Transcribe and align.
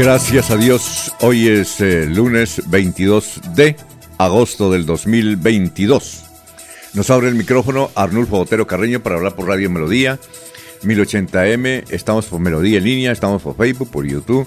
Gracias 0.00 0.50
a 0.50 0.56
Dios, 0.56 1.12
hoy 1.20 1.46
es 1.46 1.78
eh, 1.82 2.06
lunes 2.06 2.62
22 2.70 3.38
de 3.54 3.76
agosto 4.16 4.72
del 4.72 4.86
2022. 4.86 6.24
Nos 6.94 7.10
abre 7.10 7.28
el 7.28 7.34
micrófono 7.34 7.90
Arnulfo 7.94 8.38
Botero 8.38 8.66
Carreño 8.66 9.00
para 9.00 9.16
hablar 9.16 9.34
por 9.34 9.46
Radio 9.46 9.68
Melodía, 9.68 10.18
1080M, 10.84 11.84
estamos 11.90 12.24
por 12.24 12.40
Melodía 12.40 12.78
en 12.78 12.84
línea, 12.84 13.12
estamos 13.12 13.42
por 13.42 13.54
Facebook, 13.58 13.90
por 13.90 14.06
YouTube, 14.06 14.46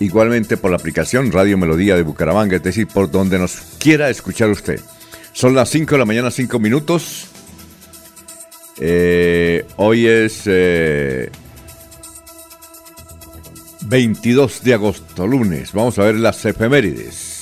igualmente 0.00 0.56
por 0.56 0.72
la 0.72 0.78
aplicación 0.78 1.30
Radio 1.30 1.56
Melodía 1.56 1.94
de 1.94 2.02
Bucaramanga, 2.02 2.56
es 2.56 2.64
decir, 2.64 2.88
por 2.88 3.08
donde 3.08 3.38
nos 3.38 3.54
quiera 3.78 4.10
escuchar 4.10 4.50
usted. 4.50 4.80
Son 5.32 5.54
las 5.54 5.70
5 5.70 5.92
de 5.92 5.98
la 6.00 6.06
mañana, 6.06 6.32
5 6.32 6.58
minutos. 6.58 7.28
Eh, 8.80 9.64
hoy 9.76 10.08
es... 10.08 10.42
Eh, 10.46 11.30
22 13.84 14.62
de 14.62 14.74
agosto, 14.74 15.26
lunes. 15.26 15.72
Vamos 15.72 15.98
a 15.98 16.04
ver 16.04 16.16
las 16.16 16.44
efemérides. 16.44 17.32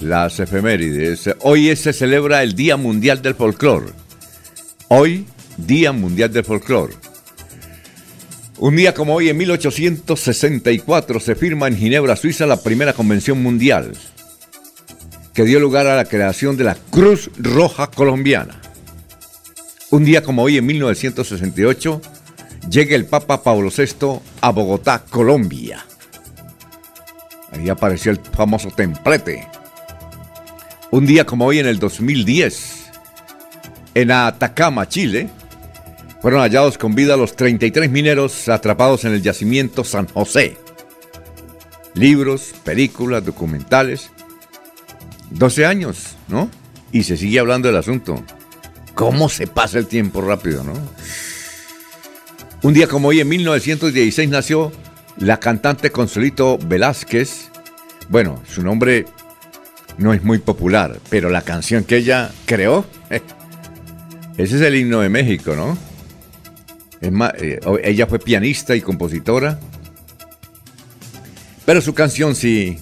Las 0.00 0.40
efemérides. 0.40 1.30
Hoy 1.40 1.74
se 1.76 1.92
celebra 1.92 2.42
el 2.42 2.54
Día 2.54 2.76
Mundial 2.76 3.20
del 3.20 3.34
Folclor. 3.34 3.92
Hoy, 4.88 5.26
Día 5.56 5.92
Mundial 5.92 6.32
del 6.32 6.44
Folclor. 6.44 6.90
Un 8.58 8.76
día 8.76 8.92
como 8.94 9.14
hoy, 9.14 9.28
en 9.30 9.38
1864, 9.38 11.18
se 11.20 11.34
firma 11.34 11.66
en 11.66 11.76
Ginebra, 11.76 12.14
Suiza, 12.16 12.46
la 12.46 12.62
primera 12.62 12.92
convención 12.92 13.42
mundial, 13.42 13.92
que 15.32 15.44
dio 15.44 15.58
lugar 15.60 15.86
a 15.86 15.96
la 15.96 16.04
creación 16.04 16.58
de 16.58 16.64
la 16.64 16.74
Cruz 16.74 17.30
Roja 17.38 17.86
Colombiana. 17.86 18.60
Un 19.90 20.04
día 20.04 20.22
como 20.22 20.42
hoy, 20.42 20.58
en 20.58 20.66
1968, 20.66 22.02
llega 22.68 22.96
el 22.96 23.06
Papa 23.06 23.42
Pablo 23.42 23.70
VI 23.74 24.20
a 24.40 24.50
Bogotá, 24.50 25.04
Colombia. 25.08 25.84
Ahí 27.52 27.68
apareció 27.68 28.12
el 28.12 28.20
famoso 28.20 28.70
templete. 28.70 29.46
Un 30.90 31.06
día 31.06 31.24
como 31.24 31.46
hoy 31.46 31.58
en 31.58 31.66
el 31.66 31.78
2010, 31.78 32.90
en 33.94 34.10
Atacama, 34.10 34.88
Chile, 34.88 35.28
fueron 36.20 36.40
hallados 36.40 36.78
con 36.78 36.94
vida 36.94 37.16
los 37.16 37.34
33 37.34 37.90
mineros 37.90 38.48
atrapados 38.48 39.04
en 39.04 39.12
el 39.12 39.22
yacimiento 39.22 39.84
San 39.84 40.06
José. 40.06 40.56
Libros, 41.94 42.54
películas, 42.64 43.24
documentales. 43.24 44.10
12 45.30 45.66
años, 45.66 46.16
¿no? 46.28 46.50
Y 46.92 47.04
se 47.04 47.16
sigue 47.16 47.38
hablando 47.38 47.68
del 47.68 47.76
asunto. 47.76 48.22
¿Cómo 48.94 49.28
se 49.28 49.46
pasa 49.46 49.78
el 49.78 49.86
tiempo 49.86 50.20
rápido, 50.20 50.62
no? 50.64 50.74
Un 52.62 52.74
día 52.74 52.88
como 52.88 53.08
hoy, 53.08 53.20
en 53.20 53.28
1916, 53.28 54.28
nació 54.28 54.70
la 55.16 55.40
cantante 55.40 55.90
Consolito 55.90 56.58
Velázquez. 56.58 57.48
Bueno, 58.10 58.42
su 58.46 58.62
nombre 58.62 59.06
no 59.96 60.12
es 60.12 60.22
muy 60.22 60.40
popular, 60.40 61.00
pero 61.08 61.30
la 61.30 61.40
canción 61.40 61.84
que 61.84 61.96
ella 61.96 62.30
creó, 62.44 62.84
ese 64.36 64.56
es 64.56 64.60
el 64.60 64.76
himno 64.76 65.00
de 65.00 65.08
México, 65.08 65.56
¿no? 65.56 65.78
Es 67.00 67.10
más, 67.10 67.32
eh, 67.38 67.60
ella 67.82 68.06
fue 68.06 68.18
pianista 68.18 68.76
y 68.76 68.82
compositora, 68.82 69.58
pero 71.64 71.80
su 71.80 71.94
canción 71.94 72.34
sí, 72.34 72.78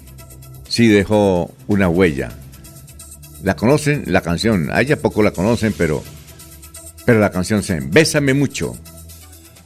sí 0.69 0.89
dejó 0.89 1.55
una 1.69 1.89
huella. 1.89 2.33
La 3.45 3.55
conocen, 3.55 4.03
la 4.07 4.23
canción, 4.23 4.71
a 4.73 4.81
ella 4.81 5.01
poco 5.01 5.23
la 5.23 5.31
conocen, 5.31 5.73
pero, 5.79 6.03
pero 7.07 7.21
la 7.21 7.31
canción 7.31 7.63
se 7.63 7.79
Bésame 7.79 8.35
mucho 8.35 8.77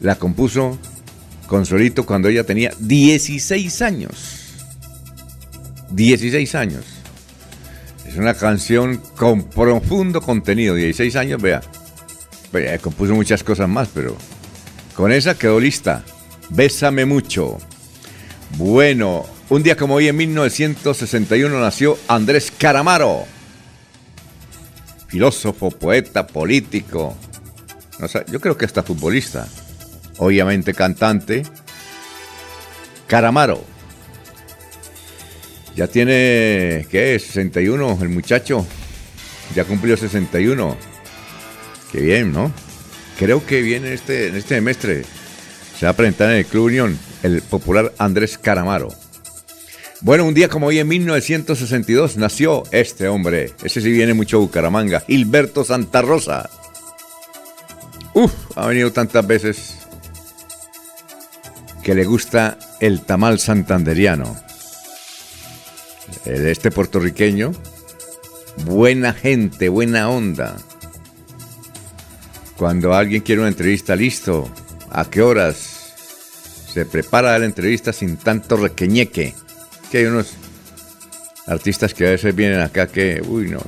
la 0.02 0.16
compuso 0.16 0.78
Consolito 1.46 2.06
cuando 2.06 2.28
ella 2.28 2.44
tenía 2.44 2.72
16 2.78 3.82
años. 3.82 4.10
16 5.90 6.54
años. 6.54 6.84
Es 8.06 8.16
una 8.16 8.32
canción 8.32 9.02
con 9.16 9.44
profundo 9.44 10.22
contenido. 10.22 10.74
16 10.74 11.14
años, 11.16 11.42
vea. 11.42 11.60
Compuso 12.80 13.14
muchas 13.14 13.44
cosas 13.44 13.68
más, 13.68 13.88
pero 13.92 14.16
con 14.96 15.12
esa 15.12 15.36
quedó 15.36 15.60
lista. 15.60 16.02
Bésame 16.48 17.04
mucho. 17.04 17.58
Bueno, 18.56 19.26
un 19.50 19.62
día 19.62 19.76
como 19.76 19.96
hoy 19.96 20.08
en 20.08 20.16
1961 20.16 21.60
nació 21.60 21.98
Andrés 22.08 22.50
Caramaro. 22.56 23.24
Filósofo, 25.06 25.70
poeta, 25.70 26.26
político. 26.26 27.14
Yo 28.30 28.41
creo 28.41 28.56
que 28.56 28.64
hasta 28.64 28.82
futbolista 28.82 29.46
obviamente 30.18 30.74
cantante, 30.74 31.42
Caramaro. 33.06 33.62
Ya 35.74 35.86
tiene, 35.86 36.86
¿qué 36.90 37.14
es? 37.14 37.24
61 37.24 37.98
el 38.02 38.08
muchacho. 38.08 38.66
Ya 39.54 39.64
cumplió 39.64 39.96
61. 39.96 40.76
Qué 41.90 42.00
bien, 42.00 42.32
¿no? 42.32 42.52
Creo 43.18 43.44
que 43.44 43.62
viene 43.62 43.92
este, 43.92 44.28
en 44.28 44.36
este 44.36 44.56
semestre. 44.56 45.04
Se 45.78 45.86
va 45.86 45.90
a 45.92 45.96
presentar 45.96 46.30
en 46.30 46.38
el 46.38 46.46
Club 46.46 46.66
Unión 46.66 46.98
el 47.22 47.42
popular 47.42 47.92
Andrés 47.98 48.38
Caramaro. 48.38 48.88
Bueno, 50.00 50.24
un 50.24 50.34
día 50.34 50.48
como 50.48 50.66
hoy 50.66 50.78
en 50.78 50.88
1962 50.88 52.16
nació 52.16 52.64
este 52.72 53.08
hombre. 53.08 53.52
Ese 53.62 53.80
sí 53.80 53.90
viene 53.90 54.14
mucho 54.14 54.40
Bucaramanga. 54.40 55.00
Gilberto 55.00 55.64
Santa 55.64 56.02
Rosa. 56.02 56.50
Uf, 58.14 58.32
ha 58.56 58.66
venido 58.66 58.92
tantas 58.92 59.26
veces 59.26 59.81
que 61.82 61.94
le 61.94 62.04
gusta 62.04 62.59
el 62.81 63.03
tamal 63.03 63.38
santanderiano. 63.38 64.37
Este 66.25 66.71
puertorriqueño, 66.71 67.53
buena 68.65 69.12
gente, 69.12 69.68
buena 69.68 70.09
onda. 70.09 70.56
Cuando 72.56 72.95
alguien 72.95 73.22
quiere 73.22 73.41
una 73.41 73.51
entrevista, 73.51 73.97
listo. 73.97 74.48
¿A 74.91 75.06
qué 75.06 75.22
horas? 75.22 75.56
Se 76.72 76.86
prepara 76.86 77.39
la 77.39 77.45
entrevista 77.45 77.92
sin 77.92 78.16
tanto 78.16 78.56
requeñeque. 78.56 79.34
Que 79.91 79.98
hay 79.98 80.04
unos 80.04 80.34
artistas 81.47 81.92
que 81.95 82.06
a 82.06 82.10
veces 82.10 82.34
vienen 82.34 82.60
acá 82.60 82.86
que, 82.86 83.21
uy, 83.27 83.48
no, 83.48 83.60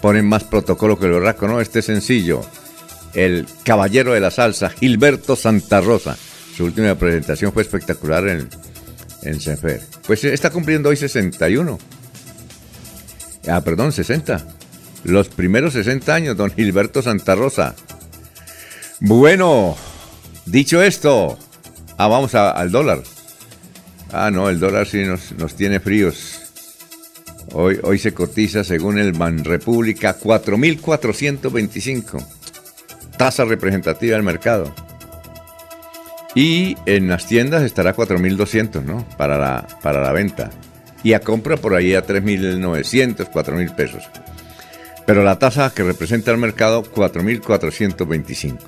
ponen 0.00 0.26
más 0.26 0.44
protocolo 0.44 0.98
que 0.98 1.06
el 1.06 1.12
borraco. 1.12 1.48
No, 1.48 1.60
este 1.60 1.80
es 1.80 1.86
sencillo. 1.86 2.44
El 3.14 3.46
caballero 3.64 4.12
de 4.12 4.20
la 4.20 4.30
salsa, 4.30 4.70
Gilberto 4.70 5.34
Santa 5.34 5.80
Rosa. 5.80 6.16
Su 6.56 6.64
última 6.64 6.94
presentación 6.94 7.52
fue 7.52 7.62
espectacular 7.62 8.28
en, 8.28 8.48
en 9.22 9.40
Senfer. 9.40 9.80
Pues 10.06 10.22
está 10.24 10.50
cumpliendo 10.50 10.90
hoy 10.90 10.96
61. 10.96 11.78
Ah, 13.48 13.60
perdón, 13.62 13.92
60. 13.92 14.46
Los 15.04 15.28
primeros 15.28 15.72
60 15.72 16.14
años, 16.14 16.36
don 16.36 16.52
Gilberto 16.52 17.02
Santa 17.02 17.34
Rosa. 17.34 17.74
Bueno, 19.00 19.76
dicho 20.46 20.82
esto, 20.82 21.38
ah, 21.96 22.06
vamos 22.06 22.34
al 22.34 22.70
dólar. 22.70 23.02
Ah, 24.12 24.30
no, 24.30 24.48
el 24.48 24.60
dólar 24.60 24.86
sí 24.86 25.04
nos, 25.04 25.32
nos 25.32 25.54
tiene 25.54 25.80
fríos. 25.80 26.38
Hoy, 27.52 27.80
hoy 27.82 27.98
se 27.98 28.14
cotiza 28.14 28.62
según 28.62 28.98
el 28.98 29.12
Banrepública 29.12 30.18
4.425. 30.18 32.24
Tasa 33.16 33.44
representativa 33.44 34.14
del 34.14 34.22
mercado. 34.22 34.72
Y 36.34 36.76
en 36.86 37.08
las 37.08 37.26
tiendas 37.26 37.62
estará 37.62 37.94
4.200, 37.94 38.82
¿no? 38.82 39.06
Para 39.16 39.38
la, 39.38 39.66
para 39.82 40.00
la 40.00 40.12
venta. 40.12 40.50
Y 41.02 41.12
a 41.12 41.20
compra 41.20 41.56
por 41.56 41.74
ahí 41.74 41.94
a 41.94 42.06
3.900, 42.06 43.30
4.000 43.30 43.74
pesos. 43.74 44.04
Pero 45.06 45.24
la 45.24 45.38
tasa 45.38 45.72
que 45.74 45.82
representa 45.82 46.30
el 46.30 46.38
mercado, 46.38 46.82
4.425. 46.84 48.58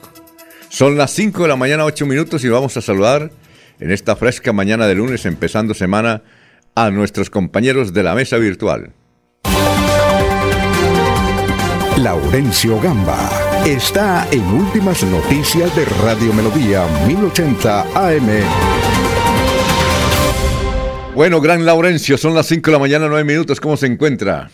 Son 0.68 0.98
las 0.98 1.12
5 1.12 1.42
de 1.42 1.48
la 1.48 1.56
mañana, 1.56 1.84
8 1.84 2.04
minutos 2.06 2.44
y 2.44 2.48
vamos 2.48 2.76
a 2.76 2.80
saludar 2.80 3.30
en 3.78 3.92
esta 3.92 4.16
fresca 4.16 4.52
mañana 4.52 4.86
de 4.86 4.96
lunes, 4.96 5.24
empezando 5.24 5.72
semana, 5.74 6.22
a 6.74 6.90
nuestros 6.90 7.30
compañeros 7.30 7.92
de 7.92 8.02
la 8.02 8.14
mesa 8.14 8.36
virtual. 8.36 8.92
Laurencio 11.96 12.80
Gamba 12.80 13.43
está 13.66 14.28
en 14.30 14.44
Últimas 14.52 15.02
Noticias 15.04 15.74
de 15.74 15.86
Radio 15.86 16.34
Melodía 16.34 16.86
1080 17.06 17.80
AM. 17.94 18.28
Bueno, 21.14 21.40
gran 21.40 21.64
Laurencio, 21.64 22.18
son 22.18 22.34
las 22.34 22.46
5 22.46 22.66
de 22.66 22.72
la 22.72 22.78
mañana, 22.78 23.06
9 23.08 23.24
minutos, 23.24 23.60
¿cómo 23.60 23.76
se 23.78 23.86
encuentra? 23.86 24.50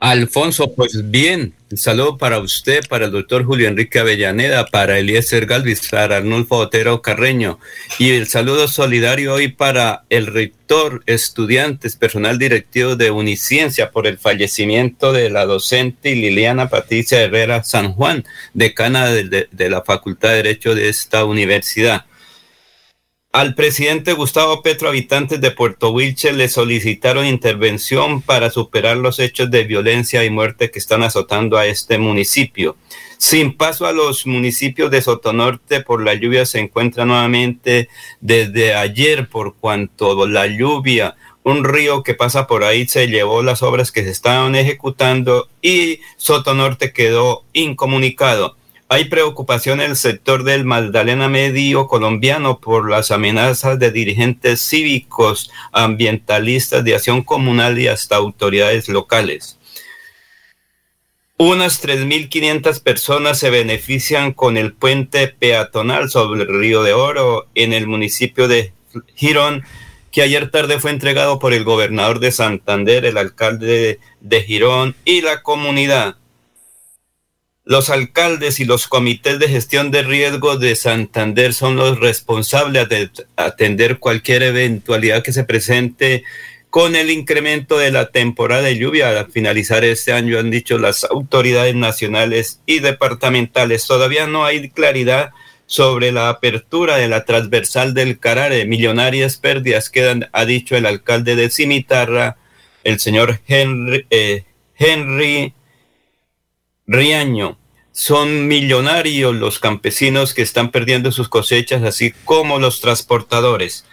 Alfonso, 0.00 0.72
pues 0.72 1.10
bien, 1.10 1.52
un 1.70 1.76
saludo 1.76 2.16
para 2.16 2.38
usted, 2.38 2.80
para 2.88 3.04
el 3.04 3.12
doctor 3.12 3.44
Julio 3.44 3.68
Enrique 3.68 3.98
Avellaneda, 3.98 4.64
para 4.64 4.98
Eliezer 4.98 5.44
Galvis, 5.44 5.90
para 5.90 6.16
Arnulfo 6.16 6.56
Otero 6.56 7.02
Carreño 7.02 7.58
y 7.98 8.12
el 8.12 8.26
saludo 8.26 8.66
solidario 8.66 9.34
hoy 9.34 9.48
para 9.48 10.04
el 10.08 10.26
rector, 10.26 11.02
estudiantes, 11.04 11.96
personal 11.96 12.38
directivo 12.38 12.96
de 12.96 13.10
Uniciencia 13.10 13.90
por 13.90 14.06
el 14.06 14.16
fallecimiento 14.16 15.12
de 15.12 15.28
la 15.28 15.44
docente 15.44 16.14
Liliana 16.14 16.70
Patricia 16.70 17.20
Herrera 17.20 17.62
San 17.62 17.92
Juan, 17.92 18.24
decana 18.54 19.10
de, 19.10 19.48
de 19.52 19.68
la 19.68 19.82
Facultad 19.82 20.30
de 20.30 20.36
Derecho 20.36 20.74
de 20.74 20.88
esta 20.88 21.26
universidad. 21.26 22.06
Al 23.32 23.54
presidente 23.54 24.12
Gustavo 24.14 24.60
Petro, 24.60 24.88
habitantes 24.88 25.40
de 25.40 25.52
Puerto 25.52 25.92
Wilche 25.92 26.32
le 26.32 26.48
solicitaron 26.48 27.24
intervención 27.24 28.22
para 28.22 28.50
superar 28.50 28.96
los 28.96 29.20
hechos 29.20 29.52
de 29.52 29.62
violencia 29.62 30.24
y 30.24 30.30
muerte 30.30 30.72
que 30.72 30.80
están 30.80 31.04
azotando 31.04 31.56
a 31.56 31.66
este 31.66 31.98
municipio. 31.98 32.76
Sin 33.18 33.56
paso 33.56 33.86
a 33.86 33.92
los 33.92 34.26
municipios 34.26 34.90
de 34.90 35.00
Sotonorte 35.00 35.80
por 35.80 36.02
la 36.02 36.14
lluvia 36.14 36.44
se 36.44 36.58
encuentra 36.58 37.04
nuevamente 37.04 37.88
desde 38.20 38.74
ayer 38.74 39.28
por 39.28 39.54
cuanto 39.54 40.26
la 40.26 40.48
lluvia, 40.48 41.14
un 41.44 41.62
río 41.62 42.02
que 42.02 42.14
pasa 42.14 42.48
por 42.48 42.64
ahí 42.64 42.88
se 42.88 43.06
llevó 43.06 43.44
las 43.44 43.62
obras 43.62 43.92
que 43.92 44.02
se 44.02 44.10
estaban 44.10 44.56
ejecutando 44.56 45.48
y 45.62 46.00
Sotonorte 46.16 46.92
quedó 46.92 47.44
incomunicado. 47.52 48.56
Hay 48.92 49.04
preocupación 49.04 49.80
en 49.80 49.90
el 49.90 49.96
sector 49.96 50.42
del 50.42 50.64
Magdalena 50.64 51.28
Medio 51.28 51.86
colombiano 51.86 52.58
por 52.58 52.90
las 52.90 53.12
amenazas 53.12 53.78
de 53.78 53.92
dirigentes 53.92 54.60
cívicos, 54.60 55.52
ambientalistas 55.70 56.82
de 56.82 56.96
acción 56.96 57.22
comunal 57.22 57.78
y 57.78 57.86
hasta 57.86 58.16
autoridades 58.16 58.88
locales. 58.88 59.60
Unas 61.36 61.80
3.500 61.84 62.82
personas 62.82 63.38
se 63.38 63.50
benefician 63.50 64.32
con 64.32 64.56
el 64.56 64.72
puente 64.72 65.28
peatonal 65.28 66.10
sobre 66.10 66.42
el 66.42 66.48
Río 66.48 66.82
de 66.82 66.92
Oro 66.92 67.46
en 67.54 67.72
el 67.72 67.86
municipio 67.86 68.48
de 68.48 68.72
Girón, 69.14 69.62
que 70.10 70.22
ayer 70.22 70.50
tarde 70.50 70.80
fue 70.80 70.90
entregado 70.90 71.38
por 71.38 71.52
el 71.52 71.62
gobernador 71.62 72.18
de 72.18 72.32
Santander, 72.32 73.04
el 73.04 73.18
alcalde 73.18 74.00
de 74.20 74.42
Girón 74.42 74.96
y 75.04 75.20
la 75.20 75.44
comunidad. 75.44 76.16
Los 77.70 77.88
alcaldes 77.88 78.58
y 78.58 78.64
los 78.64 78.88
comités 78.88 79.38
de 79.38 79.46
gestión 79.46 79.92
de 79.92 80.02
riesgo 80.02 80.56
de 80.56 80.74
Santander 80.74 81.54
son 81.54 81.76
los 81.76 82.00
responsables 82.00 82.88
de 82.88 83.10
atender 83.36 84.00
cualquier 84.00 84.42
eventualidad 84.42 85.22
que 85.22 85.32
se 85.32 85.44
presente 85.44 86.24
con 86.68 86.96
el 86.96 87.12
incremento 87.12 87.78
de 87.78 87.92
la 87.92 88.10
temporada 88.10 88.62
de 88.62 88.76
lluvia 88.76 89.10
al 89.10 89.30
finalizar 89.30 89.84
este 89.84 90.12
año, 90.12 90.40
han 90.40 90.50
dicho 90.50 90.78
las 90.78 91.04
autoridades 91.04 91.76
nacionales 91.76 92.60
y 92.66 92.80
departamentales. 92.80 93.86
Todavía 93.86 94.26
no 94.26 94.44
hay 94.44 94.68
claridad 94.70 95.30
sobre 95.66 96.10
la 96.10 96.28
apertura 96.28 96.96
de 96.96 97.06
la 97.06 97.24
transversal 97.24 97.94
del 97.94 98.18
Carare. 98.18 98.66
Millonarias 98.66 99.36
pérdidas 99.36 99.90
quedan, 99.90 100.28
ha 100.32 100.44
dicho 100.44 100.76
el 100.76 100.86
alcalde 100.86 101.36
de 101.36 101.50
Cimitarra, 101.50 102.36
el 102.82 102.98
señor 102.98 103.38
Henry, 103.46 104.08
eh, 104.10 104.42
Henry 104.74 105.54
Riaño. 106.88 107.59
Son 108.02 108.48
millonarios 108.48 109.34
los 109.34 109.58
campesinos 109.58 110.32
que 110.32 110.40
están 110.40 110.70
perdiendo 110.70 111.12
sus 111.12 111.28
cosechas, 111.28 111.82
así 111.82 112.14
como 112.24 112.58
los 112.58 112.80
transportadores. 112.80 113.84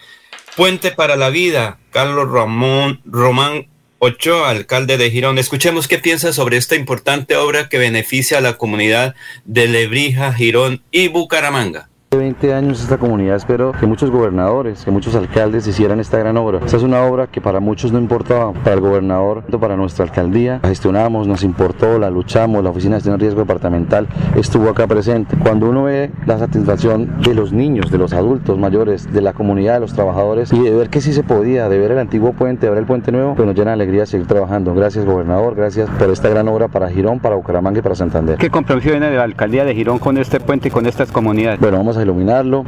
Puente 0.55 0.91
para 0.91 1.17
la 1.17 1.29
vida, 1.29 1.77
Carlos 1.91 2.31
Ramón 2.31 3.01
Román 3.03 3.67
Ochoa, 3.99 4.49
alcalde 4.49 4.95
de 4.95 5.11
Girón. 5.11 5.39
Escuchemos 5.39 5.89
qué 5.89 5.99
piensa 5.99 6.31
sobre 6.31 6.55
esta 6.55 6.75
importante 6.75 7.35
obra 7.35 7.67
que 7.67 7.79
beneficia 7.79 8.37
a 8.37 8.41
la 8.41 8.53
comunidad 8.53 9.13
de 9.43 9.67
Lebrija, 9.67 10.31
Girón 10.31 10.81
y 10.89 11.09
Bucaramanga. 11.09 11.89
20 12.27 12.53
años 12.53 12.81
esta 12.81 12.97
comunidad 12.97 13.37
espero 13.37 13.71
que 13.71 13.85
muchos 13.85 14.11
gobernadores, 14.11 14.83
que 14.83 14.91
muchos 14.91 15.15
alcaldes 15.15 15.65
hicieran 15.65 16.01
esta 16.01 16.17
gran 16.17 16.35
obra. 16.35 16.59
Esta 16.65 16.75
es 16.75 16.83
una 16.83 17.03
obra 17.03 17.27
que 17.27 17.39
para 17.39 17.61
muchos 17.61 17.93
no 17.93 17.99
importaba, 17.99 18.51
para 18.51 18.73
el 18.73 18.81
gobernador, 18.81 19.43
para 19.61 19.77
nuestra 19.77 20.03
alcaldía, 20.03 20.59
la 20.61 20.69
gestionamos, 20.69 21.25
nos 21.25 21.43
importó, 21.43 21.97
la 21.97 22.09
luchamos, 22.09 22.63
la 22.65 22.69
Oficina 22.69 22.95
de 22.95 22.97
Gestión 22.97 23.17
de 23.17 23.21
Riesgo 23.21 23.39
Departamental 23.39 24.07
estuvo 24.35 24.69
acá 24.69 24.87
presente. 24.87 25.37
Cuando 25.41 25.69
uno 25.69 25.83
ve 25.83 26.11
la 26.25 26.37
satisfacción 26.37 27.21
de 27.21 27.33
los 27.33 27.53
niños, 27.53 27.89
de 27.91 27.97
los 27.97 28.11
adultos 28.11 28.57
mayores, 28.57 29.11
de 29.11 29.21
la 29.21 29.31
comunidad, 29.31 29.75
de 29.75 29.79
los 29.79 29.93
trabajadores 29.93 30.51
y 30.51 30.59
de 30.59 30.71
ver 30.71 30.89
que 30.89 30.99
sí 30.99 31.13
se 31.13 31.23
podía, 31.23 31.69
de 31.69 31.79
ver 31.79 31.91
el 31.91 31.99
antiguo 31.99 32.33
puente, 32.33 32.65
de 32.65 32.71
ver 32.71 32.79
el 32.79 32.85
puente 32.85 33.13
nuevo, 33.13 33.35
pues 33.35 33.45
nos 33.47 33.55
llena 33.55 33.71
de 33.71 33.75
alegría 33.75 34.05
seguir 34.05 34.27
trabajando. 34.27 34.73
Gracias 34.73 35.05
gobernador, 35.05 35.55
gracias 35.55 35.89
por 35.91 36.09
esta 36.09 36.27
gran 36.27 36.49
obra 36.49 36.67
para 36.67 36.89
Girón, 36.89 37.21
para 37.21 37.35
Bucaramanga 37.35 37.79
y 37.79 37.81
para 37.81 37.95
Santander. 37.95 38.37
¿Qué 38.37 38.49
compromiso 38.49 38.89
viene 38.89 39.09
de 39.09 39.15
la 39.15 39.23
alcaldía 39.23 39.63
de 39.63 39.73
Girón 39.73 39.97
con 39.97 40.17
este 40.17 40.41
puente 40.41 40.67
y 40.67 40.71
con 40.71 40.85
estas 40.85 41.09
comunidades? 41.09 41.59
Bueno, 41.61 41.77
vamos 41.77 41.95
a 41.95 42.01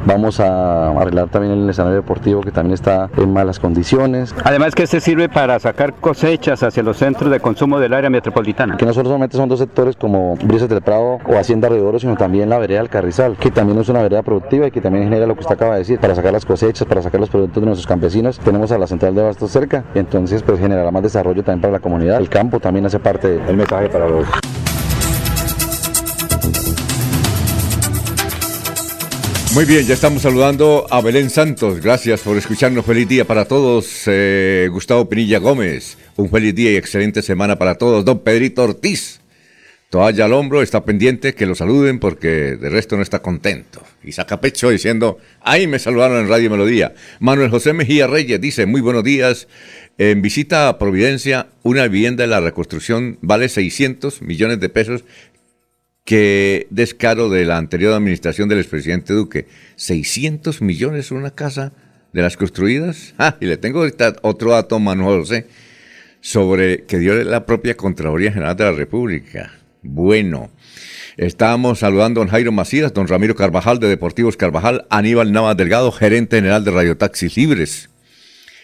vamos 0.06 0.40
a 0.40 0.90
arreglar 0.90 1.28
también 1.28 1.54
el 1.54 1.70
escenario 1.70 1.96
deportivo 1.96 2.40
que 2.40 2.50
también 2.50 2.74
está 2.74 3.10
en 3.16 3.32
malas 3.32 3.58
condiciones. 3.58 4.34
Además 4.44 4.74
que 4.74 4.84
este 4.84 5.00
sirve 5.00 5.28
para 5.28 5.58
sacar 5.58 5.94
cosechas 5.94 6.62
hacia 6.62 6.82
los 6.82 6.96
centros 6.96 7.30
de 7.30 7.40
consumo 7.40 7.80
del 7.80 7.94
área 7.94 8.10
metropolitana. 8.10 8.76
Que 8.76 8.86
no 8.86 8.92
solamente 8.92 9.36
son 9.36 9.48
dos 9.48 9.58
sectores 9.58 9.96
como 9.96 10.36
Brisas 10.36 10.68
del 10.68 10.82
Prado 10.82 11.18
o 11.26 11.36
Hacienda 11.36 11.68
Río 11.68 11.98
sino 11.98 12.16
también 12.16 12.48
la 12.48 12.58
vereda 12.58 12.78
del 12.78 12.88
Carrizal, 12.88 13.36
que 13.36 13.50
también 13.50 13.78
es 13.78 13.88
una 13.88 14.02
vereda 14.02 14.22
productiva 14.22 14.66
y 14.66 14.70
que 14.70 14.80
también 14.80 15.04
genera 15.04 15.26
lo 15.26 15.34
que 15.34 15.40
usted 15.40 15.54
acaba 15.54 15.72
de 15.74 15.80
decir, 15.80 15.98
para 15.98 16.14
sacar 16.14 16.32
las 16.32 16.44
cosechas, 16.44 16.86
para 16.86 17.02
sacar 17.02 17.20
los 17.20 17.30
productos 17.30 17.60
de 17.60 17.66
nuestros 17.66 17.86
campesinos. 17.86 18.38
Tenemos 18.38 18.70
a 18.72 18.78
la 18.78 18.86
central 18.86 19.14
de 19.14 19.22
abastos 19.22 19.50
cerca 19.50 19.84
y 19.94 19.98
entonces 19.98 20.42
pues 20.42 20.58
generará 20.60 20.90
más 20.90 21.02
desarrollo 21.02 21.42
también 21.42 21.62
para 21.62 21.72
la 21.72 21.80
comunidad. 21.80 22.18
El 22.18 22.28
campo 22.28 22.60
también 22.60 22.86
hace 22.86 22.98
parte 22.98 23.38
del 23.38 23.56
mensaje 23.56 23.88
para 23.88 24.08
los 24.08 24.26
Muy 29.52 29.64
bien, 29.64 29.84
ya 29.84 29.94
estamos 29.94 30.22
saludando 30.22 30.86
a 30.90 31.00
Belén 31.00 31.28
Santos. 31.28 31.80
Gracias 31.80 32.20
por 32.20 32.36
escucharnos. 32.36 32.86
Feliz 32.86 33.08
día 33.08 33.24
para 33.24 33.46
todos. 33.46 34.02
Eh, 34.06 34.68
Gustavo 34.70 35.08
Pinilla 35.08 35.40
Gómez. 35.40 35.98
Un 36.14 36.30
feliz 36.30 36.54
día 36.54 36.70
y 36.70 36.76
excelente 36.76 37.20
semana 37.20 37.58
para 37.58 37.74
todos. 37.74 38.04
Don 38.04 38.20
Pedrito 38.20 38.62
Ortiz. 38.62 39.20
Toalla 39.90 40.26
al 40.26 40.34
hombro, 40.34 40.62
está 40.62 40.84
pendiente 40.84 41.34
que 41.34 41.46
lo 41.46 41.56
saluden 41.56 41.98
porque 41.98 42.28
de 42.56 42.70
resto 42.70 42.96
no 42.96 43.02
está 43.02 43.22
contento. 43.22 43.82
Y 44.04 44.12
saca 44.12 44.40
pecho 44.40 44.70
diciendo, 44.70 45.18
ahí 45.40 45.66
me 45.66 45.80
saludaron 45.80 46.20
en 46.20 46.28
Radio 46.28 46.48
Melodía. 46.48 46.94
Manuel 47.18 47.50
José 47.50 47.72
Mejía 47.72 48.06
Reyes 48.06 48.40
dice, 48.40 48.66
muy 48.66 48.80
buenos 48.80 49.02
días. 49.02 49.48
En 49.98 50.22
visita 50.22 50.68
a 50.68 50.78
Providencia, 50.78 51.48
una 51.64 51.88
vivienda 51.88 52.22
de 52.22 52.28
la 52.28 52.38
reconstrucción 52.38 53.18
vale 53.20 53.48
600 53.48 54.22
millones 54.22 54.60
de 54.60 54.68
pesos 54.68 55.04
Qué 56.04 56.66
descaro 56.70 57.28
de 57.28 57.44
la 57.44 57.56
anterior 57.56 57.92
administración 57.92 58.48
del 58.48 58.58
expresidente 58.58 59.12
Duque. 59.12 59.46
600 59.76 60.62
millones 60.62 61.10
una 61.10 61.30
casa 61.30 61.72
de 62.12 62.22
las 62.22 62.36
construidas. 62.36 63.14
Ah, 63.18 63.36
y 63.40 63.46
le 63.46 63.56
tengo 63.56 63.84
otro 64.22 64.50
dato, 64.52 64.78
Manuel 64.78 65.20
José, 65.20 65.46
sobre 66.20 66.84
que 66.84 66.98
dio 66.98 67.14
la 67.24 67.46
propia 67.46 67.76
Contraloría 67.76 68.32
General 68.32 68.56
de 68.56 68.64
la 68.64 68.72
República. 68.72 69.52
Bueno, 69.82 70.50
estábamos 71.16 71.78
saludando 71.78 72.20
a 72.20 72.24
don 72.24 72.30
Jairo 72.30 72.52
Macías, 72.52 72.92
don 72.92 73.08
Ramiro 73.08 73.34
Carvajal 73.34 73.78
de 73.78 73.88
Deportivos 73.88 74.36
Carvajal, 74.36 74.86
Aníbal 74.90 75.32
Navas 75.32 75.56
Delgado, 75.56 75.90
gerente 75.92 76.36
general 76.36 76.64
de 76.64 76.70
Radio 76.70 76.96
Taxis 76.96 77.36
Libres. 77.36 77.88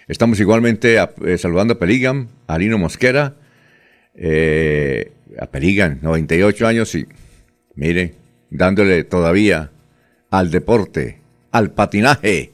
Estamos 0.08 0.38
igualmente 0.40 0.98
eh, 0.98 1.38
saludando 1.38 1.74
a 1.74 1.78
Peligam, 1.78 2.28
a 2.46 2.58
Mosquera, 2.58 3.34
eh, 4.14 5.12
a 5.40 5.46
Peligan, 5.46 5.98
98 6.02 6.66
años 6.66 6.94
y 6.94 7.06
Mire, 7.76 8.14
dándole 8.50 9.04
todavía 9.04 9.70
al 10.30 10.50
deporte, 10.50 11.20
al 11.52 11.70
patinaje. 11.70 12.52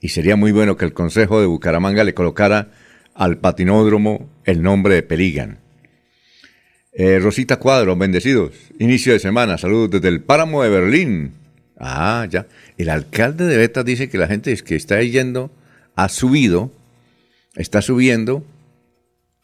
Y 0.00 0.08
sería 0.10 0.36
muy 0.36 0.52
bueno 0.52 0.76
que 0.76 0.84
el 0.84 0.92
Consejo 0.92 1.40
de 1.40 1.46
Bucaramanga 1.46 2.04
le 2.04 2.14
colocara 2.14 2.68
al 3.14 3.38
patinódromo 3.38 4.28
el 4.44 4.62
nombre 4.62 4.94
de 4.94 5.02
Peligan. 5.02 5.58
Eh, 6.92 7.18
Rosita 7.18 7.58
Cuadro, 7.58 7.96
bendecidos. 7.96 8.52
Inicio 8.78 9.12
de 9.12 9.18
semana, 9.18 9.58
saludos 9.58 9.90
desde 9.90 10.08
el 10.08 10.22
Páramo 10.22 10.62
de 10.62 10.70
Berlín. 10.70 11.32
Ah, 11.78 12.26
ya. 12.30 12.46
El 12.78 12.88
alcalde 12.88 13.44
de 13.44 13.56
Betas 13.56 13.84
dice 13.84 14.08
que 14.08 14.18
la 14.18 14.26
gente 14.26 14.52
es 14.52 14.62
que 14.62 14.76
está 14.76 15.02
yendo, 15.02 15.50
ha 15.94 16.08
subido, 16.08 16.72
está 17.54 17.82
subiendo 17.82 18.44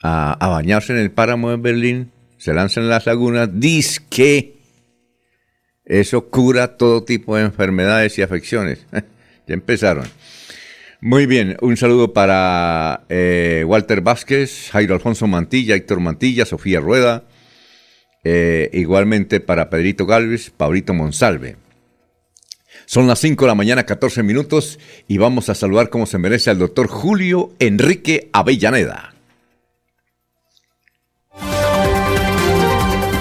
a, 0.03 0.37
bañarse 0.41 0.93
en 0.93 0.99
el 0.99 1.11
Páramo 1.11 1.51
de 1.51 1.57
Berlín, 1.57 2.11
se 2.39 2.55
lanzan 2.55 2.89
las 2.89 3.07
lagunas, 3.07 3.49
dice 3.53 4.01
que 4.11 4.62
eso 5.85 6.29
cura 6.29 6.77
todo 6.77 7.05
tipo 7.05 7.37
de 7.37 7.43
enfermedades 7.45 8.19
y 8.19 8.23
afecciones. 8.23 8.87
ya 9.47 9.55
empezaron. 9.55 10.07
Muy 11.01 11.27
bien, 11.27 11.57
un 11.61 11.77
saludo 11.77 12.13
para 12.13 13.05
eh, 13.09 13.65
Walter 13.67 14.03
Vázquez, 14.03 14.71
Jairo 14.71 14.95
Alfonso 14.95 15.27
Mantilla, 15.27 15.75
Héctor 15.75 15.99
Mantilla, 15.99 16.47
Sofía 16.47 16.79
Rueda, 16.79 17.25
eh, 18.23 18.71
igualmente 18.73 19.41
para 19.41 19.69
Pedrito 19.69 20.07
Galvez, 20.07 20.51
Paulito 20.51 20.95
Monsalve. 20.95 21.57
Son 22.87 23.09
las 23.09 23.19
5 23.19 23.45
de 23.45 23.49
la 23.49 23.55
mañana, 23.57 23.85
14 23.85 24.23
minutos, 24.23 24.79
y 25.09 25.19
vamos 25.19 25.49
a 25.49 25.57
saludar 25.57 25.91
como 25.91 26.07
se 26.07 26.19
merece 26.19 26.51
al 26.51 26.59
doctor 26.61 26.87
Julio 26.87 27.51
Enrique 27.59 28.29
Avellaneda. 28.33 29.13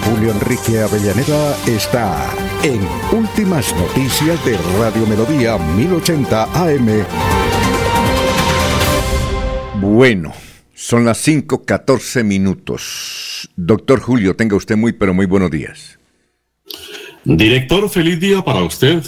Julio 0.04 0.32
Enrique 0.34 0.80
Avellaneda 0.82 1.58
está 1.66 2.32
en 2.64 2.80
Últimas 3.12 3.76
Noticias 3.76 4.46
de 4.46 4.56
Radio 4.78 5.08
Melodía 5.08 5.58
1080 5.58 6.44
AM. 6.44 7.06
Bueno, 9.80 10.32
son 10.76 11.06
las 11.06 11.28
5.14 11.28 12.24
minutos. 12.24 13.50
Doctor 13.56 14.00
Julio, 14.00 14.36
tenga 14.36 14.56
usted 14.56 14.78
muy, 14.78 14.94
pero 14.94 15.14
muy 15.14 15.26
buenos 15.26 15.50
días. 15.50 15.98
Director, 17.24 17.90
feliz 17.90 18.20
día 18.20 18.44
para 18.44 18.64
usted, 18.64 19.04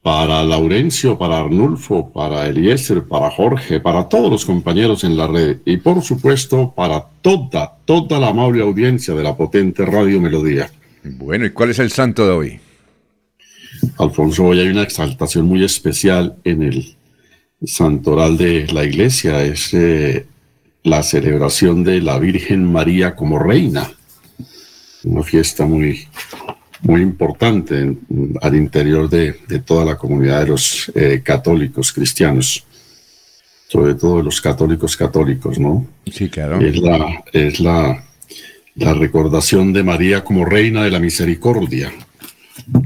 para 0.00 0.42
Laurencio, 0.42 1.18
para 1.18 1.40
Arnulfo, 1.40 2.10
para 2.10 2.46
Eliezer, 2.46 3.04
para 3.04 3.30
Jorge, 3.30 3.80
para 3.80 4.08
todos 4.08 4.30
los 4.30 4.46
compañeros 4.46 5.04
en 5.04 5.18
la 5.18 5.26
red 5.26 5.58
y 5.66 5.76
por 5.76 6.00
supuesto 6.00 6.72
para 6.74 7.04
toda, 7.20 7.76
toda 7.84 8.18
la 8.18 8.28
amable 8.28 8.62
audiencia 8.62 9.12
de 9.12 9.22
la 9.22 9.36
potente 9.36 9.84
Radio 9.84 10.18
Melodía. 10.18 10.70
Bueno, 11.04 11.44
¿y 11.44 11.50
cuál 11.50 11.70
es 11.70 11.78
el 11.78 11.90
santo 11.90 12.26
de 12.26 12.32
hoy? 12.32 12.60
Alfonso, 13.98 14.44
hoy 14.44 14.60
hay 14.60 14.68
una 14.68 14.82
exaltación 14.82 15.46
muy 15.46 15.64
especial 15.64 16.36
en 16.44 16.62
el 16.62 16.96
santoral 17.64 18.36
de 18.36 18.66
la 18.72 18.84
iglesia, 18.84 19.42
es 19.44 19.74
eh, 19.74 20.26
la 20.82 21.02
celebración 21.02 21.84
de 21.84 22.00
la 22.00 22.18
Virgen 22.18 22.70
María 22.70 23.14
como 23.14 23.38
reina, 23.38 23.90
una 25.04 25.22
fiesta 25.22 25.66
muy, 25.66 26.06
muy 26.82 27.02
importante 27.02 27.96
al 28.40 28.54
interior 28.54 29.08
de, 29.08 29.32
toda 29.64 29.84
la 29.84 29.96
comunidad 29.96 30.40
de 30.40 30.46
los 30.46 30.90
eh, 30.94 31.20
católicos 31.22 31.92
cristianos, 31.92 32.64
sobre 33.68 33.94
todo 33.94 34.18
de 34.18 34.24
los 34.24 34.40
católicos 34.40 34.96
católicos, 34.96 35.58
¿no? 35.58 35.86
Sí, 36.10 36.28
claro. 36.28 36.60
Es 36.60 36.78
la, 36.78 37.24
es 37.32 37.60
la, 37.60 38.04
la 38.74 38.94
recordación 38.94 39.72
de 39.72 39.82
María 39.82 40.24
como 40.24 40.44
reina 40.44 40.82
de 40.82 40.90
la 40.90 40.98
misericordia, 40.98 41.92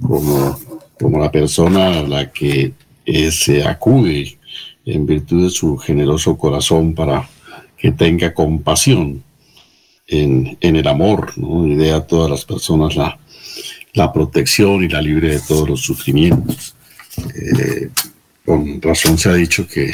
como 0.00 0.58
como 0.98 1.18
la 1.18 1.30
persona 1.30 1.98
a 1.98 2.02
la 2.02 2.32
que 2.32 2.72
eh, 3.06 3.30
se 3.30 3.64
acude 3.64 4.38
en 4.84 5.06
virtud 5.06 5.44
de 5.44 5.50
su 5.50 5.76
generoso 5.76 6.36
corazón 6.36 6.94
para 6.94 7.28
que 7.76 7.92
tenga 7.92 8.32
compasión 8.32 9.22
en, 10.06 10.56
el 10.60 10.86
amor, 10.86 11.32
y 11.36 11.74
dé 11.74 11.92
a 11.92 12.06
todas 12.06 12.30
las 12.30 12.44
personas 12.44 12.94
la, 12.94 13.18
la 13.94 14.12
protección 14.12 14.82
y 14.84 14.88
la 14.88 15.00
libre 15.00 15.28
de 15.28 15.40
todos 15.40 15.68
los 15.68 15.80
sufrimientos. 15.80 16.74
Eh, 17.34 17.88
con 18.44 18.80
razón 18.82 19.16
se 19.16 19.30
ha 19.30 19.34
dicho 19.34 19.66
que 19.66 19.92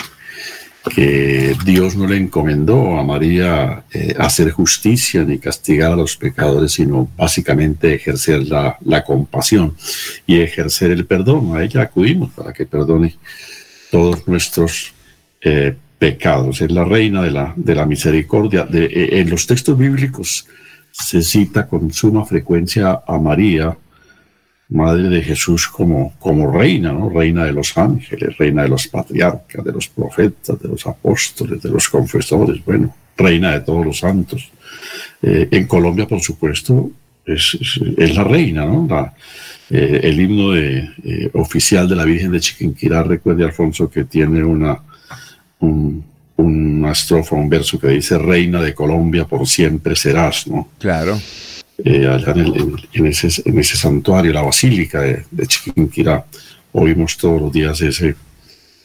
que 0.88 1.54
Dios 1.64 1.94
no 1.94 2.06
le 2.06 2.16
encomendó 2.16 2.98
a 2.98 3.04
María 3.04 3.84
eh, 3.92 4.14
hacer 4.18 4.50
justicia 4.50 5.24
ni 5.24 5.38
castigar 5.38 5.92
a 5.92 5.96
los 5.96 6.16
pecadores, 6.16 6.72
sino 6.72 7.08
básicamente 7.16 7.94
ejercer 7.94 8.46
la, 8.46 9.04
compasión 9.04 9.76
y 10.26 10.40
ejercer 10.40 10.90
el 10.90 11.04
perdón. 11.04 11.56
A 11.56 11.62
ella 11.62 11.82
acudimos 11.82 12.30
para 12.30 12.52
que 12.52 12.64
perdone 12.64 13.16
todos 13.90 14.26
nuestros 14.26 14.94
eh, 15.42 15.76
pecados. 15.98 16.62
Es 16.62 16.70
la 16.70 16.84
reina 16.84 17.22
de 17.22 17.30
la, 17.30 17.52
de 17.56 17.74
la 17.74 17.84
misericordia. 17.84 18.64
De, 18.64 18.84
eh, 18.84 19.20
en 19.20 19.28
los 19.28 19.46
textos 19.46 19.76
bíblicos 19.76 20.46
se 20.90 21.22
cita 21.22 21.68
con 21.68 21.92
suma 21.92 22.24
frecuencia 22.24 23.02
a 23.06 23.18
María 23.18 23.76
Madre 24.70 25.08
de 25.08 25.22
Jesús 25.22 25.66
como, 25.66 26.14
como 26.18 26.50
reina, 26.50 26.92
¿no? 26.92 27.10
Reina 27.10 27.44
de 27.44 27.52
los 27.52 27.76
ángeles, 27.76 28.38
reina 28.38 28.62
de 28.62 28.68
los 28.68 28.86
patriarcas, 28.86 29.64
de 29.64 29.72
los 29.72 29.88
profetas, 29.88 30.60
de 30.60 30.68
los 30.68 30.86
apóstoles, 30.86 31.60
de 31.60 31.70
los 31.70 31.88
confesores, 31.88 32.64
bueno, 32.64 32.94
reina 33.16 33.52
de 33.52 33.60
todos 33.60 33.84
los 33.84 33.98
santos. 33.98 34.48
Eh, 35.22 35.48
en 35.50 35.66
Colombia, 35.66 36.06
por 36.06 36.20
supuesto, 36.20 36.90
es, 37.26 37.58
la 38.14 38.24
reina, 38.24 38.64
¿no? 38.64 39.12
Eh, 39.70 40.00
el 40.04 40.20
himno 40.20 40.52
de, 40.52 40.88
eh, 41.04 41.30
oficial 41.34 41.88
de 41.88 41.96
la 41.96 42.04
Virgen 42.04 42.30
de 42.30 42.40
Chiquinquirá, 42.40 43.02
recuerde 43.02 43.44
Alfonso, 43.44 43.90
que 43.90 44.04
tiene 44.04 44.42
una, 44.44 44.78
una 46.36 46.92
estrofa, 46.92 47.36
un 47.36 47.48
verso 47.48 47.78
que 47.78 47.88
dice, 47.88 48.18
Reina 48.18 48.62
de 48.62 48.74
Colombia, 48.74 49.24
por 49.26 49.46
siempre 49.46 49.94
serás, 49.94 50.46
¿no? 50.46 50.68
Claro. 50.78 51.18
Eh, 51.84 52.06
allá 52.06 52.32
en, 52.32 53.06
ese, 53.06 53.42
en, 53.44 53.58
ese, 53.58 53.76
santuario, 53.76 54.32
la 54.32 54.42
basílica 54.42 55.00
de, 55.00 55.46
Chiquinquirá, 55.46 56.24
oímos 56.72 57.16
todos 57.16 57.40
los 57.40 57.52
días 57.52 57.80
ese 57.80 58.14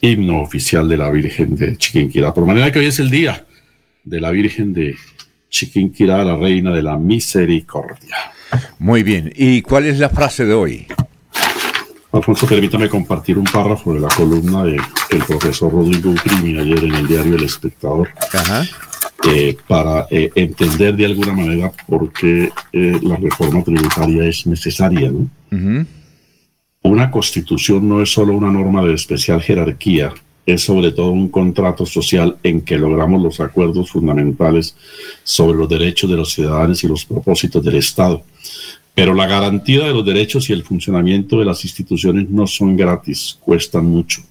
himno 0.00 0.40
oficial 0.40 0.88
de 0.88 0.96
la 0.96 1.10
Virgen 1.10 1.56
de 1.56 1.76
Chiquinquirá. 1.76 2.32
Por 2.32 2.46
manera 2.46 2.70
que 2.70 2.78
hoy 2.78 2.86
es 2.86 2.98
el 2.98 3.10
día 3.10 3.44
de 4.04 4.20
la 4.20 4.30
Virgen 4.30 4.72
de 4.72 4.96
Chiquinquirá, 5.48 6.24
la 6.24 6.36
Reina 6.36 6.72
de 6.72 6.82
la 6.82 6.96
Misericordia. 6.96 8.16
Muy 8.78 9.02
bien, 9.02 9.32
¿y 9.34 9.62
cuál 9.62 9.86
es 9.86 9.98
la 9.98 10.08
frase 10.08 10.44
de 10.44 10.54
hoy? 10.54 10.86
Alfonso, 12.12 12.46
permítame 12.46 12.88
compartir 12.88 13.36
un 13.36 13.44
párrafo 13.44 13.92
de 13.92 14.00
la 14.00 14.08
columna 14.08 14.64
del 14.64 14.80
profesor 15.26 15.70
Rodrigo 15.70 16.10
Utrimi 16.10 16.58
ayer 16.58 16.84
en 16.84 16.94
el 16.94 17.06
diario 17.06 17.34
El 17.34 17.44
Espectador. 17.44 18.08
Ajá. 18.32 18.64
Eh, 19.24 19.56
para 19.66 20.06
eh, 20.10 20.30
entender 20.34 20.94
de 20.94 21.06
alguna 21.06 21.32
manera 21.32 21.72
por 21.86 22.12
qué 22.12 22.50
eh, 22.72 23.00
la 23.02 23.16
reforma 23.16 23.64
tributaria 23.64 24.24
es 24.24 24.46
necesaria. 24.46 25.10
Una 26.82 27.10
constitución 27.10 27.88
no 27.88 28.02
es 28.02 28.12
solo 28.12 28.34
una 28.34 28.52
norma 28.52 28.84
de 28.84 28.94
especial 28.94 29.42
jerarquía, 29.42 30.12
es 30.44 30.62
sobre 30.62 30.92
todo 30.92 31.10
un 31.10 31.28
contrato 31.28 31.86
social 31.86 32.36
en 32.42 32.60
que 32.60 32.78
logramos 32.78 33.20
los 33.22 33.40
acuerdos 33.40 33.90
fundamentales 33.90 34.76
sobre 35.24 35.58
los 35.58 35.68
derechos 35.68 36.08
de 36.08 36.16
los 36.16 36.32
ciudadanos 36.32 36.84
y 36.84 36.88
los 36.88 37.04
propósitos 37.04 37.64
del 37.64 37.76
Estado. 37.76 38.22
Pero 38.94 39.14
la 39.14 39.26
garantía 39.26 39.86
de 39.86 39.92
los 39.92 40.04
derechos 40.04 40.48
y 40.48 40.52
el 40.52 40.62
funcionamiento 40.62 41.38
de 41.38 41.46
las 41.46 41.64
instituciones 41.64 42.30
no 42.30 42.46
son 42.46 42.76
gratis, 42.76 43.36
cuestan 43.40 43.86
mucho. 43.86 44.22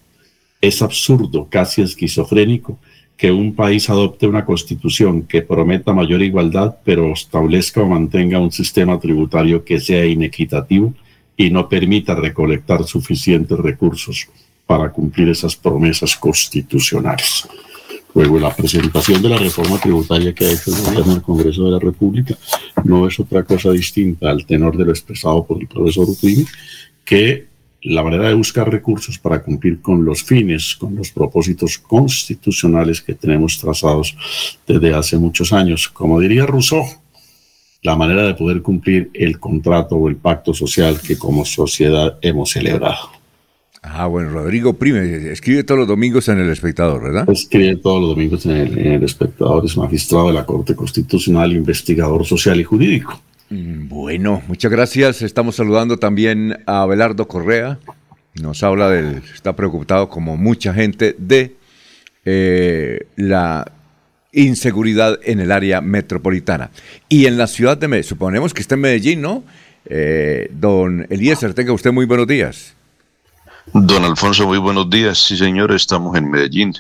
Es 0.62 0.82
absurdo, 0.82 1.48
casi 1.50 1.82
esquizofrénico, 1.82 2.80
que 3.17 3.31
un 3.31 3.55
país 3.55 3.89
adopte 3.89 4.27
una 4.27 4.45
constitución 4.45 5.24
que 5.24 5.41
prometa 5.41 5.93
mayor 5.93 6.22
igualdad, 6.22 6.75
pero 6.84 7.13
establezca 7.13 7.81
o 7.81 7.88
mantenga 7.88 8.39
un 8.39 8.51
sistema 8.51 9.00
tributario 9.00 9.63
que 9.63 9.79
sea 9.79 10.05
inequitativo 10.05 10.93
y 11.38 11.50
no 11.50 11.69
permita 11.69 12.15
recolectar 12.15 12.84
suficientes 12.84 13.57
recursos 13.57 14.27
para 14.65 14.91
cumplir 14.91 15.29
esas 15.29 15.55
promesas 15.55 16.15
constitucionales. 16.15 17.48
Luego, 18.13 18.39
la 18.39 18.55
presentación 18.55 19.22
de 19.22 19.29
la 19.29 19.38
reforma 19.38 19.77
tributaria 19.77 20.34
que 20.34 20.45
ha 20.45 20.51
hecho 20.51 20.72
el 20.74 20.81
gobierno 20.81 21.13
del 21.13 21.22
Congreso 21.22 21.65
de 21.65 21.72
la 21.72 21.79
República 21.79 22.36
no 22.86 23.07
es 23.07 23.19
otra 23.19 23.43
cosa 23.43 23.72
distinta 23.72 24.29
al 24.29 24.45
tenor 24.45 24.77
de 24.77 24.86
lo 24.86 24.91
expresado 24.91 25.45
por 25.45 25.62
el 25.62 25.67
profesor 25.67 26.10
Utrimi, 26.10 26.45
que 27.03 27.48
la 27.86 28.04
manera 28.04 28.27
de 28.27 28.34
buscar 28.34 28.70
recursos 28.72 29.20
para 29.20 29.44
cumplir 29.44 29.80
con 29.80 30.04
los 30.04 30.24
fines, 30.24 30.75
con 30.75 30.96
los 30.96 31.12
propósitos 31.12 31.77
constitucionales 31.77 33.00
que 33.01 33.13
tenemos 33.13 33.60
trazados 33.60 34.18
desde 34.65 34.94
hace 34.94 35.18
muchos 35.18 35.54
años. 35.54 35.88
Como 35.89 36.20
diría 36.20 36.48
Rousseau, 36.48 36.84
la 37.84 37.96
manera 37.96 38.24
de 38.24 38.34
poder 38.34 38.63
cumplir 38.63 39.12
el 39.13 39.39
contrato 39.39 39.96
o 39.98 40.10
el 40.10 40.15
pacto 40.15 40.54
social 40.54 41.00
que 41.00 41.18
como 41.18 41.46
sociedad 41.46 42.18
hemos 42.22 42.50
celebrado. 42.50 43.12
Ah, 43.84 44.08
bueno, 44.08 44.32
Rodrigo 44.32 44.74
Prime, 44.74 45.32
escribe 45.32 45.63
todos 45.63 45.77
los 45.77 45.88
domingos 45.88 46.27
en 46.27 46.39
El 46.39 46.50
Espectador, 46.50 47.04
¿verdad? 47.04 47.30
Escribe 47.30 47.75
todos 47.75 48.01
los 48.01 48.10
domingos 48.10 48.44
en 48.48 48.51
El, 48.54 48.77
en 48.80 48.92
el 48.94 49.04
Espectador, 49.04 49.63
es 49.63 49.77
magistrado 49.77 50.30
de 50.30 50.34
la 50.34 50.44
Corte 50.44 50.75
Constitucional, 50.75 51.51
investigador 51.51 52.25
social 52.25 52.60
y 52.60 52.63
jurídico. 52.63 53.22
Mm, 53.56 53.88
bueno, 53.88 54.44
muchas 54.48 54.70
gracias. 54.70 55.22
Estamos 55.22 55.56
saludando 55.56 55.98
también 55.98 56.62
a 56.66 56.82
Abelardo 56.82 57.28
Correa. 57.28 57.80
Nos 58.42 58.64
habla 58.64 58.90
del, 58.90 59.22
está 59.34 59.56
preocupado 59.56 60.10
como 60.10 60.36
mucha 60.36 60.74
gente 60.74 61.16
de 61.18 61.56
eh, 62.26 63.08
la 63.16 63.72
inseguridad 64.34 65.18
en 65.24 65.40
el 65.40 65.54
área 65.54 65.80
metropolitana. 65.80 66.70
Y 67.08 67.28
en 67.28 67.38
la 67.38 67.48
ciudad 67.48 67.78
de 67.78 67.88
Medellín, 67.88 68.10
suponemos 68.10 68.54
que 68.54 68.62
está 68.62 68.76
en 68.76 68.82
Medellín, 68.82 69.22
¿no? 69.22 69.44
Eh, 69.86 70.50
don 70.52 71.08
Eliezer, 71.10 71.54
tenga 71.54 71.72
usted 71.72 71.94
muy 71.94 72.06
buenos 72.06 72.28
días. 72.28 72.76
Don 73.74 74.04
Alfonso, 74.04 74.46
muy 74.48 74.58
buenos 74.58 74.90
días. 74.90 75.18
Sí, 75.18 75.38
señor, 75.38 75.72
estamos 75.72 76.18
en 76.18 76.30
Medellín. 76.30 76.74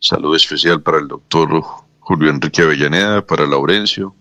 Saludo 0.00 0.34
especial 0.34 0.82
para 0.82 0.98
el 0.98 1.06
doctor 1.06 1.62
Julio 2.00 2.30
Enrique 2.30 2.62
Avellaneda, 2.62 3.24
para 3.24 3.46
Laurencio, 3.46 4.16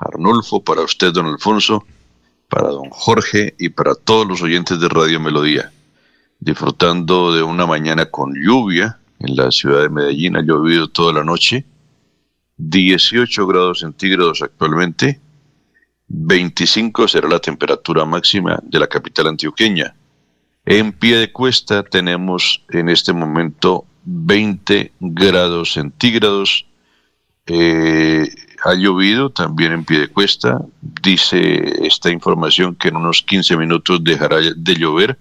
Arnulfo, 0.00 0.64
para 0.64 0.82
usted, 0.82 1.12
don 1.12 1.26
Alfonso, 1.26 1.84
para 2.48 2.68
don 2.68 2.90
Jorge 2.90 3.54
y 3.58 3.68
para 3.68 3.94
todos 3.94 4.26
los 4.26 4.42
oyentes 4.42 4.80
de 4.80 4.88
Radio 4.88 5.20
Melodía. 5.20 5.70
Disfrutando 6.40 7.34
de 7.34 7.42
una 7.42 7.66
mañana 7.66 8.06
con 8.06 8.34
lluvia 8.34 8.98
en 9.18 9.36
la 9.36 9.52
ciudad 9.52 9.82
de 9.82 9.90
Medellín, 9.90 10.36
ha 10.36 10.42
llovido 10.42 10.88
toda 10.88 11.12
la 11.12 11.22
noche, 11.22 11.66
18 12.56 13.46
grados 13.46 13.80
centígrados 13.80 14.42
actualmente, 14.42 15.20
25 16.08 17.06
será 17.06 17.28
la 17.28 17.38
temperatura 17.38 18.04
máxima 18.04 18.58
de 18.64 18.80
la 18.80 18.88
capital 18.88 19.28
antioqueña. 19.28 19.94
En 20.66 20.92
pie 20.92 21.18
de 21.18 21.32
cuesta 21.32 21.84
tenemos 21.84 22.64
en 22.70 22.88
este 22.88 23.12
momento 23.12 23.84
20 24.04 24.92
grados 24.98 25.74
centígrados. 25.74 26.66
Eh, 27.46 28.28
ha 28.64 28.74
llovido 28.74 29.30
también 29.30 29.72
en 29.72 29.84
pie 29.84 30.00
de 30.00 30.08
cuesta. 30.08 30.60
Dice 30.80 31.86
esta 31.86 32.10
información 32.10 32.74
que 32.74 32.88
en 32.88 32.96
unos 32.96 33.22
15 33.22 33.56
minutos 33.56 34.02
dejará 34.02 34.36
de 34.38 34.74
llover 34.74 35.18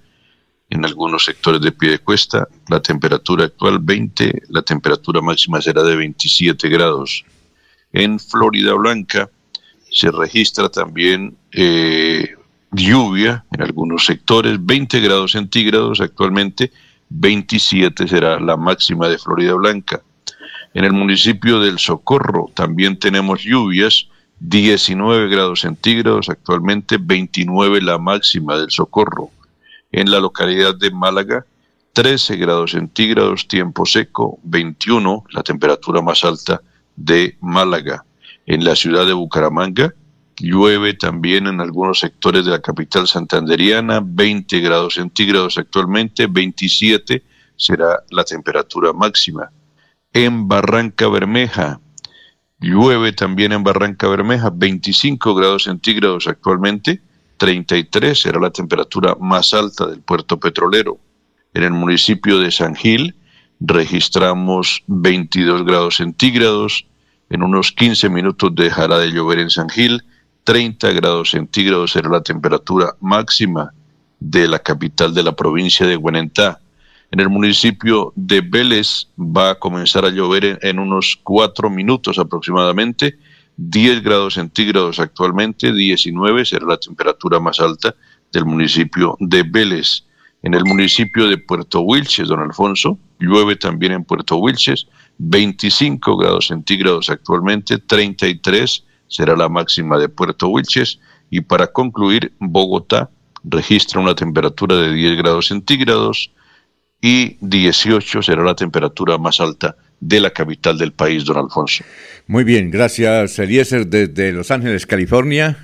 en 0.70 0.86
algunos 0.86 1.26
sectores 1.26 1.62
de 1.62 1.72
pie 1.72 1.92
de 1.92 2.00
cuesta. 2.00 2.48
La 2.68 2.82
temperatura 2.82 3.46
actual 3.46 3.80
20, 3.80 4.44
la 4.50 4.62
temperatura 4.62 5.22
máxima 5.22 5.62
será 5.62 5.84
de 5.84 5.96
27 5.96 6.70
grados. 6.70 7.26
En 7.92 8.20
Florida 8.20 8.74
Blanca 8.74 9.30
se 9.92 10.12
registra 10.12 10.70
también 10.70 11.36
eh, 11.52 12.36
lluvia 12.72 13.46
en 13.52 13.64
algunos 13.64 14.06
sectores, 14.06 14.64
20 14.64 15.00
grados 15.00 15.32
centígrados 15.32 16.00
actualmente, 16.02 16.72
27 17.10 18.08
será 18.08 18.40
la 18.40 18.56
máxima 18.56 19.08
de 19.08 19.18
Florida 19.18 19.56
Blanca. 19.56 20.04
En 20.74 20.86
el 20.86 20.94
municipio 20.94 21.60
del 21.60 21.80
Socorro 21.80 22.52
también 22.54 23.00
tenemos 23.00 23.42
lluvias, 23.42 24.08
19 24.40 25.28
grados 25.28 25.62
centígrados 25.62 26.30
actualmente, 26.30 26.98
29 27.00 27.82
la 27.82 27.98
máxima 27.98 28.58
del 28.58 28.70
Socorro. 28.70 29.32
En 29.92 30.12
la 30.12 30.20
localidad 30.20 30.76
de 30.76 30.92
Málaga, 30.92 31.46
13 31.94 32.38
grados 32.38 32.72
centígrados, 32.72 33.48
tiempo 33.48 33.86
seco, 33.86 34.40
21 34.44 35.26
la 35.32 35.42
temperatura 35.42 36.02
más 36.02 36.24
alta 36.24 36.62
de 36.96 37.36
Málaga. 37.42 38.06
En 38.46 38.64
la 38.64 38.76
ciudad 38.76 39.08
de 39.08 39.14
Bucaramanga, 39.14 39.94
llueve 40.38 40.94
también 40.94 41.48
en 41.48 41.60
algunos 41.62 42.00
sectores 42.00 42.46
de 42.46 42.52
la 42.52 42.62
capital 42.62 43.08
santanderiana, 43.08 44.02
20 44.04 44.60
grados 44.60 44.94
centígrados 44.94 45.58
actualmente, 45.58 46.28
27 46.28 47.24
será 47.56 48.04
la 48.12 48.24
temperatura 48.24 48.94
máxima. 48.94 49.52
En 50.14 50.48
Barranca 50.48 51.08
Bermeja, 51.08 51.82
llueve 52.60 53.14
también 53.14 53.52
en 53.52 53.64
Barranca 53.64 54.08
Bermeja, 54.08 54.50
25 54.52 55.36
grados 55.36 55.66
centígrados 55.66 56.28
actualmente, 56.28 57.04
33 57.38 58.20
será 58.20 58.40
la 58.40 58.50
temperatura 58.50 59.16
más 59.20 59.54
alta 59.54 59.86
del 59.86 60.02
puerto 60.02 60.40
petrolero. 60.40 60.98
En 61.54 61.62
el 61.62 61.74
municipio 61.74 62.40
de 62.40 62.50
San 62.50 62.76
Gil 62.76 63.16
registramos 63.60 64.84
22 64.88 65.64
grados 65.64 65.98
centígrados, 65.98 66.88
en 67.30 67.44
unos 67.44 67.72
15 67.72 68.10
minutos 68.10 68.56
dejará 68.56 68.98
de 68.98 69.12
llover 69.12 69.38
en 69.38 69.52
San 69.52 69.70
Gil, 69.70 70.04
30 70.44 70.92
grados 70.94 71.30
centígrados 71.30 71.92
será 71.92 72.10
la 72.10 72.24
temperatura 72.24 72.96
máxima 73.00 73.74
de 74.20 74.48
la 74.48 74.58
capital 74.58 75.14
de 75.14 75.22
la 75.22 75.36
provincia 75.36 75.86
de 75.86 75.98
Guanentá. 75.98 76.60
En 77.12 77.20
el 77.20 77.30
municipio 77.30 78.14
de 78.16 78.42
Vélez 78.42 79.08
va 79.18 79.52
a 79.52 79.56
comenzar 79.56 80.06
a 80.06 80.10
llover 80.10 80.60
en, 80.62 80.78
unos 80.78 81.20
4 81.24 81.70
minutos 81.70 82.20
aproximadamente, 82.20 83.18
10 83.58 84.04
grados 84.04 84.36
centígrados 84.36 85.00
actualmente, 85.00 85.74
19 85.74 86.46
será 86.46 86.68
la 86.68 86.78
temperatura 86.78 87.40
más 87.40 87.60
alta 87.60 87.96
del 88.32 88.46
municipio 88.46 89.18
de 89.20 89.44
Vélez. 89.44 90.06
En 90.44 90.54
el 90.54 90.64
municipio 90.64 91.28
de 91.28 91.38
Puerto 91.38 91.82
Wilches, 91.82 92.28
don 92.28 92.40
Alfonso, 92.40 92.98
llueve 93.20 93.56
también 93.56 93.92
en 93.92 94.06
Puerto 94.06 94.38
Wilches, 94.38 94.88
25 95.18 96.16
grados 96.16 96.48
centígrados 96.48 97.10
actualmente, 97.10 97.80
33 97.80 98.86
será 99.10 99.36
la 99.36 99.50
máxima 99.50 99.98
de 99.98 100.08
Puerto 100.08 100.48
Wilches. 100.48 101.00
Y 101.30 101.42
para 101.42 101.68
concluir, 101.68 102.32
Bogotá 102.40 103.10
registra 103.44 104.00
una 104.00 104.16
temperatura 104.16 104.78
de 104.78 104.94
10 104.94 105.18
grados 105.18 105.48
centígrados 105.48 106.32
y 107.02 107.38
18 107.42 108.22
será 108.22 108.44
la 108.44 108.56
temperatura 108.56 109.18
más 109.18 109.40
alta 109.40 109.76
de 110.00 110.20
la 110.20 110.32
capital 110.32 110.78
del 110.78 110.92
país, 110.92 111.26
don 111.26 111.38
Alfonso. 111.38 111.84
Muy 112.28 112.44
bien, 112.44 112.72
gracias 112.72 113.38
Eliezer 113.40 113.88
desde 113.88 114.32
Los 114.32 114.52
Ángeles, 114.52 114.86
California. 114.86 115.58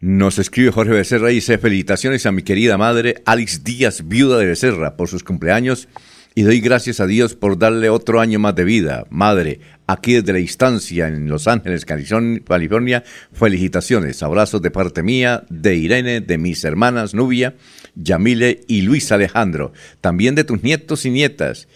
Nos 0.00 0.38
escribe 0.38 0.72
Jorge 0.72 0.92
Becerra 0.92 1.30
y 1.30 1.36
dice 1.36 1.58
felicitaciones 1.58 2.26
a 2.26 2.32
mi 2.32 2.42
querida 2.42 2.76
madre 2.76 3.22
Alex 3.24 3.64
Díaz, 3.64 4.06
viuda 4.06 4.38
de 4.38 4.46
Becerra, 4.46 4.96
por 4.96 5.08
sus 5.08 5.24
cumpleaños 5.24 5.88
y 6.34 6.42
doy 6.42 6.60
gracias 6.60 7.00
a 7.00 7.06
Dios 7.06 7.34
por 7.34 7.58
darle 7.58 7.88
otro 7.88 8.20
año 8.20 8.38
más 8.38 8.54
de 8.54 8.64
vida. 8.64 9.06
Madre, 9.08 9.60
aquí 9.86 10.14
desde 10.14 10.32
la 10.32 10.40
instancia 10.40 11.08
en 11.08 11.28
Los 11.28 11.48
Ángeles, 11.48 11.84
California, 11.84 13.04
felicitaciones, 13.32 14.22
abrazos 14.22 14.62
de 14.62 14.70
parte 14.70 15.02
mía, 15.02 15.44
de 15.48 15.76
Irene, 15.76 16.20
de 16.20 16.38
mis 16.38 16.64
hermanas 16.64 17.14
Nubia, 17.14 17.54
Yamile 17.94 18.62
y 18.68 18.82
Luis 18.82 19.10
Alejandro, 19.12 19.72
también 20.00 20.34
de 20.34 20.44
tus 20.44 20.62
nietos 20.62 21.04
y 21.06 21.10
nietas, 21.10 21.68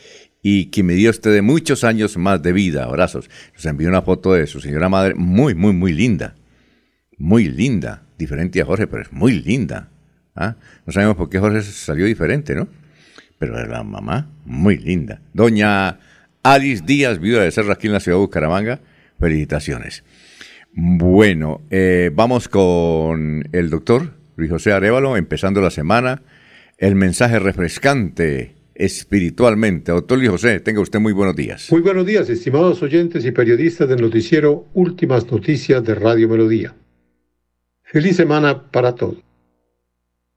y 0.43 0.67
que 0.67 0.83
me 0.83 0.95
dio 0.95 1.11
usted 1.11 1.33
de 1.33 1.43
muchos 1.43 1.85
años 1.85 2.17
más 2.17 2.43
de 2.43 2.53
vida. 2.53 2.85
Abrazos. 2.85 3.29
Nos 3.55 3.67
envió 3.67 3.89
una 3.89 4.03
foto 4.03 4.33
de 4.33 4.47
su 4.47 4.61
señora 4.61 4.89
madre, 4.89 5.15
muy, 5.15 5.55
muy, 5.55 5.73
muy 5.73 5.93
linda. 5.93 6.35
Muy 7.19 7.45
linda. 7.49 8.03
Diferente 8.17 8.61
a 8.63 8.65
Jorge, 8.65 8.87
pero 8.87 9.03
es 9.03 9.13
muy 9.13 9.33
linda. 9.33 9.91
¿Ah? 10.35 10.57
No 10.87 10.93
sabemos 10.93 11.17
por 11.17 11.29
qué 11.29 11.39
Jorge 11.39 11.61
salió 11.61 12.07
diferente, 12.07 12.55
¿no? 12.55 12.69
pero 13.41 13.67
la 13.67 13.83
mamá, 13.83 14.29
muy 14.45 14.77
linda. 14.77 15.23
Doña 15.33 15.99
Alice 16.43 16.83
Díaz, 16.87 17.19
viuda 17.19 17.43
de 17.43 17.51
Serra 17.51 17.75
aquí 17.75 17.87
en 17.87 17.93
la 17.93 18.01
ciudad 18.01 18.17
de 18.17 18.23
Bucaramanga, 18.23 18.81
felicitaciones. 19.19 20.05
Bueno, 20.73 21.61
eh, 21.69 22.11
vamos 22.15 22.49
con 22.49 23.45
el 23.53 23.69
doctor 23.69 24.15
Luis 24.37 24.51
José 24.51 24.73
Arevalo, 24.73 25.19
empezando 25.19 25.61
la 25.61 25.71
semana. 25.71 26.23
El 26.79 26.95
mensaje 26.95 27.39
refrescante 27.39 28.55
espiritualmente. 28.75 29.93
Doctor 29.93 30.17
Luis 30.17 30.31
José, 30.31 30.61
tenga 30.61 30.81
usted 30.81 30.99
muy 30.99 31.13
buenos 31.13 31.37
días. 31.37 31.71
Muy 31.71 31.83
buenos 31.83 32.07
días, 32.07 32.31
estimados 32.31 32.83
oyentes 32.83 33.27
y 33.27 33.33
periodistas 33.33 33.87
del 33.91 34.01
noticiero 34.01 34.67
Últimas 34.73 35.31
Noticias 35.31 35.85
de 35.85 35.95
Radio 35.95 36.27
Melodía. 36.27 36.75
Feliz 37.83 38.17
semana 38.17 38.71
para 38.71 38.95
todos. 38.95 39.19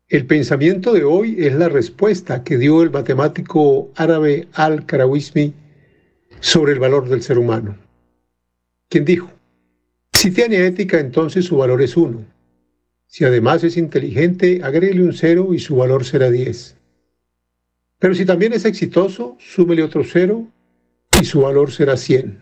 El 0.09 0.25
pensamiento 0.25 0.91
de 0.91 1.05
hoy 1.05 1.37
es 1.39 1.53
la 1.53 1.69
respuesta 1.69 2.43
que 2.43 2.57
dio 2.57 2.83
el 2.83 2.91
matemático 2.91 3.93
árabe 3.95 4.49
Al-Karawismi 4.51 5.53
sobre 6.43 6.73
el 6.73 6.79
valor 6.79 7.07
del 7.07 7.21
ser 7.21 7.39
humano. 7.39 7.77
Quien 8.89 9.05
dijo, 9.05 9.31
si 10.11 10.29
tiene 10.29 10.67
ética, 10.67 10.99
entonces 10.99 11.45
su 11.45 11.55
valor 11.55 11.81
es 11.81 11.95
uno. 11.95 12.25
Si 13.07 13.23
además 13.23 13.63
es 13.63 13.77
inteligente, 13.77 14.59
agréguele 14.61 15.03
un 15.03 15.13
cero 15.13 15.53
y 15.53 15.59
su 15.59 15.77
valor 15.77 16.03
será 16.03 16.29
diez. 16.29 16.75
Pero 17.97 18.13
si 18.13 18.25
también 18.25 18.51
es 18.51 18.65
exitoso, 18.65 19.37
súmele 19.39 19.83
otro 19.83 20.03
cero 20.03 20.45
y 21.21 21.23
su 21.23 21.39
valor 21.39 21.71
será 21.71 21.95
cien. 21.95 22.39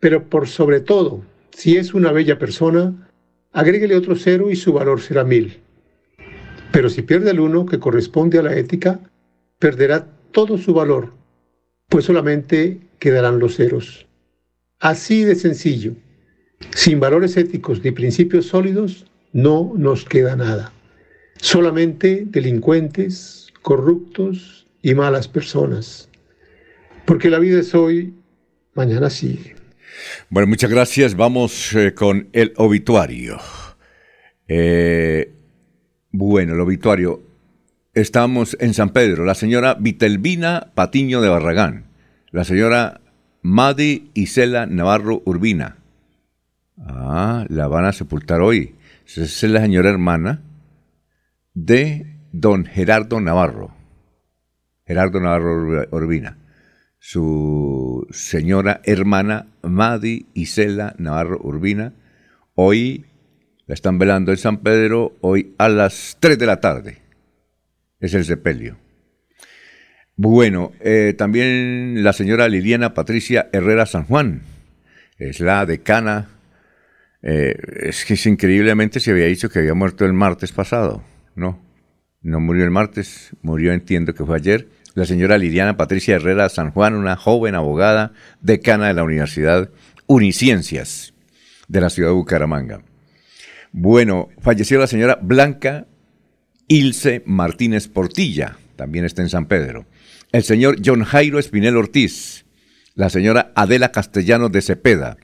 Pero 0.00 0.24
por 0.24 0.48
sobre 0.48 0.80
todo, 0.80 1.22
si 1.50 1.76
es 1.76 1.92
una 1.92 2.10
bella 2.10 2.38
persona, 2.38 3.10
agréguele 3.52 3.96
otro 3.96 4.16
cero 4.16 4.50
y 4.50 4.56
su 4.56 4.72
valor 4.72 5.02
será 5.02 5.24
mil. 5.24 5.60
Pero 6.72 6.88
si 6.88 7.02
pierde 7.02 7.32
el 7.32 7.40
uno 7.40 7.66
que 7.66 7.78
corresponde 7.78 8.38
a 8.38 8.42
la 8.42 8.56
ética, 8.56 8.98
perderá 9.58 10.06
todo 10.32 10.56
su 10.56 10.72
valor, 10.72 11.17
pues 11.88 12.04
solamente 12.04 12.80
quedarán 12.98 13.38
los 13.38 13.56
ceros. 13.56 14.06
Así 14.78 15.24
de 15.24 15.34
sencillo. 15.34 15.94
Sin 16.74 17.00
valores 17.00 17.36
éticos 17.36 17.82
ni 17.84 17.92
principios 17.92 18.46
sólidos, 18.46 19.06
no 19.32 19.72
nos 19.76 20.04
queda 20.04 20.36
nada. 20.36 20.72
Solamente 21.40 22.24
delincuentes, 22.26 23.52
corruptos 23.62 24.66
y 24.82 24.94
malas 24.94 25.28
personas. 25.28 26.08
Porque 27.04 27.30
la 27.30 27.38
vida 27.38 27.60
es 27.60 27.74
hoy, 27.74 28.14
mañana 28.74 29.08
sigue. 29.08 29.56
Bueno, 30.28 30.48
muchas 30.48 30.70
gracias. 30.70 31.16
Vamos 31.16 31.74
eh, 31.74 31.94
con 31.94 32.28
el 32.32 32.52
obituario. 32.56 33.38
Eh, 34.46 35.32
bueno, 36.10 36.54
el 36.54 36.60
obituario. 36.60 37.27
Estamos 37.98 38.56
en 38.60 38.74
San 38.74 38.90
Pedro. 38.90 39.24
La 39.24 39.34
señora 39.34 39.74
Vitelvina 39.74 40.70
Patiño 40.76 41.20
de 41.20 41.30
Barragán. 41.30 41.86
La 42.30 42.44
señora 42.44 43.00
Madi 43.42 44.12
Isela 44.14 44.66
Navarro 44.66 45.20
Urbina. 45.24 45.78
Ah, 46.78 47.44
la 47.48 47.66
van 47.66 47.86
a 47.86 47.92
sepultar 47.92 48.40
hoy. 48.40 48.76
Esa 49.04 49.22
es 49.22 49.42
la 49.42 49.62
señora 49.62 49.90
hermana 49.90 50.42
de 51.54 52.20
don 52.30 52.66
Gerardo 52.66 53.20
Navarro. 53.20 53.74
Gerardo 54.86 55.18
Navarro 55.18 55.88
Urbina. 55.90 56.38
Su 57.00 58.06
señora 58.12 58.80
hermana 58.84 59.46
Madi 59.62 60.26
Isela 60.34 60.94
Navarro 60.98 61.40
Urbina. 61.42 61.94
Hoy 62.54 63.06
la 63.66 63.74
están 63.74 63.98
velando 63.98 64.30
en 64.30 64.38
San 64.38 64.58
Pedro, 64.58 65.16
hoy 65.20 65.56
a 65.58 65.68
las 65.68 66.16
3 66.20 66.38
de 66.38 66.46
la 66.46 66.60
tarde. 66.60 67.07
Es 68.00 68.14
el 68.14 68.24
sepelio. 68.24 68.78
Bueno, 70.16 70.72
eh, 70.80 71.14
también 71.16 72.02
la 72.02 72.12
señora 72.12 72.48
Liliana 72.48 72.94
Patricia 72.94 73.48
Herrera 73.52 73.86
San 73.86 74.04
Juan. 74.04 74.42
Es 75.18 75.40
la 75.40 75.66
decana 75.66 76.28
eh, 77.22 77.56
es 77.82 78.04
que 78.04 78.16
increíblemente 78.28 79.00
se 79.00 79.10
había 79.10 79.26
dicho 79.26 79.48
que 79.48 79.58
había 79.58 79.74
muerto 79.74 80.04
el 80.04 80.12
martes 80.12 80.52
pasado. 80.52 81.02
No, 81.34 81.60
no 82.22 82.40
murió 82.40 82.64
el 82.64 82.70
martes, 82.70 83.30
murió, 83.42 83.72
entiendo 83.72 84.14
que 84.14 84.24
fue 84.24 84.36
ayer. 84.36 84.68
La 84.94 85.04
señora 85.04 85.38
Liliana 85.38 85.76
Patricia 85.76 86.16
Herrera 86.16 86.48
San 86.48 86.70
Juan, 86.70 86.94
una 86.94 87.16
joven 87.16 87.54
abogada, 87.54 88.12
decana 88.40 88.88
de 88.88 88.94
la 88.94 89.04
Universidad 89.04 89.70
Uniciencias 90.06 91.14
de 91.68 91.80
la 91.80 91.90
ciudad 91.90 92.10
de 92.10 92.14
Bucaramanga. 92.14 92.80
Bueno, 93.72 94.30
falleció 94.40 94.78
la 94.78 94.86
señora 94.86 95.18
Blanca 95.20 95.86
Ilse 96.68 97.22
Martínez 97.24 97.88
Portilla, 97.88 98.58
también 98.76 99.04
está 99.04 99.22
en 99.22 99.30
San 99.30 99.46
Pedro. 99.46 99.86
El 100.32 100.44
señor 100.44 100.76
John 100.84 101.02
Jairo 101.04 101.38
Espinel 101.38 101.76
Ortiz, 101.76 102.44
la 102.94 103.10
señora 103.10 103.52
Adela 103.54 103.90
Castellano 103.90 104.50
de 104.50 104.60
Cepeda, 104.60 105.16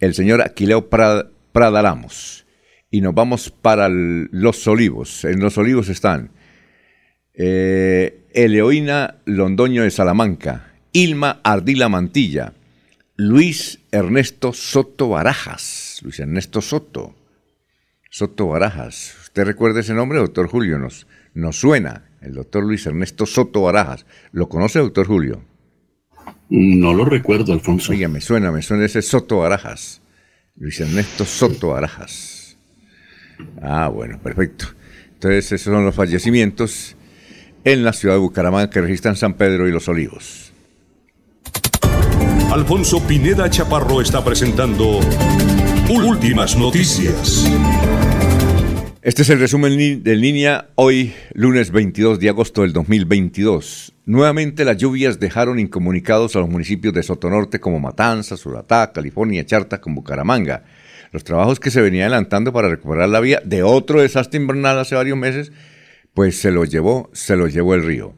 el 0.00 0.14
señor 0.14 0.42
Aquileo 0.42 0.90
Prada, 0.90 1.82
Lamos. 1.82 2.44
Y 2.90 3.00
nos 3.00 3.14
vamos 3.14 3.50
para 3.50 3.88
Los 3.88 4.66
Olivos. 4.66 5.24
En 5.24 5.40
Los 5.40 5.58
Olivos 5.58 5.88
están 5.88 6.30
eh, 7.34 8.26
Eleoína 8.32 9.16
Londoño 9.24 9.82
de 9.82 9.90
Salamanca, 9.90 10.72
Ilma 10.92 11.40
Ardila 11.42 11.88
Mantilla, 11.88 12.52
Luis 13.16 13.80
Ernesto 13.92 14.52
Soto 14.52 15.08
Barajas. 15.08 16.00
Luis 16.02 16.20
Ernesto 16.20 16.60
Soto. 16.60 17.14
Soto 18.10 18.48
Barajas. 18.48 19.25
¿Usted 19.36 19.48
recuerda 19.48 19.80
ese 19.80 19.92
nombre, 19.92 20.18
doctor 20.18 20.48
Julio? 20.48 20.78
Nos, 20.78 21.06
nos 21.34 21.60
suena. 21.60 22.04
El 22.22 22.32
doctor 22.32 22.64
Luis 22.64 22.86
Ernesto 22.86 23.26
Soto 23.26 23.60
Barajas. 23.60 24.06
¿Lo 24.32 24.48
conoce, 24.48 24.78
doctor 24.78 25.06
Julio? 25.06 25.42
No 26.48 26.94
lo 26.94 27.04
recuerdo, 27.04 27.52
Alfonso. 27.52 27.92
Oiga, 27.92 28.08
me 28.08 28.22
suena, 28.22 28.50
me 28.50 28.62
suena 28.62 28.86
ese 28.86 29.02
Soto 29.02 29.40
Barajas. 29.40 30.00
Luis 30.56 30.80
Ernesto 30.80 31.26
Soto 31.26 31.68
Barajas. 31.68 32.56
Ah, 33.60 33.88
bueno, 33.88 34.18
perfecto. 34.22 34.68
Entonces, 35.12 35.52
esos 35.52 35.70
son 35.70 35.84
los 35.84 35.94
fallecimientos 35.94 36.96
en 37.62 37.84
la 37.84 37.92
ciudad 37.92 38.14
de 38.14 38.20
Bucaramanga 38.20 38.70
que 38.70 38.80
registran 38.80 39.16
San 39.16 39.34
Pedro 39.34 39.68
y 39.68 39.70
Los 39.70 39.86
Olivos. 39.86 40.50
Alfonso 42.50 43.06
Pineda 43.06 43.50
Chaparro 43.50 44.00
está 44.00 44.24
presentando 44.24 45.00
Últimas 45.90 46.56
Noticias. 46.56 47.44
Este 49.02 49.22
es 49.22 49.30
el 49.30 49.38
resumen 49.38 50.02
de 50.02 50.16
línea 50.16 50.70
hoy, 50.74 51.12
lunes 51.34 51.70
22 51.70 52.18
de 52.18 52.30
agosto 52.30 52.62
del 52.62 52.72
2022. 52.72 53.92
Nuevamente 54.06 54.64
las 54.64 54.78
lluvias 54.78 55.20
dejaron 55.20 55.58
incomunicados 55.58 56.34
a 56.34 56.40
los 56.40 56.48
municipios 56.48 56.94
de 56.94 57.02
Sotonorte 57.02 57.60
como 57.60 57.78
Matanzas, 57.78 58.40
Suratá, 58.40 58.92
California, 58.92 59.44
Charta 59.44 59.80
con 59.80 59.94
Bucaramanga. 59.94 60.64
Los 61.12 61.24
trabajos 61.24 61.60
que 61.60 61.70
se 61.70 61.82
venían 61.82 62.04
adelantando 62.04 62.52
para 62.52 62.68
recuperar 62.68 63.10
la 63.10 63.20
vía 63.20 63.40
de 63.44 63.62
otro 63.62 64.00
desastre 64.00 64.40
invernal 64.40 64.78
hace 64.78 64.94
varios 64.94 65.18
meses, 65.18 65.52
pues 66.14 66.40
se 66.40 66.50
los 66.50 66.70
llevó, 66.70 67.10
se 67.12 67.36
los 67.36 67.52
llevó 67.52 67.74
el 67.74 67.84
río. 67.84 68.14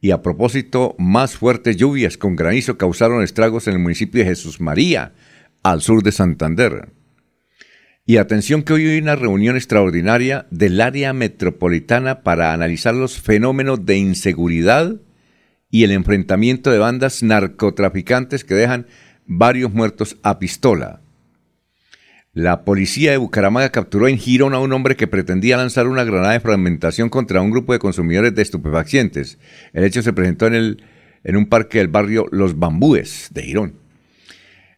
Y 0.00 0.12
a 0.12 0.22
propósito, 0.22 0.94
más 0.98 1.36
fuertes 1.36 1.76
lluvias 1.76 2.16
con 2.16 2.36
granizo 2.36 2.78
causaron 2.78 3.22
estragos 3.22 3.66
en 3.66 3.74
el 3.74 3.80
municipio 3.80 4.20
de 4.20 4.30
Jesús 4.30 4.60
María, 4.60 5.12
al 5.62 5.82
sur 5.82 6.02
de 6.02 6.12
Santander. 6.12 6.99
Y 8.10 8.16
atención 8.16 8.64
que 8.64 8.72
hoy 8.72 8.88
hay 8.88 8.98
una 8.98 9.14
reunión 9.14 9.54
extraordinaria 9.54 10.48
del 10.50 10.80
área 10.80 11.12
metropolitana 11.12 12.24
para 12.24 12.52
analizar 12.52 12.92
los 12.92 13.20
fenómenos 13.20 13.86
de 13.86 13.98
inseguridad 13.98 14.96
y 15.70 15.84
el 15.84 15.92
enfrentamiento 15.92 16.72
de 16.72 16.78
bandas 16.78 17.22
narcotraficantes 17.22 18.42
que 18.42 18.54
dejan 18.54 18.88
varios 19.26 19.72
muertos 19.72 20.16
a 20.24 20.40
pistola. 20.40 21.02
La 22.32 22.64
policía 22.64 23.12
de 23.12 23.16
Bucaramanga 23.18 23.70
capturó 23.70 24.08
en 24.08 24.18
Girón 24.18 24.54
a 24.54 24.58
un 24.58 24.72
hombre 24.72 24.96
que 24.96 25.06
pretendía 25.06 25.56
lanzar 25.56 25.86
una 25.86 26.02
granada 26.02 26.32
de 26.32 26.40
fragmentación 26.40 27.10
contra 27.10 27.40
un 27.40 27.52
grupo 27.52 27.74
de 27.74 27.78
consumidores 27.78 28.34
de 28.34 28.42
estupefacientes. 28.42 29.38
El 29.72 29.84
hecho 29.84 30.02
se 30.02 30.12
presentó 30.12 30.48
en, 30.48 30.54
el, 30.54 30.84
en 31.22 31.36
un 31.36 31.46
parque 31.46 31.78
del 31.78 31.86
barrio 31.86 32.26
Los 32.32 32.58
Bambúes 32.58 33.28
de 33.32 33.42
Girón. 33.44 33.79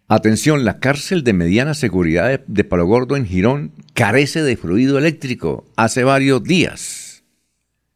Atención, 0.09 0.65
la 0.65 0.79
cárcel 0.79 1.25
de 1.25 1.33
mediana 1.33 1.75
seguridad 1.75 2.41
de, 2.47 2.65
Palo 2.65 2.87
Gordo 2.87 3.17
en 3.17 3.25
Girón 3.25 3.73
carece 3.95 4.43
de 4.43 4.57
fluido 4.57 4.99
eléctrico 4.99 5.65
hace 5.77 6.05
varios 6.05 6.43
días. 6.43 7.25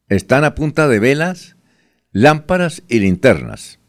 Están 0.09 0.45
a 0.45 0.55
punta 0.55 0.89
de 0.89 1.01
velas, 1.01 1.57
lámparas 2.13 2.83
y 2.89 3.01
linternas. 3.01 3.81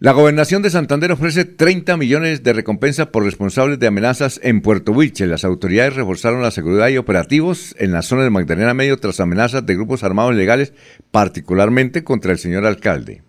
La 0.00 0.12
gobernación 0.12 0.62
de 0.62 0.70
Santander 0.70 1.12
ofrece 1.12 1.44
30 1.44 1.98
millones 1.98 2.42
de 2.42 2.54
recompensa 2.54 3.12
por 3.12 3.22
responsables 3.22 3.78
de 3.78 3.86
amenazas 3.86 4.40
en 4.42 4.62
Puerto 4.62 4.92
Wilche. 4.92 5.26
Las 5.26 5.44
autoridades 5.44 5.94
reforzaron 5.94 6.42
la 6.42 6.50
seguridad 6.50 6.88
y 6.88 6.96
operativos 6.96 7.74
en 7.78 7.92
la 7.92 8.00
zona 8.00 8.24
de 8.24 8.30
Magdalena 8.30 8.72
Medio 8.72 8.96
tras 8.96 9.20
amenazas 9.20 9.64
de 9.66 9.74
grupos 9.74 10.02
armados 10.02 10.32
ilegales, 10.32 10.72
particularmente 11.10 12.02
contra 12.02 12.32
el 12.32 12.38
señor 12.38 12.64
alcalde. 12.64 13.22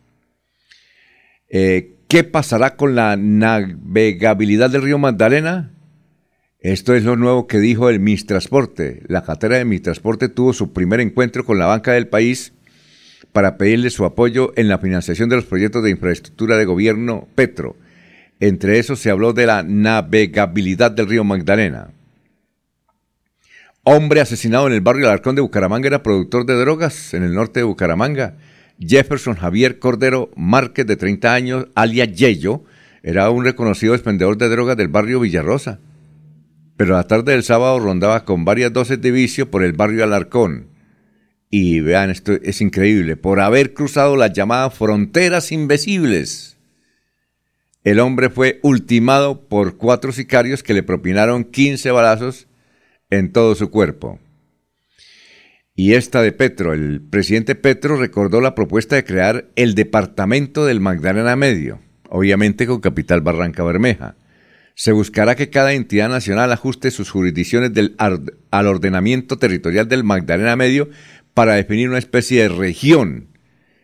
Eh, 1.49 1.97
¿Qué 2.11 2.25
pasará 2.25 2.75
con 2.75 2.93
la 2.93 3.15
navegabilidad 3.15 4.69
del 4.69 4.81
río 4.81 4.97
Magdalena? 4.97 5.71
Esto 6.59 6.93
es 6.93 7.05
lo 7.05 7.15
nuevo 7.15 7.47
que 7.47 7.59
dijo 7.59 7.89
el 7.89 8.01
Transporte. 8.25 9.01
La 9.07 9.23
cartera 9.23 9.63
de 9.63 9.79
Transporte 9.79 10.27
tuvo 10.27 10.51
su 10.51 10.73
primer 10.73 10.99
encuentro 10.99 11.45
con 11.45 11.57
la 11.57 11.67
banca 11.67 11.93
del 11.93 12.09
país 12.09 12.51
para 13.31 13.55
pedirle 13.55 13.89
su 13.91 14.03
apoyo 14.03 14.51
en 14.57 14.67
la 14.67 14.77
financiación 14.77 15.29
de 15.29 15.37
los 15.37 15.45
proyectos 15.45 15.85
de 15.85 15.91
infraestructura 15.91 16.57
de 16.57 16.65
gobierno 16.65 17.29
Petro. 17.33 17.77
Entre 18.41 18.77
esos 18.77 18.99
se 18.99 19.09
habló 19.09 19.31
de 19.31 19.45
la 19.45 19.63
navegabilidad 19.63 20.91
del 20.91 21.07
río 21.07 21.23
Magdalena. 21.23 21.91
Hombre 23.83 24.19
asesinado 24.19 24.67
en 24.67 24.73
el 24.73 24.81
barrio 24.81 25.05
Alarcón 25.05 25.35
de 25.35 25.41
Bucaramanga 25.43 25.87
era 25.87 26.03
productor 26.03 26.45
de 26.45 26.55
drogas 26.55 27.13
en 27.13 27.23
el 27.23 27.33
norte 27.33 27.61
de 27.61 27.63
Bucaramanga. 27.63 28.35
Jefferson 28.81 29.35
Javier 29.35 29.79
Cordero 29.79 30.31
Márquez, 30.35 30.87
de 30.87 30.95
30 30.95 31.33
años, 31.33 31.67
alias 31.75 32.11
Yello, 32.13 32.63
era 33.03 33.29
un 33.29 33.43
reconocido 33.43 33.93
expendedor 33.93 34.37
de 34.37 34.49
drogas 34.49 34.75
del 34.77 34.87
barrio 34.87 35.19
Villarrosa. 35.19 35.79
Pero 36.77 36.95
la 36.95 37.03
tarde 37.03 37.33
del 37.33 37.43
sábado 37.43 37.79
rondaba 37.79 38.25
con 38.25 38.43
varias 38.43 38.73
dosis 38.73 38.99
de 38.99 39.11
vicio 39.11 39.51
por 39.51 39.63
el 39.63 39.73
barrio 39.73 40.03
Alarcón. 40.03 40.67
Y 41.49 41.79
vean, 41.81 42.09
esto 42.09 42.33
es 42.33 42.61
increíble, 42.61 43.17
por 43.17 43.39
haber 43.39 43.73
cruzado 43.73 44.15
las 44.15 44.33
llamadas 44.33 44.73
fronteras 44.73 45.51
invisibles. 45.51 46.57
El 47.83 47.99
hombre 47.99 48.29
fue 48.29 48.59
ultimado 48.63 49.47
por 49.47 49.77
cuatro 49.77 50.11
sicarios 50.11 50.63
que 50.63 50.73
le 50.73 50.83
propinaron 50.83 51.43
15 51.43 51.91
balazos 51.91 52.47
en 53.09 53.31
todo 53.31 53.53
su 53.55 53.69
cuerpo 53.69 54.19
y 55.81 55.95
esta 55.95 56.21
de 56.21 56.31
Petro. 56.31 56.73
El 56.73 57.01
presidente 57.01 57.55
Petro 57.55 57.97
recordó 57.97 58.39
la 58.39 58.53
propuesta 58.53 58.95
de 58.95 59.03
crear 59.03 59.49
el 59.55 59.73
Departamento 59.73 60.63
del 60.63 60.79
Magdalena 60.79 61.35
Medio, 61.35 61.79
obviamente 62.07 62.67
con 62.67 62.81
capital 62.81 63.21
Barranca 63.21 63.63
Bermeja. 63.63 64.15
Se 64.75 64.91
buscará 64.91 65.33
que 65.33 65.49
cada 65.49 65.73
entidad 65.73 66.07
nacional 66.07 66.51
ajuste 66.51 66.91
sus 66.91 67.09
jurisdicciones 67.09 67.73
del, 67.73 67.95
al 67.97 68.67
ordenamiento 68.67 69.39
territorial 69.39 69.87
del 69.87 70.03
Magdalena 70.03 70.55
Medio 70.55 70.87
para 71.33 71.55
definir 71.55 71.89
una 71.89 71.97
especie 71.97 72.43
de 72.43 72.49
región. 72.49 73.29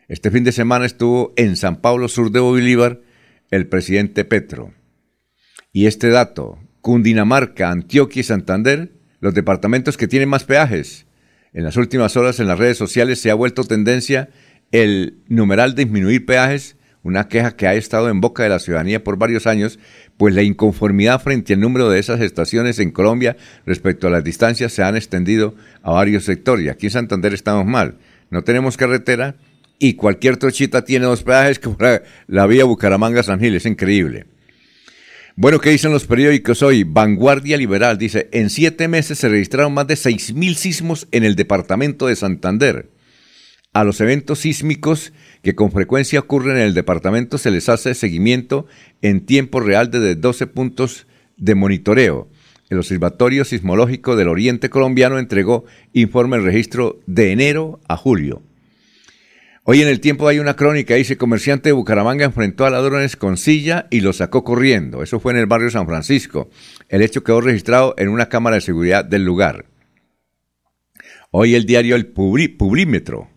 Este 0.08 0.30
fin 0.30 0.44
de 0.44 0.52
semana 0.52 0.86
estuvo 0.86 1.34
en 1.36 1.56
San 1.56 1.82
Pablo, 1.82 2.10
sur 2.10 2.30
de 2.30 2.42
Bolívar, 2.42 3.02
el 3.50 3.66
presidente 3.70 4.24
Petro. 4.24 4.72
Y 5.74 5.88
este 5.88 6.10
dato, 6.10 6.60
Cundinamarca, 6.82 7.72
Antioquia 7.72 8.20
y 8.20 8.24
Santander, 8.24 8.92
los 9.20 9.34
departamentos 9.34 9.98
que 9.98 10.08
tienen 10.08 10.30
más 10.30 10.44
peajes, 10.44 11.07
en 11.58 11.64
las 11.64 11.76
últimas 11.76 12.16
horas 12.16 12.40
en 12.40 12.46
las 12.46 12.60
redes 12.60 12.78
sociales 12.78 13.20
se 13.20 13.32
ha 13.32 13.34
vuelto 13.34 13.64
tendencia 13.64 14.30
el 14.72 15.18
numeral 15.28 15.74
de 15.74 15.86
disminuir 15.86 16.24
peajes, 16.24 16.76
una 17.02 17.30
queja 17.30 17.56
que 17.56 17.66
ha 17.66 17.74
estado 17.74 18.10
en 18.10 18.22
boca 18.22 18.44
de 18.44 18.50
la 18.50 18.60
ciudadanía 18.60 19.04
por 19.04 19.18
varios 19.18 19.48
años, 19.48 19.80
pues 20.18 20.36
la 20.36 20.44
inconformidad 20.44 21.20
frente 21.20 21.56
al 21.56 21.60
número 21.60 21.90
de 21.90 21.98
esas 21.98 22.22
estaciones 22.22 22.78
en 22.78 22.92
Colombia 22.92 23.38
respecto 23.66 24.06
a 24.06 24.12
las 24.12 24.24
distancias 24.24 24.72
se 24.72 24.84
han 24.84 24.96
extendido 24.96 25.56
a 25.82 25.94
varios 25.94 26.26
sectores. 26.26 26.64
Y 26.64 26.70
aquí 26.70 26.86
en 26.86 26.92
Santander 26.92 27.34
estamos 27.34 27.66
mal. 27.66 27.98
No 28.30 28.44
tenemos 28.44 28.78
carretera 28.78 29.34
y 29.80 29.96
cualquier 29.96 30.38
trochita 30.38 30.84
tiene 30.84 31.08
dos 31.08 31.24
peajes 31.24 31.58
como 31.58 31.78
la, 32.28 32.46
vía 32.46 32.66
Bucaramanga-San 32.66 33.40
Gil, 33.40 33.56
es 33.56 33.66
increíble. 33.66 34.28
Bueno, 35.40 35.60
¿qué 35.60 35.70
dicen 35.70 35.92
los 35.92 36.08
periódicos 36.08 36.64
hoy? 36.64 36.84
Vanguardia 36.84 37.58
Liberal 37.58 38.00
dice, 38.00 38.28
en 38.32 38.50
siete 38.50 38.88
meses 38.88 39.20
se 39.20 39.30
registraron 39.30 39.72
más 39.72 39.86
de 39.86 39.94
6.000 39.94 40.56
sismos 40.56 41.08
en 41.12 41.24
el 41.24 41.36
departamento 41.36 42.08
de 42.08 42.16
Santander. 42.16 42.90
A 43.72 43.84
los 43.84 44.02
eventos 44.02 44.40
sísmicos 44.40 45.14
que 45.44 45.54
con 45.54 45.72
frecuencia 45.72 46.22
ocurren 46.22 46.58
en 46.58 46.64
el 46.64 46.74
departamento 46.74 47.38
se 47.38 47.52
les 47.52 47.70
hace 47.70 47.94
seguimiento 47.94 48.66
en 49.04 49.28
tiempo 49.28 49.60
real 49.60 49.92
desde 49.92 50.16
12 50.16 50.48
puntos 50.48 51.06
de 51.38 51.54
monitoreo. 51.54 52.28
El 52.72 52.80
Observatorio 52.80 53.46
Sismológico 53.46 54.16
del 54.16 54.30
Oriente 54.30 54.72
Colombiano 54.72 55.20
entregó 55.20 55.66
informe 55.94 56.38
del 56.38 56.48
registro 56.48 57.00
de 57.06 57.32
enero 57.32 57.80
a 57.88 57.96
julio. 57.96 58.42
Hoy 59.70 59.82
en 59.82 59.90
el 59.90 60.00
tiempo 60.00 60.30
hay 60.30 60.40
una 60.40 60.56
crónica, 60.56 60.96
dice, 60.96 61.18
comerciante 61.18 61.68
de 61.68 61.74
Bucaramanga 61.74 62.24
enfrentó 62.24 62.66
a 62.66 62.70
ladrones 62.70 63.18
con 63.18 63.36
silla 63.36 63.88
y 63.90 64.00
lo 64.00 64.14
sacó 64.14 64.46
corriendo. 64.46 65.04
Eso 65.04 65.20
fue 65.20 65.34
en 65.34 65.40
el 65.40 65.46
barrio 65.46 65.70
San 65.70 65.86
Francisco. 65.86 66.50
El 66.88 67.02
hecho 67.02 67.22
quedó 67.22 67.42
registrado 67.42 67.94
en 67.98 68.08
una 68.08 68.30
cámara 68.30 68.56
de 68.56 68.62
seguridad 68.62 69.04
del 69.04 69.26
lugar. 69.26 69.66
Hoy 71.32 71.54
el 71.56 71.66
diario 71.66 71.98
El 71.98 72.08
Pubrímetro. 72.08 73.30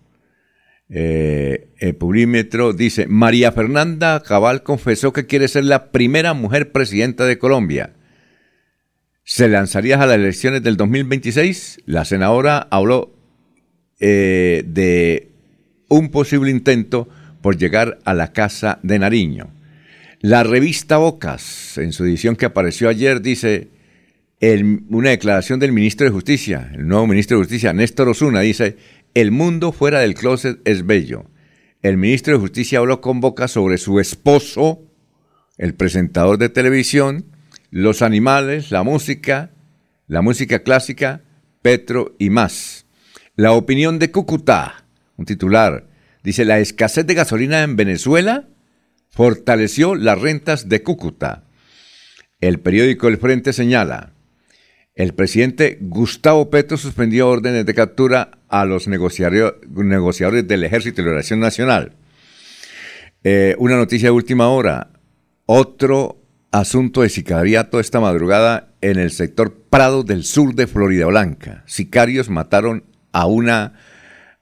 Eh, 0.88 1.72
el 1.78 1.96
Pubrímetro 1.96 2.74
dice, 2.74 3.08
María 3.08 3.50
Fernanda 3.50 4.22
Cabal 4.22 4.62
confesó 4.62 5.12
que 5.12 5.26
quiere 5.26 5.48
ser 5.48 5.64
la 5.64 5.90
primera 5.90 6.32
mujer 6.32 6.70
presidenta 6.70 7.26
de 7.26 7.38
Colombia. 7.38 7.96
¿Se 9.24 9.48
lanzaría 9.48 10.00
a 10.00 10.06
las 10.06 10.14
elecciones 10.14 10.62
del 10.62 10.76
2026? 10.76 11.80
La 11.86 12.04
senadora 12.04 12.68
habló 12.70 13.16
eh, 13.98 14.62
de 14.64 15.29
un 15.90 16.08
posible 16.08 16.50
intento 16.50 17.08
por 17.42 17.58
llegar 17.58 17.98
a 18.04 18.14
la 18.14 18.32
Casa 18.32 18.78
de 18.82 18.98
Nariño. 18.98 19.50
La 20.20 20.42
revista 20.42 20.96
Bocas, 20.96 21.76
en 21.76 21.92
su 21.92 22.04
edición 22.04 22.36
que 22.36 22.46
apareció 22.46 22.88
ayer, 22.88 23.20
dice 23.20 23.68
una 24.88 25.10
declaración 25.10 25.60
del 25.60 25.72
ministro 25.72 26.06
de 26.06 26.12
Justicia, 26.12 26.70
el 26.74 26.88
nuevo 26.88 27.06
ministro 27.06 27.36
de 27.36 27.44
Justicia, 27.44 27.74
Néstor 27.74 28.08
Osuna, 28.08 28.40
dice, 28.40 28.78
el 29.12 29.32
mundo 29.32 29.72
fuera 29.72 30.00
del 30.00 30.14
closet 30.14 30.60
es 30.64 30.86
bello. 30.86 31.26
El 31.82 31.98
ministro 31.98 32.34
de 32.34 32.40
Justicia 32.40 32.78
habló 32.78 33.00
con 33.00 33.20
Bocas 33.20 33.50
sobre 33.50 33.76
su 33.76 34.00
esposo, 34.00 34.80
el 35.58 35.74
presentador 35.74 36.38
de 36.38 36.48
televisión, 36.48 37.26
los 37.70 38.00
animales, 38.02 38.70
la 38.70 38.82
música, 38.82 39.50
la 40.06 40.22
música 40.22 40.60
clásica, 40.62 41.22
Petro 41.62 42.14
y 42.18 42.30
más. 42.30 42.86
La 43.36 43.52
opinión 43.52 43.98
de 43.98 44.10
Cúcuta, 44.10 44.79
un 45.20 45.26
titular. 45.26 45.86
Dice, 46.24 46.44
la 46.44 46.58
escasez 46.58 47.06
de 47.06 47.14
gasolina 47.14 47.62
en 47.62 47.76
Venezuela 47.76 48.48
fortaleció 49.10 49.94
las 49.94 50.20
rentas 50.20 50.68
de 50.68 50.82
Cúcuta. 50.82 51.44
El 52.40 52.58
periódico 52.58 53.06
El 53.08 53.18
Frente 53.18 53.52
señala, 53.52 54.14
el 54.94 55.14
presidente 55.14 55.78
Gustavo 55.80 56.50
Petro 56.50 56.76
suspendió 56.76 57.28
órdenes 57.28 57.64
de 57.64 57.74
captura 57.74 58.32
a 58.48 58.64
los 58.64 58.88
negociadores 58.88 60.48
del 60.48 60.64
Ejército 60.64 61.00
y 61.00 61.04
la 61.04 61.14
Nación 61.14 61.40
Nacional. 61.40 61.92
Eh, 63.22 63.54
una 63.58 63.76
noticia 63.76 64.08
de 64.08 64.12
última 64.12 64.48
hora. 64.48 64.90
Otro 65.46 66.22
asunto 66.50 67.02
de 67.02 67.08
sicariato 67.08 67.78
esta 67.78 68.00
madrugada 68.00 68.72
en 68.80 68.98
el 68.98 69.10
sector 69.10 69.54
Prado 69.70 70.02
del 70.02 70.24
sur 70.24 70.54
de 70.54 70.66
Florida 70.66 71.06
Blanca. 71.06 71.62
Sicarios 71.66 72.28
mataron 72.28 72.84
a 73.12 73.26
una 73.26 73.74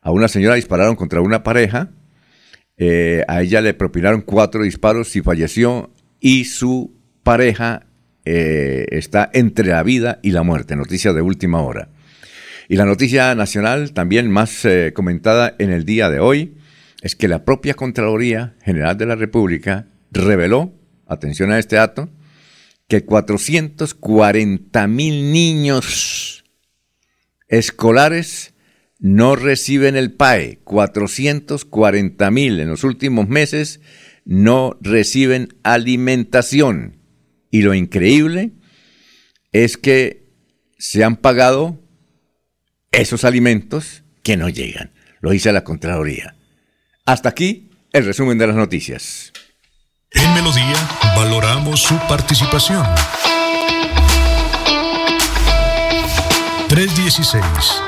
a 0.00 0.10
una 0.10 0.28
señora 0.28 0.54
dispararon 0.54 0.96
contra 0.96 1.20
una 1.20 1.42
pareja, 1.42 1.90
eh, 2.76 3.24
a 3.26 3.42
ella 3.42 3.60
le 3.60 3.74
propinaron 3.74 4.22
cuatro 4.22 4.62
disparos 4.62 5.16
y 5.16 5.22
falleció 5.22 5.92
y 6.20 6.44
su 6.44 6.94
pareja 7.22 7.86
eh, 8.24 8.86
está 8.90 9.28
entre 9.32 9.68
la 9.68 9.82
vida 9.82 10.20
y 10.22 10.30
la 10.30 10.42
muerte, 10.42 10.76
noticia 10.76 11.12
de 11.12 11.22
última 11.22 11.60
hora. 11.62 11.88
Y 12.68 12.76
la 12.76 12.84
noticia 12.84 13.34
nacional, 13.34 13.92
también 13.92 14.30
más 14.30 14.64
eh, 14.64 14.92
comentada 14.94 15.54
en 15.58 15.70
el 15.70 15.84
día 15.84 16.10
de 16.10 16.20
hoy, 16.20 16.54
es 17.00 17.16
que 17.16 17.28
la 17.28 17.44
propia 17.44 17.74
Contraloría 17.74 18.56
General 18.62 18.96
de 18.98 19.06
la 19.06 19.14
República 19.14 19.86
reveló, 20.10 20.74
atención 21.06 21.50
a 21.50 21.58
este 21.58 21.76
dato, 21.76 22.10
que 22.88 23.04
440 23.04 24.86
mil 24.86 25.32
niños 25.32 26.44
escolares 27.48 28.54
no 28.98 29.36
reciben 29.36 29.96
el 29.96 30.12
PAE. 30.12 30.60
440 30.64 32.30
mil 32.30 32.60
en 32.60 32.68
los 32.68 32.84
últimos 32.84 33.28
meses 33.28 33.80
no 34.24 34.76
reciben 34.80 35.56
alimentación. 35.62 36.98
Y 37.50 37.62
lo 37.62 37.74
increíble 37.74 38.52
es 39.52 39.76
que 39.76 40.28
se 40.78 41.02
han 41.04 41.16
pagado 41.16 41.80
esos 42.92 43.24
alimentos 43.24 44.02
que 44.22 44.36
no 44.36 44.48
llegan. 44.48 44.92
Lo 45.20 45.30
dice 45.30 45.52
la 45.52 45.64
Contraloría. 45.64 46.36
Hasta 47.06 47.30
aquí 47.30 47.70
el 47.92 48.04
resumen 48.04 48.38
de 48.38 48.46
las 48.46 48.56
noticias. 48.56 49.32
En 50.10 50.34
Melodía 50.34 50.76
valoramos 51.16 51.82
su 51.82 51.96
participación. 52.08 52.84
316 56.68 57.87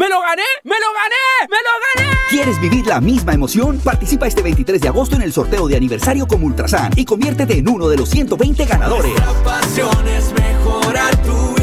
¡Me 0.00 0.08
lo 0.08 0.18
gané! 0.22 0.42
¡Me 0.64 0.76
lo 0.80 0.86
gané! 0.94 1.50
¡Me 1.50 1.56
lo 1.58 2.08
gané! 2.08 2.16
¿Quieres 2.30 2.58
vivir 2.58 2.86
la 2.86 3.02
misma 3.02 3.34
emoción? 3.34 3.78
Participa 3.80 4.26
este 4.26 4.40
23 4.40 4.80
de 4.80 4.88
agosto 4.88 5.14
en 5.14 5.20
el 5.20 5.30
sorteo 5.30 5.68
de 5.68 5.76
aniversario 5.76 6.26
con 6.26 6.42
Ultrasan 6.42 6.92
y 6.96 7.04
conviértete 7.04 7.58
en 7.58 7.68
uno 7.68 7.86
de 7.86 7.98
los 7.98 8.08
120 8.08 8.64
ganadores. 8.64 9.12
pasión 9.44 10.08
es 10.08 10.32
mejorar 10.32 11.14
tu 11.16 11.59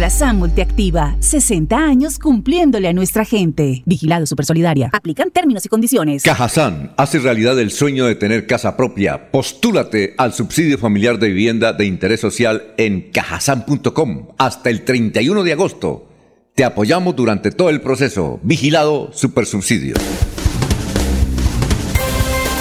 Ultrasan 0.00 0.38
Multiactiva, 0.38 1.14
60 1.20 1.76
años 1.76 2.18
cumpliéndole 2.18 2.88
a 2.88 2.94
nuestra 2.94 3.26
gente. 3.26 3.82
Vigilado 3.84 4.24
Supersolidaria. 4.24 4.88
Aplican 4.94 5.30
términos 5.30 5.66
y 5.66 5.68
condiciones. 5.68 6.22
Cajazán 6.22 6.94
hace 6.96 7.18
realidad 7.18 7.60
el 7.60 7.70
sueño 7.70 8.06
de 8.06 8.14
tener 8.14 8.46
casa 8.46 8.78
propia. 8.78 9.30
Postúlate 9.30 10.14
al 10.16 10.32
subsidio 10.32 10.78
familiar 10.78 11.18
de 11.18 11.28
vivienda 11.28 11.74
de 11.74 11.84
interés 11.84 12.18
social 12.18 12.72
en 12.78 13.10
cajazán.com 13.10 14.28
hasta 14.38 14.70
el 14.70 14.86
31 14.86 15.42
de 15.42 15.52
agosto. 15.52 16.08
Te 16.54 16.64
apoyamos 16.64 17.14
durante 17.14 17.50
todo 17.50 17.68
el 17.68 17.82
proceso. 17.82 18.40
Vigilado 18.42 19.10
Supersubsidio. 19.12 19.96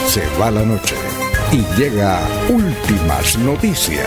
Se 0.08 0.24
va 0.38 0.52
la 0.52 0.66
noche 0.66 0.96
y 1.54 1.80
llega 1.80 2.20
últimas 2.50 3.38
noticias 3.40 4.06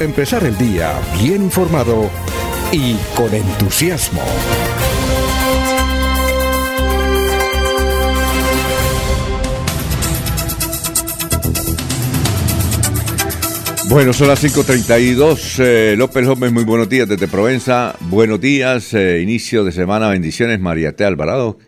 empezar 0.00 0.44
el 0.44 0.56
día 0.56 0.92
bien 1.20 1.42
informado 1.42 2.08
y 2.70 2.94
con 3.16 3.34
entusiasmo. 3.34 4.22
Bueno, 13.88 14.12
son 14.12 14.28
las 14.28 14.44
5.32. 14.44 15.64
Eh, 15.64 15.94
López 15.96 16.24
López, 16.26 16.52
muy 16.52 16.64
buenos 16.64 16.88
días 16.88 17.08
desde 17.08 17.26
Provenza. 17.26 17.94
Buenos 18.00 18.40
días, 18.40 18.92
eh, 18.94 19.20
inicio 19.22 19.64
de 19.64 19.72
semana, 19.72 20.10
bendiciones. 20.10 20.60
María 20.60 20.94
T. 20.94 21.04
Alvarado, 21.04 21.58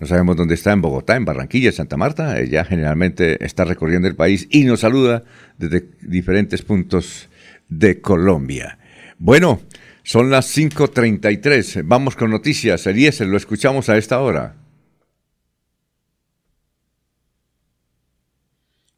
no 0.00 0.06
sabemos 0.06 0.36
dónde 0.36 0.54
está, 0.54 0.72
en 0.72 0.80
Bogotá, 0.80 1.16
en 1.16 1.24
Barranquilla, 1.24 1.70
en 1.70 1.74
Santa 1.74 1.96
Marta. 1.96 2.38
Ella 2.38 2.64
generalmente 2.64 3.44
está 3.44 3.64
recorriendo 3.64 4.06
el 4.06 4.14
país 4.14 4.46
y 4.50 4.64
nos 4.64 4.80
saluda 4.80 5.24
desde 5.58 5.88
diferentes 6.00 6.62
puntos 6.62 7.28
de 7.68 8.00
Colombia. 8.00 8.78
Bueno, 9.18 9.60
son 10.02 10.30
las 10.30 10.56
5.33. 10.56 11.82
Vamos 11.84 12.16
con 12.16 12.30
noticias. 12.30 12.86
Eliezer, 12.86 13.26
lo 13.26 13.36
escuchamos 13.36 13.88
a 13.88 13.96
esta 13.96 14.20
hora. 14.20 14.56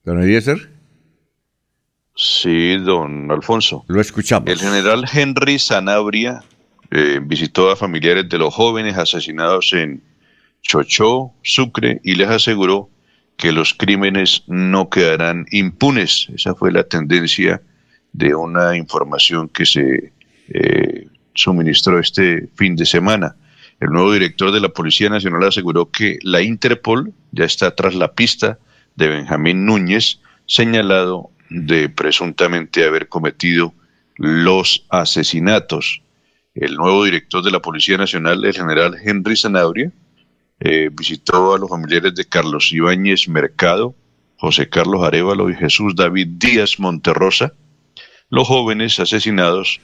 Don 0.05 0.22
Eliezer. 0.22 0.70
Sí, 2.14 2.76
don 2.79 3.31
Alfonso. 3.31 3.85
Lo 3.88 4.00
escuchamos. 4.00 4.48
El 4.48 4.59
general 4.59 5.05
Henry 5.12 5.59
Sanabria 5.59 6.42
eh, 6.90 7.20
visitó 7.22 7.70
a 7.70 7.76
familiares 7.76 8.29
de 8.29 8.38
los 8.38 8.55
jóvenes 8.55 8.96
asesinados 8.96 9.72
en 9.72 10.02
Chochó, 10.62 11.33
Sucre, 11.42 12.00
y 12.02 12.14
les 12.14 12.29
aseguró 12.29 12.88
que 13.37 13.52
los 13.52 13.74
crímenes 13.74 14.44
no 14.46 14.88
quedarán 14.88 15.46
impunes. 15.50 16.29
Esa 16.35 16.55
fue 16.55 16.72
la 16.72 16.85
tendencia 16.85 17.61
de 18.16 18.35
una 18.35 18.76
información 18.76 19.48
que 19.48 19.66
se 19.66 20.12
eh, 20.48 21.07
suministró 21.35 21.98
este 21.98 22.48
fin 22.55 22.74
de 22.74 22.87
semana. 22.87 23.37
El 23.79 23.90
nuevo 23.90 24.12
director 24.12 24.52
de 24.52 24.61
la 24.61 24.70
Policía 24.70 25.11
Nacional 25.11 25.44
aseguró 25.44 25.90
que 25.90 26.18
la 26.22 26.40
Interpol 26.40 27.12
ya 27.33 27.44
está 27.44 27.74
tras 27.74 27.94
la 27.94 28.12
pista 28.12 28.59
de 28.94 29.09
Benjamín 29.09 29.66
Núñez, 29.66 30.20
señalado 30.46 31.31
de 31.50 31.90
presuntamente 31.90 32.87
haber 32.87 33.09
cometido 33.09 33.74
los 34.16 34.87
asesinatos. 34.88 36.02
El 36.55 36.76
nuevo 36.76 37.05
director 37.05 37.44
de 37.44 37.50
la 37.50 37.61
Policía 37.61 37.98
Nacional, 37.98 38.42
el 38.42 38.55
general 38.55 38.96
Henry 39.05 39.37
Zanabria, 39.37 39.92
eh, 40.61 40.88
visitó 40.90 41.55
a 41.55 41.59
los 41.59 41.68
familiares 41.68 42.14
de 42.14 42.24
Carlos 42.24 42.72
Ibáñez 42.72 43.29
Mercado, 43.29 43.94
José 44.38 44.70
Carlos 44.70 45.02
Arevalo 45.05 45.50
y 45.50 45.55
Jesús 45.55 45.94
David 45.94 46.29
Díaz 46.38 46.79
Monterrosa, 46.79 47.52
los 48.30 48.48
jóvenes 48.48 48.98
asesinados 49.00 49.80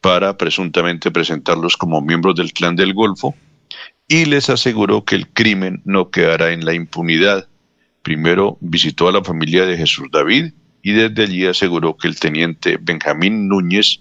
para 0.00 0.36
presuntamente 0.36 1.10
presentarlos 1.10 1.76
como 1.76 2.00
miembros 2.00 2.34
del 2.34 2.52
clan 2.52 2.76
del 2.76 2.92
Golfo, 2.92 3.34
y 4.06 4.26
les 4.26 4.50
aseguró 4.50 5.04
que 5.04 5.16
el 5.16 5.28
crimen 5.28 5.80
no 5.84 6.10
quedará 6.10 6.52
en 6.52 6.64
la 6.64 6.74
impunidad. 6.74 7.48
Primero 8.02 8.58
visitó 8.60 9.08
a 9.08 9.12
la 9.12 9.24
familia 9.24 9.64
de 9.64 9.78
Jesús 9.78 10.08
David 10.12 10.52
y 10.82 10.92
desde 10.92 11.22
allí 11.22 11.46
aseguró 11.46 11.96
que 11.96 12.08
el 12.08 12.20
teniente 12.20 12.78
Benjamín 12.78 13.48
Núñez 13.48 14.00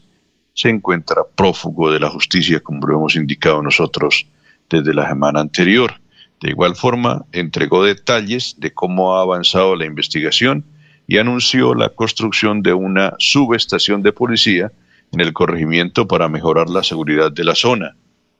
se 0.53 0.69
encuentra 0.69 1.23
prófugo 1.35 1.89
de 1.89 2.01
la 2.01 2.09
justicia, 2.09 2.59
como 2.59 2.85
lo 2.85 2.97
hemos 2.97 3.15
indicado 3.15 3.61
nosotros 3.61 4.27
desde 4.69 4.93
la 4.93 5.07
semana 5.07 5.39
anterior. 5.39 5.93
De 6.41 6.49
igual 6.49 6.75
forma, 6.75 7.25
entregó 7.31 7.83
detalles 7.83 8.55
de 8.59 8.73
cómo 8.73 9.15
ha 9.15 9.21
avanzado 9.21 9.77
la 9.77 9.85
investigación 9.85 10.65
y 11.07 11.17
anunció 11.17 11.73
la 11.75 11.89
construcción 11.89 12.61
de 12.61 12.73
una 12.73 13.13
subestación 13.19 14.01
de 14.01 14.13
policía 14.13 14.71
en 15.11 15.21
el 15.21 15.33
corregimiento 15.33 16.07
para 16.07 16.27
mejorar 16.27 16.69
la 16.69 16.83
seguridad 16.83 17.31
de 17.31 17.43
la 17.43 17.55
zona. 17.55 17.95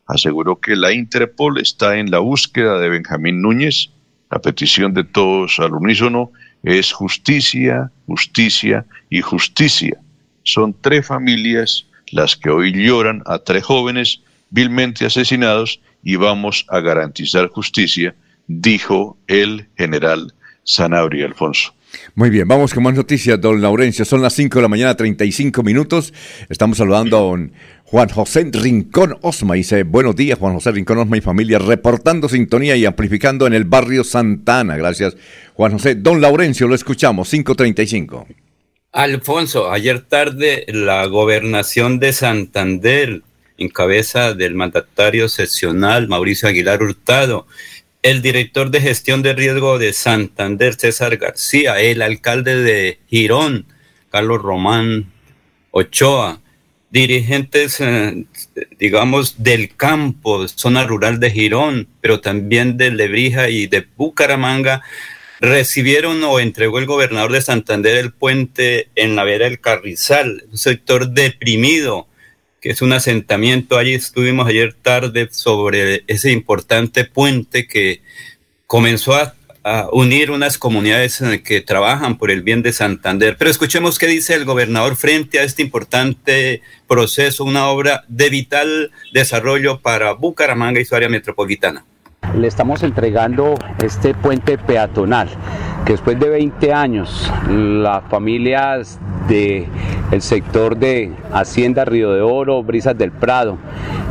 Aseguró 0.07 0.59
que 0.59 0.75
la 0.75 0.91
Interpol 0.91 1.59
está 1.59 1.97
en 1.97 2.11
la 2.11 2.19
búsqueda 2.19 2.79
de 2.79 2.89
Benjamín 2.89 3.41
Núñez. 3.41 3.89
La 4.31 4.39
petición 4.39 4.93
de 4.93 5.03
todos 5.03 5.59
al 5.59 5.73
unísono 5.73 6.31
es 6.63 6.91
justicia, 6.91 7.91
justicia 8.07 8.85
y 9.09 9.21
justicia. 9.21 9.97
Son 10.43 10.75
tres 10.81 11.05
familias 11.05 11.85
las 12.11 12.35
que 12.35 12.49
hoy 12.49 12.71
lloran 12.71 13.21
a 13.25 13.39
tres 13.39 13.63
jóvenes 13.63 14.21
vilmente 14.49 15.05
asesinados 15.05 15.79
y 16.03 16.15
vamos 16.15 16.65
a 16.69 16.79
garantizar 16.79 17.47
justicia, 17.49 18.15
dijo 18.47 19.17
el 19.27 19.67
general 19.77 20.33
Sanabria 20.63 21.25
Alfonso. 21.25 21.73
Muy 22.15 22.29
bien, 22.29 22.47
vamos 22.47 22.75
con 22.75 22.83
más 22.83 22.93
noticias, 22.93 23.41
don 23.41 23.59
Laurencio. 23.59 24.05
Son 24.05 24.21
las 24.21 24.33
5 24.33 24.59
de 24.59 24.61
la 24.61 24.67
mañana, 24.67 24.95
35 24.95 25.63
minutos. 25.63 26.13
Estamos 26.47 26.77
saludando 26.77 27.17
a 27.17 27.21
don 27.21 27.53
Juan 27.85 28.07
José 28.09 28.47
Rincón 28.51 29.17
Osma. 29.21 29.55
Dice, 29.55 29.81
buenos 29.81 30.15
días, 30.15 30.37
Juan 30.37 30.53
José 30.53 30.73
Rincón 30.73 30.99
Osma 30.99 31.17
y 31.17 31.21
familia, 31.21 31.57
reportando 31.57 32.29
sintonía 32.29 32.75
y 32.75 32.85
amplificando 32.85 33.47
en 33.47 33.53
el 33.53 33.63
barrio 33.63 34.03
Santana. 34.03 34.77
Gracias, 34.77 35.17
Juan 35.55 35.71
José. 35.71 35.95
Don 35.95 36.21
Laurencio, 36.21 36.67
lo 36.67 36.75
escuchamos, 36.75 37.31
535. 37.31 38.27
Alfonso, 38.91 39.71
ayer 39.71 40.01
tarde 40.01 40.65
la 40.67 41.07
gobernación 41.07 41.97
de 41.97 42.13
Santander, 42.13 43.23
en 43.57 43.69
cabeza 43.69 44.35
del 44.35 44.53
mandatario 44.53 45.29
seccional 45.29 46.07
Mauricio 46.07 46.47
Aguilar 46.47 46.83
Hurtado, 46.83 47.47
el 48.03 48.21
director 48.21 48.69
de 48.69 48.81
gestión 48.81 49.23
de 49.23 49.33
riesgo 49.33 49.79
de 49.79 49.93
Santander, 49.93 50.75
César 50.75 51.17
García, 51.17 51.79
el 51.79 52.01
alcalde 52.01 52.57
de 52.57 52.99
Girón, 53.07 53.65
Carlos 54.11 54.41
Román 54.41 55.11
Ochoa, 55.71 56.41
dirigentes, 56.91 57.79
eh, 57.79 58.25
digamos, 58.77 59.41
del 59.41 59.75
campo, 59.75 60.47
zona 60.49 60.83
rural 60.83 61.19
de 61.19 61.31
Girón, 61.31 61.87
pero 62.01 62.19
también 62.19 62.77
de 62.77 62.91
Lebrija 62.91 63.49
y 63.49 63.67
de 63.67 63.87
Bucaramanga, 63.95 64.83
recibieron 65.39 66.23
o 66.23 66.39
entregó 66.39 66.79
el 66.79 66.85
gobernador 66.85 67.31
de 67.31 67.41
Santander 67.41 67.95
el 67.97 68.13
puente 68.13 68.89
en 68.95 69.15
la 69.15 69.23
vera 69.23 69.45
del 69.45 69.61
Carrizal, 69.61 70.45
un 70.51 70.57
sector 70.57 71.09
deprimido, 71.09 72.07
que 72.63 72.69
es 72.69 72.81
un 72.81 72.93
asentamiento. 72.93 73.77
Allí 73.77 73.93
estuvimos 73.93 74.47
ayer 74.47 74.73
tarde 74.73 75.27
sobre 75.31 76.05
ese 76.07 76.31
importante 76.31 77.03
puente 77.03 77.67
que 77.67 78.01
comenzó 78.67 79.15
a, 79.15 79.35
unir 79.93 80.29
unas 80.29 80.57
comunidades 80.57 81.23
que 81.45 81.61
trabajan 81.61 82.17
por 82.17 82.31
el 82.31 82.41
bien 82.41 82.61
de 82.61 82.73
Santander. 82.73 83.37
Pero 83.37 83.49
escuchemos 83.49 83.97
qué 83.97 84.07
dice 84.07 84.33
el 84.33 84.43
gobernador 84.43 84.97
frente 84.97 85.39
a 85.39 85.43
este 85.43 85.61
importante 85.61 86.61
proceso, 86.85 87.45
una 87.45 87.69
obra 87.69 88.03
de 88.09 88.29
vital 88.29 88.91
desarrollo 89.13 89.79
para 89.79 90.11
Bucaramanga 90.11 90.81
y 90.81 90.85
su 90.85 90.95
área 90.95 91.07
metropolitana. 91.07 91.85
Le 92.37 92.47
estamos 92.47 92.83
entregando 92.83 93.55
este 93.83 94.13
puente 94.13 94.57
peatonal 94.57 95.29
que 95.85 95.93
después 95.93 96.19
de 96.19 96.29
20 96.29 96.73
años 96.73 97.31
las 97.49 98.03
familias 98.05 98.99
del 99.27 99.67
el 100.11 100.21
sector 100.21 100.77
de 100.77 101.11
Hacienda 101.31 101.85
Río 101.85 102.11
de 102.13 102.21
Oro, 102.21 102.63
Brisas 102.63 102.97
del 102.97 103.11
Prado, 103.11 103.57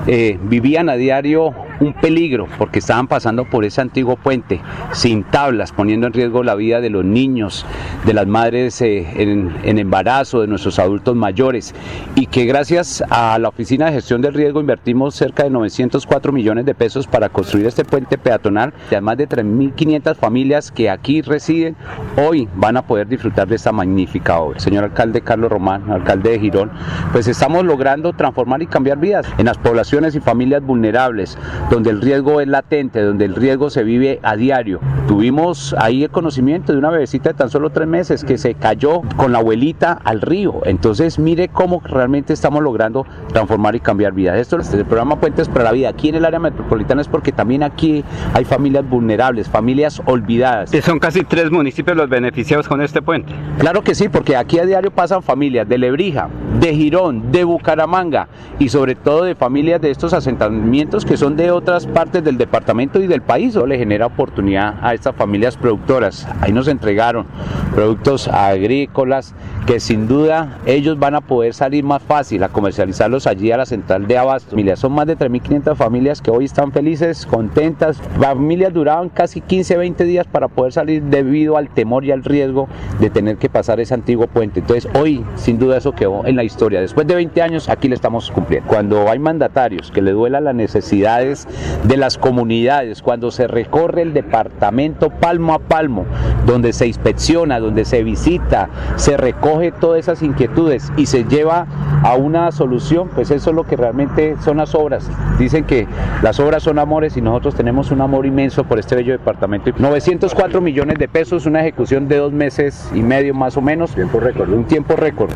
eh, 0.07 0.39
vivían 0.43 0.89
a 0.89 0.95
diario 0.95 1.55
un 1.81 1.93
peligro 1.95 2.47
porque 2.59 2.79
estaban 2.79 3.07
pasando 3.07 3.45
por 3.45 3.65
ese 3.65 3.81
antiguo 3.81 4.17
puente 4.17 4.61
sin 4.93 5.25
tablas, 5.25 5.73
poniendo 5.73 6.07
en 6.07 6.13
riesgo 6.13 6.43
la 6.43 6.55
vida 6.55 6.81
de 6.81 6.91
los 6.91 7.05
niños, 7.05 7.67
de 8.05 8.15
las 8.15 8.27
madres 8.27 8.81
eh, 8.83 9.07
en, 9.17 9.79
embarazo, 9.79 10.41
de 10.41 10.47
nuestros 10.47 10.79
adultos 10.79 11.17
mayores 11.17 11.75
y 12.15 12.27
que 12.27 12.45
gracias 12.45 13.03
a 13.11 13.39
la 13.39 13.49
Oficina 13.49 13.87
de 13.87 13.93
Gestión 13.93 14.21
del 14.21 14.35
Riesgo 14.35 14.61
invertimos 14.61 15.15
cerca 15.15 15.45
de 15.45 15.51
904 15.51 16.33
millones 16.33 16.67
de 16.67 16.75
pesos 16.75 17.07
para 17.07 17.29
construir 17.29 17.67
este 17.67 17.85
puente 17.85 18.19
peatonal. 18.19 18.73
Además 18.89 19.17
de 19.19 19.29
3.500 19.29 20.17
familias 20.17 20.71
que 20.71 20.91
aquí 20.91 21.23
residen, 21.23 21.77
hoy 22.17 22.49
van 22.55 22.77
a 22.77 22.83
poder 22.83 23.09
disfrutar 23.09 23.49
de 23.49 23.57
esta 23.57 23.73
magnífica 23.73 24.39
obra. 24.39 24.61
Señor 24.61 24.85
alcalde 24.85 25.21
Carlos 25.21 25.51
Román, 25.51 25.91
alcalde 25.91 26.31
de 26.31 26.39
Girón, 26.39 26.71
pues 27.13 27.29
estamos 27.29 27.65
logrando 27.65 28.13
transformar 28.13 28.63
y 28.63 28.67
cambiar 28.67 28.99
vidas 28.99 29.27
en 29.39 29.47
las 29.47 29.59
poblaciones 29.59 30.15
y 30.15 30.21
familias 30.21 30.63
vulnerables, 30.63 31.39
donde 31.71 31.91
el 31.91 32.01
riesgo 32.01 32.41
es 32.41 32.49
latente, 32.49 33.03
donde 33.03 33.25
el 33.25 33.35
riesgo 33.35 33.71
se 33.71 33.83
vive 33.85 34.21
a 34.23 34.37
diario. 34.37 34.81
Tuvimos 35.09 35.75
ahí 35.79 36.05
el 36.05 36.11
conocimiento 36.11 36.73
de 36.73 36.79
una 36.79 36.91
bebecita 36.91 37.31
de 37.31 37.35
tan 37.35 37.51
solo 37.51 37.71
tres 37.71 37.89
meses 37.89 38.25
que 38.25 38.39
se 38.39 38.55
cayó 38.55 39.03
con 39.17 39.33
la 39.33 39.39
abuelita 39.39 39.99
al 40.05 40.21
río. 40.21 40.61
Entonces 40.65 41.19
mire 41.19 41.49
cómo 41.49 41.81
realmente 41.85 42.33
estamos 42.33 42.63
logrando 42.63 43.07
transformar 43.33 43.75
y 43.75 43.81
cambiar 43.81 44.13
vidas. 44.13 44.39
Esto 44.39 44.59
es 44.59 44.73
el 44.75 44.85
programa 44.85 45.21
Puentes 45.21 45.49
para 45.49 45.65
la 45.65 45.73
Vida 45.73 45.89
aquí 45.89 46.09
en 46.09 46.17
el 46.17 46.25
área 46.25 46.39
metropolitana 46.39 47.01
es 47.01 47.09
porque 47.09 47.33
también 47.33 47.63
aquí 47.63 48.05
hay 48.35 48.45
familias 48.45 48.89
vulnerables, 48.89 49.49
familias 49.49 50.03
olvidadas. 50.07 50.73
¿Y 50.75 50.83
son 50.83 50.99
casi 50.99 51.23
tres 51.23 51.51
municipios 51.51 51.97
los 51.97 52.09
beneficiados 52.09 52.69
con 52.69 52.83
este 52.83 53.03
puente? 53.03 53.33
Claro 53.59 53.83
que 53.83 53.95
sí, 53.95 54.09
porque 54.09 54.37
aquí 54.37 54.59
a 54.59 54.67
diario 54.67 54.91
pasan 54.91 55.23
familias 55.23 55.69
de 55.69 55.79
Lebrija, 55.79 56.29
de 56.61 56.75
Girón, 56.75 57.31
de 57.31 57.45
Bucaramanga 57.45 58.29
y 58.59 58.69
sobre 58.69 58.95
todo 58.95 59.25
de 59.25 59.35
familias 59.35 59.81
de 59.81 59.91
estos 59.91 60.13
asentamientos 60.13 61.05
que 61.05 61.17
son 61.17 61.37
de 61.37 61.51
otras 61.53 61.87
partes 61.87 62.25
del 62.25 62.39
departamento 62.39 63.01
y 63.01 63.07
del 63.07 63.23
país. 63.23 63.51
Eso 63.51 63.67
le 63.67 63.79
genera 63.79 64.07
oportunidad 64.07 64.77
a 64.83 64.95
estas 64.95 65.15
familias 65.15 65.57
productoras. 65.57 66.27
Ahí 66.41 66.53
nos 66.53 66.69
entregaron 66.69 67.27
productos 67.75 68.29
agrícolas 68.29 69.35
que 69.67 69.79
sin 69.79 70.09
duda 70.09 70.59
ellos 70.67 70.99
van 70.99 71.15
a 71.15 71.21
poder 71.21 71.55
salir 71.55 71.85
más 71.85 72.03
fácil 72.03 72.43
a 72.43 72.49
comercializarlos 72.49 73.27
allí 73.27 73.53
a 73.53 73.57
la 73.57 73.67
central 73.67 74.07
de 74.07 74.19
abasto. 74.19 74.57
Son 74.77 74.93
más 74.93 75.07
de 75.07 75.17
3.500 75.17 75.77
familias 75.77 76.21
que 76.21 76.31
hoy 76.31 76.45
están 76.45 76.73
felices, 76.73 77.27
contentas. 77.27 78.01
Familias 78.21 78.73
duraban 78.73 79.09
casi 79.09 79.41
15, 79.41 79.77
20 79.77 80.05
días 80.05 80.27
para 80.27 80.49
poder 80.49 80.73
salir 80.73 81.03
debido 81.03 81.57
al 81.57 81.69
temor 81.69 82.05
y 82.05 82.11
al 82.11 82.25
riesgo 82.25 82.69
de 83.01 83.11
tener 83.11 83.37
que 83.37 83.49
pasar 83.49 83.81
ese 83.81 83.95
antiguo 83.95 84.27
puente. 84.27 84.61
Entonces 84.61 84.91
hoy 84.95 85.25
sin 85.37 85.59
duda 85.59 85.77
eso 85.79 85.93
quedó 85.93 86.27
en 86.27 86.37
la 86.37 86.45
historia. 86.45 86.81
Después 86.81 87.07
de 87.07 87.15
20 87.15 87.43
años 87.43 87.69
aquí 87.69 87.89
le 87.89 87.95
estamos 87.95 88.31
cumpliendo. 88.31 88.69
Cuando 88.69 89.09
hay 89.11 89.19
mandatarios 89.19 89.91
que 89.91 90.03
le 90.03 90.13
duela 90.13 90.41
las 90.41 90.55
necesidades 90.55 91.42
de 91.85 91.97
las 91.97 92.19
comunidades, 92.19 93.03
cuando 93.03 93.31
se 93.31 93.47
recorre 93.47 94.03
el 94.03 94.13
departamento 94.13 95.11
palmo 95.11 95.55
a 95.55 95.59
palmo, 95.59 96.05
donde 96.47 96.73
se 96.73 96.87
inspecciona, 96.87 97.61
donde 97.61 97.85
se 97.85 98.03
visita, 98.03 98.69
se 98.97 99.17
recoge 99.17 99.73
todas 99.73 100.01
esas 100.01 100.23
inquietudes 100.23 100.93
y 100.97 101.07
se 101.07 101.25
lleva 101.25 101.67
a 102.03 102.15
una 102.17 102.51
solución, 102.53 103.09
pues 103.15 103.31
eso 103.31 103.51
es 103.51 103.57
lo 103.57 103.65
que 103.65 103.77
realmente 103.77 104.37
son 104.45 104.57
las 104.57 104.75
obras. 104.75 105.09
Dicen 105.39 105.65
que 105.65 105.87
las 106.23 106.41
obras 106.41 106.63
son 106.63 106.79
amores 106.79 107.17
y 107.17 107.21
nosotros 107.21 107.55
tenemos 107.55 107.91
un 107.91 108.01
amor 108.01 108.27
inmenso 108.27 108.65
por 108.65 108.79
este 108.79 108.97
bello 108.97 109.13
departamento. 109.13 109.71
904 109.77 110.61
millones 110.61 110.99
de 110.99 111.09
pesos, 111.09 111.47
una 111.47 111.61
ejecución 111.61 112.09
de 112.09 112.17
dos 112.17 112.33
meses 112.33 112.91
y 112.95 113.03
medio 113.03 113.35
más 113.35 113.57
o 113.57 113.61
menos. 113.63 113.95
Tiempo 113.95 114.21
récord. 114.21 114.51
Un 114.51 114.65
tiempo 114.65 114.97
récord. 114.97 115.33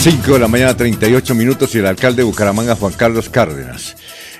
5 0.00 0.34
de 0.34 0.38
la 0.38 0.46
mañana, 0.46 0.76
38 0.76 1.34
minutos, 1.34 1.74
y 1.74 1.78
el 1.78 1.86
alcalde 1.86 2.18
de 2.18 2.22
Bucaramanga, 2.22 2.76
Juan 2.76 2.92
Carlos 2.92 3.28
Cárdenas. 3.28 3.96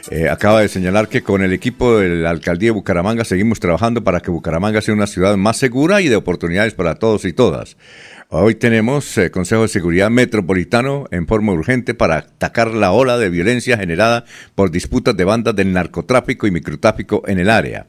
eh, 0.08 0.28
acaba 0.28 0.60
de 0.60 0.68
señalar 0.68 1.08
que 1.08 1.24
con 1.24 1.42
el 1.42 1.52
equipo 1.52 1.98
de 1.98 2.10
la 2.10 2.30
alcaldía 2.30 2.68
de 2.68 2.74
Bucaramanga 2.74 3.24
seguimos 3.24 3.58
trabajando 3.58 4.04
para 4.04 4.20
que 4.20 4.30
Bucaramanga 4.30 4.80
sea 4.80 4.94
una 4.94 5.08
ciudad 5.08 5.36
más 5.36 5.56
segura 5.56 6.00
y 6.00 6.06
de 6.06 6.14
oportunidades 6.14 6.74
para 6.74 6.94
todos 6.94 7.24
y 7.24 7.32
todas. 7.32 7.76
Hoy 8.28 8.54
tenemos 8.54 9.18
eh, 9.18 9.32
Consejo 9.32 9.62
de 9.62 9.68
Seguridad 9.68 10.10
Metropolitano 10.10 11.06
en 11.10 11.26
forma 11.26 11.52
urgente 11.52 11.92
para 11.92 12.18
atacar 12.18 12.72
la 12.72 12.92
ola 12.92 13.18
de 13.18 13.28
violencia 13.28 13.76
generada 13.76 14.24
por 14.54 14.70
disputas 14.70 15.16
de 15.16 15.24
bandas 15.24 15.56
del 15.56 15.72
narcotráfico 15.72 16.46
y 16.46 16.52
microtráfico 16.52 17.24
en 17.26 17.40
el 17.40 17.50
área. 17.50 17.88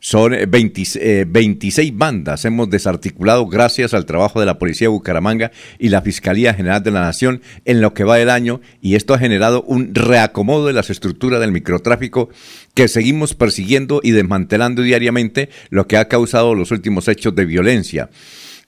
Son 0.00 0.32
26 0.48 1.78
eh, 1.78 1.92
bandas. 1.94 2.44
Hemos 2.44 2.70
desarticulado 2.70 3.46
gracias 3.46 3.94
al 3.94 4.06
trabajo 4.06 4.40
de 4.40 4.46
la 4.46 4.58
Policía 4.58 4.86
de 4.86 4.92
Bucaramanga 4.92 5.52
y 5.78 5.88
la 5.88 6.02
Fiscalía 6.02 6.54
General 6.54 6.82
de 6.82 6.90
la 6.90 7.00
Nación 7.00 7.42
en 7.64 7.80
lo 7.80 7.94
que 7.94 8.04
va 8.04 8.16
del 8.16 8.30
año 8.30 8.60
y 8.80 8.94
esto 8.94 9.14
ha 9.14 9.18
generado 9.18 9.62
un 9.62 9.94
reacomodo 9.94 10.66
de 10.66 10.72
las 10.72 10.90
estructuras 10.90 11.40
del 11.40 11.52
microtráfico 11.52 12.28
que 12.74 12.88
seguimos 12.88 13.34
persiguiendo 13.34 14.00
y 14.02 14.10
desmantelando 14.10 14.82
diariamente, 14.82 15.48
lo 15.70 15.86
que 15.86 15.96
ha 15.96 16.08
causado 16.08 16.54
los 16.54 16.70
últimos 16.70 17.08
hechos 17.08 17.34
de 17.34 17.44
violencia 17.44 18.10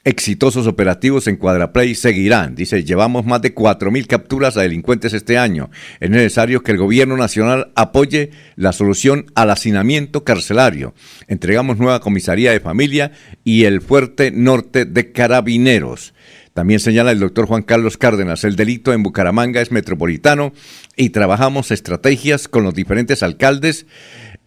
exitosos 0.09 0.67
operativos 0.67 1.27
en 1.27 1.37
Cuadraplay 1.37 1.95
seguirán. 1.95 2.55
Dice, 2.55 2.83
llevamos 2.83 3.27
más 3.27 3.43
de 3.43 3.55
4.000 3.55 4.07
capturas 4.07 4.57
a 4.57 4.63
delincuentes 4.63 5.13
este 5.13 5.37
año. 5.37 5.71
Es 6.01 6.09
necesario 6.09 6.63
que 6.63 6.73
el 6.73 6.79
gobierno 6.79 7.19
nacional 7.19 7.73
apoye 7.75 8.31
la 8.57 8.73
solución 8.73 9.27
al 9.35 9.51
hacinamiento 9.51 10.25
carcelario. 10.25 10.95
Entregamos 11.27 11.77
nueva 11.77 12.01
comisaría 12.01 12.53
de 12.53 12.61
familia 12.61 13.13
y 13.45 13.65
el 13.65 13.83
fuerte 13.83 14.31
norte 14.31 14.87
de 14.87 15.13
carabineros. 15.13 16.15
También 16.55 16.81
señala 16.81 17.13
el 17.13 17.21
doctor 17.21 17.47
Juan 17.47 17.63
Carlos 17.63 17.99
Cárdenas, 17.99 18.43
el 18.43 18.57
delito 18.57 18.93
en 18.93 19.03
Bucaramanga 19.03 19.61
es 19.61 19.71
metropolitano 19.71 20.53
y 20.97 21.11
trabajamos 21.11 21.71
estrategias 21.71 22.49
con 22.49 22.65
los 22.65 22.75
diferentes 22.75 23.23
alcaldes 23.23 23.87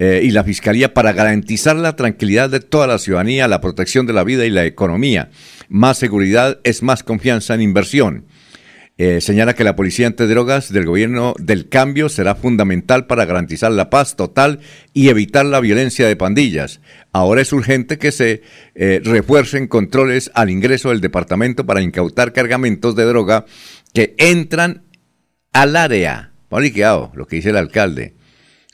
eh, 0.03 0.21
y 0.23 0.31
la 0.31 0.43
Fiscalía 0.43 0.95
para 0.95 1.13
garantizar 1.13 1.75
la 1.75 1.95
tranquilidad 1.95 2.49
de 2.49 2.59
toda 2.59 2.87
la 2.87 2.97
ciudadanía, 2.97 3.47
la 3.47 3.61
protección 3.61 4.07
de 4.07 4.13
la 4.13 4.23
vida 4.23 4.47
y 4.47 4.49
la 4.49 4.65
economía. 4.65 5.29
Más 5.69 5.99
seguridad 5.99 6.59
es 6.63 6.81
más 6.81 7.03
confianza 7.03 7.53
en 7.53 7.61
inversión. 7.61 8.25
Eh, 8.97 9.21
señala 9.21 9.53
que 9.53 9.63
la 9.63 9.75
policía 9.75 10.07
antidrogas 10.07 10.73
del 10.73 10.87
gobierno 10.87 11.35
del 11.37 11.69
cambio 11.69 12.09
será 12.09 12.33
fundamental 12.33 13.05
para 13.05 13.25
garantizar 13.25 13.71
la 13.73 13.91
paz 13.91 14.15
total 14.15 14.61
y 14.91 15.09
evitar 15.09 15.45
la 15.45 15.59
violencia 15.59 16.07
de 16.07 16.15
pandillas. 16.15 16.81
Ahora 17.11 17.43
es 17.43 17.53
urgente 17.53 17.99
que 17.99 18.11
se 18.11 18.41
eh, 18.73 19.01
refuercen 19.03 19.67
controles 19.67 20.31
al 20.33 20.49
ingreso 20.49 20.89
del 20.89 21.01
departamento 21.01 21.67
para 21.67 21.83
incautar 21.83 22.33
cargamentos 22.33 22.95
de 22.95 23.05
droga 23.05 23.45
que 23.93 24.15
entran 24.17 24.81
al 25.53 25.75
área. 25.75 26.31
lo 26.49 27.27
que 27.27 27.35
dice 27.35 27.51
el 27.51 27.57
alcalde 27.57 28.15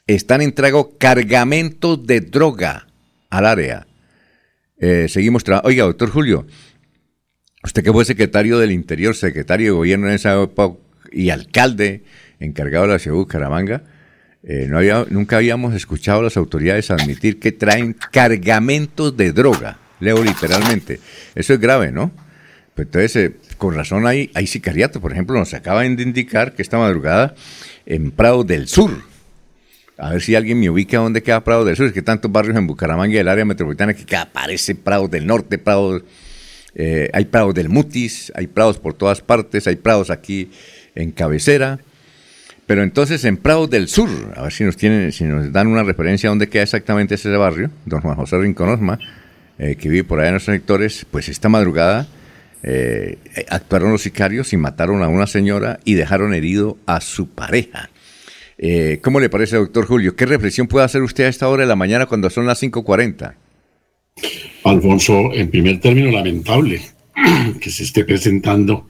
están 0.08 0.42
entregando 0.42 0.96
cargamentos 0.98 2.06
de 2.08 2.22
droga 2.22 2.88
al 3.30 3.46
área. 3.46 3.88
Eh, 4.80 5.08
seguimos 5.10 5.44
trabajando. 5.44 5.70
Oiga, 5.70 5.84
doctor 5.84 6.10
Julio, 6.10 6.48
usted 7.64 7.84
que 7.84 7.92
fue 7.92 8.06
secretario 8.06 8.58
del 8.58 8.72
Interior, 8.72 9.16
secretario 9.16 9.68
de 9.68 9.78
Gobierno 9.78 10.08
en 10.08 10.14
esa 10.14 10.42
época 10.42 10.80
y 11.12 11.30
alcalde 11.30 12.04
encargado 12.40 12.86
de 12.86 12.94
la 12.94 13.00
ciudad 13.00 13.16
de 13.16 13.20
Bucaramanga, 13.20 13.84
eh, 14.44 14.70
nunca 15.10 15.38
habíamos 15.38 15.74
escuchado 15.74 16.20
a 16.20 16.24
las 16.24 16.38
autoridades 16.38 16.90
admitir 16.92 17.40
que 17.40 17.52
traen 17.52 17.96
cargamentos 18.12 19.16
de 19.18 19.34
droga. 19.34 19.80
Leo 20.00 20.24
literalmente. 20.24 21.00
Eso 21.36 21.54
es 21.54 21.60
grave, 21.60 21.92
¿no? 21.92 22.12
Pues 22.76 22.88
entonces, 22.88 23.16
eh, 23.16 23.36
con 23.58 23.74
razón 23.74 24.06
hay, 24.06 24.30
hay 24.36 24.46
sicariato. 24.46 25.02
Por 25.02 25.12
ejemplo, 25.12 25.38
nos 25.38 25.54
acaban 25.56 25.96
de 25.96 26.04
indicar 26.04 26.54
que 26.54 26.62
esta 26.62 26.78
madrugada 26.78 27.34
en 27.88 28.12
Prado 28.12 28.44
del 28.44 28.68
Sur, 28.68 29.02
a 29.98 30.12
ver 30.12 30.22
si 30.22 30.36
alguien 30.36 30.60
me 30.60 30.70
ubica 30.70 31.00
dónde 31.00 31.24
queda 31.24 31.44
Prado 31.44 31.66
del 31.66 31.76
Sur. 31.76 31.88
Es 31.88 31.94
que 31.94 32.02
tantos 32.02 32.32
barrios 32.32 32.56
en 32.56 32.68
Bucaramanga 32.68 33.14
y 33.14 33.18
el 33.18 33.28
área 33.28 33.46
metropolitana 33.46 33.94
que 33.94 34.16
aparece 34.16 34.76
Prado 34.76 35.08
del 35.08 35.26
Norte, 35.26 35.58
Prado, 35.58 36.02
eh, 36.76 37.10
hay 37.14 37.26
Prados 37.26 37.56
del 37.56 37.70
Mutis, 37.70 38.32
hay 38.36 38.48
Prados 38.48 38.78
por 38.78 38.94
todas 38.94 39.22
partes, 39.22 39.68
hay 39.68 39.76
Prados 39.78 40.10
aquí 40.10 40.52
en 40.96 41.12
cabecera. 41.12 41.80
Pero 42.68 42.84
entonces 42.84 43.24
en 43.24 43.38
Prado 43.38 43.68
del 43.68 43.88
Sur, 43.88 44.10
a 44.36 44.44
ver 44.44 44.52
si 44.52 44.64
nos 44.64 44.78
tienen, 44.78 45.12
si 45.12 45.24
nos 45.24 45.52
dan 45.52 45.68
una 45.68 45.84
referencia 45.84 46.28
a 46.28 46.32
dónde 46.32 46.50
queda 46.50 46.64
exactamente 46.64 47.16
ese 47.16 47.30
barrio, 47.30 47.72
don 47.86 48.02
Juan 48.02 48.16
José 48.16 48.38
Rinconosma, 48.38 49.00
eh, 49.58 49.76
que 49.76 49.90
vive 49.90 50.04
por 50.04 50.20
allá 50.20 50.30
en 50.30 50.34
los 50.36 50.44
sectores, 50.44 51.06
pues 51.10 51.30
esta 51.30 51.50
madrugada 51.50 52.08
eh, 52.64 53.18
actuaron 53.50 53.92
los 53.92 54.02
sicarios 54.02 54.52
y 54.52 54.58
mataron 54.58 55.02
a 55.02 55.08
una 55.08 55.28
señora 55.28 55.80
y 55.86 55.94
dejaron 55.94 56.34
herido 56.34 56.78
a 56.86 57.00
su 57.00 57.30
pareja. 57.30 57.90
Eh, 58.58 59.00
¿Cómo 59.04 59.20
le 59.20 59.30
parece, 59.30 59.56
doctor 59.58 59.86
Julio? 59.86 60.16
¿Qué 60.16 60.26
reflexión 60.26 60.68
puede 60.68 60.86
hacer 60.86 61.02
usted 61.04 61.26
a 61.26 61.30
esta 61.30 61.48
hora 61.48 61.64
de 61.64 61.68
la 61.68 61.76
mañana 61.76 62.08
cuando 62.08 62.30
son 62.30 62.48
las 62.48 62.62
5.40? 62.62 63.36
Alfonso, 64.64 65.32
en 65.34 65.50
primer 65.50 65.80
término, 65.80 66.12
lamentable 66.12 66.82
que 67.62 67.70
se 67.70 67.84
esté 67.84 68.04
presentando 68.04 68.90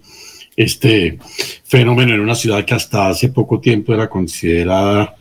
este 0.55 1.19
fenómeno 1.63 2.15
en 2.15 2.21
una 2.21 2.33
ciudad 2.33 2.65
que 2.65 2.73
hasta 2.73 3.09
hace 3.09 3.29
poco 3.29 3.59
tiempo 3.59 3.93
era 3.93 4.09
considerada 4.09 5.15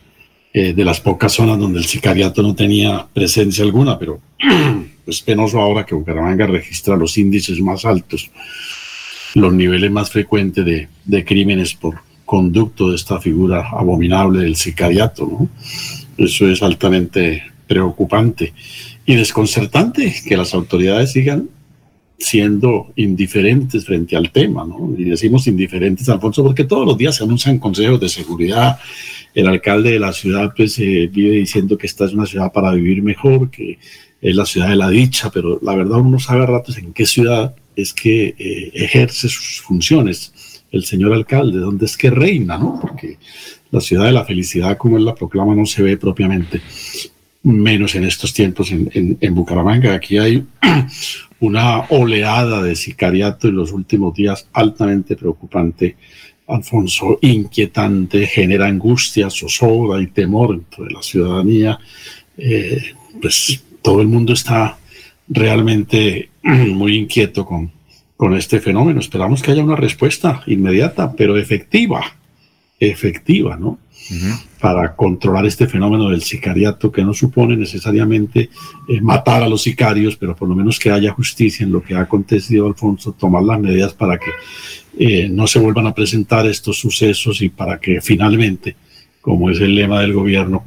eh, 0.54 0.72
de 0.72 0.84
las 0.84 1.00
pocas 1.00 1.32
zonas 1.32 1.58
donde 1.58 1.80
el 1.80 1.84
sicariato 1.84 2.40
no 2.40 2.54
tenía 2.54 3.06
presencia 3.12 3.64
alguna, 3.64 3.98
pero 3.98 4.20
es 5.06 5.20
penoso 5.22 5.60
ahora 5.60 5.84
que 5.84 5.94
Bucaramanga 5.94 6.46
registra 6.46 6.96
los 6.96 7.18
índices 7.18 7.60
más 7.60 7.84
altos, 7.84 8.30
los 9.34 9.52
niveles 9.52 9.90
más 9.90 10.10
frecuentes 10.10 10.88
de 11.04 11.24
crímenes 11.24 11.74
por 11.74 12.05
conducto 12.26 12.90
de 12.90 12.96
esta 12.96 13.18
figura 13.20 13.70
abominable 13.70 14.40
del 14.40 14.56
sicariato. 14.56 15.48
Eso 16.18 16.50
es 16.50 16.62
altamente 16.62 17.42
preocupante 17.66 18.52
y 19.06 19.14
desconcertante 19.14 20.14
que 20.26 20.36
las 20.36 20.52
autoridades 20.52 21.12
sigan 21.12 21.48
siendo 22.18 22.92
indiferentes 22.96 23.84
frente 23.84 24.16
al 24.16 24.30
tema. 24.32 24.66
Y 24.98 25.04
decimos 25.04 25.46
indiferentes, 25.46 26.08
Alfonso, 26.08 26.42
porque 26.42 26.64
todos 26.64 26.86
los 26.86 26.98
días 26.98 27.16
se 27.16 27.24
anuncian 27.24 27.58
consejos 27.58 28.00
de 28.00 28.08
seguridad. 28.08 28.78
El 29.34 29.46
alcalde 29.46 29.92
de 29.92 30.00
la 30.00 30.12
ciudad 30.12 30.52
pues 30.56 30.78
eh, 30.78 31.08
vive 31.12 31.36
diciendo 31.36 31.76
que 31.78 31.86
esta 31.86 32.06
es 32.06 32.12
una 32.12 32.26
ciudad 32.26 32.52
para 32.52 32.72
vivir 32.72 33.02
mejor, 33.02 33.50
que 33.50 33.78
es 34.20 34.34
la 34.34 34.46
ciudad 34.46 34.70
de 34.70 34.76
la 34.76 34.88
dicha, 34.88 35.30
pero 35.30 35.60
la 35.62 35.74
verdad 35.76 35.98
uno 35.98 36.18
sabe 36.18 36.42
a 36.42 36.46
ratos 36.46 36.78
en 36.78 36.92
qué 36.92 37.06
ciudad 37.06 37.54
es 37.76 37.92
que 37.92 38.34
eh, 38.38 38.70
ejerce 38.74 39.28
sus 39.28 39.60
funciones 39.60 40.32
el 40.76 40.84
señor 40.84 41.12
alcalde, 41.12 41.58
dónde 41.58 41.86
es 41.86 41.96
que 41.96 42.10
reina, 42.10 42.58
¿no? 42.58 42.78
Porque 42.80 43.18
la 43.70 43.80
ciudad 43.80 44.04
de 44.04 44.12
la 44.12 44.24
felicidad, 44.24 44.76
como 44.76 44.96
él 44.96 45.04
la 45.04 45.14
proclama, 45.14 45.54
no 45.54 45.66
se 45.66 45.82
ve 45.82 45.96
propiamente, 45.96 46.60
menos 47.42 47.94
en 47.94 48.04
estos 48.04 48.32
tiempos 48.32 48.70
en, 48.72 49.18
en, 49.20 49.34
Bucaramanga. 49.34 49.94
Aquí 49.94 50.18
hay 50.18 50.44
una 51.40 51.80
oleada 51.90 52.62
de 52.62 52.74
sicariato 52.74 53.48
en 53.48 53.56
los 53.56 53.72
últimos 53.72 54.14
días 54.14 54.48
altamente 54.52 55.16
preocupante. 55.16 55.96
Alfonso, 56.48 57.18
inquietante, 57.22 58.26
genera 58.26 58.66
angustia, 58.66 59.28
zozobra 59.30 60.00
y 60.00 60.06
temor 60.08 60.54
entre 60.54 60.92
la 60.92 61.02
ciudadanía. 61.02 61.78
Eh, 62.38 62.94
pues 63.20 63.62
todo 63.82 64.00
el 64.00 64.06
mundo 64.06 64.32
está 64.32 64.78
realmente 65.28 66.30
muy 66.42 66.96
inquieto 66.96 67.44
con, 67.44 67.70
con 68.16 68.34
este 68.34 68.60
fenómeno. 68.60 69.00
Esperamos 69.00 69.42
que 69.42 69.52
haya 69.52 69.64
una 69.64 69.76
respuesta 69.76 70.42
inmediata, 70.46 71.12
pero 71.12 71.36
efectiva, 71.36 72.02
efectiva, 72.80 73.56
¿no? 73.56 73.78
Para 74.60 74.94
controlar 74.94 75.46
este 75.46 75.66
fenómeno 75.66 76.10
del 76.10 76.22
sicariato, 76.22 76.92
que 76.92 77.02
no 77.02 77.12
supone 77.12 77.56
necesariamente 77.56 78.50
eh, 78.88 79.00
matar 79.00 79.42
a 79.42 79.48
los 79.48 79.62
sicarios, 79.62 80.16
pero 80.16 80.36
por 80.36 80.48
lo 80.48 80.54
menos 80.54 80.78
que 80.78 80.90
haya 80.90 81.12
justicia 81.12 81.64
en 81.64 81.72
lo 81.72 81.82
que 81.82 81.94
ha 81.94 82.02
acontecido, 82.02 82.66
Alfonso, 82.66 83.12
tomar 83.12 83.42
las 83.42 83.58
medidas 83.58 83.94
para 83.94 84.18
que 84.18 84.30
eh, 84.98 85.28
no 85.28 85.46
se 85.46 85.58
vuelvan 85.58 85.86
a 85.86 85.94
presentar 85.94 86.46
estos 86.46 86.78
sucesos 86.78 87.42
y 87.42 87.48
para 87.48 87.78
que 87.80 88.00
finalmente, 88.00 88.76
como 89.20 89.50
es 89.50 89.60
el 89.60 89.74
lema 89.74 90.00
del 90.00 90.12
gobierno, 90.12 90.64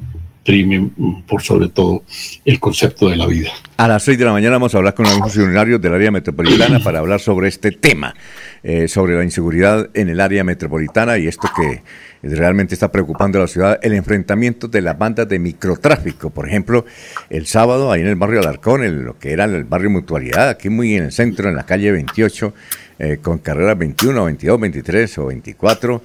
prime 0.50 0.90
por 1.28 1.42
sobre 1.42 1.68
todo 1.68 2.02
el 2.44 2.58
concepto 2.58 3.08
de 3.08 3.16
la 3.16 3.26
vida. 3.28 3.50
A 3.76 3.86
las 3.86 4.02
6 4.02 4.18
de 4.18 4.24
la 4.24 4.32
mañana 4.32 4.56
vamos 4.56 4.74
a 4.74 4.78
hablar 4.78 4.94
con 4.94 5.04
los 5.04 5.16
funcionarios 5.16 5.80
del 5.80 5.94
área 5.94 6.10
metropolitana 6.10 6.80
para 6.80 6.98
hablar 6.98 7.20
sobre 7.20 7.46
este 7.46 7.70
tema, 7.70 8.16
eh, 8.64 8.88
sobre 8.88 9.16
la 9.16 9.22
inseguridad 9.22 9.88
en 9.94 10.08
el 10.08 10.18
área 10.18 10.42
metropolitana 10.42 11.18
y 11.18 11.28
esto 11.28 11.48
que 11.54 11.82
realmente 12.22 12.74
está 12.74 12.90
preocupando 12.90 13.38
a 13.38 13.42
la 13.42 13.46
ciudad, 13.46 13.78
el 13.80 13.92
enfrentamiento 13.92 14.66
de 14.66 14.82
las 14.82 14.98
bandas 14.98 15.28
de 15.28 15.38
microtráfico. 15.38 16.30
Por 16.30 16.48
ejemplo, 16.48 16.84
el 17.30 17.46
sábado 17.46 17.92
ahí 17.92 18.00
en 18.00 18.08
el 18.08 18.16
barrio 18.16 18.40
Alarcón, 18.40 18.82
en 18.82 19.04
lo 19.04 19.20
que 19.20 19.30
era 19.30 19.44
el 19.44 19.62
barrio 19.62 19.90
Mutualidad, 19.90 20.48
aquí 20.48 20.68
muy 20.68 20.96
en 20.96 21.04
el 21.04 21.12
centro, 21.12 21.48
en 21.48 21.54
la 21.54 21.64
calle 21.64 21.92
28, 21.92 22.54
eh, 22.98 23.18
con 23.22 23.38
carreras 23.38 23.78
21, 23.78 24.24
22, 24.24 24.60
23 24.60 25.18
o 25.18 25.26
24 25.26 26.02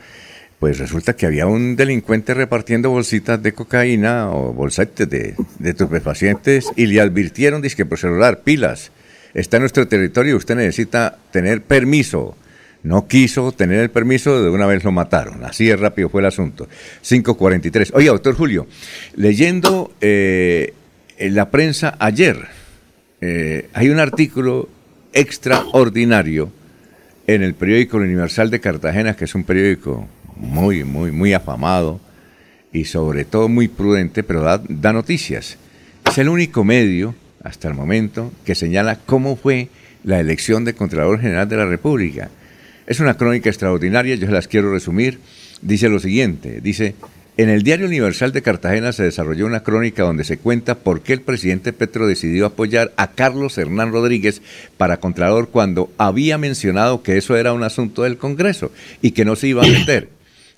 pues 0.59 0.79
resulta 0.79 1.15
que 1.15 1.25
había 1.25 1.47
un 1.47 1.75
delincuente 1.75 2.33
repartiendo 2.33 2.89
bolsitas 2.89 3.41
de 3.41 3.53
cocaína 3.53 4.31
o 4.31 4.53
bolsetes 4.53 5.09
de, 5.09 5.35
de 5.59 5.69
estupefacientes 5.69 6.71
y 6.75 6.87
le 6.87 7.01
advirtieron, 7.01 7.61
dice 7.61 7.85
por 7.85 7.99
celular, 7.99 8.41
pilas, 8.43 8.91
está 9.33 9.57
en 9.57 9.63
nuestro 9.63 9.87
territorio, 9.87 10.37
usted 10.37 10.55
necesita 10.55 11.17
tener 11.31 11.61
permiso 11.61 12.35
No 12.85 13.07
quiso 13.07 13.51
tener 13.51 13.79
el 13.79 13.89
permiso, 13.89 14.43
de 14.43 14.49
una 14.51 14.67
vez 14.67 14.83
lo 14.83 14.91
mataron. 14.91 15.43
Así 15.43 15.65
de 15.65 15.75
rápido 15.75 16.07
fue 16.07 16.21
el 16.21 16.27
asunto. 16.27 16.67
543. 17.01 17.91
Oye, 17.95 18.09
doctor 18.09 18.35
Julio, 18.35 18.67
leyendo 19.15 19.91
eh, 20.01 20.75
en 21.17 21.33
la 21.33 21.49
prensa 21.49 21.95
ayer, 21.97 22.45
eh, 23.21 23.69
hay 23.73 23.89
un 23.89 23.99
artículo 23.99 24.69
extraordinario 25.13 26.51
en 27.25 27.41
el 27.41 27.55
periódico 27.55 27.97
Universal 27.97 28.51
de 28.51 28.59
Cartagena, 28.59 29.15
que 29.15 29.25
es 29.25 29.33
un 29.33 29.45
periódico 29.45 30.07
muy, 30.35 30.83
muy, 30.83 31.11
muy 31.11 31.33
afamado 31.33 31.99
y 32.71 32.85
sobre 32.85 33.25
todo 33.25 33.47
muy 33.47 33.67
prudente, 33.67 34.23
pero 34.23 34.41
da, 34.41 34.93
noticias. 34.93 35.57
Es 36.05 36.17
el 36.17 36.29
único 36.29 36.63
medio, 36.63 37.15
hasta 37.43 37.67
el 37.67 37.73
momento, 37.73 38.31
que 38.45 38.55
señala 38.55 38.99
cómo 39.05 39.35
fue 39.35 39.69
la 40.03 40.19
elección 40.19 40.65
de 40.65 40.75
Contralor 40.75 41.19
General 41.19 41.47
de 41.47 41.57
la 41.57 41.65
República. 41.65 42.29
Es 42.85 42.99
una 42.99 43.17
crónica 43.17 43.49
extraordinaria, 43.49 44.15
yo 44.15 44.27
se 44.27 44.33
las 44.33 44.47
quiero 44.47 44.71
resumir. 44.71 45.19
Dice 45.61 45.89
lo 45.89 45.99
siguiente, 45.99 46.59
dice, 46.61 46.95
en 47.37 47.49
el 47.49 47.63
Diario 47.63 47.87
Universal 47.87 48.31
de 48.31 48.41
Cartagena 48.41 48.93
se 48.93 49.03
desarrolló 49.03 49.45
una 49.45 49.61
crónica 49.61 50.03
donde 50.03 50.23
se 50.23 50.37
cuenta 50.37 50.75
por 50.75 51.01
qué 51.01 51.11
el 51.11 51.21
presidente 51.21 51.73
Petro 51.73 52.07
decidió 52.07 52.45
apoyar 52.45 52.93
a 52.95 53.11
Carlos 53.11 53.57
Hernán 53.57 53.91
Rodríguez 53.91 54.41
para 54.77 55.01
Contralor 55.01 55.49
cuando 55.49 55.91
había 55.97 56.37
mencionado 56.37 57.03
que 57.03 57.17
eso 57.17 57.35
era 57.35 57.51
un 57.51 57.63
asunto 57.63 58.03
del 58.03 58.17
Congreso 58.17 58.71
y 59.01 59.11
que 59.11 59.25
no 59.25 59.35
se 59.35 59.49
iba 59.49 59.63
a 59.63 59.67
meter, 59.67 60.07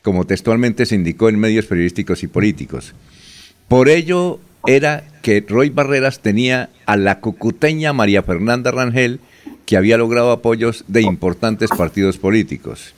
como 0.07 0.25
textualmente 0.25 0.85
se 0.85 0.95
indicó 0.95 1.27
en 1.27 1.37
medios 1.37 1.65
periodísticos 1.65 2.23
y 2.23 2.27
políticos. 2.27 2.93
Por 3.67 3.89
ello 3.89 4.39
era 4.65 5.03
que 5.21 5.43
Roy 5.45 5.69
Barreras 5.69 6.21
tenía 6.21 6.69
a 6.85 6.95
la 6.95 7.19
cucuteña 7.19 7.91
María 7.91 8.23
Fernanda 8.23 8.71
Rangel, 8.71 9.19
que 9.65 9.75
había 9.75 9.97
logrado 9.97 10.31
apoyos 10.31 10.85
de 10.87 11.01
importantes 11.01 11.69
partidos 11.71 12.17
políticos. 12.17 12.93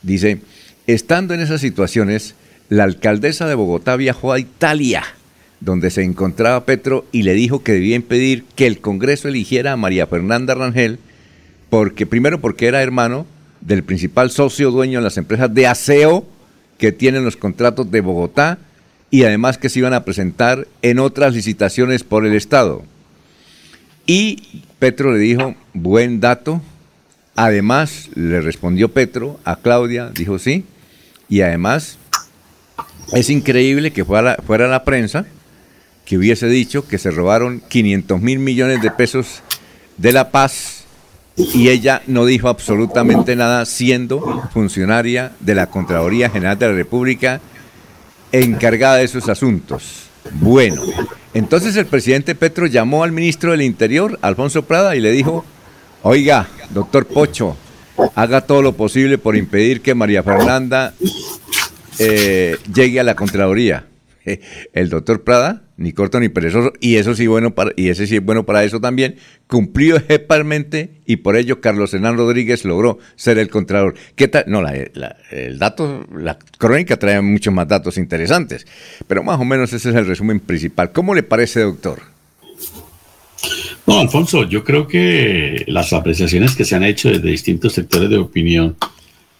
Dice, 0.00 0.40
estando 0.86 1.34
en 1.34 1.40
esas 1.40 1.60
situaciones, 1.60 2.34
la 2.70 2.84
alcaldesa 2.84 3.46
de 3.46 3.54
Bogotá 3.54 3.96
viajó 3.96 4.32
a 4.32 4.38
Italia, 4.38 5.04
donde 5.60 5.90
se 5.90 6.02
encontraba 6.02 6.64
Petro, 6.64 7.04
y 7.12 7.24
le 7.24 7.34
dijo 7.34 7.62
que 7.62 7.72
debía 7.72 7.96
impedir 7.96 8.44
que 8.54 8.66
el 8.66 8.80
Congreso 8.80 9.28
eligiera 9.28 9.72
a 9.72 9.76
María 9.76 10.06
Fernanda 10.06 10.54
Rangel, 10.54 10.98
porque 11.68 12.06
primero 12.06 12.40
porque 12.40 12.68
era 12.68 12.82
hermano 12.82 13.26
del 13.60 13.84
principal 13.84 14.30
socio 14.30 14.70
dueño 14.70 15.00
en 15.00 15.04
las 15.04 15.18
empresas 15.18 15.52
de 15.52 15.66
aseo 15.66 16.26
que 16.78 16.92
tienen 16.92 17.24
los 17.24 17.36
contratos 17.36 17.90
de 17.90 18.00
Bogotá 18.00 18.58
y 19.10 19.24
además 19.24 19.58
que 19.58 19.68
se 19.68 19.80
iban 19.80 19.94
a 19.94 20.04
presentar 20.04 20.66
en 20.82 20.98
otras 20.98 21.34
licitaciones 21.34 22.04
por 22.04 22.24
el 22.24 22.34
Estado. 22.34 22.84
Y 24.06 24.62
Petro 24.78 25.12
le 25.12 25.18
dijo, 25.18 25.54
buen 25.74 26.20
dato. 26.20 26.62
Además, 27.36 28.08
le 28.14 28.40
respondió 28.40 28.88
Petro 28.88 29.38
a 29.44 29.56
Claudia, 29.56 30.10
dijo 30.14 30.38
sí. 30.38 30.64
Y 31.28 31.42
además, 31.42 31.98
es 33.12 33.30
increíble 33.30 33.92
que 33.92 34.04
fuera, 34.04 34.36
fuera 34.46 34.66
la 34.66 34.84
prensa 34.84 35.26
que 36.04 36.16
hubiese 36.16 36.48
dicho 36.48 36.88
que 36.88 36.96
se 36.96 37.10
robaron 37.10 37.60
500 37.68 38.20
mil 38.22 38.38
millones 38.38 38.80
de 38.80 38.90
pesos 38.90 39.42
de 39.98 40.12
la 40.12 40.30
paz 40.30 40.77
y 41.38 41.68
ella 41.68 42.02
no 42.06 42.26
dijo 42.26 42.48
absolutamente 42.48 43.36
nada 43.36 43.64
siendo 43.64 44.42
funcionaria 44.52 45.32
de 45.40 45.54
la 45.54 45.68
Contraloría 45.68 46.30
General 46.30 46.58
de 46.58 46.66
la 46.66 46.74
República 46.74 47.40
encargada 48.32 48.96
de 48.96 49.04
esos 49.04 49.28
asuntos. 49.28 50.08
Bueno, 50.32 50.82
entonces 51.34 51.76
el 51.76 51.86
presidente 51.86 52.34
Petro 52.34 52.66
llamó 52.66 53.04
al 53.04 53.12
ministro 53.12 53.52
del 53.52 53.62
Interior, 53.62 54.18
Alfonso 54.20 54.64
Prada, 54.64 54.96
y 54.96 55.00
le 55.00 55.12
dijo, 55.12 55.44
oiga, 56.02 56.48
doctor 56.70 57.06
Pocho, 57.06 57.56
haga 58.14 58.40
todo 58.42 58.60
lo 58.60 58.74
posible 58.74 59.16
por 59.16 59.36
impedir 59.36 59.80
que 59.80 59.94
María 59.94 60.22
Fernanda 60.22 60.92
eh, 61.98 62.56
llegue 62.72 63.00
a 63.00 63.04
la 63.04 63.14
Contraloría. 63.14 63.86
El 64.72 64.90
doctor 64.90 65.22
Prada, 65.22 65.62
ni 65.78 65.92
corto 65.92 66.20
ni 66.20 66.28
perezoso, 66.28 66.72
y 66.80 66.96
eso 66.96 67.14
sí 67.14 67.26
bueno 67.26 67.54
para, 67.54 67.72
y 67.76 67.88
ese 67.88 68.06
sí 68.06 68.16
es 68.16 68.24
bueno 68.24 68.44
para 68.44 68.64
eso 68.64 68.80
también, 68.80 69.16
cumplió 69.46 69.96
ejemplarmente 69.96 70.90
y 71.06 71.16
por 71.16 71.36
ello 71.36 71.60
Carlos 71.60 71.94
Hernán 71.94 72.16
Rodríguez 72.16 72.64
logró 72.64 72.98
ser 73.16 73.38
el 73.38 73.48
Contralor. 73.48 73.94
¿Qué? 74.14 74.30
No, 74.48 74.62
el 75.30 75.58
dato, 75.58 76.04
la 76.14 76.38
crónica 76.58 76.98
trae 76.98 77.20
muchos 77.22 77.54
más 77.54 77.68
datos 77.68 77.96
interesantes, 77.96 78.66
pero 79.06 79.22
más 79.22 79.40
o 79.40 79.44
menos 79.44 79.72
ese 79.72 79.90
es 79.90 79.94
el 79.94 80.06
resumen 80.06 80.40
principal. 80.40 80.92
¿Cómo 80.92 81.14
le 81.14 81.22
parece, 81.22 81.60
doctor? 81.60 82.00
No, 83.86 84.00
Alfonso, 84.00 84.44
yo 84.44 84.64
creo 84.64 84.86
que 84.86 85.64
las 85.68 85.92
apreciaciones 85.92 86.56
que 86.56 86.64
se 86.64 86.74
han 86.74 86.82
hecho 86.82 87.08
desde 87.08 87.30
distintos 87.30 87.72
sectores 87.72 88.10
de 88.10 88.18
opinión 88.18 88.76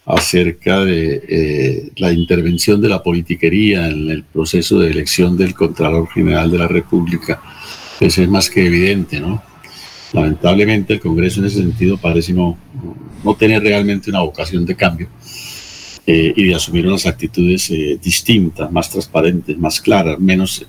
acerca 0.08 0.84
de 0.86 1.22
eh, 1.28 1.90
la 1.96 2.10
intervención 2.10 2.80
de 2.80 2.88
la 2.88 3.02
politiquería 3.02 3.88
en 3.88 4.10
el 4.10 4.24
proceso 4.24 4.78
de 4.78 4.90
elección 4.90 5.36
del 5.36 5.54
Contralor 5.54 6.08
General 6.08 6.50
de 6.50 6.58
la 6.58 6.66
República, 6.66 7.42
pues 7.98 8.16
es 8.16 8.28
más 8.28 8.48
que 8.48 8.64
evidente, 8.64 9.20
¿no? 9.20 9.42
Lamentablemente 10.14 10.94
el 10.94 11.00
Congreso 11.00 11.40
en 11.40 11.46
ese 11.46 11.58
sentido 11.58 11.98
parece 11.98 12.32
no, 12.32 12.56
no 13.22 13.34
tener 13.34 13.62
realmente 13.62 14.08
una 14.08 14.20
vocación 14.20 14.64
de 14.64 14.74
cambio 14.74 15.08
eh, 16.06 16.32
y 16.34 16.44
de 16.44 16.54
asumir 16.54 16.86
unas 16.86 17.04
actitudes 17.04 17.70
eh, 17.70 17.98
distintas, 18.02 18.72
más 18.72 18.88
transparentes, 18.88 19.58
más 19.58 19.78
claras, 19.78 20.18
menos 20.18 20.64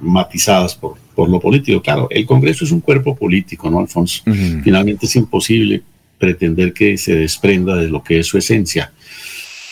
matizadas 0.00 0.74
por, 0.74 0.94
por 1.14 1.28
lo 1.28 1.38
político. 1.38 1.80
Claro, 1.80 2.08
el 2.10 2.26
Congreso 2.26 2.64
es 2.64 2.72
un 2.72 2.80
cuerpo 2.80 3.14
político, 3.14 3.70
¿no, 3.70 3.78
Alfonso? 3.78 4.24
Finalmente 4.64 5.06
es 5.06 5.14
imposible 5.14 5.84
pretender 6.18 6.72
que 6.72 6.96
se 6.98 7.14
desprenda 7.14 7.76
de 7.76 7.88
lo 7.88 8.02
que 8.02 8.20
es 8.20 8.26
su 8.26 8.38
esencia. 8.38 8.92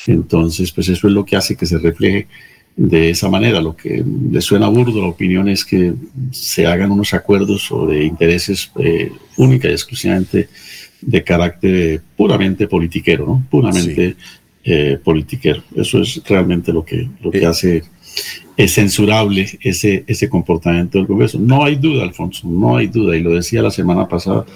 Entonces, 0.06 0.72
pues 0.72 0.88
eso 0.88 1.06
es 1.08 1.12
lo 1.12 1.24
que 1.24 1.36
hace 1.36 1.56
que 1.56 1.66
se 1.66 1.78
refleje 1.78 2.26
de 2.76 3.10
esa 3.10 3.28
manera. 3.28 3.60
Lo 3.60 3.76
que 3.76 4.04
le 4.30 4.40
suena 4.40 4.68
burdo 4.68 5.00
la 5.00 5.08
opinión 5.08 5.48
es 5.48 5.64
que 5.64 5.94
se 6.30 6.66
hagan 6.66 6.90
unos 6.90 7.14
acuerdos 7.14 7.62
sobre 7.62 8.04
intereses 8.04 8.70
eh, 8.78 9.10
única 9.36 9.68
y 9.68 9.72
exclusivamente 9.72 10.48
de 11.00 11.22
carácter 11.22 12.02
puramente 12.16 12.66
politiquero, 12.66 13.26
¿no? 13.26 13.44
Puramente 13.50 14.16
eh, 14.64 14.98
politiquero. 15.02 15.62
Eso 15.74 16.00
es 16.00 16.22
realmente 16.26 16.72
lo 16.72 16.84
que, 16.84 17.08
lo 17.20 17.30
que 17.30 17.38
eh. 17.38 17.46
hace 17.46 17.84
es 18.56 18.74
censurable 18.74 19.58
ese, 19.60 20.04
ese 20.06 20.28
comportamiento 20.28 20.98
del 20.98 21.06
Congreso. 21.06 21.38
No 21.38 21.64
hay 21.64 21.76
duda, 21.76 22.04
Alfonso, 22.04 22.46
no 22.48 22.76
hay 22.76 22.86
duda, 22.86 23.16
y 23.16 23.20
lo 23.20 23.34
decía 23.34 23.62
la 23.62 23.70
semana 23.70 24.08
pasada, 24.08 24.46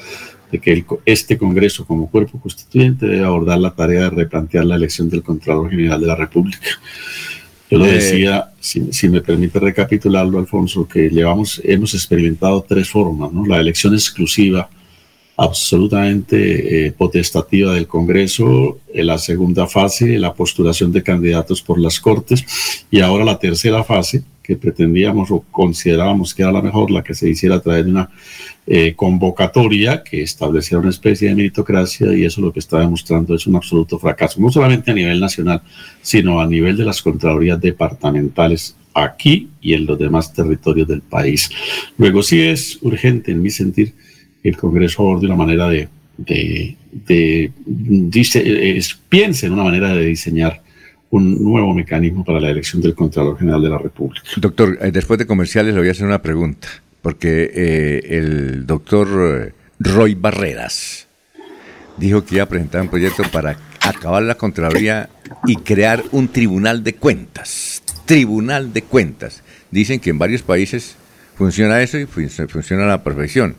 de 0.50 0.58
que 0.58 0.84
este 1.04 1.36
Congreso 1.36 1.86
como 1.86 2.10
cuerpo 2.10 2.40
constituyente 2.40 3.06
debe 3.06 3.24
abordar 3.24 3.58
la 3.58 3.74
tarea 3.74 4.02
de 4.02 4.10
replantear 4.10 4.64
la 4.64 4.76
elección 4.76 5.08
del 5.08 5.22
Contralor 5.22 5.70
General 5.70 6.00
de 6.00 6.06
la 6.06 6.16
República. 6.16 6.68
Yo 7.70 7.78
lo 7.78 7.86
eh, 7.86 7.94
decía, 7.94 8.50
si, 8.60 9.08
me 9.08 9.20
permite 9.20 9.58
recapitularlo, 9.58 10.38
Alfonso, 10.38 10.88
que 10.88 11.10
llevamos, 11.10 11.60
hemos 11.64 11.92
experimentado 11.94 12.64
tres 12.66 12.88
formas, 12.88 13.30
¿no? 13.30 13.44
La 13.44 13.58
elección 13.58 13.92
exclusiva, 13.92 14.70
absolutamente 15.36 16.86
eh, 16.86 16.92
potestativa 16.92 17.74
del 17.74 17.86
Congreso, 17.86 18.80
en 18.92 19.06
la 19.06 19.18
segunda 19.18 19.66
fase, 19.66 20.18
la 20.18 20.32
postulación 20.32 20.92
de 20.92 21.02
candidatos 21.02 21.60
por 21.60 21.78
las 21.78 22.00
Cortes, 22.00 22.44
y 22.90 23.00
ahora 23.00 23.24
la 23.24 23.38
tercera 23.38 23.84
fase, 23.84 24.24
que 24.48 24.56
pretendíamos 24.56 25.30
o 25.30 25.44
considerábamos 25.50 26.34
que 26.34 26.40
era 26.40 26.50
la 26.50 26.62
mejor, 26.62 26.90
la 26.90 27.04
que 27.04 27.12
se 27.12 27.28
hiciera 27.28 27.56
a 27.56 27.60
través 27.60 27.84
de 27.84 27.90
una 27.90 28.08
eh, 28.66 28.94
convocatoria 28.96 30.02
que 30.02 30.22
estableciera 30.22 30.80
una 30.80 30.88
especie 30.88 31.28
de 31.28 31.34
meritocracia 31.34 32.16
y 32.16 32.24
eso 32.24 32.40
lo 32.40 32.50
que 32.50 32.60
está 32.60 32.80
demostrando 32.80 33.34
es 33.34 33.46
un 33.46 33.56
absoluto 33.56 33.98
fracaso, 33.98 34.40
no 34.40 34.50
solamente 34.50 34.90
a 34.90 34.94
nivel 34.94 35.20
nacional, 35.20 35.60
sino 36.00 36.40
a 36.40 36.46
nivel 36.46 36.78
de 36.78 36.86
las 36.86 37.02
Contralorías 37.02 37.60
departamentales 37.60 38.74
aquí 38.94 39.50
y 39.60 39.74
en 39.74 39.84
los 39.84 39.98
demás 39.98 40.32
territorios 40.32 40.88
del 40.88 41.02
país. 41.02 41.50
Luego 41.98 42.22
sí 42.22 42.40
es 42.40 42.78
urgente, 42.80 43.32
en 43.32 43.42
mi 43.42 43.50
sentir, 43.50 43.92
el 44.42 44.56
Congreso 44.56 45.02
aborde 45.02 45.26
una 45.26 45.36
manera 45.36 45.68
de, 45.68 45.90
de, 46.16 47.52
dice, 47.66 48.80
piense 49.10 49.44
en 49.44 49.52
una 49.52 49.64
manera 49.64 49.94
de 49.94 50.06
diseñar 50.06 50.62
un 51.10 51.42
nuevo 51.42 51.74
mecanismo 51.74 52.24
para 52.24 52.40
la 52.40 52.50
elección 52.50 52.82
del 52.82 52.94
Contralor 52.94 53.38
General 53.38 53.62
de 53.62 53.68
la 53.68 53.78
República. 53.78 54.22
Doctor, 54.36 54.78
eh, 54.80 54.90
después 54.90 55.18
de 55.18 55.26
comerciales 55.26 55.74
le 55.74 55.80
voy 55.80 55.88
a 55.88 55.92
hacer 55.92 56.06
una 56.06 56.20
pregunta 56.20 56.68
porque 57.02 57.50
eh, 57.54 58.18
el 58.18 58.66
doctor 58.66 59.08
eh, 59.48 59.52
Roy 59.78 60.14
Barreras 60.14 61.06
dijo 61.96 62.24
que 62.24 62.36
iba 62.36 62.44
a 62.44 62.48
presentar 62.48 62.82
un 62.82 62.88
proyecto 62.88 63.22
para 63.32 63.56
acabar 63.80 64.22
la 64.22 64.34
Contraloría 64.36 65.08
y 65.46 65.56
crear 65.56 66.02
un 66.12 66.28
tribunal 66.28 66.84
de 66.84 66.94
cuentas. 66.94 67.82
Tribunal 68.04 68.72
de 68.72 68.82
cuentas. 68.82 69.42
Dicen 69.70 70.00
que 70.00 70.10
en 70.10 70.18
varios 70.18 70.42
países 70.42 70.96
funciona 71.36 71.80
eso 71.82 71.98
y 71.98 72.06
funciona 72.06 72.84
a 72.84 72.88
la 72.88 73.04
perfección. 73.04 73.56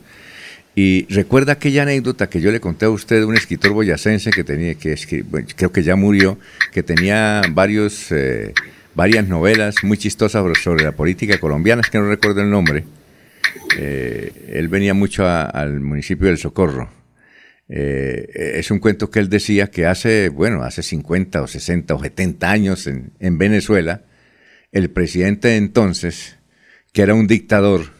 Y 0.82 1.06
recuerda 1.10 1.52
aquella 1.52 1.82
anécdota 1.82 2.30
que 2.30 2.40
yo 2.40 2.50
le 2.50 2.58
conté 2.58 2.86
a 2.86 2.88
usted 2.88 3.18
de 3.18 3.26
un 3.26 3.36
escritor 3.36 3.72
boyacense 3.72 4.30
que 4.30 4.44
tenía, 4.44 4.74
creo 4.76 5.72
que 5.72 5.82
ya 5.82 5.94
murió, 5.94 6.38
que 6.72 6.82
tenía 6.82 7.42
eh, 7.44 8.54
varias 8.94 9.28
novelas 9.28 9.74
muy 9.82 9.98
chistosas 9.98 10.42
sobre 10.58 10.82
la 10.82 10.92
política 10.92 11.36
colombiana, 11.36 11.82
es 11.82 11.90
que 11.90 11.98
no 11.98 12.08
recuerdo 12.08 12.40
el 12.40 12.48
nombre, 12.48 12.84
eh, 13.76 14.32
él 14.54 14.68
venía 14.68 14.94
mucho 14.94 15.28
al 15.28 15.80
municipio 15.80 16.28
del 16.28 16.38
Socorro. 16.38 16.88
Eh, 17.68 18.54
es 18.56 18.70
un 18.70 18.78
cuento 18.78 19.10
que 19.10 19.18
él 19.18 19.28
decía 19.28 19.66
que 19.66 19.84
hace, 19.84 20.30
bueno, 20.30 20.62
hace 20.62 20.82
50 20.82 21.42
o 21.42 21.46
60 21.46 21.94
o 21.94 22.02
70 22.02 22.50
años 22.50 22.86
en, 22.86 23.12
en 23.20 23.36
Venezuela, 23.36 24.04
el 24.72 24.88
presidente 24.88 25.48
de 25.48 25.56
entonces, 25.56 26.38
que 26.94 27.02
era 27.02 27.12
un 27.12 27.26
dictador, 27.26 27.99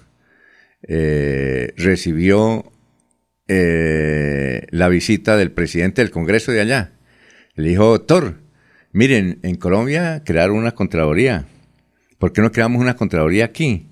eh, 0.83 1.73
recibió 1.77 2.71
eh, 3.49 4.67
la 4.71 4.89
visita 4.89 5.37
del 5.37 5.53
presidente 5.53 6.03
del 6.03 6.11
Congreso 6.11 6.53
de 6.53 6.61
allá. 6.61 6.93
Le 7.55 7.69
dijo, 7.69 7.87
doctor, 7.87 8.37
miren, 8.93 9.39
en 9.43 9.57
Colombia 9.57 10.23
crearon 10.25 10.57
una 10.57 10.73
Contraloría. 10.73 11.47
¿Por 12.19 12.33
qué 12.33 12.43
no 12.43 12.53
creamos 12.53 12.81
una 12.81 12.97
Contraloría 12.97 13.45
aquí? 13.47 13.89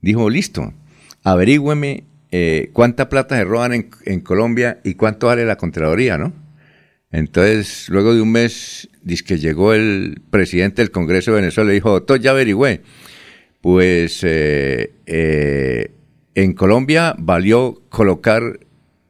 Dijo, 0.00 0.28
listo, 0.28 0.74
averígüeme 1.22 2.04
eh, 2.32 2.70
cuánta 2.72 3.08
plata 3.08 3.36
se 3.36 3.44
roban 3.44 3.90
en, 4.04 4.20
Colombia 4.20 4.80
y 4.84 4.94
cuánto 4.94 5.26
vale 5.26 5.44
la 5.44 5.56
Contraloría, 5.56 6.16
¿no? 6.16 6.32
Entonces, 7.10 7.88
luego 7.88 8.14
de 8.14 8.20
un 8.20 8.30
mes, 8.30 8.88
dice 9.02 9.24
que 9.24 9.38
llegó 9.38 9.72
el 9.74 10.22
presidente 10.30 10.82
del 10.82 10.92
Congreso 10.92 11.32
de 11.32 11.40
Venezuela 11.40 11.72
y 11.72 11.74
dijo, 11.74 11.90
doctor, 11.90 12.20
ya 12.20 12.30
averigüé. 12.30 12.82
Pues 13.60 14.20
eh, 14.22 14.92
eh, 15.06 15.90
en 16.34 16.52
Colombia 16.54 17.14
valió 17.18 17.82
colocar 17.88 18.60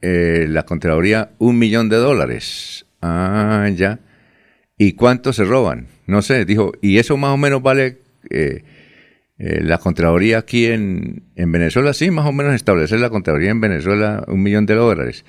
la 0.03 0.64
Contraloría 0.64 1.33
un 1.39 1.59
millón 1.59 1.91
de 1.91 1.97
dólares. 1.97 2.87
Ah, 3.03 3.68
ya. 3.75 4.01
¿Y 4.79 4.95
cuánto 4.95 5.35
se 5.35 5.45
roban? 5.45 5.89
No 6.07 6.23
sé, 6.23 6.47
dijo, 6.47 6.73
y 6.81 6.99
eso 6.99 7.18
más 7.18 7.33
o 7.33 7.37
menos 7.37 7.62
vale 7.62 7.99
eh, 9.43 9.61
la 9.62 9.79
Contraloría 9.79 10.37
aquí 10.37 10.66
en, 10.66 11.23
Venezuela, 11.35 11.95
sí, 11.95 12.11
más 12.11 12.27
o 12.27 12.33
menos 12.33 12.55
establecer 12.55 13.01
la 13.01 13.09
Contraloría 13.09 13.51
en 13.51 13.61
Venezuela 13.61 14.23
un 14.27 14.43
millón 14.43 14.66
de 14.66 14.75
dólares. 14.75 15.25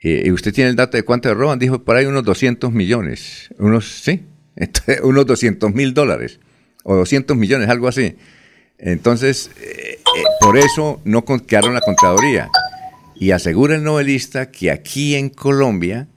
Eh, 0.00 0.22
¿Y 0.24 0.30
usted 0.30 0.54
tiene 0.54 0.70
el 0.70 0.76
dato 0.76 0.96
de 0.96 1.02
cuánto 1.02 1.32
roban? 1.34 1.58
Dijo, 1.58 1.84
por 1.84 1.96
ahí 1.96 2.06
unos 2.06 2.24
200 2.24 2.72
millones. 2.72 3.50
Unos, 3.58 3.86
sí, 4.02 4.22
unos 5.02 5.26
200 5.26 5.74
mil 5.74 5.92
dólares. 5.92 6.40
O 6.82 6.96
200 6.96 7.36
millones, 7.36 7.68
algo 7.68 7.88
así. 7.88 8.16
Entonces, 8.82 9.50
eh, 9.60 10.00
por 10.40 10.58
eso 10.58 11.00
no 11.04 11.24
quedaron 11.24 11.72
la 11.72 11.80
Contraloría. 11.80 12.50
Y 13.14 13.30
asegura 13.30 13.76
el 13.76 13.84
novelista 13.84 14.50
que 14.50 14.72
aquí 14.72 15.14
en 15.14 15.30
Colombia 15.30 16.08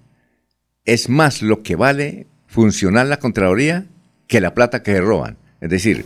es 0.84 1.08
más 1.08 1.44
lo 1.44 1.62
que 1.62 1.76
vale 1.76 2.26
funcionar 2.48 3.06
la 3.06 3.20
Contraloría 3.20 3.86
que 4.28 4.42
la 4.42 4.56
plata 4.56 4.82
que 4.82 4.94
se 4.94 5.02
roban. 5.02 5.38
Es 5.62 5.70
decir, 5.70 6.06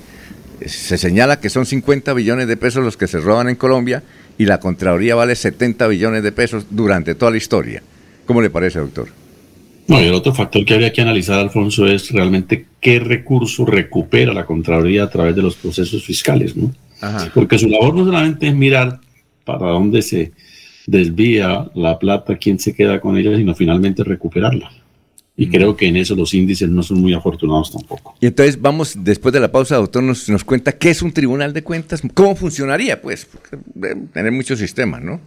se 0.66 0.98
señala 0.98 1.40
que 1.40 1.50
son 1.50 1.66
50 1.66 2.14
billones 2.14 2.48
de 2.48 2.58
pesos 2.58 2.84
los 2.84 2.98
que 2.98 3.08
se 3.08 3.22
roban 3.22 3.48
en 3.48 3.56
Colombia 3.56 4.04
y 4.38 4.46
la 4.46 4.60
Contraloría 4.60 5.16
vale 5.16 5.38
70 5.38 5.88
billones 5.88 6.24
de 6.24 6.34
pesos 6.34 6.66
durante 6.70 7.16
toda 7.16 7.32
la 7.32 7.38
historia. 7.38 7.82
¿Cómo 8.26 8.42
le 8.42 8.50
parece, 8.50 8.80
doctor? 8.80 9.19
No, 9.90 10.00
y 10.00 10.06
el 10.06 10.14
otro 10.14 10.36
factor 10.36 10.64
que 10.64 10.76
habría 10.76 10.94
que 10.94 11.02
analizar, 11.02 11.40
Alfonso, 11.40 11.88
es 11.88 12.12
realmente 12.12 12.68
qué 12.80 13.00
recurso 13.00 13.66
recupera 13.66 14.34
la 14.34 14.46
Contraloría 14.46 15.04
a 15.04 15.10
través 15.10 15.36
de 15.36 15.42
los 15.42 15.56
procesos 15.56 16.04
fiscales, 16.04 16.56
¿no? 16.56 16.72
Porque 17.34 17.58
su 17.58 17.68
labor 17.68 17.96
no 17.96 18.06
solamente 18.06 18.48
es 18.48 18.56
mirar 18.56 19.00
para 19.44 19.72
dónde 19.72 20.04
se 20.04 20.32
desvía 20.86 21.72
la 21.74 21.98
plata, 21.98 22.38
quién 22.38 22.60
se 22.60 22.76
queda 22.76 23.02
con 23.02 23.18
ella, 23.18 23.36
sino 23.36 23.56
finalmente 23.56 24.04
recuperarla. 24.04 24.72
Y 25.36 25.48
creo 25.48 25.76
que 25.76 25.88
en 25.88 25.96
eso 25.96 26.16
los 26.16 26.36
índices 26.36 26.70
no 26.70 26.84
son 26.84 27.02
muy 27.02 27.14
afortunados 27.14 27.72
tampoco. 27.72 28.14
Y 28.20 28.28
entonces 28.28 28.62
vamos, 28.62 28.94
después 28.96 29.34
de 29.34 29.40
la 29.40 29.52
pausa, 29.52 29.78
doctor, 29.78 30.04
nos, 30.04 30.30
nos 30.30 30.44
cuenta 30.44 30.74
qué 30.74 30.92
es 30.92 31.02
un 31.02 31.14
tribunal 31.14 31.52
de 31.52 31.64
cuentas, 31.64 32.04
cómo 32.14 32.36
funcionaría, 32.36 33.02
pues, 33.02 33.28
tener 34.14 34.32
muchos 34.32 34.60
sistemas, 34.60 35.02
¿no? 35.02 35.20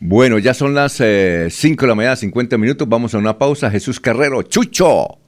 Bueno, 0.00 0.38
ya 0.38 0.54
son 0.54 0.74
las 0.74 0.94
5 0.94 1.04
eh, 1.04 1.48
de 1.50 1.86
la 1.86 1.94
mañana, 1.94 2.16
50 2.16 2.58
minutos, 2.58 2.88
vamos 2.88 3.14
a 3.14 3.18
una 3.18 3.38
pausa. 3.38 3.70
Jesús 3.70 4.00
Carrero, 4.00 4.42
Chucho, 4.42 5.18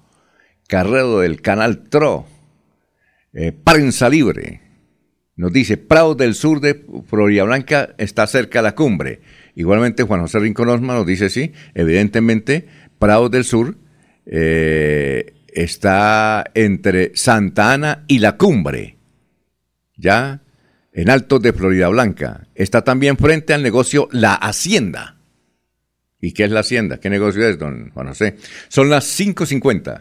Carrero 0.68 1.20
del 1.20 1.40
Canal 1.40 1.88
TRO, 1.88 2.26
eh, 3.32 3.52
Prensa 3.52 4.08
Libre, 4.08 4.62
nos 5.36 5.52
dice, 5.52 5.76
Prado 5.76 6.14
del 6.14 6.34
Sur 6.34 6.60
de 6.60 6.84
Florida 7.06 7.44
Blanca 7.44 7.94
está 7.98 8.26
cerca 8.26 8.60
de 8.60 8.62
la 8.64 8.74
cumbre. 8.74 9.20
Igualmente 9.54 10.02
Juan 10.02 10.22
José 10.22 10.38
Rincón 10.38 10.68
Osma 10.70 10.94
nos 10.94 11.06
dice, 11.06 11.28
sí, 11.28 11.52
evidentemente, 11.74 12.66
Prado 12.98 13.28
del 13.28 13.44
Sur 13.44 13.76
eh, 14.24 15.34
está 15.48 16.44
entre 16.54 17.12
Santa 17.14 17.72
Ana 17.72 18.04
y 18.08 18.18
la 18.18 18.36
cumbre, 18.36 18.96
ya 19.96 20.42
en 20.96 21.10
Altos 21.10 21.42
de 21.42 21.52
Florida 21.52 21.88
Blanca. 21.88 22.48
Está 22.54 22.82
también 22.82 23.18
frente 23.18 23.52
al 23.54 23.62
negocio 23.62 24.08
La 24.12 24.34
Hacienda. 24.34 25.16
¿Y 26.20 26.32
qué 26.32 26.44
es 26.44 26.50
la 26.50 26.60
Hacienda? 26.60 26.98
¿Qué 26.98 27.10
negocio 27.10 27.46
es, 27.46 27.58
don 27.58 27.90
Juan 27.90 28.08
José? 28.08 28.36
Son 28.68 28.88
las 28.88 29.04
5.50. 29.20 30.00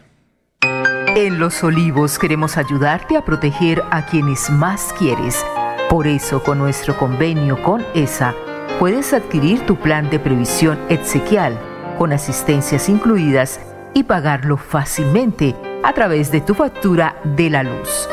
En 1.17 1.37
Los 1.37 1.63
Olivos 1.63 2.17
queremos 2.17 2.55
ayudarte 2.57 3.17
a 3.17 3.25
proteger 3.25 3.83
a 3.91 4.05
quienes 4.05 4.49
más 4.49 4.93
quieres. 4.97 5.45
Por 5.89 6.07
eso, 6.07 6.41
con 6.41 6.57
nuestro 6.57 6.97
convenio 6.97 7.61
con 7.61 7.85
ESA, 7.93 8.33
puedes 8.79 9.13
adquirir 9.13 9.59
tu 9.65 9.75
plan 9.75 10.09
de 10.09 10.19
previsión 10.19 10.79
exequial, 10.89 11.59
con 11.97 12.13
asistencias 12.13 12.87
incluidas 12.87 13.59
y 13.93 14.03
pagarlo 14.03 14.55
fácilmente 14.55 15.55
a 15.83 15.93
través 15.93 16.31
de 16.31 16.39
tu 16.39 16.53
factura 16.53 17.21
de 17.35 17.49
la 17.49 17.63
luz. 17.63 18.07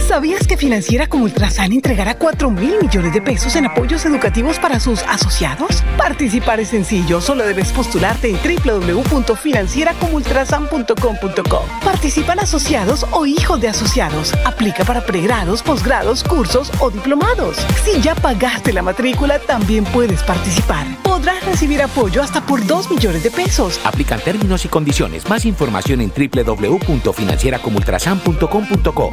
¿Sabías 0.07 0.47
que 0.47 0.57
Financiera 0.57 1.09
como 1.09 1.25
Ultrasan 1.25 1.73
entregará 1.73 2.17
4 2.17 2.49
mil 2.49 2.77
millones 2.81 3.13
de 3.13 3.21
pesos 3.21 3.57
en 3.57 3.67
apoyos 3.67 4.07
educativos 4.07 4.61
para 4.61 4.79
sus 4.79 5.03
asociados? 5.03 5.83
Participar 5.99 6.61
es 6.61 6.69
sencillo, 6.69 7.21
solo 7.21 7.45
debes 7.45 7.73
postularte 7.73 8.31
en 8.31 8.39
www.financieracomultrasan.com.co. 8.65 11.65
Participan 11.85 12.39
asociados 12.39 13.05
o 13.11 13.27
hijos 13.27 13.61
de 13.61 13.67
asociados. 13.67 14.33
Aplica 14.45 14.85
para 14.85 15.05
pregrados, 15.05 15.65
posgrados, 15.65 16.23
cursos 16.23 16.71
o 16.79 16.91
diplomados. 16.91 17.57
Si 17.85 18.01
ya 18.01 18.15
pagaste 18.15 18.73
la 18.73 18.83
matrícula, 18.83 19.41
también 19.41 19.83
puedes 19.87 20.23
participar. 20.23 20.87
Podrás 21.03 21.45
recibir 21.45 21.83
apoyo 21.83 22.23
hasta 22.23 22.47
por 22.47 22.65
2 22.65 22.91
millones 22.91 23.25
de 23.25 23.33
pesos. 23.33 23.81
Aplican 23.83 24.21
términos 24.21 24.65
y 24.65 24.69
condiciones. 24.69 25.29
Más 25.29 25.45
información 25.45 26.01
en 26.01 26.13
www.financieracomultrasan.com.co. 26.13 29.13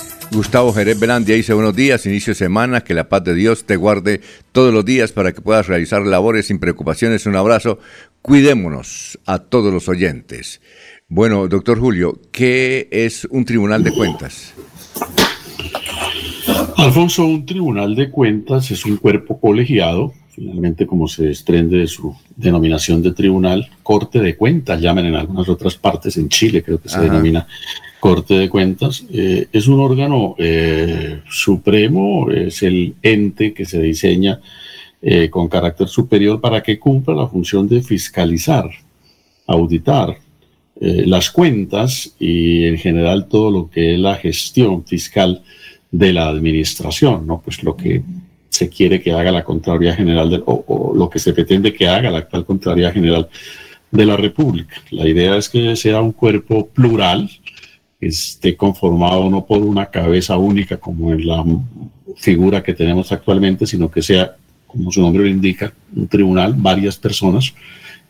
Gustavo 0.33 0.71
Jerez 0.71 0.97
Belandia 0.97 1.35
dice 1.35 1.53
buenos 1.53 1.75
días, 1.75 2.05
inicio 2.05 2.31
de 2.31 2.35
semana, 2.35 2.85
que 2.85 2.93
la 2.93 3.09
paz 3.09 3.21
de 3.25 3.35
Dios 3.35 3.65
te 3.65 3.75
guarde 3.75 4.21
todos 4.53 4.73
los 4.73 4.85
días 4.85 5.11
para 5.11 5.33
que 5.33 5.41
puedas 5.41 5.67
realizar 5.67 6.05
labores 6.05 6.45
sin 6.45 6.57
preocupaciones. 6.57 7.25
Un 7.25 7.35
abrazo, 7.35 7.79
cuidémonos 8.21 9.19
a 9.25 9.39
todos 9.39 9.73
los 9.73 9.89
oyentes. 9.89 10.61
Bueno, 11.09 11.49
doctor 11.49 11.79
Julio, 11.79 12.17
¿qué 12.31 12.87
es 12.91 13.25
un 13.25 13.43
tribunal 13.43 13.83
de 13.83 13.91
cuentas? 13.91 14.53
Alfonso, 16.77 17.25
un 17.25 17.45
tribunal 17.45 17.93
de 17.93 18.09
cuentas 18.09 18.71
es 18.71 18.85
un 18.85 18.95
cuerpo 18.95 19.37
colegiado, 19.37 20.13
finalmente 20.33 20.87
como 20.87 21.09
se 21.09 21.25
desprende 21.25 21.79
de 21.79 21.87
su 21.87 22.15
denominación 22.37 23.03
de 23.03 23.11
tribunal, 23.11 23.69
corte 23.83 24.21
de 24.21 24.37
cuentas, 24.37 24.79
llaman 24.79 25.07
en 25.07 25.15
algunas 25.15 25.49
otras 25.49 25.75
partes, 25.75 26.15
en 26.15 26.29
Chile 26.29 26.63
creo 26.63 26.81
que 26.81 26.87
se 26.87 27.01
denomina 27.01 27.45
Corte 28.01 28.33
de 28.33 28.49
Cuentas, 28.49 29.05
eh, 29.13 29.45
es 29.53 29.67
un 29.67 29.79
órgano 29.79 30.33
eh, 30.39 31.21
supremo, 31.29 32.31
es 32.31 32.63
el 32.63 32.95
ente 33.03 33.53
que 33.53 33.63
se 33.63 33.79
diseña 33.79 34.41
eh, 35.03 35.29
con 35.29 35.47
carácter 35.47 35.87
superior 35.87 36.41
para 36.41 36.63
que 36.63 36.79
cumpla 36.79 37.13
la 37.13 37.27
función 37.27 37.67
de 37.67 37.83
fiscalizar, 37.83 38.69
auditar 39.45 40.17
las 40.83 41.29
cuentas 41.29 42.15
y 42.19 42.65
en 42.65 42.79
general 42.79 43.27
todo 43.27 43.51
lo 43.51 43.69
que 43.69 43.93
es 43.93 43.99
la 43.99 44.15
gestión 44.15 44.83
fiscal 44.83 45.43
de 45.91 46.11
la 46.11 46.27
administración, 46.27 47.27
¿no? 47.27 47.39
Pues 47.39 47.61
lo 47.61 47.77
que 47.77 48.01
se 48.49 48.67
quiere 48.67 48.99
que 48.99 49.11
haga 49.11 49.31
la 49.31 49.43
Contraloría 49.43 49.93
General 49.93 50.41
o, 50.47 50.65
o, 50.67 50.95
lo 50.95 51.07
que 51.07 51.19
se 51.19 51.33
pretende 51.33 51.71
que 51.71 51.87
haga 51.87 52.09
la 52.09 52.17
actual 52.17 52.45
Contraloría 52.45 52.91
General 52.91 53.29
de 53.91 54.05
la 54.07 54.17
República. 54.17 54.81
La 54.89 55.07
idea 55.07 55.35
es 55.35 55.49
que 55.49 55.75
sea 55.75 56.01
un 56.01 56.13
cuerpo 56.13 56.67
plural, 56.69 57.29
esté 58.01 58.57
conformado 58.57 59.29
no 59.29 59.45
por 59.45 59.61
una 59.61 59.85
cabeza 59.85 60.37
única 60.37 60.77
como 60.77 61.11
en 61.11 61.27
la 61.27 61.45
figura 62.17 62.63
que 62.63 62.73
tenemos 62.73 63.11
actualmente, 63.11 63.65
sino 63.65 63.89
que 63.89 64.01
sea, 64.01 64.35
como 64.67 64.91
su 64.91 65.01
nombre 65.01 65.23
lo 65.23 65.29
indica, 65.29 65.71
un 65.95 66.07
tribunal, 66.07 66.55
varias 66.57 66.97
personas 66.97 67.53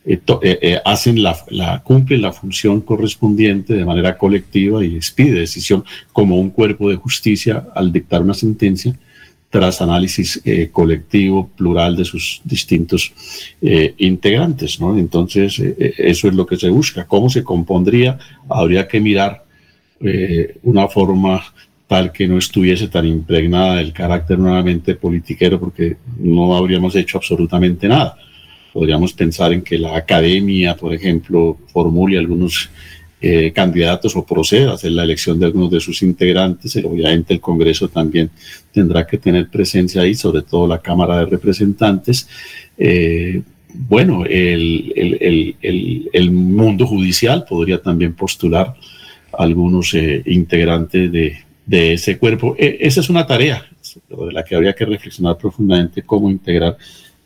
eh, 0.04 0.20
eh, 0.42 0.60
eh, 0.64 0.80
hacen 0.84 1.22
la, 1.22 1.82
cumplen 1.84 2.24
la 2.24 2.34
función 2.34 2.82
correspondiente 2.82 3.76
de 3.76 3.86
manera 3.86 4.18
colectiva 4.18 4.84
y 4.84 4.96
expide 4.96 5.42
decisión 5.42 5.84
como 6.12 6.40
un 6.40 6.50
cuerpo 6.50 6.90
de 6.90 6.96
justicia 6.96 7.68
al 7.76 7.92
dictar 7.92 8.24
una 8.24 8.34
sentencia 8.34 8.98
tras 9.52 9.82
análisis 9.82 10.42
colectivo, 10.72 11.50
plural 11.50 11.98
de 11.98 12.06
sus 12.06 12.40
distintos 12.46 13.12
integrantes. 13.98 14.80
¿no? 14.80 14.98
Entonces, 14.98 15.60
eso 15.60 16.30
es 16.30 16.34
lo 16.34 16.46
que 16.46 16.56
se 16.56 16.70
busca. 16.70 17.06
¿Cómo 17.06 17.30
se 17.30 17.44
compondría? 17.44 18.18
Habría 18.48 18.88
que 18.88 19.02
mirar 19.02 19.44
una 20.64 20.88
forma 20.88 21.42
tal 21.88 22.12
que 22.12 22.28
no 22.28 22.38
estuviese 22.38 22.88
tan 22.88 23.06
impregnada 23.06 23.76
del 23.76 23.94
carácter 23.94 24.40
nuevamente 24.40 24.96
politiquero, 24.96 25.60
porque 25.60 25.98
no 26.18 26.56
habríamos 26.56 26.96
hecho 26.96 27.18
absolutamente 27.18 27.88
nada 27.88 28.18
Podríamos 28.74 29.12
pensar 29.14 29.52
en 29.52 29.62
que 29.62 29.78
la 29.78 29.98
academia, 29.98 30.76
por 30.78 30.94
ejemplo, 30.94 31.58
formule 31.68 32.18
algunos 32.18 32.70
eh, 33.20 33.52
candidatos 33.54 34.16
o 34.16 34.26
proceda 34.26 34.72
a 34.72 34.74
hacer 34.76 34.92
la 34.94 35.04
elección 35.04 35.40
de 35.40 35.48
algunos 35.48 35.72
de 35.72 35.82
sus 35.82 36.02
integrantes. 36.02 36.78
Obviamente 36.78 37.34
el 37.34 37.42
Congreso 37.42 37.90
también 37.90 38.30
tendrá 38.72 39.06
que 39.06 39.18
tener 39.18 39.50
presencia 39.50 40.02
ahí, 40.02 40.16
sobre 40.16 40.44
todo 40.44 40.68
la 40.68 40.80
Cámara 40.80 41.20
de 41.20 41.26
Representantes. 41.26 42.30
Eh, 42.78 43.42
bueno, 43.74 44.26
el, 44.26 44.94
el, 44.96 45.56
el, 45.62 46.10
el, 46.12 46.32
mundo 46.32 46.88
judicial 46.88 47.46
podría 47.48 47.82
también 47.82 48.14
postular 48.14 48.74
algunos 49.34 49.94
eh, 49.94 50.22
integrantes 50.26 51.12
de, 51.12 51.38
de, 51.66 51.94
ese 51.94 52.18
cuerpo. 52.18 52.56
E, 52.58 52.78
esa 52.82 53.02
es 53.02 53.10
una 53.10 53.26
tarea 53.26 53.66
de 54.10 54.32
la 54.32 54.44
que 54.44 54.56
habría 54.56 54.74
que 54.74 54.86
reflexionar 54.86 55.38
profundamente 55.38 56.04
cómo 56.04 56.30
integrar 56.30 56.78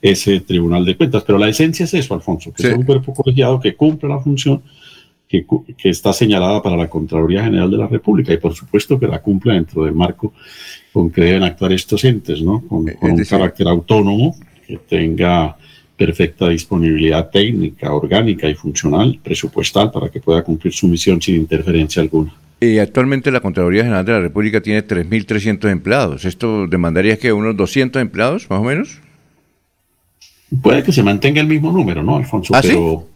ese 0.02 0.40
Tribunal 0.42 0.86
de 0.86 0.96
Cuentas. 0.96 1.24
Pero 1.24 1.38
la 1.38 1.50
esencia 1.50 1.86
es 1.86 1.94
eso, 1.94 2.14
Alfonso, 2.14 2.54
que 2.54 2.68
es 2.68 2.74
un 2.74 2.84
cuerpo 2.84 3.14
colegiado 3.14 3.60
que 3.60 3.76
cumple 3.76 4.10
la 4.10 4.20
función 4.20 4.62
que, 5.28 5.46
que, 5.78 5.90
está 5.90 6.14
señalada 6.14 6.62
para 6.62 6.78
la 6.78 6.88
Contraloría 6.88 7.44
General 7.44 7.70
de 7.70 7.78
la 7.78 7.88
República 7.88 8.32
y 8.32 8.38
por 8.38 8.54
supuesto 8.54 9.00
que 9.00 9.08
la 9.08 9.22
cumpla 9.22 9.54
dentro 9.54 9.84
del 9.84 9.96
marco 9.96 10.34
con 10.94 11.10
que 11.10 11.22
deben 11.22 11.44
actuar 11.44 11.74
estos 11.74 12.04
entes, 12.06 12.42
¿no? 12.42 12.66
Con, 12.68 12.86
un 13.02 13.26
carácter 13.26 13.68
autónomo 13.68 14.36
que 14.66 14.78
tenga 14.78 15.58
perfecta 15.98 16.50
disponibilidad 16.50 17.30
técnica, 17.30 17.94
orgánica 17.94 18.50
y 18.50 18.56
funcional, 18.56 19.20
presupuestal, 19.24 19.92
para 19.92 20.10
que 20.10 20.20
pueda 20.20 20.44
cumplir 20.44 20.74
su 20.74 20.88
misión 20.88 21.22
sin 21.22 21.36
interferencia 21.36 22.02
alguna. 22.02 22.34
Y 22.60 22.80
actualmente 22.80 23.32
la 23.32 23.42
Contraloría 23.42 23.84
General 23.84 24.06
de 24.06 24.12
la 24.14 24.22
República 24.22 24.62
tiene 24.62 24.86
3.300 24.86 25.70
empleados. 25.70 26.26
¿Esto 26.26 26.68
demandaría 26.68 27.18
que 27.18 27.34
unos 27.34 27.56
200 27.56 28.02
empleados, 28.02 28.50
más 28.50 28.60
o 28.60 28.64
menos? 28.64 29.02
Puede 30.62 30.84
que 30.84 30.92
se 30.92 31.04
mantenga 31.04 31.42
el 31.42 31.48
mismo 31.48 31.72
número, 31.72 32.04
¿no, 32.04 32.16
Alfonso? 32.18 32.56
¿Ah, 32.56 32.62
pero, 32.62 33.08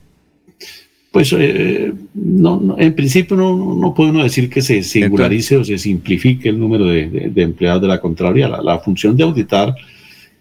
pues, 1.11 1.33
eh, 1.37 1.91
no, 2.13 2.75
en 2.77 2.93
principio 2.93 3.35
no, 3.35 3.75
no, 3.75 3.93
puede 3.93 4.11
uno 4.11 4.23
decir 4.23 4.49
que 4.49 4.61
se 4.61 4.83
singularice 4.83 5.57
o 5.57 5.63
se 5.63 5.77
simplifique 5.77 6.49
el 6.49 6.59
número 6.59 6.85
de, 6.85 7.31
empleados 7.35 7.81
de 7.81 7.87
la 7.87 7.99
Contraloría. 7.99 8.47
La, 8.47 8.79
función 8.79 9.15
de 9.15 9.23
auditar 9.23 9.73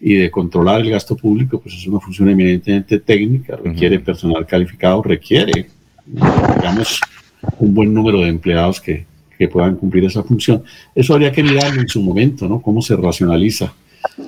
y 0.01 0.15
de 0.15 0.31
controlar 0.31 0.81
el 0.81 0.89
gasto 0.89 1.15
público, 1.15 1.59
pues 1.59 1.75
es 1.75 1.87
una 1.87 1.99
función 1.99 2.29
eminentemente 2.29 2.99
técnica, 2.99 3.57
requiere 3.57 3.99
personal 3.99 4.45
calificado, 4.45 5.03
requiere, 5.03 5.67
digamos, 6.05 6.99
un 7.59 7.73
buen 7.73 7.93
número 7.93 8.21
de 8.21 8.29
empleados 8.29 8.79
que, 8.79 9.05
que 9.37 9.47
puedan 9.47 9.75
cumplir 9.75 10.05
esa 10.05 10.23
función. 10.23 10.63
Eso 10.95 11.13
habría 11.13 11.31
que 11.31 11.43
mirarlo 11.43 11.81
en 11.81 11.87
su 11.87 12.01
momento, 12.01 12.47
¿no? 12.47 12.61
Cómo 12.61 12.81
se 12.81 12.95
racionaliza 12.95 13.73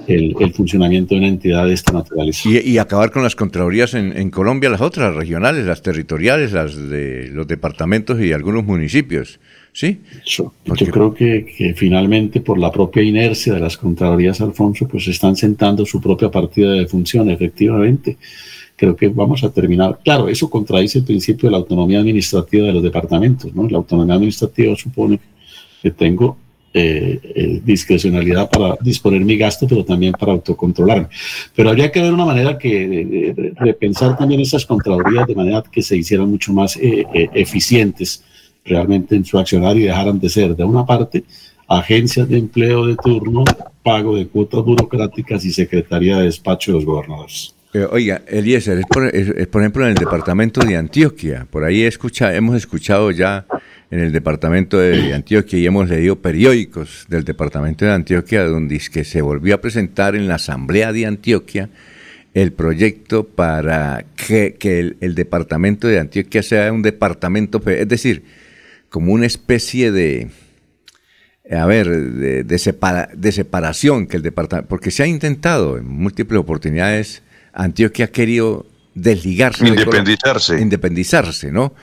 el, 0.08 0.54
funcionamiento 0.54 1.16
de 1.16 1.20
una 1.20 1.28
entidad 1.28 1.66
de 1.66 1.74
esta 1.74 1.92
naturaleza. 1.92 2.50
Y, 2.50 2.78
acabar 2.78 3.12
con 3.12 3.24
las 3.24 3.36
contralorías 3.36 3.94
en, 3.94 4.30
Colombia, 4.32 4.70
las 4.70 4.82
otras 4.82 5.16
regionales, 5.16 5.66
las 5.66 5.82
territoriales, 5.82 6.52
las 6.52 6.76
de 6.90 7.30
los 7.32 7.48
departamentos 7.48 8.20
y 8.20 8.34
algunos 8.34 8.64
municipios. 8.64 9.40
¿Sí? 9.74 10.02
Yo, 10.26 10.52
creo 10.66 11.14
que, 11.14 11.74
finalmente 11.78 12.42
por 12.42 12.58
la 12.58 12.72
propia 12.72 13.04
inercia 13.04 13.54
de 13.54 13.62
las 13.62 13.78
contralorías, 13.78 14.42
Alfonso, 14.42 14.88
pues 14.88 15.08
están 15.08 15.36
sentando 15.36 15.86
su 15.86 16.02
propia 16.02 16.30
partida 16.30 16.74
de 16.74 16.88
función, 16.88 17.30
efectivamente. 17.30 18.18
Creo 18.76 18.96
que 18.96 19.08
vamos 19.08 19.44
a 19.44 19.52
terminar. 19.52 20.00
Claro, 20.04 20.28
eso 20.28 20.50
contradice 20.50 21.00
el 21.00 21.06
principio 21.06 21.48
de 21.48 21.52
la 21.52 21.58
autonomía 21.58 22.00
administrativa 22.00 22.68
de 22.68 22.74
los 22.74 22.84
departamentos, 22.84 23.54
¿no? 23.54 23.68
La 23.70 23.78
autonomía 23.78 24.16
administrativa 24.16 24.76
supone 24.76 25.20
que 25.82 25.92
tengo 25.92 26.38
eh, 26.74 27.20
eh, 27.36 27.62
discrecionalidad 27.64 28.50
para 28.50 28.78
disponer 28.82 29.22
mi 29.22 29.38
gasto, 29.38 29.68
pero 29.68 29.86
también 29.86 30.14
para 30.14 30.34
autocontrolarme. 30.34 31.08
Pero 31.56 31.70
habría 31.70 31.92
que 31.92 32.02
ver 32.02 32.12
una 32.14 32.26
manera 32.26 32.58
que 32.58 33.54
repensar 33.56 34.18
también 34.18 34.42
esas 34.42 34.66
contralorías 34.66 35.28
de 35.28 35.36
manera 35.36 35.64
que 35.72 35.82
se 35.82 35.96
hicieran 35.96 36.30
mucho 36.30 36.52
más 36.52 36.76
eh, 36.78 37.06
eficientes 37.34 38.24
realmente 38.66 39.16
en 39.16 39.26
su 39.26 39.40
accionar 39.40 39.78
y 39.78 39.84
dejaran 39.84 40.20
de 40.20 40.30
ser, 40.30 40.56
de 40.56 40.64
una 40.64 40.86
parte, 40.86 41.24
agencias 41.68 42.28
de 42.28 42.38
empleo 42.38 42.86
de 42.86 42.96
turno, 42.96 43.44
pago 43.84 44.16
de 44.16 44.28
cuotas 44.28 44.64
burocráticas 44.64 45.46
y 45.46 45.52
secretaría 45.52 46.18
de 46.18 46.26
despacho 46.26 46.72
de 46.72 46.78
los 46.78 46.86
gobernadores. 46.86 47.56
Oiga, 47.92 48.22
Eliezer, 48.28 48.80
es 48.80 48.86
por, 48.86 49.16
es 49.16 49.48
por, 49.48 49.62
ejemplo 49.62 49.84
en 49.86 49.92
el 49.92 49.96
departamento 49.96 50.60
de 50.60 50.76
Antioquia, 50.76 51.48
por 51.50 51.64
ahí 51.64 51.84
escucha, 51.84 52.36
hemos 52.36 52.58
escuchado 52.58 53.12
ya 53.12 53.46
en 53.90 54.00
el 54.00 54.12
departamento 54.12 54.78
de 54.78 55.14
Antioquia 55.14 55.58
y 55.58 55.66
hemos 55.66 55.90
leído 55.90 56.18
periódicos 56.18 57.06
del 57.08 57.24
departamento 57.24 57.86
de 57.86 57.92
Antioquia 57.92 58.44
donde 58.44 58.76
es 58.76 58.90
que 58.90 59.06
se 59.06 59.22
volvió 59.22 59.56
a 59.56 59.62
presentar 59.62 60.16
en 60.16 60.28
la 60.28 60.36
Asamblea 60.36 60.92
de 60.92 61.06
Antioquia 61.06 61.70
el 62.34 62.54
proyecto 62.54 63.26
para 63.26 64.06
que, 64.16 64.56
el, 65.00 65.16
departamento 65.16 65.88
de 65.88 66.00
Antioquia 66.00 66.44
sea 66.44 66.72
un 66.72 66.82
departamento, 66.82 67.62
es 67.68 67.88
decir, 67.88 68.24
como 68.92 69.14
una 69.14 69.26
especie 69.26 69.92
de, 69.92 70.30
a 71.50 71.66
ver, 71.66 71.90
de, 71.90 72.44
de 72.44 73.32
separación 73.32 74.06
que 74.06 74.18
el 74.18 74.22
departamento, 74.22 74.68
porque 74.68 74.92
se 74.92 75.02
ha 75.02 75.08
intentado 75.08 75.78
en 75.78 75.88
múltiples 75.88 76.40
oportunidades, 76.40 77.24
Antioquia 77.54 78.06
ha 78.06 78.10
querido 78.10 78.68
desligarse. 78.94 79.66
Independizarse. 79.68 80.60
independizarse, 80.60 81.52
¿no? 81.52 81.74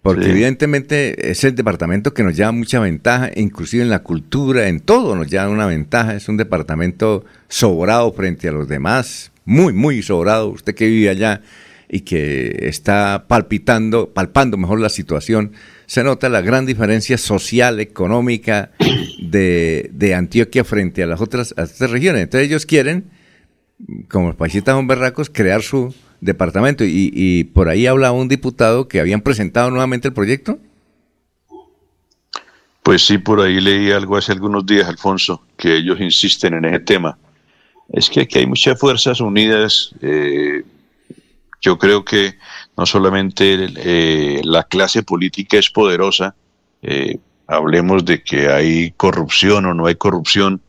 Porque 0.00 0.30
evidentemente 0.30 1.30
es 1.30 1.44
el 1.44 1.54
departamento 1.54 2.12
que 2.12 2.22
nos 2.22 2.36
lleva 2.36 2.52
mucha 2.52 2.78
ventaja, 2.78 3.30
inclusive 3.34 3.82
en 3.82 3.88
la 3.88 4.02
cultura, 4.02 4.68
en 4.68 4.80
todo 4.80 5.16
nos 5.16 5.30
lleva 5.30 5.48
una 5.48 5.66
ventaja. 5.66 6.14
Es 6.14 6.28
un 6.28 6.36
departamento 6.36 7.24
sobrado 7.48 8.12
frente 8.12 8.48
a 8.48 8.52
los 8.52 8.68
demás, 8.68 9.32
muy, 9.46 9.72
muy 9.72 10.02
sobrado. 10.02 10.50
Usted 10.50 10.74
que 10.74 10.86
vive 10.86 11.08
allá 11.08 11.40
y 11.88 12.00
que 12.00 12.68
está 12.68 13.24
palpitando, 13.26 14.10
palpando 14.10 14.58
mejor 14.58 14.78
la 14.78 14.90
situación, 14.90 15.52
se 15.86 16.04
nota 16.04 16.28
la 16.28 16.40
gran 16.40 16.66
diferencia 16.66 17.18
social, 17.18 17.80
económica 17.80 18.70
de, 19.20 19.90
de 19.92 20.14
Antioquia 20.14 20.64
frente 20.64 21.02
a 21.02 21.06
las 21.06 21.20
otras, 21.20 21.54
a 21.56 21.66
regiones. 21.86 22.22
Entonces 22.22 22.48
ellos 22.48 22.66
quieren, 22.66 23.10
como 24.08 24.28
los 24.28 24.36
paisitas 24.36 24.74
son 24.74 24.86
berracos, 24.86 25.30
crear 25.30 25.62
su 25.62 25.94
departamento. 26.24 26.84
Y, 26.86 27.44
por 27.44 27.68
ahí 27.68 27.86
hablaba 27.86 28.12
un 28.12 28.28
diputado 28.28 28.88
que 28.88 29.00
habían 29.00 29.20
presentado 29.20 29.70
nuevamente 29.70 30.08
el 30.08 30.14
proyecto. 30.14 30.58
Pues 32.82 33.06
sí, 33.06 33.18
por 33.18 33.40
ahí 33.40 33.60
leí 33.60 33.92
algo 33.92 34.16
hace 34.16 34.32
algunos 34.32 34.66
días, 34.66 34.88
Alfonso, 34.88 35.42
que 35.56 35.76
ellos 35.76 36.00
insisten 36.00 36.54
en 36.54 36.66
ese 36.66 36.80
tema. 36.80 37.16
Es 37.92 38.10
que 38.10 38.22
aquí 38.22 38.40
hay 38.40 38.46
muchas 38.46 38.78
fuerzas 38.78 39.20
unidas. 39.20 39.94
Eh, 40.02 40.64
yo 41.60 41.78
creo 41.78 42.04
que 42.04 42.34
no 42.76 42.86
solamente 42.86 43.68
eh, 43.76 44.40
la 44.44 44.64
clase 44.64 45.02
política 45.02 45.58
es 45.58 45.70
poderosa, 45.70 46.34
eh, 46.82 47.18
hablemos 47.46 48.04
de 48.04 48.22
que 48.22 48.48
hay 48.48 48.90
corrupción 48.92 49.66
o 49.66 49.74
no 49.74 49.86
hay 49.86 49.94
corrupción, 49.94 50.60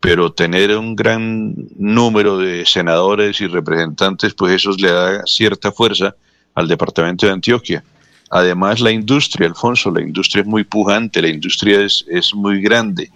pero 0.00 0.32
tener 0.32 0.76
un 0.76 0.94
gran 0.94 1.54
número 1.76 2.38
de 2.38 2.66
senadores 2.66 3.40
y 3.40 3.46
representantes, 3.46 4.34
pues 4.34 4.54
eso 4.54 4.70
le 4.78 4.90
da 4.90 5.22
cierta 5.26 5.72
fuerza 5.72 6.14
al 6.54 6.68
departamento 6.68 7.26
de 7.26 7.32
Antioquia. 7.32 7.84
Además, 8.30 8.80
la 8.80 8.90
industria, 8.90 9.46
Alfonso, 9.46 9.90
la 9.90 10.02
industria 10.02 10.42
es 10.42 10.46
muy 10.46 10.64
pujante, 10.64 11.22
la 11.22 11.28
industria 11.28 11.80
es, 11.80 12.04
es 12.08 12.34
muy 12.34 12.60
grande. 12.60 13.10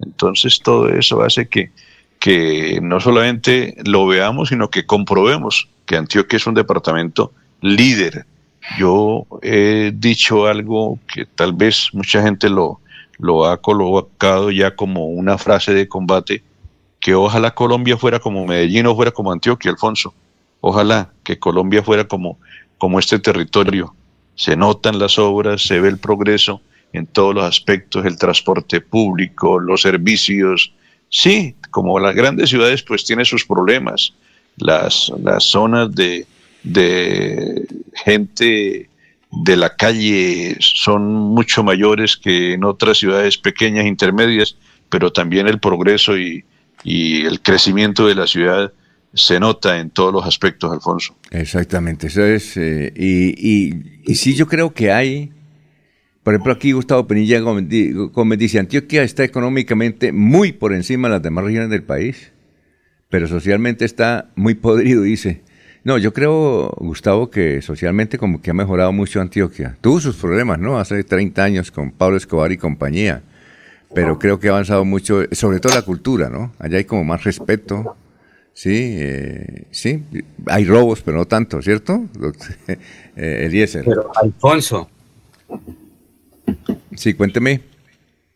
Entonces, 0.00 0.60
todo 0.60 0.88
eso 0.88 1.22
hace 1.22 1.48
que, 1.48 1.70
que 2.18 2.78
no 2.82 3.00
solamente 3.00 3.76
lo 3.84 4.06
veamos, 4.06 4.50
sino 4.50 4.68
que 4.68 4.86
comprobemos 4.86 5.68
que 5.86 5.96
Antioquia 5.96 6.36
es 6.36 6.46
un 6.46 6.54
departamento 6.54 7.32
líder. 7.60 8.26
Yo 8.78 9.26
he 9.42 9.92
dicho 9.94 10.46
algo 10.46 10.98
que 11.12 11.24
tal 11.24 11.52
vez 11.52 11.88
mucha 11.92 12.22
gente 12.22 12.48
lo, 12.48 12.80
lo 13.18 13.46
ha 13.46 13.60
colocado 13.60 14.50
ya 14.50 14.74
como 14.74 15.06
una 15.06 15.38
frase 15.38 15.72
de 15.72 15.88
combate, 15.88 16.42
que 17.00 17.14
ojalá 17.14 17.52
Colombia 17.52 17.96
fuera 17.96 18.18
como 18.18 18.46
Medellín 18.46 18.86
o 18.86 18.94
fuera 18.94 19.10
como 19.10 19.32
Antioquia, 19.32 19.70
Alfonso. 19.70 20.14
Ojalá 20.60 21.10
que 21.24 21.38
Colombia 21.38 21.82
fuera 21.82 22.04
como, 22.04 22.38
como 22.78 22.98
este 22.98 23.18
territorio. 23.18 23.94
Se 24.34 24.56
notan 24.56 24.98
las 24.98 25.18
obras, 25.18 25.62
se 25.62 25.80
ve 25.80 25.88
el 25.88 25.98
progreso, 25.98 26.60
en 26.92 27.06
todos 27.06 27.34
los 27.34 27.44
aspectos, 27.44 28.04
el 28.04 28.18
transporte 28.18 28.80
público, 28.80 29.58
los 29.58 29.82
servicios. 29.82 30.72
Sí, 31.08 31.54
como 31.70 31.98
las 31.98 32.14
grandes 32.14 32.50
ciudades 32.50 32.82
pues 32.82 33.04
tiene 33.04 33.24
sus 33.24 33.44
problemas. 33.44 34.12
Las, 34.56 35.12
las 35.22 35.44
zonas 35.44 35.94
de, 35.94 36.26
de 36.62 37.66
gente 37.94 38.88
de 39.32 39.56
la 39.56 39.76
calle 39.76 40.56
son 40.60 41.12
mucho 41.12 41.62
mayores 41.62 42.16
que 42.16 42.54
en 42.54 42.64
otras 42.64 42.98
ciudades 42.98 43.38
pequeñas, 43.38 43.86
intermedias, 43.86 44.56
pero 44.88 45.12
también 45.12 45.46
el 45.46 45.60
progreso 45.60 46.18
y, 46.18 46.44
y 46.84 47.24
el 47.24 47.40
crecimiento 47.40 48.06
de 48.06 48.14
la 48.14 48.26
ciudad 48.26 48.72
se 49.14 49.40
nota 49.40 49.78
en 49.78 49.90
todos 49.90 50.12
los 50.12 50.24
aspectos, 50.26 50.70
Alfonso. 50.72 51.16
Exactamente, 51.30 52.08
eso 52.08 52.24
es. 52.24 52.56
Eh, 52.56 52.92
y, 52.96 53.74
y, 54.10 54.14
sí, 54.14 54.34
yo 54.34 54.46
creo 54.46 54.72
que 54.72 54.92
hay. 54.92 55.32
Por 56.22 56.34
ejemplo, 56.34 56.52
aquí 56.52 56.72
Gustavo 56.72 57.06
Penilla 57.06 57.40
Gómez 57.40 58.38
dice: 58.38 58.58
Antioquia 58.58 59.02
está 59.02 59.24
económicamente 59.24 60.12
muy 60.12 60.52
por 60.52 60.72
encima 60.72 61.08
de 61.08 61.14
las 61.14 61.22
demás 61.22 61.44
regiones 61.44 61.70
del 61.70 61.82
país, 61.82 62.32
pero 63.08 63.26
socialmente 63.26 63.84
está 63.84 64.30
muy 64.36 64.54
podrido, 64.54 65.02
dice. 65.02 65.42
No, 65.82 65.96
yo 65.96 66.12
creo, 66.12 66.70
Gustavo, 66.78 67.30
que 67.30 67.62
socialmente 67.62 68.18
como 68.18 68.42
que 68.42 68.50
ha 68.50 68.54
mejorado 68.54 68.92
mucho 68.92 69.20
Antioquia. 69.20 69.76
Tuvo 69.80 70.00
sus 70.00 70.16
problemas, 70.16 70.58
¿no? 70.58 70.78
Hace 70.78 71.02
30 71.04 71.42
años 71.42 71.70
con 71.70 71.90
Pablo 71.90 72.16
Escobar 72.16 72.52
y 72.52 72.58
compañía, 72.58 73.22
pero 73.94 74.18
creo 74.18 74.38
que 74.38 74.48
ha 74.48 74.52
avanzado 74.52 74.84
mucho, 74.84 75.22
sobre 75.32 75.58
todo 75.58 75.74
la 75.74 75.82
cultura, 75.82 76.28
¿no? 76.28 76.52
Allá 76.58 76.78
hay 76.78 76.84
como 76.84 77.04
más 77.04 77.24
respeto, 77.24 77.96
Sí, 78.52 78.96
eh, 78.98 79.64
sí, 79.70 80.04
hay 80.46 80.64
robos, 80.64 81.00
pero 81.02 81.16
no 81.16 81.26
tanto, 81.26 81.62
¿cierto? 81.62 82.04
eh, 83.16 83.46
Eliezer. 83.46 83.84
Pero 83.84 84.10
Alfonso. 84.14 84.90
Sí, 86.94 87.14
cuénteme. 87.14 87.62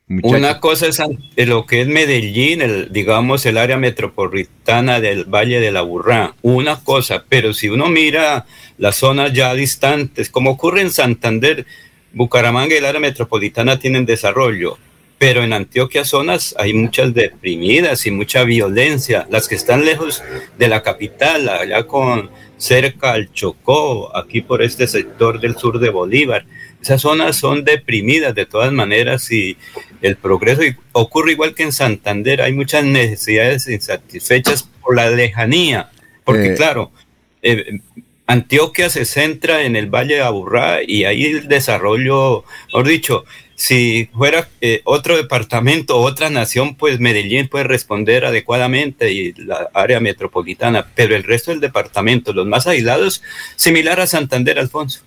Una 0.06 0.60
cosa 0.60 0.86
es 0.86 1.48
lo 1.48 1.64
que 1.64 1.80
es 1.80 1.88
Medellín, 1.88 2.60
el, 2.60 2.92
digamos 2.92 3.46
el 3.46 3.56
área 3.56 3.78
metropolitana 3.78 5.00
del 5.00 5.24
Valle 5.24 5.60
de 5.60 5.72
la 5.72 5.80
Burrá, 5.80 6.34
una 6.42 6.84
cosa, 6.84 7.24
pero 7.26 7.54
si 7.54 7.70
uno 7.70 7.88
mira 7.88 8.44
las 8.76 8.96
zonas 8.96 9.32
ya 9.32 9.54
distantes, 9.54 10.28
como 10.28 10.50
ocurre 10.50 10.82
en 10.82 10.90
Santander, 10.90 11.64
Bucaramanga 12.12 12.74
y 12.74 12.78
el 12.78 12.84
área 12.84 13.00
metropolitana 13.00 13.78
tienen 13.78 14.04
desarrollo, 14.04 14.76
pero 15.16 15.42
en 15.42 15.54
Antioquia 15.54 16.04
zonas 16.04 16.54
hay 16.58 16.74
muchas 16.74 17.14
deprimidas 17.14 18.04
y 18.04 18.10
mucha 18.10 18.44
violencia, 18.44 19.26
las 19.30 19.48
que 19.48 19.54
están 19.54 19.86
lejos 19.86 20.22
de 20.58 20.68
la 20.68 20.82
capital, 20.82 21.48
allá 21.48 21.86
con 21.86 22.28
cerca 22.58 23.12
al 23.12 23.32
Chocó, 23.32 24.14
aquí 24.14 24.42
por 24.42 24.62
este 24.62 24.86
sector 24.86 25.40
del 25.40 25.56
sur 25.56 25.78
de 25.78 25.88
Bolívar. 25.88 26.44
Esas 26.84 27.00
zonas 27.00 27.36
son 27.36 27.64
deprimidas 27.64 28.34
de 28.34 28.44
todas 28.44 28.70
maneras 28.70 29.32
y 29.32 29.56
el 30.02 30.16
progreso 30.16 30.60
ocurre 30.92 31.32
igual 31.32 31.54
que 31.54 31.62
en 31.62 31.72
Santander, 31.72 32.42
hay 32.42 32.52
muchas 32.52 32.84
necesidades 32.84 33.66
insatisfechas 33.68 34.68
por 34.82 34.94
la 34.94 35.08
lejanía, 35.08 35.90
porque 36.24 36.52
eh. 36.52 36.54
claro, 36.54 36.92
eh, 37.40 37.80
Antioquia 38.26 38.90
se 38.90 39.06
centra 39.06 39.62
en 39.62 39.76
el 39.76 39.86
Valle 39.86 40.16
de 40.16 40.20
Aburrá 40.20 40.80
y 40.86 41.04
ahí 41.04 41.24
el 41.24 41.48
desarrollo, 41.48 42.44
mejor 42.66 42.86
dicho, 42.86 43.24
si 43.54 44.10
fuera 44.12 44.46
eh, 44.60 44.82
otro 44.84 45.16
departamento, 45.16 45.96
otra 45.96 46.28
nación, 46.28 46.74
pues 46.74 47.00
Medellín 47.00 47.48
puede 47.48 47.64
responder 47.64 48.26
adecuadamente 48.26 49.10
y 49.10 49.32
la 49.32 49.70
área 49.72 50.00
metropolitana, 50.00 50.86
pero 50.94 51.16
el 51.16 51.22
resto 51.22 51.50
del 51.50 51.60
departamento, 51.60 52.34
los 52.34 52.46
más 52.46 52.66
aislados, 52.66 53.22
similar 53.56 54.00
a 54.00 54.06
Santander, 54.06 54.58
Alfonso. 54.58 55.00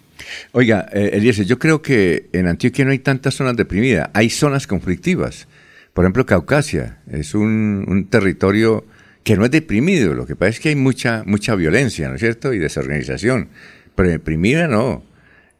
Oiga, 0.52 0.88
eh, 0.94 1.12
Eliezer, 1.14 1.46
yo 1.46 1.60
creo 1.60 1.82
que 1.82 2.30
en 2.34 2.48
Antioquia 2.48 2.86
no 2.86 2.92
hay 2.92 3.00
tantas 3.00 3.36
zonas 3.36 3.56
deprimidas, 3.56 4.10
hay 4.14 4.30
zonas 4.30 4.68
conflictivas. 4.68 5.48
Por 5.94 6.06
ejemplo, 6.06 6.26
Caucasia 6.26 7.00
es 7.12 7.34
un, 7.34 8.08
territorio 8.10 8.86
que 9.24 9.36
no 9.36 9.46
es 9.46 9.52
deprimido, 9.52 10.14
lo 10.14 10.26
que 10.26 10.36
pasa 10.36 10.50
es 10.50 10.60
que 10.60 10.70
hay 10.70 10.76
mucha, 10.76 11.24
mucha 11.26 11.56
violencia, 11.56 12.08
¿no 12.08 12.16
es 12.16 12.22
cierto? 12.22 12.54
Y 12.54 12.60
desorganización. 12.60 13.50
Pero 13.96 14.10
deprimida 14.10 14.68
no. 14.68 15.04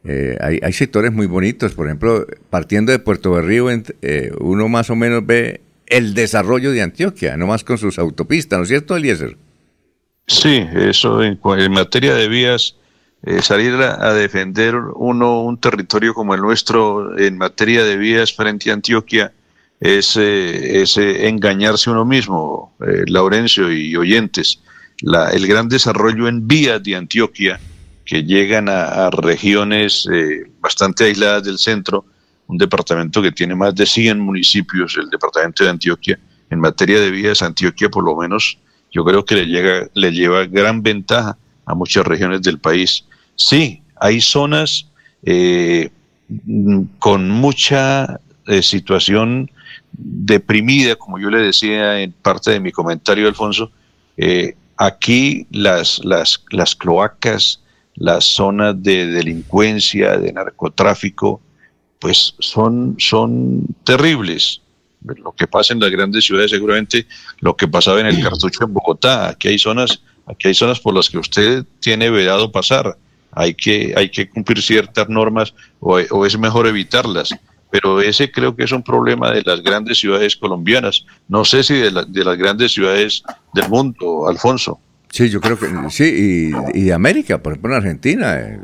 Eh, 0.04 0.38
hay, 0.40 0.72
sectores 0.72 1.12
muy 1.12 1.26
bonitos, 1.26 1.74
por 1.74 1.86
ejemplo, 1.86 2.26
partiendo 2.50 2.92
de 2.92 2.98
Puerto 2.98 3.32
Berrío, 3.32 3.68
eh, 3.70 4.32
uno 4.40 4.68
más 4.68 4.90
o 4.90 4.96
menos 4.96 5.26
ve 5.26 5.60
el 5.86 6.14
desarrollo 6.14 6.70
de 6.70 6.82
Antioquia, 6.82 7.36
no 7.36 7.46
más 7.46 7.64
con 7.64 7.78
sus 7.78 7.98
autopistas, 7.98 8.58
¿no 8.58 8.62
es 8.62 8.68
cierto, 8.68 8.96
Eliezer? 8.96 9.36
Sí, 10.26 10.62
eso 10.76 11.22
en, 11.22 11.38
materia 11.72 12.14
de 12.14 12.28
vías, 12.28 12.76
eh, 13.22 13.42
salir 13.42 13.74
a, 13.74 14.12
defender 14.14 14.76
uno 14.76 15.42
un 15.42 15.58
territorio 15.58 16.14
como 16.14 16.34
el 16.34 16.40
nuestro 16.40 17.18
en 17.18 17.36
materia 17.36 17.84
de 17.84 17.96
vías 17.96 18.32
frente 18.32 18.70
a 18.70 18.74
Antioquia 18.74 19.32
es, 19.80 20.16
es 20.16 20.96
engañarse 20.96 21.90
uno 21.90 22.04
mismo, 22.04 22.74
Laurencio 23.06 23.72
y 23.72 23.94
oyentes. 23.94 24.60
La, 25.02 25.30
el 25.30 25.46
gran 25.46 25.68
desarrollo 25.68 26.26
en 26.26 26.48
vías 26.48 26.82
de 26.82 26.96
Antioquia 26.96 27.60
que 28.08 28.24
llegan 28.24 28.70
a, 28.70 29.10
regiones 29.10 30.08
eh, 30.10 30.50
bastante 30.60 31.04
aisladas 31.04 31.44
del 31.44 31.58
centro, 31.58 32.06
un 32.46 32.56
departamento 32.56 33.20
que 33.20 33.32
tiene 33.32 33.54
más 33.54 33.74
de 33.74 33.84
100 33.84 34.18
municipios, 34.18 34.96
el 34.96 35.10
departamento 35.10 35.62
de 35.62 35.68
Antioquia, 35.68 36.18
en 36.48 36.58
materia 36.58 37.00
de 37.00 37.10
vías, 37.10 37.42
Antioquia 37.42 37.90
por 37.90 38.02
lo 38.02 38.16
menos, 38.16 38.58
yo 38.90 39.04
creo 39.04 39.26
que 39.26 39.34
le, 39.34 39.44
llega, 39.44 39.88
le 39.92 40.10
lleva 40.10 40.46
gran 40.46 40.82
ventaja 40.82 41.36
a 41.66 41.74
muchas 41.74 42.06
regiones 42.06 42.40
del 42.40 42.58
país. 42.58 43.04
Sí, 43.38 43.82
hay 43.96 44.20
zonas 44.20 44.88
eh, 45.22 45.90
con 46.98 47.30
mucha 47.30 48.20
eh, 48.46 48.62
situación 48.62 49.50
deprimida, 49.92 50.96
como 50.96 51.18
yo 51.18 51.30
le 51.30 51.38
decía 51.38 52.00
en 52.00 52.12
parte 52.12 52.50
de 52.50 52.60
mi 52.60 52.72
comentario, 52.72 53.28
Alfonso. 53.28 53.70
aquí 54.76 55.46
las, 55.50 56.04
las, 56.04 56.44
las 56.50 56.74
cloacas, 56.74 57.60
las 57.94 58.24
zonas 58.24 58.80
de 58.82 59.06
delincuencia, 59.06 60.18
de 60.18 60.32
narcotráfico, 60.32 61.40
pues 61.98 62.34
son, 62.38 62.96
son 62.98 63.66
terribles. 63.84 64.60
Lo 65.04 65.32
que 65.32 65.46
pasa 65.46 65.72
en 65.72 65.80
las 65.80 65.90
grandes 65.90 66.24
ciudades, 66.24 66.50
seguramente 66.50 67.06
lo 67.38 67.56
que 67.56 67.68
pasaba 67.68 68.00
en 68.00 68.06
el 68.06 68.22
cartucho 68.22 68.64
en 68.64 68.74
Bogotá. 68.74 69.28
Aquí 69.28 69.48
hay 69.48 69.58
zonas, 69.58 70.02
aquí 70.26 70.48
hay 70.48 70.54
zonas 70.54 70.80
por 70.80 70.94
las 70.94 71.08
que 71.08 71.18
usted 71.18 71.64
tiene 71.80 72.10
vedado 72.10 72.50
pasar. 72.50 72.98
Hay 73.32 73.54
que, 73.54 73.94
hay 73.96 74.10
que 74.10 74.28
cumplir 74.28 74.62
ciertas 74.62 75.08
normas 75.08 75.54
o, 75.80 75.98
es 75.98 76.38
mejor 76.38 76.66
evitarlas. 76.66 77.34
Pero 77.70 78.00
ese 78.00 78.30
creo 78.30 78.56
que 78.56 78.64
es 78.64 78.72
un 78.72 78.82
problema 78.82 79.30
de 79.30 79.42
las 79.42 79.62
grandes 79.62 79.98
ciudades 79.98 80.36
colombianas. 80.36 81.04
No 81.28 81.44
sé 81.44 81.62
si 81.62 81.74
de, 81.74 81.90
de 82.08 82.24
las 82.24 82.38
grandes 82.38 82.72
ciudades 82.72 83.22
del 83.52 83.68
mundo, 83.68 84.26
Alfonso. 84.26 84.80
Sí, 85.10 85.30
yo 85.30 85.40
creo 85.40 85.58
que 85.58 85.66
sí, 85.90 86.52
y, 86.74 86.78
y 86.78 86.90
América, 86.90 87.42
por 87.42 87.52
ejemplo 87.52 87.72
en 87.72 87.76
Argentina. 87.78 88.38
Eh, 88.38 88.60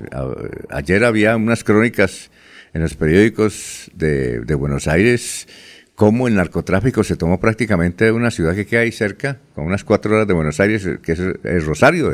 ayer 0.71 1.05
había 1.05 1.37
unas 1.37 1.65
crónicas 1.65 2.31
en 2.75 2.83
los 2.83 2.95
periódicos 2.95 3.91
de, 3.95 4.55
Buenos 4.55 4.87
Aires 4.89 5.49
cómo 5.95 6.27
el 6.27 6.35
narcotráfico 6.35 7.05
se 7.05 7.17
tomó 7.17 7.39
prácticamente 7.39 8.11
una 8.11 8.33
ciudad 8.33 8.55
que 8.55 8.67
queda 8.67 8.81
ahí 8.81 8.91
cerca, 8.91 9.39
con 9.55 9.65
unas 9.65 9.85
cuatro 9.85 10.17
horas 10.17 10.27
de 10.27 10.35
Buenos 10.35 10.59
Aires, 10.59 10.85
que 11.01 11.12
es, 11.12 11.65
Rosario. 11.65 12.12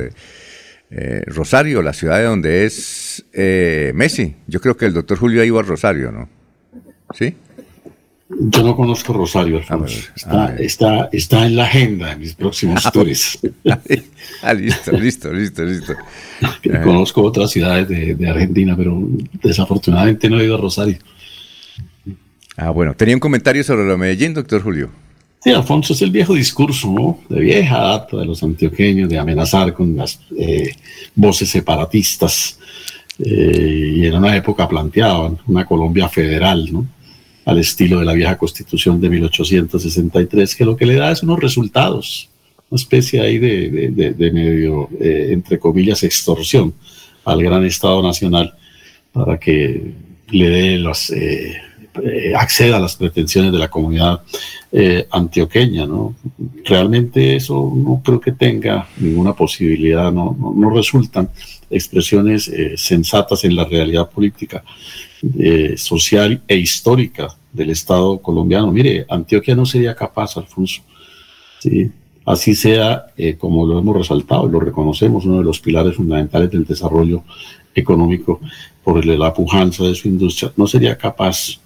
Eh, 0.90 1.22
Rosario, 1.26 1.82
la 1.82 1.92
ciudad 1.92 2.18
de 2.18 2.24
donde 2.24 2.64
es 2.64 3.24
eh, 3.32 3.92
Messi. 3.94 4.34
Yo 4.46 4.60
creo 4.60 4.76
que 4.76 4.86
el 4.86 4.94
doctor 4.94 5.18
Julio 5.18 5.40
ha 5.40 5.44
ido 5.44 5.58
a 5.58 5.62
Rosario, 5.62 6.10
¿no? 6.10 6.28
¿Sí? 7.14 7.34
Yo 8.38 8.62
no 8.62 8.76
conozco 8.76 9.12
Rosario, 9.12 9.60
ah, 9.68 9.78
Está, 10.14 10.56
está, 10.56 11.08
está, 11.10 11.46
en 11.46 11.56
la 11.56 11.64
agenda 11.64 12.10
de 12.10 12.16
mis 12.16 12.34
próximos 12.34 12.86
ah, 12.86 12.90
tours. 12.90 13.38
ah, 14.42 14.54
listo, 14.54 14.92
listo, 14.92 15.32
listo, 15.32 15.64
listo. 15.64 15.94
conozco 16.84 17.22
otras 17.22 17.50
ciudades 17.50 17.88
de, 17.88 18.28
Argentina, 18.28 18.76
pero 18.76 19.00
desafortunadamente 19.42 20.30
no 20.30 20.40
he 20.40 20.44
ido 20.44 20.56
a 20.56 20.60
Rosario. 20.60 20.98
Ah, 22.56 22.70
bueno. 22.70 22.94
¿Tenía 22.94 23.16
un 23.16 23.20
comentario 23.20 23.64
sobre 23.64 23.84
lo 23.84 23.92
de 23.92 23.96
Medellín, 23.96 24.34
doctor 24.34 24.62
Julio? 24.62 24.90
Sí, 25.42 25.50
Alfonso, 25.50 25.94
es 25.94 26.02
el 26.02 26.10
viejo 26.10 26.34
discurso, 26.34 26.92
¿no? 26.92 27.18
De 27.30 27.40
vieja 27.40 27.78
data 27.78 28.18
de 28.18 28.26
los 28.26 28.42
antioqueños, 28.42 29.08
de 29.08 29.18
amenazar 29.18 29.72
con 29.72 29.96
las 29.96 30.20
eh, 30.36 30.74
voces 31.14 31.48
separatistas. 31.48 32.58
Eh, 33.18 33.94
y 33.96 34.06
en 34.06 34.16
una 34.16 34.36
época 34.36 34.68
planteaban 34.68 35.38
una 35.46 35.64
Colombia 35.64 36.08
federal, 36.08 36.70
¿no? 36.70 36.86
al 37.46 37.58
estilo 37.58 38.00
de 38.00 38.04
la 38.04 38.12
vieja 38.12 38.36
constitución 38.36 39.00
de 39.00 39.08
1863, 39.08 40.54
que 40.54 40.64
lo 40.64 40.76
que 40.76 40.86
le 40.86 40.94
da 40.96 41.10
es 41.10 41.22
unos 41.22 41.40
resultados, 41.40 42.28
una 42.68 42.80
especie 42.80 43.20
ahí 43.20 43.38
de, 43.38 44.30
medio, 44.32 44.90
eh, 45.00 45.28
entre 45.30 45.58
comillas, 45.58 46.02
extorsión 46.02 46.74
al 47.24 47.42
gran 47.42 47.64
Estado 47.64 48.02
Nacional 48.02 48.54
para 49.10 49.38
que 49.38 49.94
le 50.28 50.48
dé 50.48 50.78
los 50.78 51.10
eh, 51.94 52.30
eh, 52.30 52.34
acceda 52.34 52.76
a 52.76 52.80
las 52.80 52.96
pretensiones 52.96 53.52
de 53.52 53.58
la 53.58 53.68
comunidad 53.68 54.22
antioqueña. 55.10 55.86
¿no? 55.86 56.14
Realmente 56.64 57.36
eso 57.36 57.72
no 57.74 58.00
creo 58.04 58.20
que 58.20 58.32
tenga 58.32 58.88
ninguna 58.98 59.34
posibilidad, 59.34 60.12
no, 60.12 60.36
no, 60.38 60.70
resultan 60.70 61.28
expresiones 61.68 62.50
sensatas 62.76 63.44
en 63.44 63.56
la 63.56 63.64
realidad 63.64 64.08
política, 64.08 64.62
social 65.76 66.40
e 66.46 66.56
histórica 66.56 67.28
del 67.52 67.70
Estado 67.70 68.18
colombiano. 68.18 68.70
Mire, 68.70 69.06
Antioquia 69.08 69.56
no 69.56 69.66
sería 69.66 69.94
capaz, 69.94 70.36
Alfonso, 70.36 70.82
¿sí? 71.58 71.90
así 72.24 72.54
sea, 72.54 73.06
eh, 73.16 73.36
como 73.36 73.66
lo 73.66 73.78
hemos 73.78 73.96
resaltado 73.96 74.48
y 74.48 74.52
lo 74.52 74.60
reconocemos, 74.60 75.24
uno 75.24 75.38
de 75.38 75.44
los 75.44 75.60
pilares 75.60 75.96
fundamentales 75.96 76.50
del 76.50 76.64
desarrollo 76.64 77.24
económico 77.74 78.40
por 78.82 79.04
la 79.04 79.32
pujanza 79.32 79.84
de 79.84 79.94
su 79.94 80.08
industria, 80.08 80.52
no 80.56 80.66
sería 80.66 80.96
capaz 80.96 81.60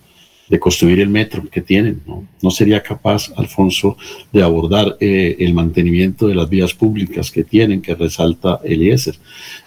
de 0.49 0.59
construir 0.59 1.01
el 1.01 1.09
metro 1.09 1.43
que 1.51 1.63
tienen, 1.63 2.03
no, 2.07 2.27
no 2.43 2.51
sería 2.51 2.83
capaz, 2.83 3.33
Alfonso, 3.37 3.97
de 4.33 4.43
abordar 4.43 4.97
eh, 5.01 5.37
el 5.39 5.55
mantenimiento 5.55 6.27
de 6.27 6.35
las 6.35 6.49
vías 6.49 6.75
públicas 6.75 7.31
que 7.31 7.45
tienen, 7.45 7.81
que 7.81 7.95
resalta 7.95 8.61
Eliezer. 8.63 9.17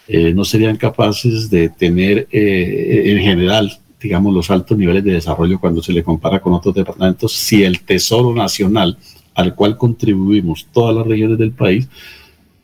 Eh, 0.07 0.33
no 0.33 0.45
serían 0.45 0.77
capaces 0.77 1.49
de 1.49 1.69
tener 1.69 2.27
en 2.31 3.19
general 3.19 3.79
digamos, 3.99 4.33
los 4.33 4.51
altos 4.51 4.77
niveles 4.77 5.03
de 5.03 5.13
desarrollo 5.13 5.59
cuando 5.59 5.81
se 5.81 5.91
le 5.91 6.03
compara 6.03 6.39
con 6.39 6.53
otros 6.53 6.75
departamentos, 6.75 7.33
si 7.33 7.63
el 7.63 7.81
Tesoro 7.81 8.33
Nacional 8.33 8.97
al 9.33 9.53
cual 9.53 9.77
contribuimos 9.77 10.67
todas 10.71 10.95
las 10.95 11.05
regiones 11.05 11.37
del 11.37 11.51
país, 11.51 11.87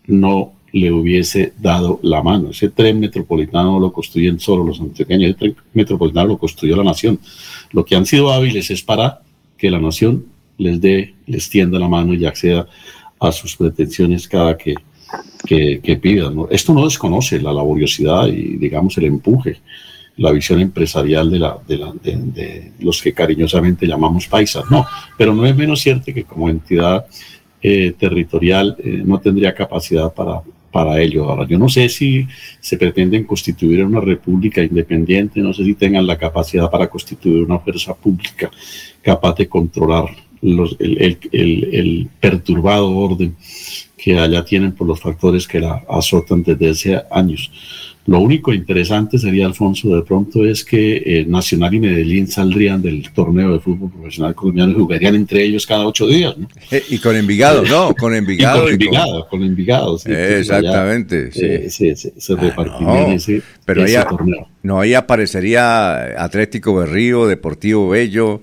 no 0.08 0.54
le 0.74 0.92
hubiese 0.92 1.54
dado 1.60 2.00
la 2.02 2.22
mano. 2.24 2.50
Ese 2.50 2.70
tren 2.70 3.00
metropolitano 3.00 3.80
lo 3.80 3.94
construyen 3.94 4.40
solo 4.40 4.66
los 4.66 4.82
antioqueños, 4.82 5.30
ese 5.30 5.40
tren 5.40 5.56
metropolitano 5.74 6.30
lo 6.30 6.38
construyó 6.38 6.76
la 6.76 6.84
nación. 6.84 7.20
Lo 7.72 7.86
que 7.86 7.96
han 7.96 8.08
sido 8.08 8.34
hábiles 8.34 8.72
es 8.72 8.82
para 8.82 9.22
que 9.56 9.70
la 9.70 9.80
nación 9.80 10.26
les 10.58 10.82
dé, 10.82 11.14
les 11.28 11.48
tienda 11.48 11.78
la 11.78 11.88
mano 11.88 12.16
y 12.16 12.26
acceda 12.26 12.68
a 13.20 13.32
sus 13.32 13.56
pretensiones 13.56 14.28
cada 14.28 14.58
que, 14.58 14.74
que, 15.46 16.00
pidan. 16.02 16.38
Esto 16.50 16.74
no 16.74 16.86
desconoce 16.86 17.40
la 17.40 17.54
laboriosidad 17.54 18.28
y, 18.28 18.58
digamos, 18.58 18.98
el 18.98 19.06
empuje 19.06 19.62
la 20.18 20.32
visión 20.32 20.60
empresarial 20.60 21.32
de, 21.32 21.40
la, 21.40 21.58
de, 21.68 21.78
la, 21.78 21.92
de, 21.92 22.72
los 22.80 23.02
que 23.02 23.14
cariñosamente 23.14 23.88
llamamos 23.88 24.28
paisas. 24.28 24.64
No, 24.70 24.86
pero 25.18 25.34
no 25.34 25.44
es 25.46 25.56
menos 25.56 25.82
cierto 25.82 26.14
que 26.14 26.24
como 26.24 26.50
entidad 26.50 27.08
eh, 27.62 27.96
territorial 27.98 28.76
eh, 28.78 29.02
no 29.04 29.20
tendría 29.20 29.56
capacidad 29.56 30.14
para, 30.14 30.42
para 30.74 31.00
ello. 31.00 31.30
Ahora, 31.30 31.48
yo 31.48 31.58
no 31.58 31.70
sé 31.70 31.88
si 31.88 32.28
se 32.60 32.78
pretenden 32.78 33.24
constituir 33.24 33.86
una 33.86 34.02
república 34.02 34.62
independiente, 34.62 35.40
no 35.40 35.54
sé 35.54 35.64
si 35.64 35.76
tengan 35.76 36.06
la 36.06 36.18
capacidad 36.18 36.70
para 36.70 36.90
constituir 36.90 37.44
una 37.44 37.60
fuerza 37.60 37.94
pública 37.94 38.50
capaz 39.02 39.36
de 39.36 39.48
controlar 39.48 40.10
los, 40.42 40.76
el, 40.80 41.02
el, 41.02 41.18
el, 41.32 41.70
el 41.72 42.10
perturbado 42.20 42.90
orden 42.90 43.36
que 43.96 44.20
allá 44.20 44.44
tienen 44.44 44.74
por 44.74 44.88
los 44.88 45.00
factores 45.00 45.48
que 45.48 45.62
la 45.62 45.86
azotan 45.88 46.44
desde 46.44 46.70
hace 46.70 47.02
años. 47.10 47.52
Lo 48.06 48.20
único 48.20 48.54
interesante 48.54 49.18
sería, 49.18 49.46
Alfonso, 49.46 49.96
de 49.96 50.02
pronto 50.02 50.44
es 50.44 50.66
que 50.66 50.98
eh, 51.06 51.26
Nacional 51.26 51.74
y 51.74 51.80
Medellín 51.80 52.28
saldrían 52.28 52.82
del 52.82 53.10
torneo 53.14 53.54
de 53.54 53.60
fútbol 53.60 53.92
profesional 53.92 54.36
colombiano 54.36 54.74
y 54.74 54.76
jugarían 54.76 55.16
entre 55.16 55.44
ellos 55.44 55.66
cada 55.66 55.88
ocho 55.88 56.06
días. 56.08 56.38
¿no? 56.38 56.50
Eh, 56.70 56.84
y 56.90 56.98
con 56.98 57.16
Envigado, 57.16 57.64
¿no? 57.64 57.96
Con 57.98 58.14
Envigado. 58.14 58.64
con 58.64 58.74
Envigado, 58.74 59.28
con, 59.30 59.44
Envigado. 59.44 59.98
Sí, 59.98 60.12
exactamente, 60.12 61.30
eh, 61.34 61.70
sí. 61.70 61.94
se 61.96 62.36
repartirían 62.36 63.12
ese, 63.12 63.42
pero 63.64 63.84
ahí, 63.84 63.94
torneo. 64.10 64.50
No, 64.64 64.82
ahí 64.82 64.94
aparecería 64.96 66.22
Atlético 66.22 66.76
Berrío, 66.76 67.26
Deportivo 67.26 67.88
Bello, 67.88 68.42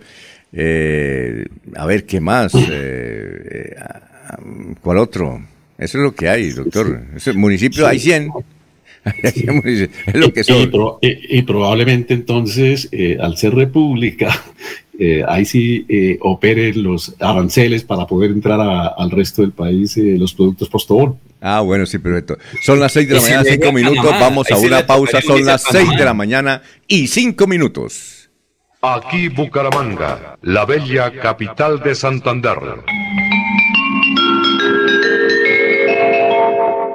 a 0.55 1.87
ver, 1.87 2.07
¿qué 2.07 2.21
más? 2.21 2.53
¿Cuál 4.81 4.99
otro? 4.99 5.43
Eso 5.77 5.99
es 5.99 6.05
lo 6.05 6.15
que 6.15 6.31
hay, 6.31 6.51
doctor. 6.51 7.03
Ese 7.15 7.35
municipio 7.35 7.87
hay 7.87 7.99
100. 7.99 8.31
es 9.23 10.15
lo 10.15 10.33
que 10.33 10.43
Y, 11.01 11.43
probablemente 11.43 12.15
entonces, 12.15 12.89
eh, 12.93 13.19
al 13.21 13.37
ser 13.37 13.55
república, 13.55 14.29
eh, 14.99 15.25
ahí 15.27 15.45
sí 15.45 15.87
eh, 15.89 16.19
operen 16.21 16.83
los 16.83 17.15
aranceles 17.19 17.85
para 17.85 18.07
poder 18.07 18.31
entrar 18.31 18.61
al 18.61 19.11
resto 19.11 19.43
del 19.43 19.53
país 19.53 19.97
los 19.97 20.35
productos 20.35 20.69
postobón. 20.69 21.19
Ah, 21.41 21.63
bueno, 21.63 21.87
sí, 21.87 21.99
perfecto. 21.99 22.37
Son 22.63 22.79
las 22.79 22.93
seis 22.93 23.09
de 23.09 23.15
la 23.15 23.23
mañana, 23.23 23.45
cinco 23.45 23.73
minutos. 23.73 24.11
Vamos 24.21 24.51
a 24.51 24.59
una 24.59 24.87
pausa. 24.87 25.23
Son 25.23 25.45
las 25.45 25.63
seis 25.63 25.89
de 25.97 26.05
la 26.05 26.13
mañana 26.13 26.63
y 26.87 27.07
cinco 27.07 27.47
minutos. 27.47 28.29
Aquí 28.83 29.29
Bucaramanga, 29.29 30.39
la 30.43 30.65
bella 30.65 31.13
capital 31.13 31.81
de 31.81 31.95
Santander. 31.95 32.59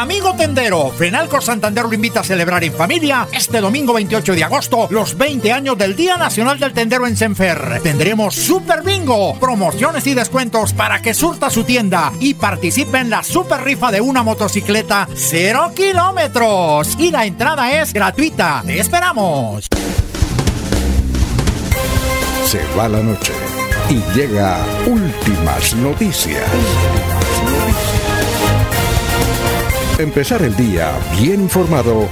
Amigo 0.00 0.34
tendero, 0.34 0.90
Fenalco 0.92 1.42
Santander 1.42 1.84
lo 1.84 1.92
invita 1.92 2.20
a 2.20 2.24
celebrar 2.24 2.64
en 2.64 2.72
familia 2.72 3.28
este 3.32 3.60
domingo 3.60 3.92
28 3.92 4.32
de 4.32 4.44
agosto 4.44 4.88
los 4.88 5.14
20 5.14 5.52
años 5.52 5.76
del 5.76 5.94
Día 5.94 6.16
Nacional 6.16 6.58
del 6.58 6.72
Tendero 6.72 7.06
en 7.06 7.18
Senfer. 7.18 7.82
Tendremos 7.82 8.34
Super 8.34 8.82
Bingo, 8.82 9.38
promociones 9.38 10.06
y 10.06 10.14
descuentos 10.14 10.72
para 10.72 11.02
que 11.02 11.12
surta 11.12 11.50
su 11.50 11.64
tienda 11.64 12.14
y 12.18 12.32
participe 12.32 12.96
en 12.96 13.10
la 13.10 13.22
super 13.22 13.62
rifa 13.62 13.92
de 13.92 14.00
una 14.00 14.22
motocicleta 14.22 15.06
0 15.14 15.72
kilómetros. 15.76 16.96
Y 16.98 17.10
la 17.10 17.26
entrada 17.26 17.70
es 17.82 17.92
gratuita. 17.92 18.62
¡Te 18.64 18.80
esperamos! 18.80 19.66
Se 22.46 22.64
va 22.74 22.88
la 22.88 23.02
noche 23.02 23.34
y 23.90 24.00
llega 24.16 24.64
últimas 24.86 25.74
noticias 25.74 26.48
empezar 30.02 30.42
el 30.42 30.56
día 30.56 30.92
bien 31.18 31.40
informado 31.40 32.08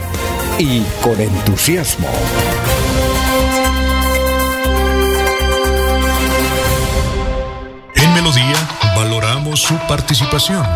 y 0.58 0.82
con 1.02 1.20
entusiasmo. 1.20 2.08
En 7.94 8.14
Melodía 8.14 8.56
valoramos 8.96 9.60
su 9.60 9.74
participación. 9.86 10.66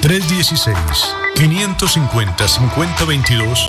316 0.00 0.76
550 1.36 2.48
5022 2.48 3.68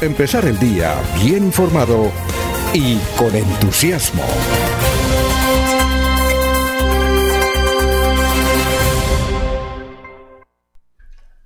Empezar 0.00 0.44
el 0.44 0.56
día 0.60 0.94
bien 1.20 1.46
informado 1.46 2.12
y 2.72 2.98
con 3.16 3.34
entusiasmo. 3.34 4.22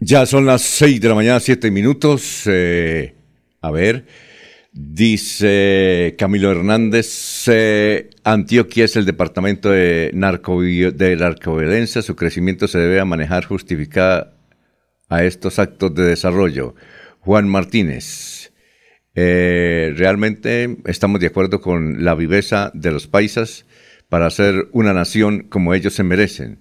Ya 0.01 0.27
son 0.27 0.45
las 0.45 0.61
6 0.61 1.01
de 1.01 1.09
la 1.09 1.15
mañana, 1.15 1.41
7 1.41 1.71
minutos. 1.71 2.43
Eh, 2.45 3.15
a 3.63 3.71
ver, 3.71 4.05
dice 4.71 6.15
Camilo 6.19 6.51
Hernández, 6.51 7.49
eh, 7.49 8.11
Antioquia 8.23 8.85
es 8.85 8.97
el 8.97 9.07
departamento 9.07 9.71
de, 9.71 10.11
narco, 10.13 10.61
de 10.61 11.17
narcoviolencia. 11.17 12.03
Su 12.03 12.15
crecimiento 12.15 12.69
se 12.69 12.81
debe 12.81 13.01
a 13.01 13.07
manejar 13.07 13.47
justificada 13.47 14.35
a 15.09 15.25
estos 15.25 15.59
actos 15.59 15.95
de 15.95 16.05
desarrollo. 16.05 16.75
Juan 17.25 17.49
Martínez. 17.49 18.53
Eh, 19.15 19.95
realmente 19.97 20.79
estamos 20.87 21.21
de 21.21 21.29
acuerdo 21.29 21.61
con 21.61 22.05
la 22.05 22.17
viveza 22.17 22.73
de 22.75 22.91
los 22.91 23.07
paisas 23.07 23.65
para 24.09 24.29
ser 24.31 24.69
una 24.73 24.93
nación 24.93 25.45
como 25.49 25.73
ellos 25.73 25.95
se 25.95 26.03
merecen. 26.03 26.59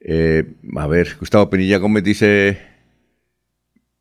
Eh, 0.00 0.44
a 0.76 0.86
ver, 0.86 1.16
Gustavo 1.18 1.50
Penilla 1.50 1.78
Gómez 1.78 2.04
dice, 2.04 2.58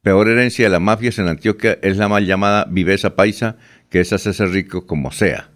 peor 0.03 0.29
herencia 0.29 0.65
de 0.65 0.69
las 0.69 0.81
mafias 0.81 1.17
en 1.17 1.27
Antioquia 1.29 1.79
es 1.81 1.97
la 1.97 2.09
mal 2.09 2.27
llamada 2.27 2.67
viveza 2.69 3.15
paisa, 3.15 3.57
que 3.89 4.01
es 4.01 4.13
hacerse 4.13 4.45
rico 4.45 4.85
como 4.85 5.11
sea. 5.11 5.49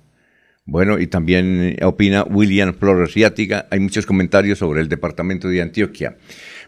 Bueno, 0.66 0.99
y 0.99 1.05
también 1.05 1.78
opina 1.84 2.24
William 2.24 2.74
Flores 2.74 3.14
Riática. 3.14 3.68
Hay 3.70 3.80
muchos 3.80 4.07
comentarios 4.07 4.57
sobre 4.57 4.82
el 4.82 4.89
departamento 4.89 5.49
de 5.49 5.62
Antioquia. 5.62 6.18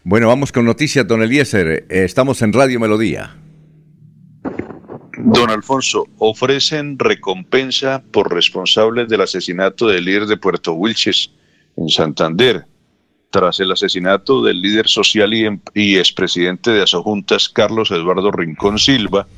Bueno, 0.04 0.26
vamos 0.26 0.50
con 0.50 0.64
noticias, 0.64 1.06
don 1.06 1.22
Eliezer. 1.22 1.86
Eh, 1.88 2.04
estamos 2.04 2.42
en 2.42 2.52
Radio 2.52 2.80
Melodía. 2.80 3.36
Don 5.16 5.48
Alfonso, 5.48 6.08
ofrecen 6.18 6.98
recompensa 6.98 8.02
por 8.10 8.34
responsables 8.34 9.08
del 9.08 9.20
asesinato 9.20 9.86
del 9.86 10.04
líder 10.04 10.26
de 10.26 10.36
Puerto 10.36 10.72
Wilches, 10.72 11.30
en 11.76 11.88
Santander, 11.88 12.66
tras 13.30 13.60
el 13.60 13.70
asesinato 13.70 14.42
del 14.42 14.60
líder 14.60 14.88
social 14.88 15.32
y, 15.32 15.44
em, 15.44 15.60
y 15.72 15.96
expresidente 15.96 16.72
de 16.72 16.82
Asojuntas, 16.82 17.48
Carlos 17.48 17.92
Eduardo 17.92 18.32
Rincón 18.32 18.80
Silva, 18.80 19.28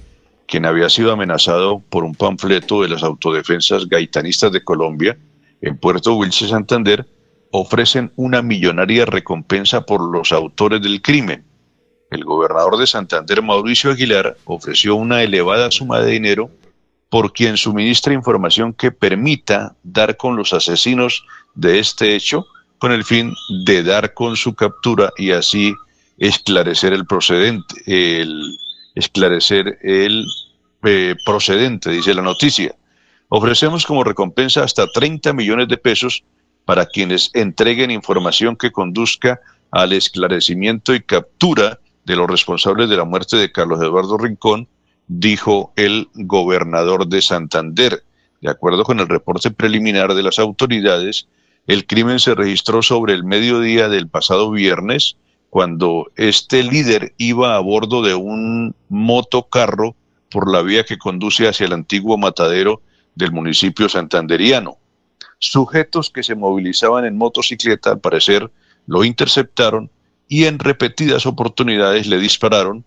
quien 0.47 0.65
había 0.65 0.89
sido 0.89 1.13
amenazado 1.13 1.83
por 1.91 2.05
un 2.05 2.15
panfleto 2.15 2.83
de 2.83 2.89
las 2.89 3.03
autodefensas 3.03 3.87
gaitanistas 3.87 4.51
de 4.51 4.65
Colombia 4.65 5.19
en 5.61 5.77
Puerto 5.77 6.15
Wilches, 6.15 6.49
Santander, 6.49 7.07
ofrecen 7.57 8.11
una 8.17 8.43
millonaria 8.43 9.07
recompensa 9.07 9.87
por 9.87 10.01
los 10.01 10.33
autores 10.33 10.83
del 10.83 11.01
crimen. 11.01 11.45
El 12.11 12.25
gobernador 12.25 12.77
de 12.79 12.87
Santander, 12.89 13.43
Mauricio 13.43 13.93
Aguilar, 13.93 14.37
ofreció 14.45 14.97
una 14.97 15.23
elevada 15.23 15.71
suma 15.71 16.01
de 16.01 16.11
dinero 16.11 16.51
por 17.09 17.33
quien 17.33 17.57
suministra 17.57 18.13
información 18.13 18.73
que 18.73 18.91
permita 18.91 19.77
dar 19.85 20.17
con 20.17 20.35
los 20.35 20.53
asesinos 20.53 21.25
de 21.55 21.79
este 21.79 22.17
hecho 22.17 22.45
con 22.79 22.91
el 22.91 23.05
fin 23.05 23.33
de 23.65 23.85
dar 23.85 24.15
con 24.15 24.35
su 24.35 24.57
captura 24.57 25.13
y 25.17 25.31
así 25.31 25.73
esclarecer 26.19 26.93
el 26.93 27.07
procedente, 27.07 27.77
el 27.87 28.59
esclarecer 28.97 29.79
el 29.83 30.25
eh, 30.83 31.15
procedente, 31.25 31.91
dice 31.91 32.15
la 32.15 32.23
noticia. 32.23 32.75
Ofrecemos 33.29 33.87
como 33.87 34.03
recompensa 34.03 34.65
hasta 34.65 34.89
30 34.89 35.33
millones 35.35 35.69
de 35.69 35.77
pesos 35.77 36.25
para 36.65 36.87
quienes 36.87 37.31
entreguen 37.35 37.91
información 37.91 38.57
que 38.57 38.73
conduzca 38.73 39.41
al 39.71 39.93
esclarecimiento 39.93 40.95
y 40.95 41.03
captura 41.03 41.81
de 42.05 42.17
los 42.17 42.29
responsables 42.29 42.89
de 42.89 42.97
la 42.97 43.05
muerte 43.05 43.37
de 43.37 43.53
Carlos 43.53 43.83
Eduardo 43.83 44.19
Rincón, 44.19 44.69
dijo 45.09 45.73
el 45.77 46.09
gobernador 46.15 47.07
de 47.09 47.23
Santander. 47.23 48.03
De 48.41 48.51
acuerdo 48.51 48.85
con 48.85 49.01
el 49.01 49.09
reporte 49.09 49.51
preliminar 49.51 50.15
de 50.15 50.23
las 50.23 50.39
autoridades, 50.39 51.27
el 51.67 51.87
crimen 51.87 52.21
se 52.21 52.35
registró 52.35 52.83
sobre 52.83 53.15
el 53.15 53.25
mediodía 53.25 53.89
del 53.89 54.09
pasado 54.09 54.51
viernes 54.51 55.17
cuando 55.49 56.11
este 56.17 56.63
líder 56.63 57.15
iba 57.17 57.57
a 57.57 57.61
bordo 57.61 58.03
de 58.03 58.15
un 58.15 58.75
motocarro 58.89 59.95
por 60.31 60.51
la 60.51 60.63
vía 60.63 60.85
que 60.85 60.99
conduce 60.99 61.49
hacia 61.49 61.67
el 61.67 61.73
antiguo 61.73 62.19
matadero 62.19 62.83
del 63.15 63.33
municipio 63.33 63.89
santanderiano. 63.89 64.79
Sujetos 65.51 66.11
que 66.11 66.23
se 66.23 66.35
movilizaban 66.35 67.05
en 67.05 67.17
motocicleta, 67.17 67.91
al 67.91 68.01
parecer, 68.01 68.51
lo 68.87 69.05
interceptaron 69.05 69.91
y 70.29 70.45
en 70.45 70.59
repetidas 70.59 71.27
oportunidades 71.27 72.07
le 72.07 72.19
dispararon. 72.19 72.85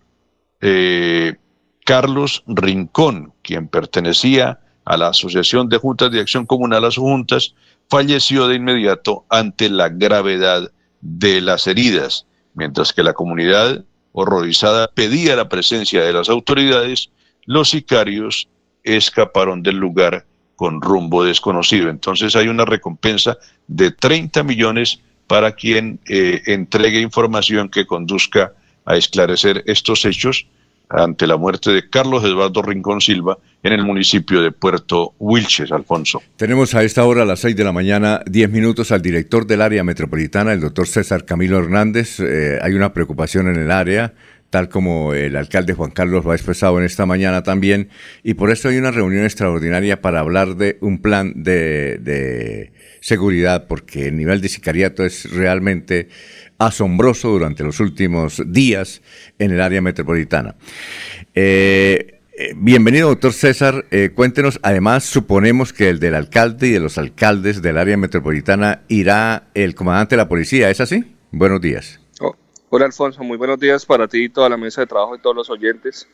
Eh, 0.60 1.36
Carlos 1.84 2.42
Rincón, 2.46 3.32
quien 3.42 3.68
pertenecía 3.68 4.60
a 4.84 4.96
la 4.96 5.08
Asociación 5.08 5.68
de 5.68 5.78
Juntas 5.78 6.10
de 6.10 6.20
Acción 6.20 6.46
Comunal, 6.46 6.82
las 6.82 6.96
juntas, 6.96 7.54
falleció 7.88 8.48
de 8.48 8.56
inmediato 8.56 9.24
ante 9.28 9.70
la 9.70 9.88
gravedad 9.88 10.70
de 11.00 11.40
las 11.40 11.66
heridas 11.66 12.26
Mientras 12.58 12.92
que 12.92 13.04
la 13.04 13.12
comunidad 13.12 13.84
horrorizada 14.10 14.88
pedía 14.88 15.36
la 15.36 15.48
presencia 15.48 16.02
de 16.02 16.12
las 16.12 16.28
autoridades, 16.28 17.10
los 17.46 17.70
sicarios 17.70 18.48
escaparon 18.82 19.62
del 19.62 19.76
lugar 19.76 20.26
con 20.58 20.82
rumbo 20.82 21.22
desconocido. 21.22 21.88
Entonces 21.88 22.34
hay 22.34 22.48
una 22.48 22.64
recompensa 22.64 23.38
de 23.68 23.92
30 23.92 24.42
millones 24.42 24.98
para 25.28 25.52
quien 25.52 26.00
eh, 26.08 26.42
entregue 26.46 27.00
información 27.00 27.68
que 27.68 27.86
conduzca 27.86 28.54
a 28.84 28.96
esclarecer 28.96 29.62
estos 29.66 30.04
hechos 30.04 30.48
ante 30.88 31.28
la 31.28 31.36
muerte 31.36 31.70
de 31.70 31.88
Carlos 31.88 32.24
Eduardo 32.24 32.60
Rincón 32.62 33.00
Silva 33.00 33.38
en 33.62 33.72
el 33.72 33.84
municipio 33.84 34.42
de 34.42 34.50
Puerto 34.50 35.14
Wilches, 35.20 35.70
Alfonso. 35.70 36.22
Tenemos 36.36 36.74
a 36.74 36.82
esta 36.82 37.04
hora, 37.04 37.22
a 37.22 37.26
las 37.26 37.38
6 37.38 37.54
de 37.54 37.62
la 37.62 37.72
mañana, 37.72 38.22
10 38.26 38.50
minutos 38.50 38.90
al 38.90 39.00
director 39.00 39.46
del 39.46 39.62
área 39.62 39.84
metropolitana, 39.84 40.52
el 40.52 40.60
doctor 40.60 40.88
César 40.88 41.24
Camilo 41.24 41.58
Hernández. 41.58 42.18
Eh, 42.18 42.58
hay 42.60 42.74
una 42.74 42.92
preocupación 42.92 43.46
en 43.48 43.60
el 43.62 43.70
área, 43.70 44.14
tal 44.50 44.68
como 44.68 45.14
el 45.14 45.36
alcalde 45.36 45.74
Juan 45.74 45.90
Carlos 45.90 46.24
lo 46.24 46.32
ha 46.32 46.34
expresado 46.34 46.78
en 46.78 46.84
esta 46.84 47.06
mañana 47.06 47.42
también, 47.42 47.90
y 48.22 48.34
por 48.34 48.50
eso 48.50 48.68
hay 48.68 48.78
una 48.78 48.90
reunión 48.90 49.24
extraordinaria 49.24 50.00
para 50.00 50.20
hablar 50.20 50.56
de 50.56 50.78
un 50.80 51.00
plan 51.00 51.32
de, 51.36 52.72
seguridad, 53.00 53.66
porque 53.68 54.08
el 54.08 54.16
nivel 54.16 54.40
de 54.40 54.48
sicariato 54.48 55.04
es 55.04 55.30
realmente 55.30 56.08
asombroso 56.58 57.28
durante 57.28 57.62
los 57.62 57.78
últimos 57.80 58.42
días 58.46 59.02
en 59.38 59.52
el 59.52 59.60
área 59.60 59.80
metropolitana. 59.80 60.56
Eh, 61.34 62.18
eh, 62.40 62.54
bienvenido, 62.56 63.08
doctor 63.08 63.32
César. 63.32 63.86
Eh, 63.90 64.10
cuéntenos, 64.14 64.60
además, 64.62 65.04
suponemos 65.04 65.72
que 65.72 65.88
el 65.88 65.98
del 65.98 66.14
alcalde 66.14 66.68
y 66.68 66.70
de 66.70 66.80
los 66.80 66.96
alcaldes 66.96 67.62
del 67.62 67.78
área 67.78 67.96
metropolitana 67.96 68.82
irá 68.86 69.48
el 69.54 69.74
comandante 69.74 70.14
de 70.14 70.22
la 70.22 70.28
policía, 70.28 70.70
¿es 70.70 70.80
así? 70.80 71.04
Buenos 71.32 71.60
días. 71.60 72.00
Hola, 72.70 72.84
Alfonso. 72.84 73.24
Muy 73.24 73.38
buenos 73.38 73.58
días 73.58 73.86
para 73.86 74.06
ti 74.06 74.24
y 74.24 74.28
toda 74.28 74.50
la 74.50 74.58
mesa 74.58 74.82
de 74.82 74.86
trabajo 74.86 75.16
y 75.16 75.20
todos 75.20 75.34
los 75.34 75.48
oyentes. 75.48 76.06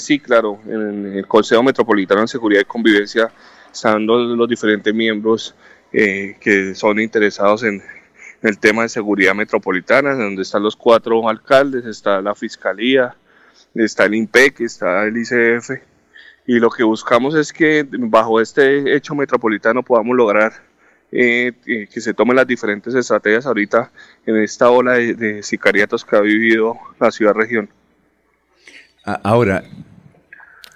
sí, 0.00 0.20
claro, 0.20 0.60
en 0.66 1.16
el 1.16 1.26
Consejo 1.26 1.62
Metropolitano 1.62 2.20
de 2.20 2.28
Seguridad 2.28 2.60
y 2.60 2.64
Convivencia 2.66 3.32
están 3.72 4.06
los 4.06 4.46
diferentes 4.46 4.94
miembros 4.94 5.54
que 5.90 6.74
son 6.74 7.00
interesados 7.00 7.62
en, 7.62 7.82
el 8.42 8.58
tema 8.58 8.82
de 8.82 8.90
seguridad 8.90 9.34
metropolitana, 9.34 10.14
donde 10.14 10.42
están 10.42 10.62
los 10.62 10.76
cuatro 10.76 11.26
alcaldes, 11.26 11.86
está 11.86 12.20
la 12.20 12.34
Fiscalía, 12.34 13.16
está 13.74 14.04
el 14.04 14.14
INPEC, 14.14 14.60
está 14.60 15.04
el 15.04 15.16
ICF, 15.16 15.70
y 16.46 16.58
lo 16.58 16.68
que 16.68 16.82
buscamos 16.82 17.34
es 17.34 17.50
que 17.50 17.88
bajo 17.90 18.42
este 18.42 18.94
hecho 18.94 19.14
metropolitano 19.14 19.82
podamos 19.82 20.14
lograr 20.14 20.52
eh, 21.14 21.52
eh, 21.66 21.86
que 21.90 22.00
se 22.00 22.12
tomen 22.12 22.36
las 22.36 22.46
diferentes 22.46 22.94
estrategias 22.94 23.46
ahorita 23.46 23.90
en 24.26 24.36
esta 24.36 24.68
ola 24.68 24.94
de, 24.94 25.42
sicariatos 25.42 26.04
que 26.04 26.16
ha 26.16 26.20
vivido 26.20 26.76
la 27.00 27.10
ciudad-región. 27.10 27.70
Ahora, 29.04 29.64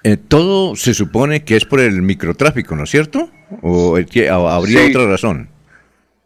eh, 0.05 0.17
todo 0.17 0.77
se 0.77 0.95
supone 0.95 1.45
que 1.45 1.57
es 1.57 1.65
por 1.65 1.81
el 1.81 2.01
microtráfico, 2.01 2.77
¿no 2.77 2.85
es 2.85 2.91
cierto? 2.91 3.31
¿O 3.63 3.97
habría 3.97 4.87
otra 4.87 5.07
razón? 5.07 5.51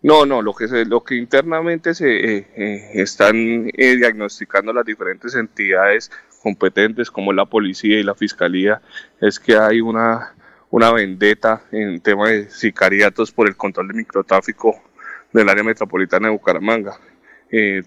No, 0.03 0.27
no, 0.27 0.43
lo 0.43 0.53
que, 0.53 0.67
lo 0.85 1.05
que 1.05 1.15
internamente 1.15 1.95
se 1.95 2.39
eh, 2.39 2.47
eh, 2.57 2.91
están 2.95 3.71
eh, 3.73 3.97
diagnosticando 3.97 4.73
las 4.73 4.85
diferentes 4.85 5.37
entidades 5.37 6.11
competentes 6.43 7.09
como 7.09 7.33
la 7.33 7.47
policía 7.47 8.01
y 8.01 8.03
la 8.03 8.17
fiscalía 8.17 8.83
es 9.21 9.39
que 9.39 9.57
hay 9.57 9.81
una, 9.81 10.35
una 10.73 10.91
vendetta 10.91 11.63
en 11.71 12.01
tema 12.01 12.31
de 12.31 12.51
sicariatos 12.51 13.31
por 13.31 13.47
el 13.47 13.57
control 13.57 13.89
de 13.89 13.95
microtráfico 13.95 14.83
del 15.31 15.49
área 15.51 15.63
metropolitana 15.63 16.29
de 16.29 16.33
Bucaramanga. 16.33 16.99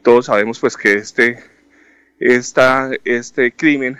todos 0.03 0.27
sabemos 0.27 0.59
pues 0.59 0.77
que 0.77 0.93
este, 0.93 1.39
esta, 2.19 2.91
este 3.03 3.51
crimen, 3.51 3.99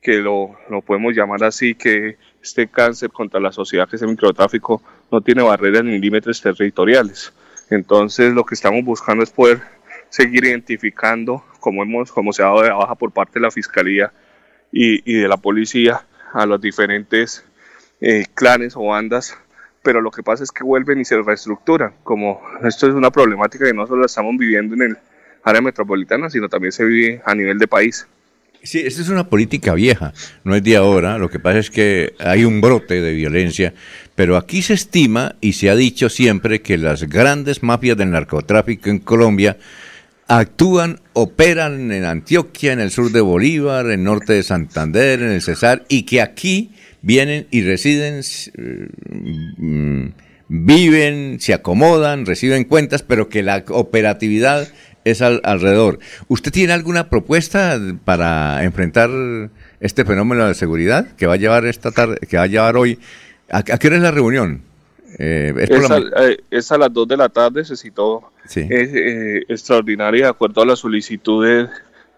que 0.00 0.18
lo, 0.18 0.56
lo 0.70 0.82
podemos 0.82 1.14
llamar 1.14 1.42
así, 1.42 1.74
que 1.74 2.16
este 2.40 2.68
cáncer 2.68 3.10
contra 3.10 3.40
la 3.40 3.50
sociedad 3.50 3.88
que 3.88 3.96
es 3.96 4.02
el 4.02 4.08
microtráfico 4.08 4.82
no 5.10 5.20
tiene 5.20 5.42
barreras 5.42 5.82
ni 5.84 5.98
límites 5.98 6.40
territoriales. 6.40 7.32
Entonces 7.70 8.32
lo 8.32 8.44
que 8.44 8.54
estamos 8.54 8.84
buscando 8.84 9.24
es 9.24 9.30
poder 9.30 9.62
seguir 10.10 10.44
identificando, 10.44 11.44
como, 11.58 11.82
hemos, 11.82 12.12
como 12.12 12.32
se 12.32 12.42
ha 12.42 12.46
dado 12.46 12.62
de 12.62 12.70
baja 12.70 12.94
por 12.94 13.10
parte 13.10 13.40
de 13.40 13.40
la 13.40 13.50
Fiscalía 13.50 14.12
y, 14.70 15.20
de 15.20 15.26
la 15.26 15.38
policía, 15.38 16.06
a 16.32 16.46
los 16.46 16.60
diferentes 16.60 17.44
eh, 18.02 18.26
clanes 18.34 18.74
o 18.76 18.84
bandas, 18.84 19.38
pero 19.82 20.00
lo 20.00 20.10
que 20.10 20.24
pasa 20.24 20.42
es 20.42 20.50
que 20.50 20.64
vuelven 20.64 21.00
y 21.00 21.04
se 21.04 21.22
reestructuran, 21.22 21.92
como 22.02 22.40
esto 22.64 22.88
es 22.88 22.94
una 22.94 23.12
problemática 23.12 23.64
que 23.64 23.72
no 23.72 23.86
solo 23.86 24.04
estamos 24.04 24.36
viviendo 24.36 24.74
en 24.74 24.82
el 24.82 24.98
área 25.44 25.60
metropolitana, 25.60 26.28
sino 26.28 26.48
también 26.48 26.72
se 26.72 26.84
vive 26.84 27.22
a 27.24 27.32
nivel 27.34 27.58
de 27.58 27.68
país. 27.68 28.06
Sí, 28.64 28.80
esta 28.80 29.02
es 29.02 29.08
una 29.08 29.28
política 29.28 29.74
vieja, 29.74 30.12
no 30.42 30.56
es 30.56 30.64
de 30.64 30.76
ahora. 30.76 31.16
Lo 31.18 31.30
que 31.30 31.38
pasa 31.38 31.58
es 31.58 31.70
que 31.70 32.14
hay 32.18 32.44
un 32.44 32.60
brote 32.60 33.00
de 33.00 33.12
violencia, 33.12 33.72
pero 34.16 34.36
aquí 34.36 34.62
se 34.62 34.74
estima 34.74 35.36
y 35.40 35.52
se 35.52 35.70
ha 35.70 35.76
dicho 35.76 36.08
siempre 36.08 36.60
que 36.60 36.78
las 36.78 37.08
grandes 37.08 37.62
mafias 37.62 37.96
del 37.96 38.10
narcotráfico 38.10 38.88
en 38.88 38.98
Colombia 38.98 39.58
actúan, 40.26 41.00
operan 41.12 41.92
en 41.92 42.04
Antioquia, 42.04 42.72
en 42.72 42.80
el 42.80 42.90
sur 42.90 43.12
de 43.12 43.20
Bolívar, 43.20 43.86
en 43.86 43.92
el 43.92 44.04
norte 44.04 44.32
de 44.32 44.42
Santander, 44.42 45.22
en 45.22 45.30
el 45.30 45.42
Cesar, 45.42 45.84
y 45.88 46.02
que 46.02 46.20
aquí 46.20 46.72
vienen 47.02 47.46
y 47.50 47.62
residen, 47.62 48.20
eh, 48.56 48.88
mm, 49.58 50.06
viven, 50.48 51.40
se 51.40 51.54
acomodan, 51.54 52.26
reciben 52.26 52.64
cuentas, 52.64 53.02
pero 53.02 53.28
que 53.28 53.42
la 53.42 53.64
operatividad 53.68 54.68
es 55.04 55.20
alrededor. 55.20 55.98
¿Usted 56.28 56.52
tiene 56.52 56.72
alguna 56.72 57.10
propuesta 57.10 57.78
para 58.04 58.62
enfrentar 58.62 59.10
este 59.80 60.04
fenómeno 60.04 60.46
de 60.46 60.54
seguridad 60.54 61.08
que 61.16 61.26
va 61.26 61.34
a 61.34 61.38
llevar 61.38 61.66
esta 61.66 61.90
tarde, 61.90 62.18
que 62.28 62.36
va 62.36 62.44
a 62.44 62.46
llevar 62.46 62.76
hoy? 62.76 62.98
¿A, 63.50 63.62
qué 63.62 63.86
hora 63.88 63.96
es 63.96 64.02
la 64.02 64.12
reunión? 64.12 64.62
Eh, 65.18 65.52
es, 66.50 66.72
a, 66.72 66.78
las 66.78 66.92
2 66.92 67.08
de 67.08 67.16
la 67.16 67.28
tarde, 67.28 67.64
se 67.64 67.76
citó 67.76 68.32
es 68.44 68.70
eh, 68.70 69.44
extraordinaria 69.48 70.24
de 70.24 70.30
acuerdo 70.30 70.62
a 70.62 70.66
las 70.66 70.78
solicitudes 70.78 71.68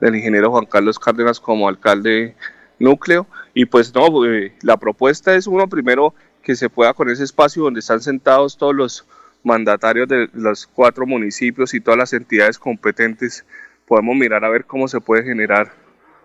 del 0.00 0.14
ingeniero 0.14 0.50
Juan 0.50 0.66
Carlos 0.66 0.98
Cárdenas 0.98 1.40
como 1.40 1.68
alcalde 1.68 2.34
núcleo. 2.78 3.26
Y 3.54 3.66
pues 3.66 3.94
no, 3.94 4.24
eh, 4.26 4.54
la 4.62 4.76
propuesta 4.76 5.34
es 5.34 5.46
uno 5.46 5.68
primero 5.68 6.14
que 6.42 6.56
se 6.56 6.68
pueda 6.68 6.94
con 6.94 7.08
ese 7.10 7.24
espacio 7.24 7.62
donde 7.62 7.80
están 7.80 8.00
sentados 8.00 8.56
todos 8.56 8.74
los 8.74 9.06
mandatarios 9.42 10.08
de 10.08 10.28
los 10.32 10.66
cuatro 10.66 11.06
municipios 11.06 11.74
y 11.74 11.80
todas 11.80 11.98
las 11.98 12.12
entidades 12.12 12.58
competentes, 12.58 13.44
podemos 13.86 14.16
mirar 14.16 14.44
a 14.44 14.48
ver 14.48 14.64
cómo 14.64 14.88
se 14.88 15.00
puede 15.00 15.22
generar 15.22 15.72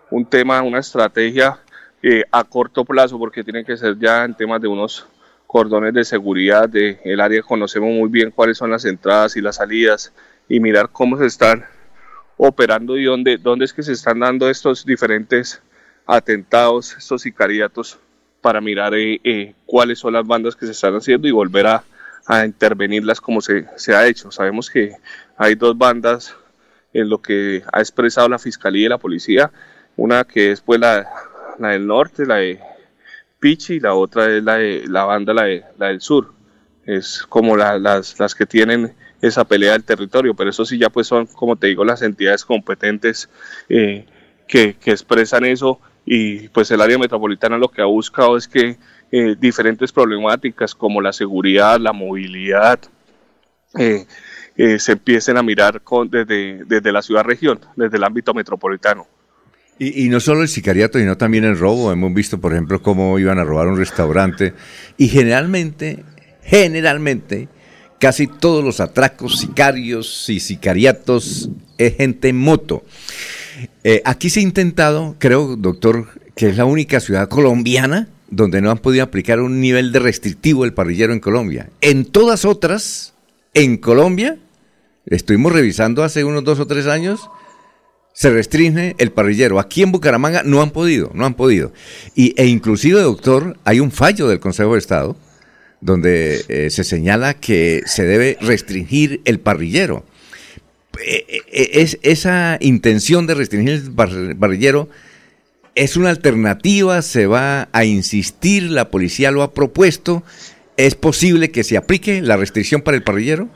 un 0.10 0.26
tema, 0.26 0.62
una 0.62 0.80
estrategia 0.80 1.60
eh, 2.02 2.24
a 2.32 2.44
corto 2.46 2.86
plazo, 2.86 3.20
porque 3.20 3.44
tiene 3.44 3.66
que 3.66 3.78
ser 3.78 4.00
ya 4.00 4.24
en 4.24 4.36
temas 4.36 4.62
de 4.62 4.68
unos 4.68 5.06
cordones 5.46 5.94
de 5.94 6.06
seguridad 6.06 6.70
del 6.70 7.00
el 7.04 7.20
área, 7.20 7.42
conocemos 7.42 7.90
muy 7.90 8.10
bien 8.10 8.32
cuáles 8.32 8.58
son 8.58 8.72
las 8.72 8.86
entradas 8.86 9.36
y 9.36 9.42
las 9.42 9.58
salidas 9.58 10.14
y 10.48 10.60
mirar 10.60 10.90
cómo 10.92 11.18
se 11.18 11.26
están 11.26 11.66
operando 12.38 12.98
y 12.98 13.04
dónde, 13.04 13.38
dónde 13.38 13.66
es 13.66 13.74
que 13.74 13.84
se 13.84 13.92
están 13.92 14.20
dando 14.20 14.50
estos 14.50 14.86
diferentes 14.86 15.62
atentados, 16.10 16.96
estos 16.98 17.22
sicariatos, 17.22 18.00
para 18.42 18.62
mirar 18.62 18.96
eh, 18.96 19.22
eh, 19.24 19.54
cuáles 19.66 20.00
son 20.00 20.14
las 20.14 20.26
bandas 20.26 20.56
que 20.56 20.66
se 20.66 20.72
están 20.72 20.96
haciendo 20.96 21.28
y 21.28 21.32
volver 21.32 21.68
a, 21.68 21.84
intervenirlas 22.46 23.20
como 23.20 23.42
se, 23.42 23.66
ha 23.88 24.06
hecho. 24.06 24.30
Sabemos 24.30 24.70
que 24.70 24.94
hay 25.36 25.56
dos 25.56 25.76
bandas 25.76 26.36
en 26.94 27.10
lo 27.10 27.20
que 27.20 27.64
ha 27.74 27.80
expresado 27.80 28.30
la 28.30 28.38
Fiscalía 28.38 28.86
y 28.86 28.90
la 28.90 29.00
Policía, 29.00 29.52
una 29.96 30.24
que 30.26 30.52
es 30.52 30.62
pues 30.62 30.80
la, 30.80 31.08
del 31.58 31.88
norte, 31.88 32.28
la 32.28 32.36
de 32.36 32.60
Pichi, 33.40 33.76
y 33.76 33.80
la 33.80 33.96
otra 33.96 34.30
es 34.30 34.44
la, 34.44 34.58
de, 34.58 34.84
la 34.88 35.06
banda, 35.06 35.34
la, 35.34 35.44
de, 35.46 35.64
la 35.80 35.88
del 35.88 36.02
sur. 36.02 36.32
Es 36.86 37.26
como 37.28 37.58
las, 37.58 38.36
que 38.36 38.46
tienen 38.46 38.94
esa 39.22 39.44
pelea 39.44 39.72
del 39.72 39.84
territorio, 39.84 40.36
pero 40.36 40.52
eso 40.52 40.66
sí 40.66 40.78
ya 40.78 40.92
pues 40.92 41.08
son, 41.08 41.26
como 41.26 41.56
te 41.56 41.66
digo, 41.66 41.84
las 41.84 42.04
entidades 42.04 42.46
competentes 42.46 43.28
eh, 43.70 44.06
que 44.48 44.76
expresan 44.86 45.46
eso 45.46 45.82
y 46.06 46.48
pues 46.50 46.72
el 46.72 46.82
área 46.82 46.98
metropolitana 46.98 47.58
lo 47.58 47.70
que 47.70 47.82
ha 47.82 47.86
buscado 47.86 48.38
es 48.38 48.48
que 48.48 48.78
eh, 49.12 49.36
diferentes 49.40 49.92
problemáticas 49.92 50.76
como 50.76 51.02
la 51.02 51.14
seguridad, 51.14 51.80
la 51.80 51.94
movilidad, 51.94 52.80
eh, 53.78 54.06
eh, 54.56 54.80
se 54.80 54.94
empiecen 54.94 55.38
a 55.38 55.44
mirar 55.44 55.82
desde, 56.10 56.64
desde 56.66 56.92
la 56.92 57.02
ciudad-región, 57.02 57.60
desde 57.76 57.98
el 57.98 58.04
ámbito 58.04 58.34
metropolitano. 58.34 59.08
Y, 59.78 60.06
y, 60.06 60.10
no 60.10 60.20
solo 60.20 60.42
el 60.42 60.50
sicariato, 60.50 61.00
sino 61.00 61.16
también 61.18 61.46
el 61.46 61.58
robo. 61.58 61.92
Hemos 61.92 62.14
visto, 62.14 62.42
por 62.42 62.52
ejemplo, 62.52 62.82
cómo 62.82 63.18
iban 63.18 63.40
a 63.40 63.46
robar 63.46 63.68
un 63.68 63.78
restaurante. 63.78 64.54
Y 64.98 65.08
generalmente, 65.08 66.04
generalmente, 66.44 67.48
casi 68.00 68.28
todos 68.28 68.64
los 68.64 68.80
atracos, 68.80 69.40
sicarios 69.40 70.30
y 70.30 70.40
sicariatos 70.40 71.50
es 71.78 71.96
gente 71.96 72.30
en 72.30 72.38
moto. 72.38 72.84
Eh, 73.84 74.02
aquí 74.06 74.30
se 74.30 74.40
ha 74.40 74.44
intentado, 74.44 75.16
creo, 75.20 75.56
doctor, 75.56 76.08
que 76.36 76.50
es 76.50 76.58
la 76.58 76.66
única 76.66 77.00
ciudad 77.00 77.28
colombiana 77.30 78.08
donde 78.32 78.62
no 78.62 78.72
han 78.72 78.78
podido 78.78 79.04
aplicar 79.04 79.40
un 79.40 79.60
nivel 79.60 79.92
de 79.92 80.00
restrictivo 80.00 80.66
el 80.66 80.74
parrillero 80.74 81.14
en 81.14 81.20
Colombia. 81.20 81.70
En 81.82 82.06
todas 82.06 82.46
otras, 82.46 83.14
en 83.54 83.78
Colombia, 83.78 84.38
estuvimos 85.06 85.52
revisando 85.52 86.04
hace 86.04 86.24
unos 86.24 86.44
dos 86.44 86.60
o 86.60 86.68
tres 86.68 86.86
años, 86.88 87.30
se 88.14 88.30
restringe 88.30 88.96
el 88.98 89.12
parrillero. 89.12 89.60
Aquí 89.60 89.82
en 89.82 89.92
Bucaramanga 89.92 90.44
no 90.44 90.62
han 90.62 90.72
podido, 90.72 91.12
no 91.14 91.26
han 91.26 91.34
podido. 91.34 91.72
Y, 92.16 92.40
e 92.40 92.46
inclusive, 92.48 93.02
doctor, 93.02 93.58
hay 93.64 93.80
un 93.80 93.92
fallo 93.92 94.28
del 94.28 94.40
Consejo 94.40 94.74
de 94.74 94.80
Estado 94.80 95.16
donde 95.82 96.44
eh, 96.50 96.70
se 96.70 96.84
señala 96.84 97.34
que 97.34 97.82
se 97.86 98.04
debe 98.04 98.38
restringir 98.42 99.22
el 99.24 99.40
parrillero. 99.40 100.06
Eh, 100.98 101.26
eh, 101.30 101.70
es, 101.74 101.98
esa 102.02 102.58
intención 102.60 103.28
de 103.28 103.36
restringir 103.36 103.84
el 103.86 104.38
parrillero 104.38 104.90
es 105.76 105.96
una 105.96 106.10
alternativa, 106.10 107.02
se 107.02 107.26
va 107.26 107.70
a 107.72 107.86
insistir, 107.86 108.64
la 108.64 108.90
policía 108.90 109.32
lo 109.32 109.44
ha 109.44 109.54
propuesto. 109.54 110.24
¿Es 110.76 110.96
posible 110.96 111.52
que 111.52 111.64
se 111.64 111.78
aplique 111.78 112.22
la 112.22 112.38
restricción 112.38 112.82
para 112.82 112.98
el 112.98 113.04
parrillero? 113.04 113.48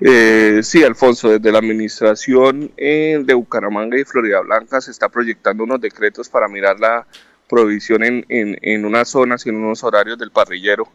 Eh, 0.00 0.60
sí, 0.64 0.82
Alfonso, 0.82 1.28
desde 1.28 1.52
la 1.52 1.58
administración 1.58 2.72
de 2.76 3.34
Bucaramanga 3.34 3.98
y 3.98 4.04
Florida 4.04 4.40
Blanca 4.40 4.80
se 4.80 4.90
está 4.90 5.08
proyectando 5.08 5.62
unos 5.62 5.80
decretos 5.80 6.28
para 6.28 6.48
mirar 6.48 6.80
la 6.80 7.06
prohibición 7.48 8.02
en, 8.02 8.24
en, 8.28 8.84
unas 8.84 9.10
zonas 9.10 9.46
y 9.46 9.50
en 9.50 9.56
unos 9.56 9.84
horarios 9.84 10.18
del 10.18 10.30
parrillero 10.30 10.88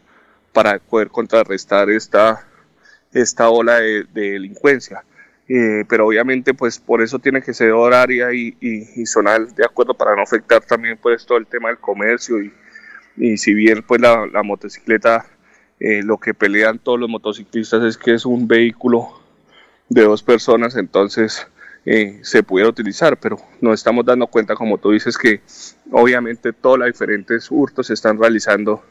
para 0.52 0.78
poder 0.78 1.08
contrarrestar 1.08 1.88
esta, 1.88 2.46
esta 3.12 3.48
ola 3.48 3.80
de 3.80 4.04
delincuencia. 4.12 5.04
Eh, 5.50 5.86
pero 5.88 6.06
obviamente 6.06 6.52
pues 6.52 6.78
por 6.78 7.00
eso 7.00 7.18
tiene 7.18 7.40
que 7.40 7.54
ser 7.54 7.72
horaria 7.72 8.34
y, 8.34 8.54
y, 8.60 9.06
zonal 9.06 9.54
de 9.54 9.64
acuerdo 9.64 9.94
para 9.94 10.14
no 10.14 10.20
afectar 10.20 10.62
también 10.62 10.98
pues 11.00 11.24
todo 11.24 11.38
el 11.38 11.46
tema 11.46 11.70
del 11.70 11.78
comercio 11.78 12.42
y, 12.42 12.52
y 13.16 13.38
si 13.38 13.54
bien 13.54 13.82
pues 13.82 13.98
la, 13.98 14.26
la 14.26 14.42
motocicleta 14.42 15.24
eh, 15.80 16.02
lo 16.02 16.18
que 16.18 16.34
pelean 16.34 16.78
todos 16.78 17.00
los 17.00 17.08
motociclistas 17.08 17.82
es 17.82 17.96
que 17.96 18.12
es 18.12 18.26
un 18.26 18.46
vehículo 18.46 19.08
de 19.88 20.02
dos 20.02 20.22
personas 20.22 20.76
entonces 20.76 21.46
eh, 21.86 22.18
se 22.20 22.42
pudiera 22.42 22.68
utilizar 22.68 23.18
pero 23.18 23.38
nos 23.62 23.72
estamos 23.72 24.04
dando 24.04 24.26
cuenta 24.26 24.54
como 24.54 24.76
tú 24.76 24.90
dices 24.90 25.16
que 25.16 25.40
obviamente 25.90 26.52
todos 26.52 26.78
los 26.78 26.88
diferentes 26.88 27.50
hurtos 27.50 27.86
se 27.86 27.94
están 27.94 28.18
realizando 28.20 28.84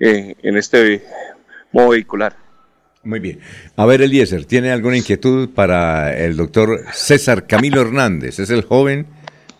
en 0.00 0.56
este 0.56 1.04
modo 1.70 1.90
vehicular 1.90 2.41
muy 3.04 3.18
bien. 3.20 3.40
A 3.76 3.84
ver, 3.84 4.02
Eliezer, 4.02 4.44
¿tiene 4.44 4.70
alguna 4.70 4.96
inquietud 4.96 5.48
para 5.50 6.16
el 6.16 6.36
doctor 6.36 6.84
César 6.92 7.46
Camilo 7.46 7.80
Hernández? 7.80 8.38
Es 8.38 8.50
el 8.50 8.62
joven, 8.62 9.06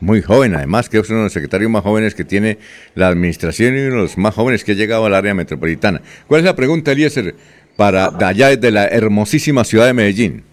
muy 0.00 0.22
joven 0.22 0.54
además, 0.54 0.88
que 0.88 0.98
es 0.98 1.08
uno 1.10 1.18
de 1.18 1.24
los 1.24 1.32
secretarios 1.32 1.70
más 1.70 1.82
jóvenes 1.82 2.14
que 2.14 2.24
tiene 2.24 2.58
la 2.94 3.08
administración 3.08 3.76
y 3.76 3.80
uno 3.80 3.96
de 3.96 4.02
los 4.02 4.18
más 4.18 4.34
jóvenes 4.34 4.62
que 4.64 4.72
ha 4.72 4.74
llegado 4.74 5.06
al 5.06 5.14
área 5.14 5.34
metropolitana. 5.34 6.00
¿Cuál 6.28 6.40
es 6.40 6.44
la 6.44 6.54
pregunta, 6.54 6.92
Eliezer, 6.92 7.34
para 7.76 8.06
allá 8.26 8.48
desde 8.48 8.70
la 8.70 8.86
hermosísima 8.86 9.64
ciudad 9.64 9.86
de 9.86 9.94
Medellín? 9.94 10.44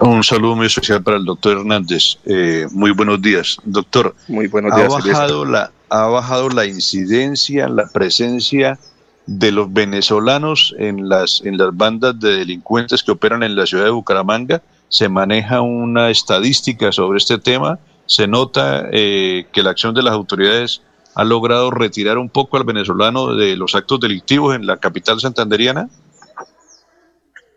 Un 0.00 0.22
saludo 0.22 0.56
muy 0.56 0.66
especial 0.66 1.02
para 1.02 1.16
el 1.16 1.24
doctor 1.24 1.58
Hernández. 1.58 2.18
Eh, 2.26 2.66
muy 2.70 2.90
buenos 2.90 3.20
días, 3.22 3.56
doctor. 3.64 4.14
Muy 4.28 4.46
buenos 4.46 4.74
días. 4.76 4.92
¿Ha 4.92 4.98
bajado, 4.98 5.44
la, 5.44 5.72
¿Ha 5.88 6.06
bajado 6.06 6.48
la 6.50 6.66
incidencia, 6.66 7.68
la 7.68 7.86
presencia 7.88 8.78
de 9.26 9.50
los 9.52 9.72
venezolanos 9.72 10.74
en 10.78 11.08
las, 11.08 11.42
en 11.44 11.58
las 11.58 11.76
bandas 11.76 12.18
de 12.18 12.36
delincuentes 12.38 13.02
que 13.02 13.10
operan 13.10 13.42
en 13.42 13.56
la 13.56 13.66
ciudad 13.66 13.84
de 13.84 13.90
Bucaramanga. 13.90 14.62
Se 14.88 15.08
maneja 15.08 15.60
una 15.60 16.10
estadística 16.10 16.92
sobre 16.92 17.18
este 17.18 17.38
tema. 17.38 17.78
Se 18.06 18.28
nota 18.28 18.88
eh, 18.92 19.46
que 19.52 19.62
la 19.62 19.70
acción 19.70 19.94
de 19.94 20.02
las 20.02 20.12
autoridades 20.12 20.82
ha 21.14 21.24
logrado 21.24 21.70
retirar 21.70 22.18
un 22.18 22.28
poco 22.28 22.56
al 22.56 22.64
venezolano 22.64 23.34
de 23.34 23.56
los 23.56 23.74
actos 23.74 23.98
delictivos 24.00 24.54
en 24.54 24.66
la 24.66 24.76
capital 24.76 25.18
santanderiana. 25.18 25.88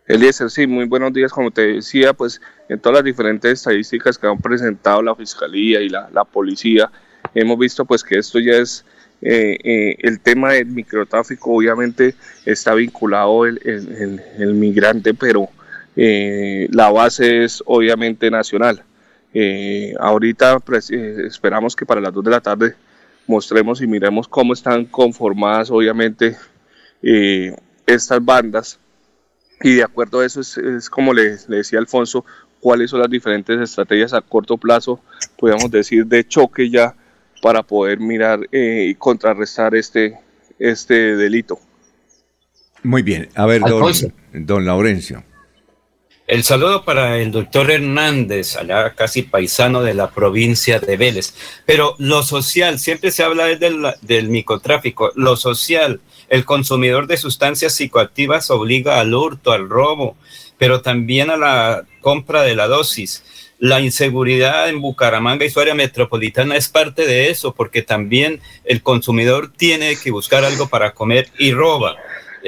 Eliezer, 0.08 0.50
sí, 0.50 0.66
muy 0.66 0.86
buenos 0.86 1.12
días. 1.12 1.30
Como 1.30 1.52
te 1.52 1.74
decía, 1.74 2.14
pues 2.14 2.40
en 2.68 2.80
todas 2.80 2.96
las 2.96 3.04
diferentes 3.04 3.52
estadísticas 3.52 4.18
que 4.18 4.26
han 4.26 4.38
presentado 4.38 5.02
la 5.02 5.14
Fiscalía 5.14 5.80
y 5.80 5.88
la, 5.88 6.08
la 6.12 6.24
Policía, 6.24 6.90
hemos 7.32 7.58
visto 7.58 7.84
pues 7.84 8.02
que 8.02 8.18
esto 8.18 8.40
ya 8.40 8.54
es 8.54 8.84
eh, 9.22 9.58
eh, 9.62 9.96
el 9.98 10.20
tema 10.20 10.52
del 10.52 10.66
microtráfico 10.66 11.54
obviamente 11.54 12.14
está 12.46 12.74
vinculado 12.74 13.44
el, 13.44 13.60
el, 13.64 14.54
migrante, 14.54 15.12
pero 15.12 15.48
eh, 15.94 16.68
la 16.70 16.90
base 16.90 17.44
es 17.44 17.62
obviamente 17.66 18.30
nacional. 18.30 18.82
ahorita 19.98 20.60
pues, 20.60 20.90
esperamos 20.90 21.76
que 21.76 21.86
para 21.86 22.00
las 22.00 22.12
2 22.12 22.24
de 22.24 22.30
la 22.30 22.40
tarde 22.40 22.74
mostremos 23.26 23.82
y 23.82 23.86
miremos 23.86 24.26
cómo 24.26 24.54
están 24.54 24.86
conformadas 24.86 25.70
obviamente 25.70 26.36
estas 27.86 28.24
bandas 28.24 28.80
y 29.62 29.74
de 29.74 29.82
acuerdo 29.84 30.20
a 30.20 30.26
eso 30.26 30.40
es, 30.40 30.88
como 30.88 31.12
le, 31.12 31.36
le, 31.48 31.58
decía 31.58 31.78
Alfonso, 31.78 32.24
cuáles 32.60 32.90
son 32.90 33.00
las 33.00 33.10
diferentes 33.10 33.60
estrategias 33.60 34.14
a 34.14 34.22
corto 34.22 34.56
plazo, 34.56 35.00
podríamos 35.36 35.70
decir, 35.70 36.06
de 36.06 36.26
choque 36.26 36.70
ya 36.70 36.94
para 37.40 37.62
poder 37.62 38.00
mirar 38.00 38.40
eh, 38.52 38.86
y 38.90 38.94
contrarrestar 38.94 39.74
este, 39.74 40.18
este 40.58 41.16
delito. 41.16 41.58
Muy 42.82 43.02
bien. 43.02 43.28
A 43.34 43.46
ver, 43.46 43.60
don, 43.62 43.92
don 44.32 44.64
Laurencio. 44.64 45.24
El 46.30 46.44
saludo 46.44 46.84
para 46.84 47.18
el 47.18 47.32
doctor 47.32 47.72
Hernández, 47.72 48.56
allá 48.56 48.94
casi 48.94 49.22
paisano 49.22 49.82
de 49.82 49.94
la 49.94 50.12
provincia 50.12 50.78
de 50.78 50.96
Vélez. 50.96 51.34
Pero 51.66 51.96
lo 51.98 52.22
social, 52.22 52.78
siempre 52.78 53.10
se 53.10 53.24
habla 53.24 53.46
del, 53.46 53.82
del 54.02 54.28
microtráfico, 54.28 55.10
lo 55.16 55.36
social, 55.36 56.00
el 56.28 56.44
consumidor 56.44 57.08
de 57.08 57.16
sustancias 57.16 57.74
psicoactivas 57.74 58.48
obliga 58.52 59.00
al 59.00 59.12
hurto, 59.12 59.50
al 59.50 59.68
robo, 59.68 60.16
pero 60.56 60.82
también 60.82 61.30
a 61.30 61.36
la 61.36 61.82
compra 62.00 62.42
de 62.42 62.54
la 62.54 62.68
dosis. 62.68 63.24
La 63.60 63.80
inseguridad 63.80 64.70
en 64.70 64.80
Bucaramanga 64.80 65.44
y 65.44 65.50
su 65.50 65.60
área 65.60 65.74
metropolitana 65.74 66.56
es 66.56 66.70
parte 66.70 67.06
de 67.06 67.28
eso, 67.28 67.54
porque 67.54 67.82
también 67.82 68.40
el 68.64 68.82
consumidor 68.82 69.52
tiene 69.52 69.96
que 69.96 70.10
buscar 70.10 70.46
algo 70.46 70.70
para 70.70 70.94
comer 70.94 71.28
y 71.38 71.52
roba. 71.52 71.94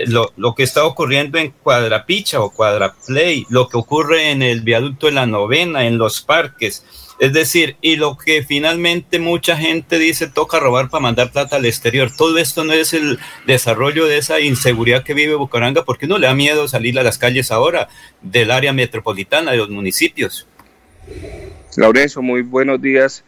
Lo, 0.07 0.33
lo, 0.39 0.55
que 0.55 0.63
está 0.63 0.87
ocurriendo 0.87 1.37
en 1.37 1.51
Cuadrapicha 1.51 2.41
o 2.41 2.51
Cuadraplay, 2.51 3.45
lo 3.51 3.69
que 3.69 3.77
ocurre 3.77 4.31
en 4.31 4.41
el 4.41 4.63
viaducto 4.63 5.05
de 5.05 5.13
la 5.13 5.27
novena, 5.27 5.87
en 5.87 5.99
los 5.99 6.23
parques, 6.23 6.83
es 7.23 7.33
decir, 7.33 7.77
y 7.81 7.97
lo 7.97 8.17
que 8.17 8.43
finalmente 8.43 9.19
mucha 9.19 9.57
gente 9.57 9.99
dice 9.99 10.27
toca 10.27 10.59
robar 10.59 10.89
para 10.89 11.03
mandar 11.03 11.31
plata 11.31 11.57
al 11.57 11.67
exterior. 11.67 12.11
Todo 12.17 12.39
esto 12.39 12.65
no 12.65 12.73
es 12.73 12.95
el 12.95 13.19
desarrollo 13.47 14.07
de 14.07 14.19
esa 14.19 14.41
inseguridad 14.41 15.05
que 15.05 15.15
vive 15.15 15.35
Bucaramanga, 15.35 15.85
porque 15.85 16.07
no 16.07 16.19
le 16.19 16.27
da 16.27 16.35
miedo 16.35 16.67
salir 16.67 16.99
a 16.99 17.03
las 17.03 17.19
calles 17.19 17.53
ahora 17.53 17.89
del 18.23 18.51
área 18.51 18.73
metropolitana, 18.73 19.53
de 19.53 19.59
los 19.59 19.69
municipios. 19.69 20.49
Laurencio, 21.77 22.23
muy 22.23 22.43
buenos 22.43 22.81
días 22.81 23.25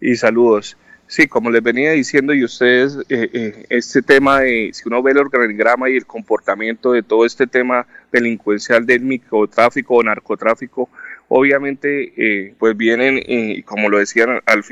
y 0.00 0.16
saludos. 0.16 0.76
Sí, 1.06 1.26
como 1.26 1.50
les 1.50 1.62
venía 1.62 1.92
diciendo 1.92 2.32
y 2.32 2.42
ustedes, 2.42 2.96
eh, 3.10 3.28
eh, 3.32 3.66
este 3.68 4.00
tema 4.00 4.40
de, 4.40 4.70
si 4.72 4.84
uno 4.86 5.02
ve 5.02 5.12
el 5.12 5.18
organigrama 5.18 5.90
y 5.90 5.96
el 5.96 6.06
comportamiento 6.06 6.92
de 6.92 7.02
todo 7.02 7.26
este 7.26 7.46
tema 7.46 7.86
delincuencial 8.10 8.86
del 8.86 9.02
microtráfico 9.02 9.96
o 9.96 10.02
narcotráfico, 10.02 10.88
Obviamente, 11.34 12.12
eh, 12.14 12.54
pues 12.58 12.76
vienen, 12.76 13.18
y 13.26 13.62
como 13.62 13.88
lo 13.88 13.96
decían 13.96 14.42
al, 14.44 14.62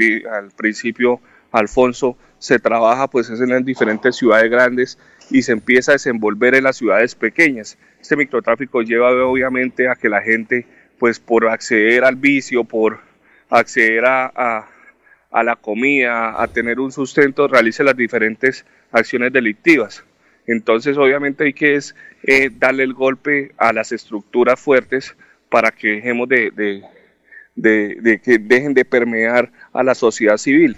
principio 0.55 1.19
Alfonso, 1.53 2.19
se 2.39 2.59
trabaja 2.59 3.09
pues 3.09 3.31
en 3.31 3.49
las 3.49 3.65
diferentes 3.65 4.17
ciudades 4.17 4.51
grandes 4.51 4.99
y 5.31 5.41
se 5.41 5.53
empieza 5.53 5.93
a 5.93 5.95
desenvolver 5.95 6.55
en 6.55 6.65
las 6.65 6.77
ciudades 6.77 7.15
pequeñas. 7.15 7.79
Este 7.99 8.15
microtráfico 8.15 8.83
lleva 8.83 9.11
obviamente 9.25 9.89
a 9.89 9.95
que 9.95 10.11
la 10.11 10.21
gente 10.21 10.67
pues 11.01 11.19
por 11.19 11.49
acceder 11.49 12.05
al 12.05 12.17
vicio, 12.17 12.63
por 12.63 13.01
acceder 13.49 14.05
a, 14.05 14.69
a, 15.31 15.43
la 15.43 15.57
comida, 15.57 16.41
a 16.41 16.47
tener 16.47 16.79
un 16.79 16.93
sustento, 16.93 17.49
realice 17.49 17.83
las 17.83 17.97
diferentes 17.97 18.67
acciones 18.93 19.33
delictivas. 19.33 20.05
Entonces 20.47 20.99
obviamente 20.99 21.45
hay 21.45 21.55
que 21.55 21.77
es, 21.77 21.97
eh, 22.23 22.51
darle 22.53 22.83
el 22.83 22.93
golpe 22.93 23.53
a 23.57 23.73
las 23.73 23.93
estructuras 23.93 24.61
fuertes 24.61 25.17
para 25.49 25.71
que 25.71 25.93
dejemos 25.93 26.29
de, 26.29 26.83
de, 27.57 28.21
que 28.23 28.39
dejen 28.39 28.75
de 28.75 28.85
permear 28.85 29.51
a 29.73 29.83
la 29.83 29.95
sociedad 29.95 30.37
civil. 30.37 30.77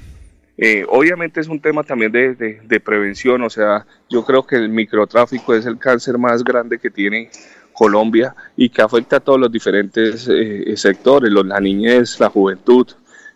Eh, 0.56 0.84
obviamente 0.88 1.40
es 1.40 1.48
un 1.48 1.60
tema 1.60 1.82
también 1.82 2.12
de, 2.12 2.80
prevención, 2.84 3.42
o 3.42 3.50
sea, 3.50 3.86
yo 4.08 4.24
creo 4.24 4.46
que 4.46 4.54
el 4.54 4.68
microtráfico 4.68 5.52
es 5.54 5.66
el 5.66 5.78
cáncer 5.78 6.16
más 6.16 6.44
grande 6.44 6.78
que 6.78 6.90
tiene 6.90 7.28
Colombia 7.72 8.34
y 8.56 8.68
que 8.68 8.82
afecta 8.82 9.16
a 9.16 9.20
todos 9.20 9.40
los 9.40 9.50
diferentes 9.50 10.28
eh, 10.28 10.76
sectores, 10.76 11.30
los, 11.30 11.46
la 11.46 11.60
niñez, 11.60 12.20
la 12.20 12.28
juventud, 12.28 12.86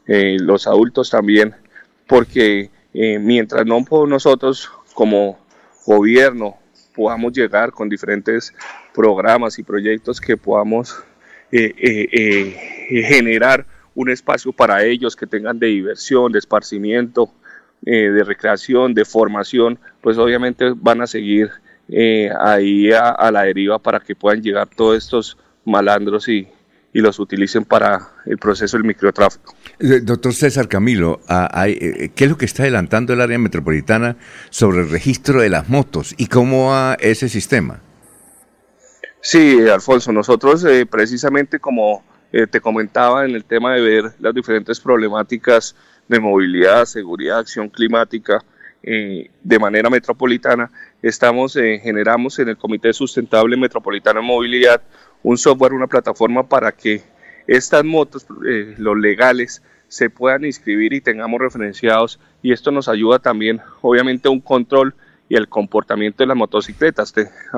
eh, 0.06 0.36
los 0.40 0.66
adultos 0.66 1.10
también, 1.10 1.54
porque 2.06 2.70
mientras 2.92 3.66
no 3.66 3.84
nosotros 4.06 4.70
como 4.94 5.38
gobierno 5.84 6.56
podamos 6.94 7.32
llegar 7.32 7.70
con 7.70 7.88
diferentes 7.90 8.54
programas 8.94 9.58
y 9.58 9.62
proyectos 9.62 10.20
que 10.20 10.36
podamos 10.36 10.96
eh, 11.52 11.74
eh, 11.78 12.08
eh, 12.90 13.02
generar 13.04 13.66
un 13.94 14.10
espacio 14.10 14.52
para 14.52 14.82
ellos 14.84 15.14
que 15.14 15.26
tengan 15.26 15.58
de 15.58 15.68
diversión, 15.68 16.32
de 16.32 16.38
esparcimiento, 16.38 17.32
de 17.82 18.24
recreación, 18.24 18.94
de 18.94 19.04
formación, 19.04 19.78
pues 20.00 20.18
obviamente 20.18 20.72
van 20.74 21.02
a 21.02 21.06
seguir 21.06 21.50
ahí 21.88 22.90
a, 22.92 23.30
la 23.30 23.42
deriva 23.42 23.78
para 23.78 24.00
que 24.00 24.14
puedan 24.14 24.42
llegar 24.42 24.68
todos 24.68 24.96
estos 24.96 25.38
malandros 25.64 26.28
y, 26.28 26.48
y 26.92 27.00
los 27.00 27.18
utilicen 27.18 27.64
para 27.64 28.08
el 28.24 28.38
proceso 28.38 28.76
del 28.76 28.84
microtráfico. 28.84 29.54
Doctor 29.78 30.32
César 30.32 30.68
Camilo, 30.68 31.20
ah, 31.28 31.66
¿qué 31.66 32.24
es 32.24 32.30
lo 32.30 32.38
que 32.38 32.46
está 32.46 32.62
adelantando 32.62 33.12
el 33.12 33.20
área 33.20 33.38
metropolitana 33.38 34.16
sobre 34.50 34.80
el 34.80 34.90
registro 34.90 35.40
de 35.40 35.50
las 35.50 35.68
motos 35.68 36.14
y 36.16 36.26
cómo 36.26 36.70
va 36.70 36.96
ese 37.00 37.28
sistema? 37.28 37.80
Sí, 39.20 39.58
Alfonso, 39.68 40.12
nosotros 40.12 40.64
eh, 40.64 40.86
precisamente 40.86 41.58
como 41.58 42.04
eh, 42.32 42.46
te 42.46 42.60
comentaba 42.60 43.24
en 43.24 43.34
el 43.34 43.44
tema 43.44 43.74
de 43.74 43.80
ver 43.80 44.12
las 44.20 44.32
diferentes 44.32 44.78
problemáticas 44.78 45.74
de 46.06 46.20
movilidad, 46.20 46.84
seguridad, 46.84 47.40
acción 47.40 47.68
climática 47.68 48.44
eh, 48.84 49.30
de 49.42 49.58
manera 49.58 49.90
metropolitana, 49.90 50.70
estamos, 51.02 51.54
generamos 51.54 52.38
en 52.38 52.48
el 52.48 52.56
Comité 52.56 52.92
Sustentable 52.92 53.56
Metropolitano 53.56 54.20
de 54.20 54.26
Movilidad 54.26 54.82
un 55.22 55.38
software, 55.38 55.72
una 55.72 55.86
plataforma 55.86 56.48
para 56.48 56.72
que 56.72 57.02
estas 57.46 57.84
motos, 57.84 58.26
los 58.78 58.96
legales, 58.96 59.62
se 59.88 60.10
puedan 60.10 60.44
inscribir 60.44 60.92
y 60.92 61.00
tengamos 61.00 61.40
referenciados 61.40 62.18
y 62.42 62.52
esto 62.52 62.70
nos 62.70 62.88
ayuda 62.88 63.18
también 63.18 63.60
obviamente 63.82 64.28
un 64.28 64.40
control 64.40 64.94
y 65.28 65.36
el 65.36 65.48
comportamiento 65.48 66.22
de 66.22 66.28
las 66.28 66.36
motocicletas. 66.36 67.12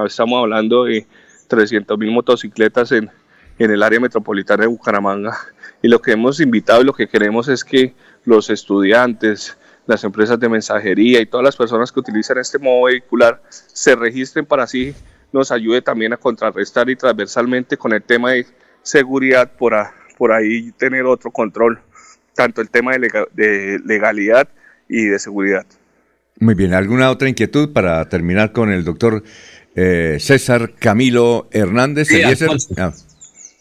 estamos 0.07 0.39
hablando 0.39 0.85
de 0.85 1.07
300 1.49 1.99
mil 1.99 2.11
motocicletas 2.11 2.93
en, 2.93 3.11
en 3.59 3.71
el 3.71 3.83
área 3.83 4.01
metropolitana 4.01 4.63
de 4.63 4.69
Bucaramanga. 4.69 5.37
Y 5.83 5.89
lo 5.89 6.01
que 6.01 6.13
hemos 6.13 6.41
invitado 6.41 6.83
y 6.83 6.85
lo 6.85 6.93
que 6.93 7.09
queremos 7.09 7.49
es 7.49 7.65
que 7.65 7.95
los 8.25 8.51
estudiantes, 8.51 9.57
las 9.89 10.05
empresas 10.05 10.39
de 10.39 10.49
mensajería 10.49 11.21
y 11.21 11.27
todas 11.27 11.43
las 11.43 11.57
personas 11.57 11.91
que 11.91 11.99
utilizan 11.99 12.39
este 12.39 12.61
modo 12.61 12.85
vehicular 12.85 13.43
se 13.49 13.97
registren 13.97 14.47
para 14.47 14.63
así 14.63 14.95
nos 15.33 15.51
ayude 15.51 15.83
también 15.83 16.13
a 16.13 16.17
contrarrestar 16.17 16.89
y 16.89 16.95
transversalmente 16.95 17.77
con 17.77 17.93
el 17.93 18.03
tema 18.03 18.31
de 18.31 18.47
seguridad 18.83 19.51
por, 19.59 19.75
por 20.17 20.33
ahí 20.33 20.71
tener 20.73 21.05
otro 21.05 21.33
control, 21.33 21.81
tanto 22.35 22.61
el 22.61 22.71
tema 22.71 22.93
de, 22.93 23.27
de 23.35 23.81
legalidad 23.85 24.49
y 24.89 25.07
de 25.07 25.19
seguridad. 25.19 25.67
Muy 26.39 26.55
bien, 26.55 26.73
¿alguna 26.73 27.11
otra 27.11 27.29
inquietud 27.29 27.73
para 27.73 28.09
terminar 28.09 28.53
con 28.53 28.71
el 28.71 28.85
doctor 28.85 29.25
eh, 29.81 30.19
César 30.19 30.75
Camilo 30.77 31.49
Hernández. 31.53 32.09
Ah, 32.77 32.93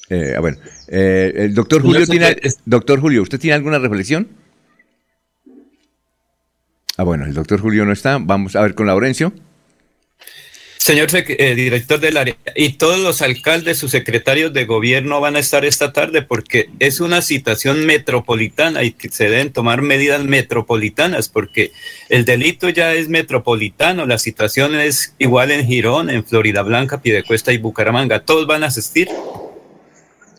eh, 0.10 0.34
ah, 0.36 0.40
bueno, 0.40 0.58
eh, 0.88 1.32
el 1.36 1.54
doctor 1.54 1.84
Julio 1.84 2.08
tiene, 2.08 2.36
doctor 2.66 3.00
Julio, 3.00 3.22
¿usted 3.22 3.40
tiene 3.40 3.54
alguna 3.54 3.78
reflexión? 3.78 4.28
Ah, 6.98 7.04
bueno, 7.04 7.26
el 7.26 7.34
doctor 7.34 7.62
Julio 7.62 7.86
no 7.86 7.94
está. 7.94 8.18
Vamos 8.20 8.56
a 8.56 8.62
ver 8.62 8.74
con 8.74 8.88
Laurencio. 8.88 9.32
Señor 10.78 11.10
eh, 11.14 11.54
director 11.54 12.00
del 12.00 12.16
área, 12.16 12.38
y 12.56 12.74
todos 12.78 13.00
los 13.00 13.22
alcaldes, 13.22 13.78
sus 13.78 13.92
secretarios 13.92 14.54
de 14.54 14.64
gobierno 14.64 15.20
van 15.20 15.36
a 15.36 15.40
estar 15.40 15.66
esta 15.66 15.92
tarde 15.92 16.22
porque 16.22 16.70
es 16.80 17.02
una 17.02 17.22
situación 17.22 17.86
metropolitana 17.86 18.84
y 18.84 18.92
que 18.92 19.10
se 19.10 19.30
deben 19.30 19.52
tomar 19.52 19.82
medidas 19.82 20.24
metropolitanas 20.24 21.28
porque 21.28 21.74
el 22.08 22.24
delito 22.24 22.70
ya 22.70 22.94
es 22.94 23.10
metropolitano, 23.10 24.06
la 24.06 24.18
situación 24.18 24.76
es 24.76 25.14
igual 25.18 25.52
en 25.52 25.68
Girón, 25.68 26.10
en 26.10 26.24
Florida 26.24 26.62
Blanca, 26.62 27.02
Piedecuesta 27.02 27.52
y 27.52 27.58
Bucaramanga. 27.58 28.22
¿Todos 28.22 28.48
van 28.48 28.64
a 28.64 28.68
asistir? 28.68 29.10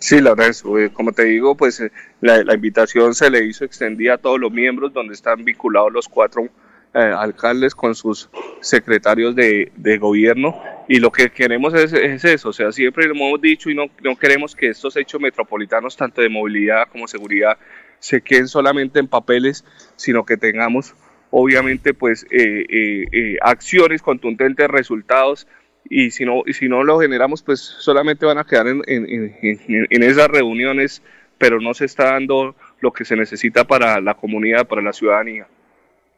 Sí, 0.00 0.20
verdad, 0.20 0.50
eh, 0.78 0.90
como 0.92 1.12
te 1.12 1.24
digo, 1.24 1.56
pues 1.56 1.80
eh, 1.80 1.90
la, 2.20 2.44
la 2.44 2.54
invitación 2.54 3.14
se 3.14 3.30
le 3.30 3.44
hizo 3.44 3.64
extendida 3.64 4.14
a 4.14 4.18
todos 4.18 4.38
los 4.38 4.52
miembros 4.52 4.92
donde 4.92 5.14
están 5.14 5.44
vinculados 5.44 5.92
los 5.92 6.08
cuatro 6.08 6.48
eh, 6.94 7.00
alcaldes 7.00 7.74
con 7.74 7.94
sus 7.94 8.30
secretarios 8.60 9.34
de, 9.34 9.98
gobierno. 10.00 10.58
Y 10.88 11.00
lo 11.00 11.12
que 11.12 11.30
queremos 11.30 11.74
es, 11.74 11.92
eso, 12.24 12.48
o 12.48 12.52
sea, 12.52 12.72
siempre 12.72 13.06
lo 13.06 13.14
hemos 13.14 13.40
dicho 13.40 13.68
y 13.68 13.74
no, 13.74 13.86
no 14.02 14.16
queremos 14.16 14.56
que 14.56 14.68
estos 14.70 14.96
hechos 14.96 15.20
metropolitanos, 15.20 15.96
tanto 15.96 16.22
de 16.22 16.30
movilidad 16.30 16.88
como 16.90 17.06
seguridad, 17.06 17.58
se 17.98 18.22
queden 18.22 18.48
solamente 18.48 19.00
en 19.00 19.08
papeles, 19.08 19.64
sino 19.96 20.24
que 20.24 20.36
tengamos 20.36 20.94
obviamente 21.30 21.92
pues 21.92 22.24
eh, 22.30 23.36
acciones 23.42 24.00
contundentes, 24.00 24.66
resultados 24.68 25.46
y 25.88 26.10
si 26.10 26.24
no 26.24 26.42
y 26.46 26.52
si 26.52 26.68
no 26.68 26.84
lo 26.84 27.00
generamos 27.00 27.42
pues 27.42 27.60
solamente 27.60 28.26
van 28.26 28.38
a 28.38 28.44
quedar 28.44 28.68
en, 28.68 28.82
en, 28.86 29.34
en, 29.42 30.02
esas 30.02 30.28
reuniones 30.28 31.02
pero 31.38 31.60
no 31.60 31.72
se 31.74 31.84
está 31.84 32.12
dando 32.12 32.55
lo 32.80 32.92
que 32.92 33.05
se 33.05 33.16
necesita 33.16 33.64
para 33.64 34.00
la 34.00 34.14
comunidad, 34.14 34.66
para 34.66 34.82
la 34.82 34.92
ciudadanía. 34.92 35.46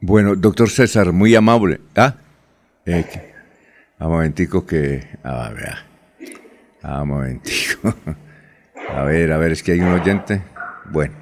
Bueno, 0.00 0.34
doctor 0.34 0.70
César, 0.70 1.12
muy 1.12 1.34
amable. 1.34 1.80
Ah, 1.94 2.14
eh, 2.86 3.04
a 3.98 4.08
momentico 4.08 4.66
que... 4.66 5.06
A 5.22 5.50
ver, 5.50 5.74
a 6.82 7.02
un 7.02 7.08
momentico. 7.08 7.94
A 8.88 9.04
ver, 9.04 9.30
a 9.30 9.38
ver, 9.38 9.52
es 9.52 9.62
que 9.62 9.70
hay 9.70 9.80
un 9.80 9.92
oyente. 9.92 10.42
Bueno, 10.90 11.14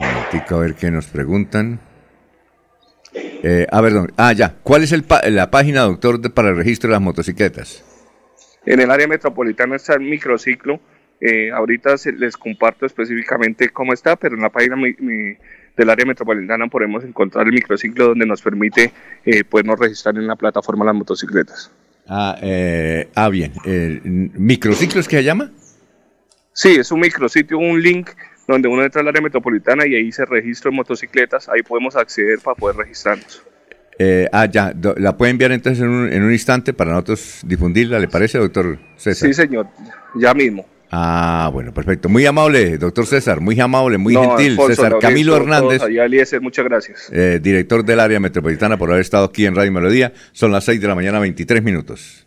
a 0.00 0.56
ver 0.56 0.74
qué 0.74 0.90
nos 0.90 1.06
preguntan. 1.06 1.78
Eh, 3.14 3.66
a 3.70 3.80
ver, 3.80 3.92
ah, 4.16 4.32
ya. 4.32 4.54
¿Cuál 4.62 4.82
es 4.84 4.92
el 4.92 5.04
la 5.30 5.50
página, 5.50 5.82
doctor, 5.82 6.32
para 6.32 6.50
el 6.50 6.56
registro 6.56 6.88
de 6.88 6.92
las 6.92 7.02
motocicletas? 7.02 7.84
En 8.64 8.80
el 8.80 8.90
área 8.90 9.08
metropolitana 9.08 9.76
está 9.76 9.94
el 9.94 10.00
microciclo 10.00 10.80
Eh, 11.24 11.52
ahorita 11.52 11.94
les 12.18 12.36
comparto 12.36 12.84
específicamente 12.84 13.68
cómo 13.68 13.92
está, 13.92 14.16
pero 14.16 14.34
en 14.34 14.42
la 14.42 14.50
página 14.50 14.74
del 14.74 15.90
área 15.90 16.04
metropolitana 16.04 16.66
podemos 16.66 17.04
encontrar 17.04 17.46
el 17.46 17.52
microciclo 17.52 18.08
donde 18.08 18.26
nos 18.26 18.42
permite 18.42 18.92
eh, 19.24 19.44
podernos 19.44 19.78
registrar 19.78 20.16
en 20.16 20.26
la 20.26 20.34
plataforma 20.34 20.84
las 20.84 20.96
motocicletas. 20.96 21.70
Ah, 22.08 22.36
eh, 22.42 23.08
ah 23.14 23.28
bien. 23.28 23.52
¿Microciclo 24.34 25.00
es 25.00 25.06
que 25.06 25.18
se 25.18 25.22
llama? 25.22 25.52
Sí, 26.54 26.74
es 26.74 26.90
un 26.90 26.98
micrositio, 26.98 27.56
un 27.56 27.80
link 27.80 28.10
donde 28.46 28.68
uno 28.68 28.82
entra 28.82 29.00
al 29.00 29.08
área 29.08 29.20
metropolitana 29.20 29.86
y 29.86 29.94
ahí 29.94 30.12
se 30.12 30.24
registra 30.24 30.70
en 30.70 30.76
motocicletas. 30.76 31.48
Ahí 31.48 31.62
podemos 31.62 31.96
acceder 31.96 32.38
para 32.40 32.54
poder 32.54 32.76
registrarnos. 32.76 33.42
Eh, 33.98 34.28
ah, 34.32 34.46
ya, 34.46 34.74
la 34.96 35.16
puede 35.16 35.30
enviar 35.30 35.52
entonces 35.52 35.82
en 35.82 35.90
un, 35.90 36.12
en 36.12 36.22
un, 36.22 36.32
instante 36.32 36.72
para 36.72 36.92
nosotros 36.92 37.40
difundirla, 37.44 37.98
¿le 37.98 38.08
parece, 38.08 38.38
doctor 38.38 38.78
César? 38.96 39.28
Sí, 39.28 39.34
señor, 39.34 39.68
ya 40.14 40.32
mismo. 40.34 40.66
Ah, 40.94 41.48
bueno, 41.52 41.72
perfecto. 41.72 42.10
Muy 42.10 42.26
amable, 42.26 42.76
doctor 42.76 43.06
César, 43.06 43.40
muy 43.40 43.58
amable, 43.58 43.96
muy 43.96 44.14
gentil. 44.14 44.58
César 44.66 44.98
Camilo 45.00 45.34
Hernández. 45.34 45.82
muchas 46.42 46.64
gracias. 46.66 47.10
Eh, 47.12 47.38
director 47.42 47.82
del 47.82 47.98
área 47.98 48.20
metropolitana 48.20 48.76
por 48.76 48.90
haber 48.90 49.00
estado 49.00 49.24
aquí 49.24 49.46
en 49.46 49.54
Radio 49.54 49.72
Melodía. 49.72 50.12
Son 50.32 50.52
las 50.52 50.64
6 50.64 50.80
de 50.82 50.88
la 50.88 50.94
mañana, 50.94 51.18
23 51.18 51.62
minutos. 51.62 52.26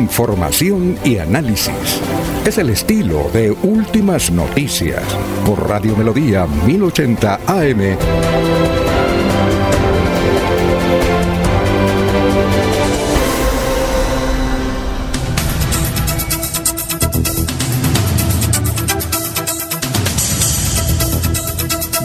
Información 0.00 0.98
y 1.04 1.18
análisis. 1.18 2.00
Es 2.46 2.56
el 2.56 2.70
estilo 2.70 3.30
de 3.34 3.50
Últimas 3.50 4.30
Noticias 4.30 5.02
por 5.44 5.68
Radio 5.68 5.94
Melodía 5.94 6.46
1080 6.46 7.40
AM. 7.46 7.98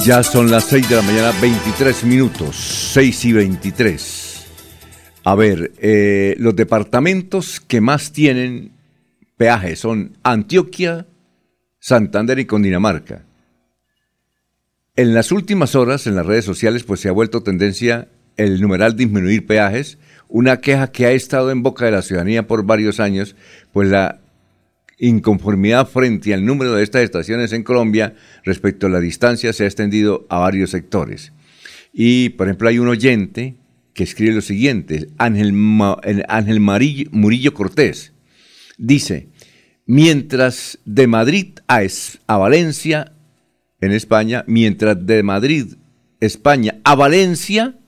Ya 0.03 0.21
son 0.21 0.51
las 0.51 0.65
6 0.65 0.89
de 0.89 0.95
la 0.97 1.01
mañana, 1.01 1.31
23 1.41 2.03
minutos, 2.03 2.91
6 2.93 3.25
y 3.25 3.33
23. 3.33 4.24
A 5.25 5.33
ver, 5.33 5.71
eh, 5.79 6.35
los 6.37 6.55
departamentos 6.55 7.59
que 7.59 7.81
más 7.81 8.11
tienen 8.11 8.73
peaje 9.37 9.75
son 9.75 10.15
Antioquia, 10.21 11.07
Santander 11.79 12.37
y 12.37 12.45
Cundinamarca. 12.45 13.23
En 14.95 15.15
las 15.15 15.31
últimas 15.31 15.73
horas 15.73 16.05
en 16.05 16.15
las 16.15 16.27
redes 16.27 16.45
sociales 16.45 16.83
pues 16.83 16.99
se 16.99 17.09
ha 17.09 17.11
vuelto 17.11 17.41
tendencia 17.41 18.07
el 18.37 18.61
numeral 18.61 18.95
disminuir 18.95 19.47
peajes, 19.47 19.97
una 20.27 20.61
queja 20.61 20.91
que 20.91 21.07
ha 21.07 21.11
estado 21.11 21.49
en 21.49 21.63
boca 21.63 21.85
de 21.85 21.91
la 21.91 22.03
ciudadanía 22.03 22.45
por 22.45 22.63
varios 22.63 22.99
años, 22.99 23.35
pues 23.73 23.89
la 23.89 24.21
inconformidad 24.99 25.87
frente 25.87 26.35
al 26.35 26.45
número 26.45 26.75
de 26.75 26.83
estas 26.83 27.01
estaciones 27.01 27.51
en 27.51 27.63
Colombia 27.63 28.13
respecto 28.43 28.85
a 28.85 28.91
la 28.91 28.99
distancia 28.99 29.53
se 29.53 29.63
ha 29.63 29.67
extendido 29.67 30.27
a 30.29 30.37
varios 30.37 30.69
sectores. 30.69 31.33
Y, 31.91 32.29
por 32.29 32.45
ejemplo, 32.45 32.69
hay 32.69 32.77
un 32.77 32.89
oyente 32.89 33.55
que 33.95 34.03
escribe 34.03 34.33
lo 34.33 34.41
siguiente, 34.41 35.07
Ángel, 35.17 35.53
Ángel 36.27 36.59
Murillo 36.59 37.53
Cortés, 37.53 38.11
dice, 38.77 39.29
mientras 39.85 40.79
de 40.83 41.07
Madrid 41.07 41.59
a, 41.67 41.79
a 42.27 42.37
Valencia, 42.37 43.13
en 43.79 43.93
España, 43.93 44.43
mientras 44.47 45.05
de 45.05 45.23
Madrid, 45.23 45.75
España, 46.19 46.77
a 46.83 46.95
Valencia, 46.95 47.79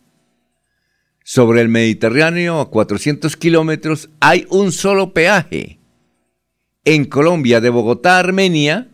sobre 1.25 1.59
el 1.59 1.67
Mediterráneo 1.67 2.61
a 2.61 2.69
400 2.69 3.35
kilómetros, 3.35 4.09
hay 4.21 4.47
un 4.49 4.71
solo 4.71 5.13
peaje. 5.13 5.77
En 6.85 7.03
Colombia, 7.03 7.59
de 7.59 7.69
Bogotá 7.69 8.15
a 8.15 8.19
Armenia, 8.19 8.88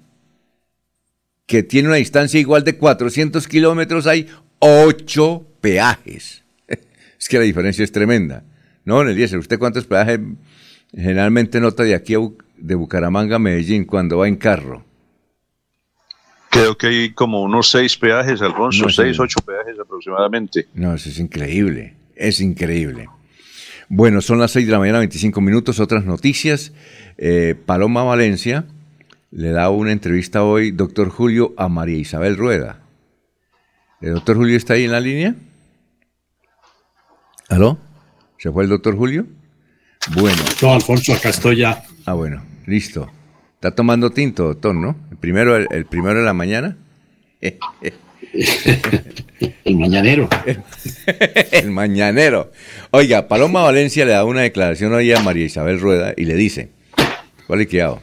que 1.46 1.62
tiene 1.62 1.90
una 1.90 1.98
distancia 1.98 2.40
igual 2.40 2.64
de 2.64 2.76
400 2.76 3.48
kilómetros, 3.48 4.08
hay 4.08 4.26
ocho 4.58 5.46
peajes 5.62 6.43
es 7.24 7.30
que 7.30 7.38
la 7.38 7.46
diferencia 7.46 7.86
es 7.86 7.92
tremenda. 7.94 8.44
No, 8.84 9.02
en 9.02 9.08
el 9.08 9.16
diésel, 9.16 9.40
¿usted 9.40 9.58
cuántos 9.58 9.86
peajes 9.86 10.20
generalmente 10.94 11.62
nota 11.62 11.84
de 11.84 11.96
aquí 11.96 12.16
a, 12.16 12.20
de 12.58 12.76
Bucaramanga 12.76 13.38
a 13.38 13.40
Medellín 13.40 13.86
cuando 13.86 14.18
va 14.18 14.28
en 14.28 14.36
carro? 14.36 14.84
Creo 16.50 16.78
que 16.78 16.88
hay 16.88 17.14
como 17.14 17.42
unos 17.42 17.70
seis 17.72 17.98
peajes, 17.98 18.42
Alfonso, 18.42 18.90
seis, 18.90 19.18
ocho 19.22 19.40
peajes 19.40 19.80
aproximadamente. 19.80 20.68
No, 20.74 20.94
eso 20.94 21.08
es 21.08 21.18
increíble, 21.18 21.96
es 22.14 22.42
increíble. 22.42 23.08
Bueno, 23.88 24.20
son 24.20 24.40
las 24.40 24.52
seis 24.52 24.66
de 24.66 24.74
la 24.74 24.80
mañana, 24.80 24.98
25 24.98 25.40
minutos, 25.40 25.80
otras 25.80 26.04
noticias. 26.04 26.74
Eh, 27.18 27.56
Paloma 27.66 28.04
Valencia 28.04 28.66
le 29.32 29.52
da 29.52 29.70
una 29.70 29.94
entrevista 29.94 30.44
hoy, 30.44 30.72
doctor 30.72 31.10
Julio, 31.10 31.54
a 31.56 31.70
María 31.70 31.98
Isabel 31.98 32.36
Rueda. 32.36 32.82
¿El 34.02 34.14
doctor 34.14 34.36
Julio 34.36 34.58
está 34.58 34.74
ahí 34.74 34.84
en 34.84 34.92
la 34.92 35.00
línea? 35.00 35.36
¿Aló? 37.54 37.78
¿Se 38.40 38.52
fue 38.52 38.64
el 38.64 38.70
doctor 38.70 38.98
Julio? 38.98 39.28
Bueno. 40.16 40.42
No, 40.64 40.74
Alfonso, 40.74 41.14
acá 41.14 41.30
estoy 41.30 41.58
ya. 41.58 41.84
Ah, 42.04 42.14
bueno, 42.14 42.44
listo. 42.66 43.12
Está 43.54 43.76
tomando 43.76 44.10
tinto, 44.10 44.46
doctor, 44.46 44.74
¿no? 44.74 44.96
El 45.12 45.18
primero, 45.18 45.56
el, 45.56 45.86
primero 45.86 46.18
de 46.18 46.26
la 46.26 46.34
mañana. 46.34 46.78
el 47.42 47.60
mañanero. 49.78 50.28
el 51.52 51.70
mañanero. 51.70 52.52
Oiga, 52.90 53.28
Paloma 53.28 53.62
Valencia 53.62 54.04
le 54.04 54.14
da 54.14 54.26
una 54.26 54.42
declaración 54.42 54.92
hoy 54.92 55.14
a 55.14 55.22
María 55.22 55.46
Isabel 55.46 55.80
Rueda 55.80 56.16
y 56.18 56.26
le 56.26 56.34
dice, 56.34 56.72
¿cuál 57.46 57.68
quedado? 57.68 58.02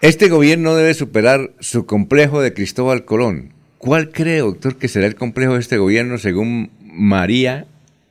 Este 0.00 0.28
gobierno 0.28 0.76
debe 0.76 0.94
superar 0.94 1.50
su 1.58 1.86
complejo 1.86 2.40
de 2.40 2.54
Cristóbal 2.54 3.04
Colón. 3.04 3.52
¿Cuál 3.78 4.10
cree, 4.10 4.38
doctor, 4.38 4.76
que 4.76 4.86
será 4.86 5.08
el 5.08 5.16
complejo 5.16 5.54
de 5.54 5.60
este 5.60 5.76
gobierno 5.76 6.18
según 6.18 6.70
María 6.80 7.66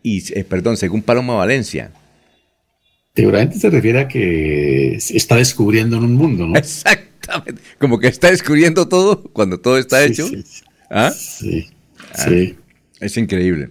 y, 0.07 0.23
eh, 0.33 0.43
perdón, 0.43 0.77
según 0.77 1.01
Paloma 1.01 1.35
Valencia. 1.35 1.91
Seguramente 3.15 3.59
se 3.59 3.69
refiere 3.69 3.99
a 3.99 4.07
que 4.07 4.95
está 4.95 5.35
descubriendo 5.35 5.97
en 5.97 6.03
un 6.03 6.13
mundo, 6.13 6.47
¿no? 6.47 6.55
Exactamente. 6.57 7.61
Como 7.79 7.99
que 7.99 8.07
está 8.07 8.29
descubriendo 8.29 8.87
todo 8.87 9.23
cuando 9.33 9.59
todo 9.59 9.77
está 9.77 10.03
hecho. 10.05 10.27
Sí, 10.27 10.43
¿Ah? 10.89 11.11
sí. 11.11 11.67
sí. 12.13 12.55
Es 12.99 13.17
increíble. 13.17 13.69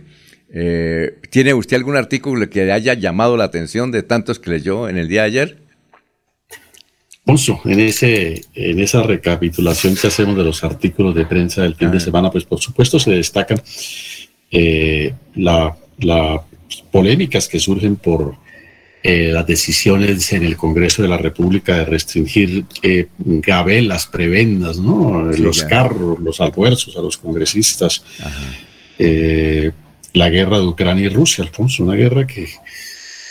Eh, 0.53 1.19
¿Tiene 1.31 1.55
usted 1.55 1.77
algún 1.77 1.97
artículo 1.97 2.49
que 2.51 2.65
le 2.65 2.73
haya 2.73 2.95
llamado 2.95 3.37
la 3.37 3.45
atención 3.45 3.91
de 3.91 4.03
tantos 4.03 4.39
que 4.39 4.51
leyó 4.51 4.89
en 4.89 4.99
el 4.99 5.09
día 5.09 5.23
de 5.23 5.27
ayer? 5.27 5.59
Alfonso, 7.27 7.61
en, 7.65 7.81
ese, 7.81 8.43
en 8.55 8.79
esa 8.79 9.03
recapitulación 9.03 9.97
que 9.97 10.07
hacemos 10.07 10.37
de 10.37 10.45
los 10.45 10.63
artículos 10.63 11.15
de 11.15 11.27
prensa 11.27 11.63
del 11.63 11.75
fin 11.75 11.91
de 11.91 11.99
semana, 11.99 12.31
pues 12.31 12.45
por 12.45 12.61
supuesto 12.61 13.01
se 13.01 13.11
destacan 13.11 13.61
eh, 14.53 15.13
la 15.35 15.77
las 15.99 16.41
polémicas 16.91 17.49
que 17.49 17.59
surgen 17.59 17.97
por 17.97 18.37
eh, 19.03 19.31
las 19.33 19.47
decisiones 19.47 20.33
en 20.33 20.43
el 20.43 20.57
Congreso 20.57 21.03
de 21.03 21.09
la 21.09 21.19
República 21.19 21.77
de 21.77 21.85
restringir 21.85 22.65
eh, 22.83 23.07
gabelas, 23.19 24.07
prebendas, 24.07 24.79
¿no? 24.79 25.23
los 25.33 25.63
carros, 25.63 26.19
los 26.19 26.41
almuerzos 26.41 26.97
a 26.97 27.03
los 27.03 27.17
congresistas. 27.17 28.03
Eh, 28.99 29.71
la 30.13 30.31
guerra 30.31 30.59
de 30.59 30.67
Ucrania 30.67 31.07
y 31.07 31.09
Rusia, 31.09 31.45
Alfonso, 31.45 31.85
una 31.85 31.95
guerra 31.95 32.27
que, 32.27 32.49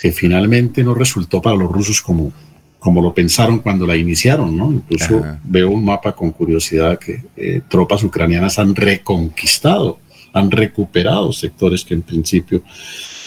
que, 0.02 0.12
finalmente 0.12 0.84
no 0.84 0.94
resultó 0.94 1.42
para 1.42 1.56
los 1.56 1.70
rusos 1.72 2.02
como, 2.02 2.32
como 2.80 3.02
lo 3.02 3.14
pensaron 3.14 3.60
cuando 3.60 3.88
la 3.88 3.98
iniciaron, 3.98 4.56
¿no? 4.56 4.72
Incluso 4.72 5.22
veo 5.44 5.72
un 5.72 5.84
mapa 5.84 6.16
con 6.16 6.32
curiosidad 6.32 7.00
que 7.00 7.24
eh, 7.36 7.62
tropas 7.68 8.04
ucranianas 8.04 8.60
han 8.60 8.76
reconquistado 8.76 9.98
han 10.36 10.52
recuperado 10.52 11.32
sectores 11.32 11.86
que 11.86 11.94
en 11.94 12.02
principio 12.02 12.62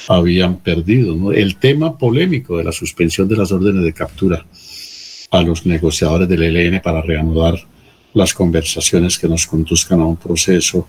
habían 0.08 0.58
perdido. 0.58 1.32
El 1.32 1.56
tema 1.56 1.96
polémico 1.96 2.58
de 2.58 2.64
la 2.64 2.72
suspensión 2.72 3.26
de 3.26 3.36
las 3.36 3.50
órdenes 3.50 3.82
de 3.82 3.94
captura 3.94 4.46
a 5.30 5.42
los 5.42 5.64
negociadores 5.64 6.28
del 6.28 6.42
ELN 6.42 6.80
para 6.80 7.00
reanudar 7.00 7.58
las 8.12 8.34
conversaciones 8.34 9.18
que 9.18 9.26
nos 9.26 9.46
conduzcan 9.46 10.00
a 10.00 10.06
un 10.06 10.16
proceso 10.16 10.88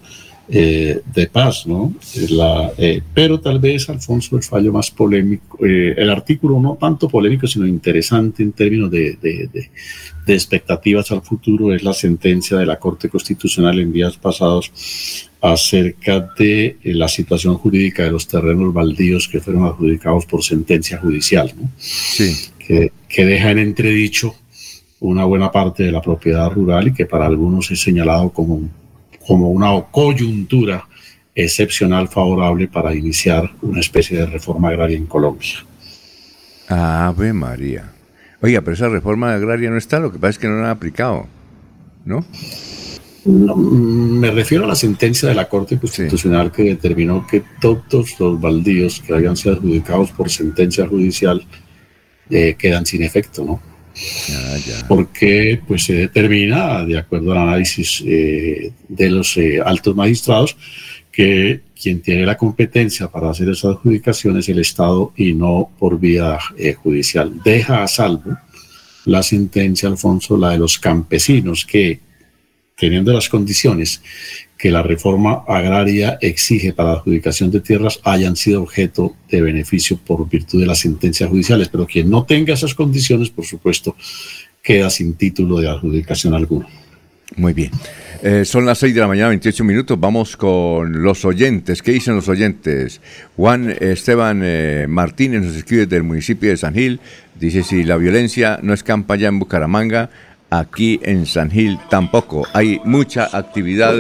eh, 0.52 1.02
de 1.14 1.28
paz, 1.28 1.68
¿no? 1.68 1.94
La, 2.30 2.72
eh, 2.76 3.02
pero 3.14 3.40
tal 3.40 3.60
vez, 3.60 3.88
Alfonso, 3.88 4.36
el 4.36 4.42
fallo 4.42 4.72
más 4.72 4.90
polémico, 4.90 5.64
eh, 5.64 5.94
el 5.96 6.10
artículo 6.10 6.60
no 6.60 6.76
tanto 6.76 7.08
polémico, 7.08 7.46
sino 7.46 7.68
interesante 7.68 8.42
en 8.42 8.54
términos 8.54 8.90
de, 8.90 9.16
de, 9.22 9.48
de, 9.54 10.34
expectativas 10.34 11.12
al 11.12 11.22
futuro, 11.22 11.74
es 11.74 11.84
la 11.84 11.94
sentencia 11.94 12.58
de 12.58 12.66
la 12.66 12.80
Corte 12.80 13.10
Constitucional 13.10 13.80
en 13.80 13.94
días 13.94 14.18
pasados 14.18 14.72
acerca 15.42 16.32
de 16.38 16.78
la 16.84 17.08
situación 17.08 17.56
jurídica 17.56 18.04
de 18.04 18.12
los 18.12 18.28
terrenos 18.28 18.74
baldíos 18.74 19.28
que 19.28 19.40
fueron 19.40 19.66
adjudicados 19.66 20.26
por 20.26 20.44
sentencia 20.44 20.98
judicial, 20.98 21.54
¿no? 21.60 21.70
Sí. 21.78 22.36
Que, 22.58 22.92
que 23.08 23.26
deja 23.26 23.52
en 23.52 23.60
entredicho 23.60 24.36
una 25.00 25.26
buena 25.26 25.52
parte 25.52 25.84
de 25.84 25.92
la 25.92 26.02
propiedad 26.02 26.50
rural 26.52 26.88
y 26.88 26.94
que 26.94 27.06
para 27.06 27.26
algunos 27.26 27.70
es 27.72 27.80
señalado 27.80 28.30
como 28.32 28.56
un 28.56 28.72
como 29.30 29.52
una 29.52 29.80
coyuntura 29.92 30.88
excepcional 31.36 32.08
favorable 32.08 32.68
para 32.68 32.96
iniciar 32.96 33.48
una 33.62 33.80
especie 33.80 34.18
de 34.18 34.26
reforma 34.26 34.70
agraria 34.70 34.98
en 34.98 35.06
Colombia. 35.06 35.64
Ave 36.68 37.32
María. 37.32 37.92
Oiga, 38.42 38.62
pero 38.62 38.74
esa 38.74 38.90
reforma 38.90 39.32
agraria 39.32 39.70
no 39.70 39.78
está, 39.78 40.00
lo 40.00 40.12
que 40.12 40.18
pasa 40.18 40.32
es 40.32 40.40
que 40.40 40.48
no 40.48 40.56
la 40.56 40.64
han 40.64 40.70
aplicado, 40.72 41.28
¿no? 42.06 42.26
me 43.26 44.32
refiero 44.32 44.64
a 44.64 44.68
la 44.68 44.76
sentencia 44.76 45.30
de 45.30 45.36
la 45.36 45.48
Corte 45.48 45.78
Constitucional 45.78 46.52
que 46.52 46.64
determinó 46.64 47.28
que 47.28 47.44
todos 47.62 48.20
los 48.20 48.42
baldíos 48.42 49.00
que 49.06 49.14
habían 49.14 49.38
sido 49.38 49.54
adjudicados 49.54 50.10
por 50.10 50.32
sentencia 50.32 50.88
judicial 50.88 51.46
eh, 52.32 52.56
quedan 52.58 52.84
sin 52.88 53.04
efecto, 53.04 53.46
¿no? 53.46 53.62
Porque 54.88 55.62
pues 55.68 55.84
se 55.84 55.94
determina, 55.94 56.86
de 56.86 56.98
acuerdo 56.98 57.32
al 57.32 57.40
análisis 57.40 58.04
eh, 58.06 58.72
de 58.88 59.10
los 59.10 59.38
eh, 59.38 59.60
altos 59.64 59.96
magistrados, 59.96 60.56
que 61.12 61.62
quien 61.80 62.02
tiene 62.02 62.26
la 62.26 62.38
competencia 62.38 63.08
para 63.08 63.30
hacer 63.30 63.50
esas 63.50 63.76
adjudicaciones 63.76 64.46
es 64.46 64.50
el 64.50 64.60
Estado 64.60 65.14
y 65.16 65.34
no 65.34 65.72
por 65.78 66.00
vía 66.00 66.38
eh, 66.58 66.74
judicial. 66.74 67.42
Deja 67.44 67.84
a 67.84 67.88
salvo 67.88 68.38
la 69.06 69.24
sentencia, 69.24 69.90
Alfonso, 69.90 70.38
la 70.38 70.52
de 70.52 70.60
los 70.60 70.78
campesinos, 70.78 71.66
que 71.66 72.00
teniendo 72.78 73.12
las 73.12 73.28
condiciones 73.28 74.02
que 74.60 74.70
la 74.72 74.84
reforma 74.84 75.46
agraria 75.48 76.18
exige 76.20 76.74
para 76.74 76.90
la 76.90 76.96
adjudicación 76.98 77.50
de 77.50 77.62
tierras 77.62 78.02
hayan 78.04 78.36
sido 78.36 78.62
objeto 78.62 79.16
de 79.32 79.42
beneficio 79.42 79.98
por 79.98 80.28
virtud 80.30 80.60
de 80.60 80.68
las 80.68 80.80
sentencias 80.80 81.30
judiciales, 81.30 81.70
pero 81.70 81.88
quien 81.88 82.10
no 82.10 82.26
tenga 82.26 82.54
esas 82.54 82.76
condiciones, 82.76 83.30
por 83.30 83.46
supuesto, 83.46 83.96
queda 84.62 84.90
sin 84.90 85.14
título 85.14 85.60
de 85.60 85.70
adjudicación 85.70 86.34
alguna. 86.34 86.68
Muy 87.38 87.54
bien. 87.54 87.72
Eh, 88.22 88.44
son 88.44 88.66
las 88.66 88.80
6 88.80 88.94
de 88.94 89.00
la 89.00 89.08
mañana, 89.08 89.30
28 89.30 89.64
minutos. 89.64 89.98
Vamos 89.98 90.36
con 90.36 91.04
los 91.04 91.24
oyentes. 91.24 91.82
¿Qué 91.82 91.94
dicen 91.94 92.16
los 92.16 92.28
oyentes? 92.28 93.00
Juan 93.38 93.74
Esteban 93.80 94.42
eh, 94.44 94.88
Martínez 94.90 95.44
nos 95.44 95.56
escribe 95.56 95.86
del 95.86 96.04
municipio 96.04 96.50
de 96.50 96.58
San 96.58 96.74
Gil. 96.74 97.00
Dice, 97.40 97.64
si 97.64 97.86
la 97.86 97.96
violencia 97.96 98.60
no 98.62 98.74
escampa 98.74 99.16
ya 99.16 99.30
en 99.30 99.40
Bucaramanga, 99.40 100.10
aquí 100.50 101.00
en 101.04 101.26
San 101.26 101.50
Gil 101.50 101.80
tampoco. 101.90 102.46
Hay 102.52 102.82
mucha 102.84 103.30
actividad 103.32 103.96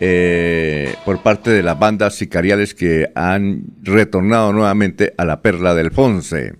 eh, 0.00 0.96
por 1.04 1.22
parte 1.22 1.50
de 1.50 1.62
las 1.62 1.78
bandas 1.78 2.16
sicariales 2.16 2.74
que 2.74 3.10
han 3.14 3.62
retornado 3.82 4.52
nuevamente 4.52 5.14
a 5.16 5.24
la 5.24 5.40
perla 5.40 5.74
del 5.74 5.92
Fonse. 5.92 6.54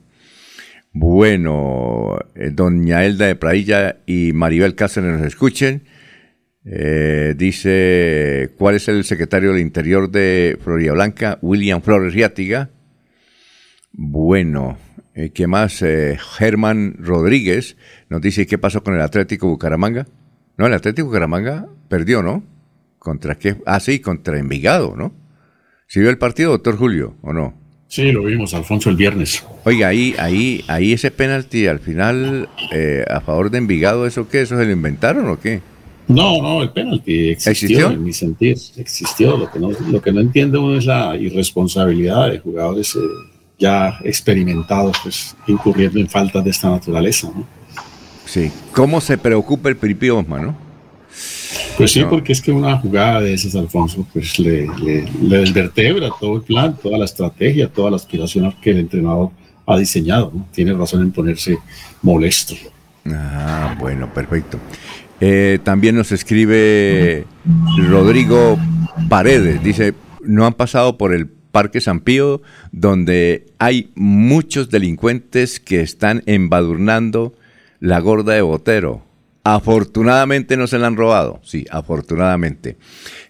Bueno, 0.93 2.17
eh, 2.37 2.51
doña 2.53 3.05
Elda 3.05 3.27
de 3.27 3.35
Prailla 3.35 3.97
y 4.07 4.33
Maribel 4.33 4.77
Cáceres 4.77 5.19
nos 5.19 5.27
escuchen. 5.27 5.83
Eh, 6.65 7.35
dice, 7.37 8.53
¿cuál 8.57 8.77
es 8.77 8.87
el 8.87 9.05
secretario 9.05 9.53
del 9.53 9.61
Interior 9.61 10.11
de 10.11 10.57
Florida 10.63 10.93
Blanca? 10.93 11.39
William 11.43 11.83
Flores 11.83 12.15
Riátiga. 12.15 12.71
Bueno, 13.93 14.79
¿qué 15.35 15.47
más? 15.47 15.85
Germán 16.39 16.97
Rodríguez 16.99 17.77
nos 18.09 18.21
dice, 18.21 18.47
¿qué 18.47 18.59
pasó 18.59 18.83
con 18.83 18.95
el 18.95 19.01
Atlético 19.01 19.49
Bucaramanga? 19.49 20.07
No, 20.57 20.67
el 20.67 20.73
Atlético 20.73 21.09
Bucaramanga 21.09 21.67
perdió, 21.89 22.23
¿no? 22.23 22.54
¿Contra 23.05 23.35
qué? 23.35 23.57
Ah, 23.67 23.81
sí, 23.81 23.99
contra 23.99 24.39
Envigado, 24.39 24.95
¿no? 24.97 25.13
¿Sí 25.87 26.01
vio 26.01 26.09
el 26.09 26.17
partido, 26.17 26.53
doctor 26.53 26.79
Julio, 26.79 27.15
o 27.21 27.35
no? 27.35 27.53
Sí, 27.87 28.11
lo 28.11 28.25
vimos, 28.25 28.55
Alfonso, 28.55 28.89
el 28.89 28.97
viernes. 28.97 29.45
Oiga, 29.65 29.89
ahí, 29.89 30.15
ahí, 30.19 30.65
ahí 30.69 30.95
ese 30.95 31.11
penalti 31.11 31.67
al 31.67 31.81
final 31.81 32.49
eh, 32.73 33.05
a 33.07 33.21
favor 33.21 33.51
de 33.51 33.59
Envigado, 33.59 34.07
¿eso 34.07 34.27
qué? 34.27 34.41
¿Eso 34.41 34.57
se 34.57 34.65
lo 34.65 34.73
inventaron 34.73 35.29
o 35.29 35.39
qué? 35.39 35.61
No, 36.09 36.41
no, 36.41 36.63
el 36.63 36.71
penalti 36.71 37.29
existió, 37.29 37.91
en 37.91 38.05
mi 38.05 38.15
sentido, 38.15 38.59
existió. 38.79 39.37
Lo 39.37 39.51
que, 39.51 39.59
no, 39.59 39.71
lo 39.71 40.01
que 40.01 40.11
no 40.11 40.23
entiendo 40.23 40.63
uno 40.63 40.79
es 40.79 40.87
la 40.87 41.15
irresponsabilidad 41.15 42.31
de 42.31 42.39
jugadores 42.39 42.97
eh, 42.97 43.01
ya 43.59 43.99
experimentados, 44.03 44.97
pues 45.03 45.37
incurriendo 45.47 45.99
en 45.99 46.09
faltas 46.09 46.43
de 46.43 46.51
esta 46.51 46.71
naturaleza, 46.71 47.31
¿no? 47.35 47.47
Sí. 48.25 48.51
¿Cómo 48.73 49.03
se 49.03 49.19
preocupa 49.19 49.69
el 49.69 49.77
Piripi 49.77 50.09
no? 50.09 50.64
Pues 51.77 51.93
sí, 51.93 52.05
porque 52.09 52.33
es 52.33 52.41
que 52.41 52.53
una 52.53 52.79
jugada 52.79 53.21
de 53.21 53.35
esas, 53.35 53.55
Alfonso, 53.55 54.07
pues 54.13 54.39
le, 54.39 54.69
le, 54.83 55.05
desvertebra 55.39 56.11
todo 56.21 56.37
el 56.37 56.43
plan, 56.43 56.77
toda 56.81 56.99
la 56.99 57.05
estrategia, 57.05 57.69
toda 57.69 57.91
la 57.91 57.97
aspiración 57.97 58.55
que 58.63 58.71
el 58.71 58.79
entrenador 58.81 59.31
ha 59.67 59.77
diseñado. 59.79 60.33
Tiene 60.53 60.73
razón 60.73 61.03
en 61.03 61.13
ponerse 61.13 61.59
molesto. 62.03 62.55
Ah, 63.07 63.77
bueno, 63.79 64.13
perfecto. 64.13 64.59
Eh, 65.21 65.59
también 65.63 65.97
nos 65.97 66.13
escribe 66.13 67.27
Rodrigo 67.89 68.59
Paredes, 69.09 69.63
dice, 69.63 69.95
no 70.23 70.47
han 70.47 70.55
pasado 70.55 70.99
por 70.99 71.15
el 71.15 71.29
Parque 71.29 71.81
San 71.81 72.01
Pío, 72.01 72.43
donde 72.73 73.47
hay 73.59 73.91
muchos 73.95 74.71
delincuentes 74.71 75.61
que 75.61 75.81
están 75.81 76.23
embadurnando 76.27 77.35
la 77.79 78.01
gorda 78.01 78.35
de 78.35 78.43
Botero 78.43 79.03
Afortunadamente 79.47 80.57
no 80.57 80.67
se 80.67 80.79
la 80.79 80.87
han 80.87 80.97
robado, 80.97 81.41
sí, 81.45 81.67
afortunadamente. 81.71 82.79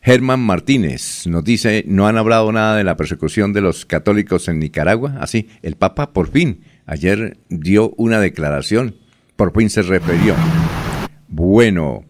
Germán 0.00 0.38
Martínez 0.38 1.26
nos 1.26 1.42
dice, 1.42 1.82
no 1.88 2.06
han 2.06 2.16
hablado 2.16 2.52
nada 2.52 2.76
de 2.76 2.84
la 2.84 2.96
persecución 2.96 3.52
de 3.52 3.60
los 3.60 3.84
católicos 3.84 4.46
en 4.46 4.60
Nicaragua. 4.60 5.16
Así, 5.18 5.48
ah, 5.50 5.58
el 5.62 5.74
Papa 5.74 6.12
por 6.12 6.30
fin 6.30 6.62
ayer 6.86 7.38
dio 7.48 7.94
una 7.96 8.20
declaración, 8.20 8.94
por 9.34 9.52
fin 9.52 9.68
se 9.70 9.82
refirió. 9.82 10.36
Bueno, 11.26 12.04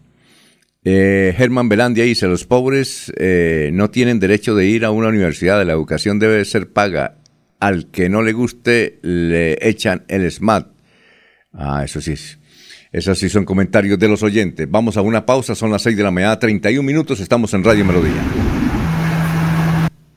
eh, 0.83 1.33
Germán 1.35 1.67
Belandia 1.67 2.03
dice, 2.03 2.27
los 2.27 2.45
pobres 2.45 3.11
eh, 3.17 3.71
no 3.73 3.89
tienen 3.89 4.19
derecho 4.19 4.53
de 4.53 4.67
ir 4.67 4.85
a 4.85 4.91
una 4.91 5.07
universidad, 5.07 5.65
la 5.65 5.73
educación 5.73 6.19
debe 6.19 6.45
ser 6.45 6.71
paga. 6.71 7.17
Al 7.59 7.89
que 7.89 8.09
no 8.09 8.21
le 8.21 8.33
guste 8.33 8.99
le 9.01 9.57
echan 9.67 10.03
el 10.09 10.29
SMAT. 10.29 10.67
Ah, 11.53 11.83
eso 11.83 12.01
sí 12.01 12.11
es. 12.11 12.37
Esos 12.95 13.19
sí 13.19 13.27
son 13.27 13.43
comentarios 13.43 13.99
de 13.99 14.07
los 14.07 14.23
oyentes. 14.23 14.71
Vamos 14.71 14.95
a 14.95 15.01
una 15.01 15.25
pausa, 15.25 15.53
son 15.53 15.69
las 15.69 15.81
6 15.81 15.97
de 15.97 16.03
la 16.03 16.11
mañana, 16.11 16.39
31 16.39 16.81
minutos, 16.81 17.19
estamos 17.19 17.53
en 17.53 17.61
Radio 17.61 17.83
Melodía. 17.83 18.23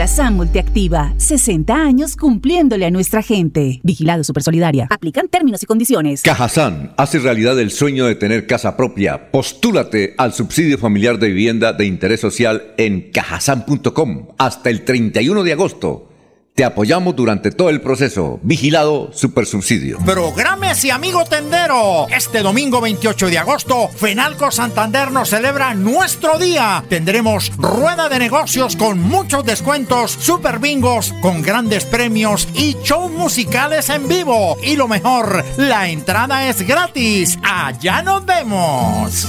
Ultrasan. 0.00 0.34
Multiactiva, 0.34 1.12
60 1.18 1.74
años 1.74 2.16
cumpliéndole 2.16 2.86
a 2.86 2.90
nuestra 2.90 3.20
gente. 3.20 3.80
Vigilado 3.82 4.24
Supersolidaria. 4.24 4.86
Aplican 4.88 5.28
términos 5.28 5.62
y 5.62 5.66
condiciones. 5.66 6.22
Cajazán 6.22 6.94
hace 6.96 7.18
realidad 7.18 7.60
el 7.60 7.70
sueño 7.70 8.06
de 8.06 8.14
tener 8.14 8.46
casa 8.46 8.78
propia. 8.78 9.30
Postúlate 9.30 10.14
al 10.16 10.32
subsidio 10.32 10.78
familiar 10.78 11.18
de 11.18 11.28
vivienda 11.28 11.74
de 11.74 11.84
interés 11.84 12.20
social 12.20 12.72
en 12.78 13.10
cajazán.com 13.12 14.28
hasta 14.38 14.70
el 14.70 14.86
31 14.86 15.42
de 15.42 15.52
agosto. 15.52 16.09
Te 16.54 16.64
apoyamos 16.64 17.16
durante 17.16 17.50
todo 17.50 17.70
el 17.70 17.80
proceso. 17.80 18.38
Vigilado 18.42 19.10
Supersubsidio. 19.12 19.98
Prográmese, 20.04 20.92
amigo 20.92 21.24
tendero. 21.24 22.06
Este 22.08 22.40
domingo 22.40 22.80
28 22.80 23.28
de 23.28 23.38
agosto, 23.38 23.88
Fenalco 23.88 24.50
Santander 24.50 25.10
nos 25.10 25.30
celebra 25.30 25.74
nuestro 25.74 26.38
día. 26.38 26.84
Tendremos 26.88 27.52
rueda 27.56 28.08
de 28.08 28.18
negocios 28.18 28.76
con 28.76 29.00
muchos 29.00 29.44
descuentos, 29.44 30.10
super 30.10 30.58
bingos 30.58 31.14
con 31.22 31.40
grandes 31.40 31.84
premios 31.84 32.46
y 32.54 32.76
shows 32.82 33.10
musicales 33.10 33.88
en 33.88 34.06
vivo. 34.06 34.58
Y 34.62 34.76
lo 34.76 34.86
mejor, 34.86 35.44
la 35.56 35.88
entrada 35.88 36.48
es 36.48 36.66
gratis. 36.66 37.38
Allá 37.42 38.02
nos 38.02 38.26
vemos. 38.26 39.28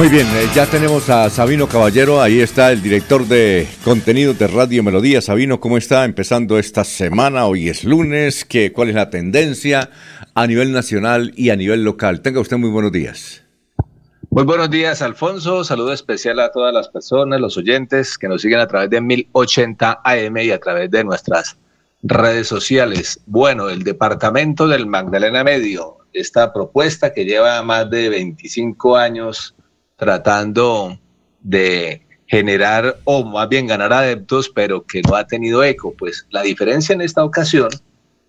Muy 0.00 0.08
bien, 0.08 0.26
eh, 0.28 0.48
ya 0.54 0.64
tenemos 0.64 1.10
a 1.10 1.28
Sabino 1.28 1.68
Caballero, 1.68 2.22
ahí 2.22 2.40
está 2.40 2.72
el 2.72 2.80
director 2.80 3.28
de 3.28 3.68
contenido 3.84 4.32
de 4.32 4.46
Radio 4.46 4.82
Melodía. 4.82 5.20
Sabino, 5.20 5.60
¿cómo 5.60 5.76
está 5.76 6.06
empezando 6.06 6.58
esta 6.58 6.84
semana? 6.84 7.44
Hoy 7.44 7.68
es 7.68 7.84
lunes, 7.84 8.46
¿qué, 8.46 8.72
¿cuál 8.72 8.88
es 8.88 8.94
la 8.94 9.10
tendencia 9.10 9.90
a 10.34 10.46
nivel 10.46 10.72
nacional 10.72 11.34
y 11.36 11.50
a 11.50 11.56
nivel 11.56 11.84
local? 11.84 12.22
Tenga 12.22 12.40
usted 12.40 12.56
muy 12.56 12.70
buenos 12.70 12.92
días. 12.92 13.42
Muy 14.30 14.44
buenos 14.44 14.70
días, 14.70 15.02
Alfonso. 15.02 15.64
Saludo 15.64 15.92
especial 15.92 16.40
a 16.40 16.50
todas 16.50 16.72
las 16.72 16.88
personas, 16.88 17.38
los 17.38 17.58
oyentes 17.58 18.16
que 18.16 18.26
nos 18.26 18.40
siguen 18.40 18.60
a 18.60 18.66
través 18.66 18.88
de 18.88 19.02
1080 19.02 20.00
AM 20.02 20.36
y 20.38 20.50
a 20.50 20.58
través 20.58 20.90
de 20.90 21.04
nuestras 21.04 21.58
redes 22.02 22.48
sociales. 22.48 23.20
Bueno, 23.26 23.68
el 23.68 23.82
departamento 23.82 24.66
del 24.66 24.86
Magdalena 24.86 25.44
Medio, 25.44 25.98
esta 26.14 26.54
propuesta 26.54 27.12
que 27.12 27.26
lleva 27.26 27.62
más 27.62 27.90
de 27.90 28.08
25 28.08 28.96
años 28.96 29.54
tratando 30.00 30.98
de 31.42 32.00
generar 32.26 32.96
o 33.04 33.22
más 33.22 33.48
bien 33.50 33.66
ganar 33.66 33.92
adeptos, 33.92 34.48
pero 34.48 34.86
que 34.86 35.02
no 35.02 35.14
ha 35.14 35.26
tenido 35.26 35.62
eco. 35.62 35.94
Pues 35.96 36.26
la 36.30 36.42
diferencia 36.42 36.94
en 36.94 37.02
esta 37.02 37.22
ocasión 37.22 37.68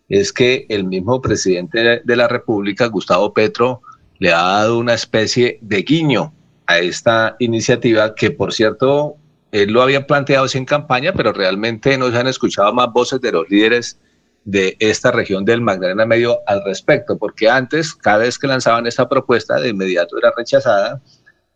es 0.10 0.34
que 0.34 0.66
el 0.68 0.84
mismo 0.84 1.22
presidente 1.22 2.02
de 2.04 2.16
la 2.18 2.28
República, 2.28 2.88
Gustavo 2.88 3.34
Petro, 3.34 3.82
le 4.20 4.34
ha 4.34 4.42
dado 4.42 4.80
una 4.80 4.94
especie 4.94 5.60
de 5.62 5.82
guiño 5.84 6.34
a 6.68 6.80
esta 6.80 7.38
iniciativa 7.40 8.16
que, 8.16 8.32
por 8.32 8.54
cierto, 8.54 9.16
él 9.54 9.72
lo 9.72 9.82
había 9.82 10.06
planteado 10.06 10.50
sin 10.50 10.66
campaña, 10.66 11.14
pero 11.14 11.32
realmente 11.32 11.98
no 11.98 12.12
se 12.12 12.18
han 12.18 12.28
escuchado 12.28 12.74
más 12.74 12.92
voces 12.92 13.22
de 13.22 13.32
los 13.32 13.50
líderes 13.50 13.98
de 14.44 14.76
esta 14.80 15.12
región 15.12 15.46
del 15.46 15.62
Magdalena 15.62 16.06
Medio 16.06 16.40
al 16.48 16.64
respecto, 16.66 17.18
porque 17.18 17.50
antes, 17.50 17.94
cada 17.94 18.20
vez 18.20 18.38
que 18.38 18.48
lanzaban 18.48 18.88
esta 18.88 19.08
propuesta, 19.08 19.60
de 19.60 19.70
inmediato 19.70 20.18
era 20.18 20.34
rechazada 20.36 21.02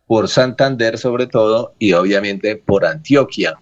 por 0.06 0.28
Santander 0.28 0.98
sobre 0.98 1.26
todo 1.26 1.74
y 1.78 1.92
obviamente 1.92 2.56
por 2.56 2.84
Antioquia. 2.84 3.58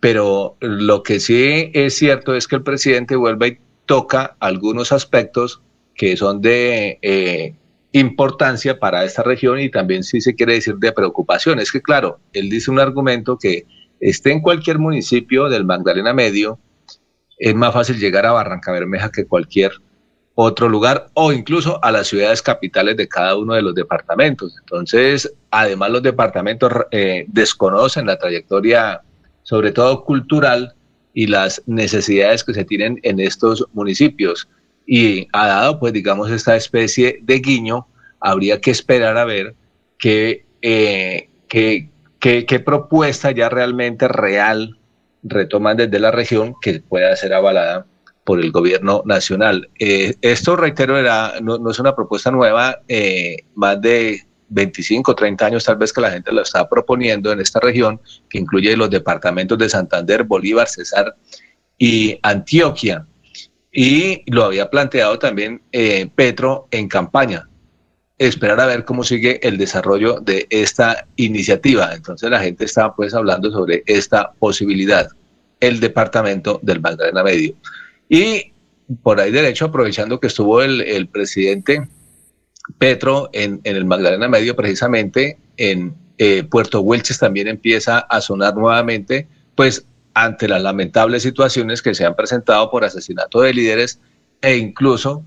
Pero 0.00 0.56
lo 0.60 1.02
que 1.02 1.20
sí 1.20 1.70
es 1.74 1.96
cierto 1.96 2.34
es 2.34 2.46
que 2.46 2.56
el 2.56 2.62
presidente 2.62 3.16
vuelve 3.16 3.48
y 3.48 3.58
toca 3.86 4.36
algunos 4.40 4.92
aspectos 4.92 5.62
que 5.94 6.16
son 6.16 6.40
de 6.40 6.98
eh, 7.02 7.54
importancia 7.92 8.78
para 8.78 9.04
esta 9.04 9.22
región 9.22 9.58
y 9.60 9.70
también 9.70 10.02
sí 10.02 10.20
se 10.20 10.34
quiere 10.34 10.54
decir 10.54 10.76
de 10.76 10.92
preocupación. 10.92 11.58
Es 11.58 11.72
que 11.72 11.80
claro, 11.80 12.18
él 12.32 12.50
dice 12.50 12.70
un 12.70 12.78
argumento 12.78 13.38
que 13.38 13.64
esté 14.00 14.32
en 14.32 14.40
cualquier 14.40 14.78
municipio 14.78 15.48
del 15.48 15.64
Magdalena 15.64 16.12
Medio, 16.12 16.58
es 17.38 17.54
más 17.54 17.72
fácil 17.72 17.98
llegar 17.98 18.26
a 18.26 18.32
Barranca 18.32 18.72
Bermeja 18.72 19.10
que 19.10 19.26
cualquier 19.26 19.72
otro 20.38 20.68
lugar 20.68 21.08
o 21.14 21.32
incluso 21.32 21.82
a 21.82 21.90
las 21.90 22.08
ciudades 22.08 22.42
capitales 22.42 22.96
de 22.96 23.08
cada 23.08 23.36
uno 23.36 23.54
de 23.54 23.62
los 23.62 23.74
departamentos. 23.74 24.54
Entonces, 24.60 25.32
además 25.50 25.90
los 25.90 26.02
departamentos 26.02 26.70
eh, 26.90 27.24
desconocen 27.28 28.06
la 28.06 28.18
trayectoria, 28.18 29.00
sobre 29.42 29.72
todo 29.72 30.04
cultural, 30.04 30.76
y 31.16 31.26
las 31.26 31.62
necesidades 31.64 32.44
que 32.44 32.52
se 32.52 32.66
tienen 32.66 33.00
en 33.02 33.18
estos 33.20 33.66
municipios. 33.72 34.46
Y 34.86 35.26
ha 35.32 35.46
dado, 35.46 35.80
pues, 35.80 35.94
digamos, 35.94 36.30
esta 36.30 36.54
especie 36.54 37.20
de 37.22 37.38
guiño, 37.38 37.86
habría 38.20 38.60
que 38.60 38.70
esperar 38.70 39.16
a 39.16 39.24
ver 39.24 39.54
qué, 39.98 40.44
eh, 40.60 41.30
qué, 41.48 41.88
propuesta 42.66 43.30
ya 43.30 43.48
realmente 43.48 44.08
real 44.08 44.78
retoman 45.22 45.78
desde 45.78 45.98
la 45.98 46.10
región 46.10 46.54
que 46.60 46.80
pueda 46.80 47.16
ser 47.16 47.32
avalada 47.32 47.86
por 48.26 48.40
el 48.40 48.50
gobierno 48.50 49.02
nacional. 49.06 49.70
Eh, 49.78 50.16
esto, 50.20 50.56
reitero, 50.56 50.98
era, 50.98 51.34
no, 51.40 51.70
es 51.70 51.78
una 51.78 51.94
propuesta 51.94 52.32
nueva, 52.32 52.80
eh, 52.88 53.44
más 53.54 53.80
de 53.80 54.26
25, 54.48 55.14
30 55.14 55.46
años 55.46 55.64
tal 55.64 55.76
vez 55.76 55.92
que 55.92 56.00
la 56.00 56.10
gente 56.10 56.32
lo 56.32 56.42
está 56.42 56.68
proponiendo 56.68 57.30
en 57.30 57.40
esta 57.40 57.60
región, 57.60 58.00
que 58.28 58.38
incluye 58.38 58.76
los 58.76 58.90
departamentos 58.90 59.56
de 59.56 59.68
Santander, 59.68 60.24
Bolívar, 60.24 60.68
Cesar 60.68 61.14
y 61.78 62.18
Antioquia. 62.20 63.06
Y 63.70 64.28
lo 64.28 64.44
había 64.44 64.70
planteado 64.70 65.20
también 65.20 65.62
eh, 65.70 66.10
Petro 66.12 66.66
en 66.72 66.88
campaña. 66.88 67.48
Esperar 68.18 68.58
a 68.58 68.66
ver 68.66 68.84
cómo 68.84 69.04
sigue 69.04 69.38
el 69.46 69.56
desarrollo 69.56 70.18
de 70.18 70.48
esta 70.50 71.06
iniciativa. 71.14 71.94
Entonces 71.94 72.28
la 72.28 72.40
gente 72.40 72.64
está 72.64 72.92
pues 72.92 73.14
hablando 73.14 73.52
sobre 73.52 73.84
esta 73.86 74.32
posibilidad, 74.32 75.06
el 75.60 75.78
departamento 75.78 76.58
del 76.60 76.80
Magdalena 76.80 77.22
Medio. 77.22 77.54
Y 78.08 78.52
por 79.02 79.20
ahí 79.20 79.30
derecho, 79.30 79.66
aprovechando 79.66 80.20
que 80.20 80.28
estuvo 80.28 80.62
el, 80.62 81.08
presidente 81.08 81.88
Petro 82.78 83.28
en, 83.32 83.60
el 83.64 83.84
Magdalena 83.84 84.28
Medio, 84.28 84.54
precisamente 84.54 85.38
en 85.56 85.94
eh, 86.18 86.44
Puerto 86.44 86.80
Huelches 86.80 87.18
también 87.18 87.48
empieza 87.48 87.98
a 87.98 88.20
sonar 88.20 88.54
nuevamente, 88.56 89.28
pues 89.54 89.86
ante 90.14 90.48
las 90.48 90.62
lamentables 90.62 91.22
situaciones 91.22 91.82
que 91.82 91.94
se 91.94 92.04
han 92.04 92.16
presentado 92.16 92.70
por 92.70 92.84
asesinato 92.84 93.42
de 93.42 93.52
líderes 93.52 94.00
e 94.40 94.56
incluso 94.56 95.24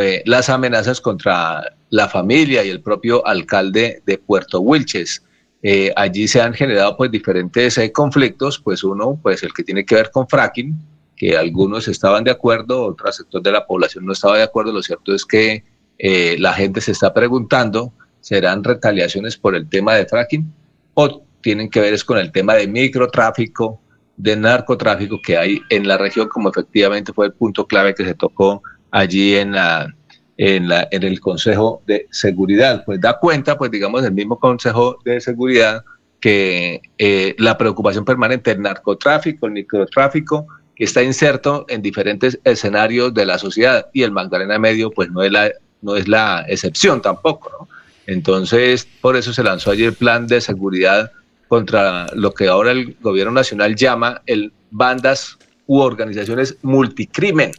eh, 0.00 0.22
las 0.24 0.48
amenazas 0.48 1.00
contra 1.00 1.76
la 1.90 2.08
familia 2.08 2.64
y 2.64 2.70
el 2.70 2.80
propio 2.80 3.26
alcalde 3.26 4.02
de 4.06 4.18
Puerto 4.18 4.60
Wilches. 4.60 5.22
Eh, 5.62 5.92
allí 5.96 6.26
se 6.26 6.40
han 6.40 6.54
generado 6.54 6.96
pues 6.96 7.10
diferentes 7.10 7.78
conflictos, 7.92 8.58
pues 8.58 8.82
uno, 8.82 9.18
pues 9.22 9.42
el 9.42 9.52
que 9.52 9.62
tiene 9.62 9.84
que 9.84 9.96
ver 9.96 10.10
con 10.10 10.26
fracking, 10.26 10.76
que 11.22 11.36
algunos 11.36 11.86
estaban 11.86 12.24
de 12.24 12.32
acuerdo, 12.32 12.84
otro 12.84 13.12
sector 13.12 13.40
de 13.40 13.52
la 13.52 13.64
población 13.64 14.04
no 14.04 14.12
estaba 14.12 14.38
de 14.38 14.42
acuerdo. 14.42 14.72
Lo 14.72 14.82
cierto 14.82 15.14
es 15.14 15.24
que 15.24 15.62
eh, 15.96 16.34
la 16.40 16.52
gente 16.52 16.80
se 16.80 16.90
está 16.90 17.14
preguntando, 17.14 17.92
¿serán 18.20 18.64
retaliaciones 18.64 19.36
por 19.36 19.54
el 19.54 19.68
tema 19.68 19.94
de 19.94 20.04
fracking 20.04 20.52
o 20.94 21.22
tienen 21.40 21.70
que 21.70 21.78
ver 21.78 21.94
es 21.94 22.02
con 22.02 22.18
el 22.18 22.32
tema 22.32 22.54
de 22.54 22.66
microtráfico, 22.66 23.80
de 24.16 24.34
narcotráfico 24.34 25.20
que 25.22 25.36
hay 25.36 25.60
en 25.70 25.86
la 25.86 25.96
región, 25.96 26.28
como 26.28 26.48
efectivamente 26.48 27.12
fue 27.12 27.26
el 27.26 27.34
punto 27.34 27.68
clave 27.68 27.94
que 27.94 28.04
se 28.04 28.14
tocó 28.14 28.60
allí 28.90 29.36
en 29.36 29.52
la, 29.52 29.94
en, 30.38 30.66
la, 30.66 30.88
en 30.90 31.04
el 31.04 31.20
Consejo 31.20 31.84
de 31.86 32.08
Seguridad. 32.10 32.82
Pues 32.84 33.00
da 33.00 33.20
cuenta, 33.20 33.56
pues 33.56 33.70
digamos, 33.70 34.02
del 34.02 34.12
mismo 34.12 34.40
Consejo 34.40 34.98
de 35.04 35.20
Seguridad 35.20 35.84
que 36.18 36.82
eh, 36.98 37.36
la 37.38 37.56
preocupación 37.56 38.04
permanente 38.04 38.50
del 38.50 38.62
narcotráfico, 38.62 39.46
el 39.46 39.52
microtráfico, 39.52 40.48
que 40.74 40.84
está 40.84 41.02
inserto 41.02 41.66
en 41.68 41.82
diferentes 41.82 42.38
escenarios 42.44 43.12
de 43.14 43.26
la 43.26 43.38
sociedad 43.38 43.86
y 43.92 44.02
el 44.02 44.12
Magdalena 44.12 44.58
Medio, 44.58 44.90
pues 44.90 45.10
no 45.10 45.22
es 45.22 45.32
la, 45.32 45.50
no 45.82 45.96
es 45.96 46.08
la 46.08 46.44
excepción 46.48 47.02
tampoco, 47.02 47.50
¿no? 47.58 47.68
Entonces, 48.06 48.86
por 49.00 49.16
eso 49.16 49.32
se 49.32 49.44
lanzó 49.44 49.70
ayer 49.70 49.88
el 49.88 49.94
plan 49.94 50.26
de 50.26 50.40
seguridad 50.40 51.12
contra 51.48 52.06
lo 52.14 52.32
que 52.32 52.48
ahora 52.48 52.72
el 52.72 52.96
gobierno 53.00 53.32
nacional 53.32 53.76
llama 53.76 54.22
el 54.26 54.52
bandas 54.70 55.38
u 55.66 55.78
organizaciones 55.80 56.56
multicrimen, 56.62 57.52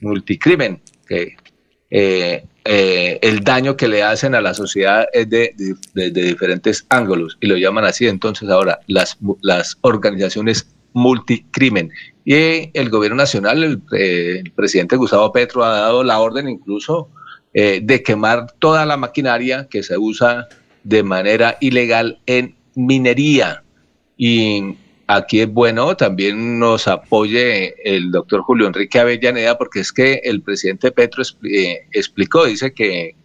multicrimen, 0.00 0.82
que 1.06 1.36
eh, 1.90 2.44
eh, 2.64 3.18
el 3.22 3.44
daño 3.44 3.76
que 3.76 3.86
le 3.86 4.02
hacen 4.02 4.34
a 4.34 4.40
la 4.40 4.54
sociedad 4.54 5.06
es 5.12 5.30
de, 5.30 5.54
diferentes 5.94 6.84
ángulos 6.88 7.38
y 7.40 7.46
lo 7.46 7.56
llaman 7.56 7.84
así 7.84 8.08
entonces 8.08 8.48
ahora 8.50 8.80
las, 8.88 9.16
las 9.40 9.78
organizaciones 9.82 10.66
multicrimen. 10.96 11.90
Y 12.24 12.70
el 12.76 12.90
gobierno 12.90 13.18
nacional, 13.18 13.62
el, 13.62 13.82
eh, 13.92 14.42
el, 14.44 14.50
presidente 14.52 14.96
Gustavo 14.96 15.30
Petro 15.30 15.62
ha 15.64 15.80
dado 15.80 16.02
la 16.02 16.18
orden 16.18 16.48
incluso 16.48 17.10
de 17.54 18.02
quemar 18.02 18.52
toda 18.58 18.84
la 18.84 18.98
maquinaria 18.98 19.66
que 19.70 19.82
se 19.82 19.96
usa 19.96 20.46
de 20.84 21.02
manera 21.02 21.56
ilegal 21.60 22.20
en 22.26 22.54
minería. 22.74 23.62
Y 24.16 24.76
aquí 25.06 25.40
es 25.40 25.52
bueno 25.52 25.96
también 25.96 26.58
nos 26.58 26.88
apoye 26.88 27.74
el 27.84 28.10
doctor 28.10 28.42
Julio 28.42 28.66
Enrique 28.66 28.98
Avellaneda, 28.98 29.58
porque 29.58 29.80
es 29.80 29.92
que 29.92 30.20
el 30.24 30.42
presidente 30.42 30.92
Petro 30.92 31.22
eh, 31.44 31.86
explicó, 31.92 32.44
dice 32.44 32.72
que, 32.72 33.16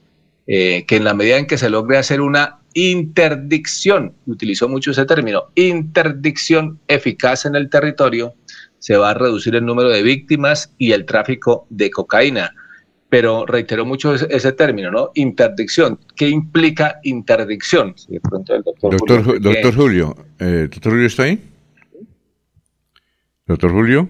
eh, 0.47 0.85
que 0.87 0.95
en 0.95 1.03
la 1.03 1.13
medida 1.13 1.37
en 1.37 1.47
que 1.47 1.57
se 1.57 1.69
logre 1.69 1.97
hacer 1.97 2.21
una 2.21 2.60
interdicción, 2.73 4.13
utilizó 4.25 4.69
mucho 4.69 4.91
ese 4.91 5.05
término, 5.05 5.45
interdicción 5.55 6.79
eficaz 6.87 7.45
en 7.45 7.55
el 7.55 7.69
territorio, 7.69 8.35
se 8.79 8.97
va 8.97 9.11
a 9.11 9.13
reducir 9.13 9.55
el 9.55 9.65
número 9.65 9.89
de 9.89 10.01
víctimas 10.01 10.73
y 10.77 10.91
el 10.91 11.05
tráfico 11.05 11.67
de 11.69 11.91
cocaína. 11.91 12.55
Pero 13.09 13.45
reiteró 13.45 13.85
mucho 13.85 14.15
ese, 14.15 14.51
término, 14.53 14.89
¿no? 14.89 15.11
Interdicción. 15.15 15.99
¿Qué 16.15 16.29
implica 16.29 16.99
interdicción? 17.03 17.93
doctor, 18.07 19.75
Julio, 19.75 20.15
eh, 20.39 20.69
¿doctor 20.71 20.93
Julio 20.93 21.07
está 21.07 21.23
ahí? 21.23 21.39
Doctor 23.45 23.71
Julio. 23.71 24.09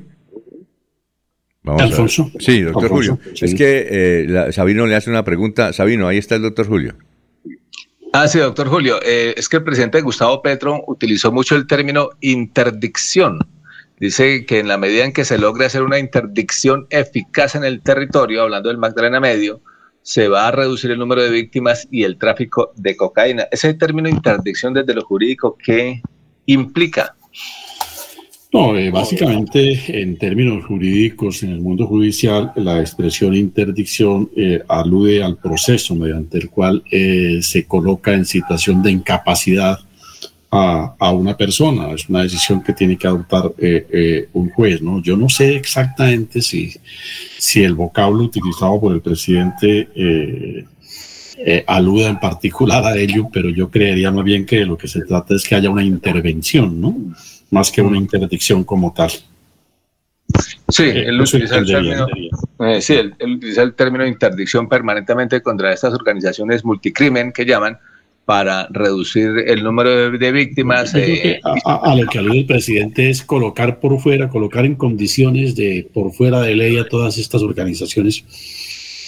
Vamos 1.63 1.81
Alfonso. 1.81 2.31
Sí, 2.39 2.61
doctor 2.61 2.89
Julio. 2.89 3.19
Es 3.33 3.55
que 3.55 3.87
eh, 3.89 4.51
Sabino 4.51 4.85
le 4.85 4.95
hace 4.95 5.09
una 5.09 5.23
pregunta. 5.23 5.73
Sabino, 5.73 6.07
ahí 6.07 6.19
está 6.19 6.35
el 6.35 6.43
doctor 6.43 6.67
Julio. 6.67 6.93
Ah, 8.13 8.27
sí, 8.27 8.39
doctor 8.39 8.67
Julio. 8.67 8.99
Eh, 9.03 9.33
es 9.37 9.47
que 9.47 9.57
el 9.57 9.63
presidente 9.63 10.01
Gustavo 10.01 10.41
Petro 10.41 10.83
utilizó 10.87 11.31
mucho 11.31 11.55
el 11.55 11.65
término 11.65 12.09
interdicción. 12.19 13.39
Dice 14.01 14.45
que 14.45 14.59
en 14.59 14.67
la 14.67 14.77
medida 14.77 15.05
en 15.05 15.13
que 15.13 15.23
se 15.23 15.37
logre 15.37 15.65
hacer 15.65 15.81
una 15.81 15.97
interdicción 15.97 16.87
eficaz 16.89 17.55
en 17.55 17.63
el 17.63 17.81
territorio, 17.81 18.41
hablando 18.41 18.67
del 18.67 18.79
Magdalena 18.79 19.21
Medio, 19.21 19.61
se 20.01 20.27
va 20.27 20.47
a 20.47 20.51
reducir 20.51 20.91
el 20.91 20.99
número 20.99 21.21
de 21.21 21.29
víctimas 21.29 21.87
y 21.89 22.03
el 22.03 22.17
tráfico 22.17 22.73
de 22.75 22.97
cocaína. 22.97 23.47
Ese 23.49 23.73
término 23.75 24.09
interdicción 24.09 24.73
desde 24.73 24.93
lo 24.93 25.03
jurídico, 25.03 25.55
¿qué 25.63 26.01
implica? 26.47 27.15
No, 28.53 28.75
eh, 28.75 28.91
básicamente 28.91 30.01
en 30.01 30.17
términos 30.17 30.65
jurídicos, 30.65 31.41
en 31.43 31.51
el 31.51 31.61
mundo 31.61 31.87
judicial, 31.87 32.51
la 32.55 32.81
expresión 32.81 33.33
interdicción 33.33 34.29
eh, 34.35 34.61
alude 34.67 35.23
al 35.23 35.37
proceso 35.37 35.95
mediante 35.95 36.37
el 36.37 36.49
cual 36.49 36.83
eh, 36.91 37.39
se 37.41 37.63
coloca 37.63 38.13
en 38.13 38.25
situación 38.25 38.83
de 38.83 38.91
incapacidad 38.91 39.79
a, 40.53 41.11
una 41.13 41.37
persona. 41.37 41.91
Es 41.93 42.09
una 42.09 42.23
decisión 42.23 42.61
que 42.61 42.73
tiene 42.73 42.97
que 42.97 43.07
adoptar 43.07 43.53
un 44.33 44.49
juez. 44.49 44.81
¿no? 44.81 45.01
Yo 45.01 45.15
no 45.15 45.29
sé 45.29 45.55
exactamente 45.55 46.41
si, 46.41 46.73
si 47.37 47.63
el 47.63 47.73
vocablo 47.73 48.25
utilizado 48.25 48.81
por 48.81 48.91
el 48.91 48.99
presidente 48.99 49.87
aluda 51.67 52.09
en 52.09 52.19
particular 52.19 52.83
a 52.83 52.97
ello, 52.97 53.29
pero 53.31 53.49
yo 53.49 53.71
creería 53.71 54.11
más 54.11 54.25
bien 54.25 54.45
que 54.45 54.65
lo 54.65 54.77
que 54.77 54.89
se 54.89 55.05
trata 55.05 55.35
es 55.35 55.45
que 55.45 55.55
haya 55.55 55.69
una 55.69 55.85
intervención, 55.85 56.81
¿no? 56.81 56.97
Más 57.51 57.69
que 57.69 57.81
una 57.81 57.97
interdicción 57.97 58.63
como 58.63 58.91
tal. 58.93 59.11
Sí, 60.69 60.83
él 60.83 61.19
utiliza, 61.19 61.57
el 61.57 61.65
término, 61.65 62.07
eh, 62.59 62.81
sí 62.81 62.93
él, 62.93 63.13
utiliza 63.19 63.61
el 63.61 63.73
término 63.73 64.07
interdicción 64.07 64.69
permanentemente 64.69 65.41
contra 65.41 65.73
estas 65.73 65.93
organizaciones 65.93 66.63
multicrimen 66.63 67.33
que 67.33 67.45
llaman 67.45 67.77
para 68.23 68.67
reducir 68.71 69.29
el 69.45 69.63
número 69.63 70.11
de, 70.11 70.31
víctimas. 70.31 70.95
Eh, 70.95 71.41
a, 71.43 71.95
lo 71.95 72.07
que 72.07 72.19
alude 72.19 72.39
el 72.39 72.45
presidente 72.45 73.09
es 73.09 73.21
colocar 73.23 73.81
por 73.81 73.99
fuera, 73.99 74.29
colocar 74.29 74.63
en 74.63 74.75
condiciones 74.75 75.55
de 75.55 75.89
por 75.93 76.13
fuera 76.13 76.39
de 76.39 76.55
ley 76.55 76.77
a 76.77 76.87
todas 76.87 77.17
estas 77.17 77.41
organizaciones 77.41 78.23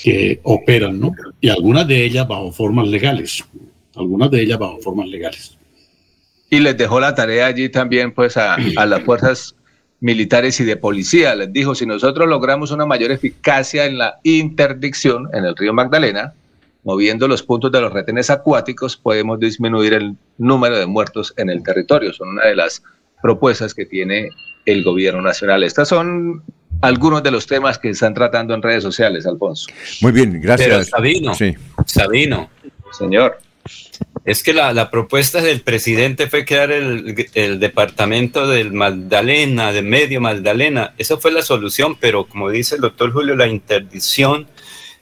que 0.03 0.41
operan, 0.43 0.99
¿no? 0.99 1.13
Y 1.39 1.47
algunas 1.47 1.87
de 1.87 2.03
ellas 2.03 2.27
bajo 2.27 2.51
formas 2.51 2.87
legales, 2.89 3.45
algunas 3.95 4.29
de 4.29 4.41
ellas 4.41 4.59
bajo 4.59 4.79
formas 4.81 5.07
legales 5.07 5.57
y 6.53 6.59
les 6.59 6.77
dejó 6.77 6.99
la 6.99 7.15
tarea 7.15 7.47
allí 7.47 7.67
también 7.69 8.11
pues 8.11 8.37
a, 8.37 8.57
las 8.57 9.01
fuerzas 9.03 9.55
militares 9.99 10.59
y 10.59 10.65
de 10.65 10.77
policía. 10.77 11.33
Les 11.33 11.51
dijo, 11.51 11.73
si 11.73 11.85
nosotros 11.85 12.27
logramos 12.27 12.71
una 12.71 12.85
mayor 12.85 13.11
eficacia 13.11 13.85
en 13.85 13.97
la 13.97 14.19
interdicción 14.23 15.29
en 15.33 15.45
el 15.45 15.55
río 15.55 15.73
Magdalena, 15.73 16.33
moviendo 16.83 17.27
los 17.27 17.41
puntos 17.41 17.71
de 17.71 17.81
los 17.81 17.91
retenes 17.91 18.29
acuáticos, 18.29 18.97
podemos 18.97 19.39
disminuir 19.39 19.93
el 19.93 20.15
número 20.37 20.77
de 20.77 20.85
muertos 20.85 21.33
en 21.37 21.49
el 21.49 21.63
territorio. 21.63 22.13
Son 22.13 22.29
una 22.29 22.45
de 22.45 22.55
las 22.55 22.83
propuestas 23.21 23.73
que 23.73 23.85
tiene 23.85 24.29
el 24.65 24.83
gobierno 24.83 25.21
nacional. 25.21 25.63
Estas 25.63 25.87
son 25.87 26.43
algunos 26.81 27.23
de 27.23 27.31
los 27.31 27.47
temas 27.47 27.79
que 27.79 27.89
están 27.89 28.13
tratando 28.13 28.53
en 28.53 28.61
redes 28.61 28.83
sociales, 28.83 29.25
Alfonso. 29.25 29.67
Muy 30.01 30.11
bien, 30.11 30.39
gracias. 30.39 30.69
Pero 30.69 30.83
Sabino, 30.83 31.33
sí. 31.33 31.55
Sabino, 31.87 32.49
señor. 32.91 33.39
Es 34.25 34.41
que 34.41 34.53
la, 34.53 34.89
propuesta 34.89 35.41
del 35.41 35.61
presidente 35.61 36.27
fue 36.27 36.45
crear 36.45 36.71
el, 36.71 37.59
departamento 37.59 38.47
del 38.47 38.71
Magdalena, 38.71 39.73
de 39.73 39.81
medio 39.81 40.21
Magdalena. 40.21 40.93
Esa 40.97 41.17
fue 41.17 41.31
la 41.31 41.41
solución, 41.41 41.97
pero 41.99 42.25
como 42.25 42.49
dice 42.49 42.75
el 42.75 42.81
doctor 42.81 43.11
Julio, 43.11 43.35
la 43.35 43.47
interdicción 43.47 44.47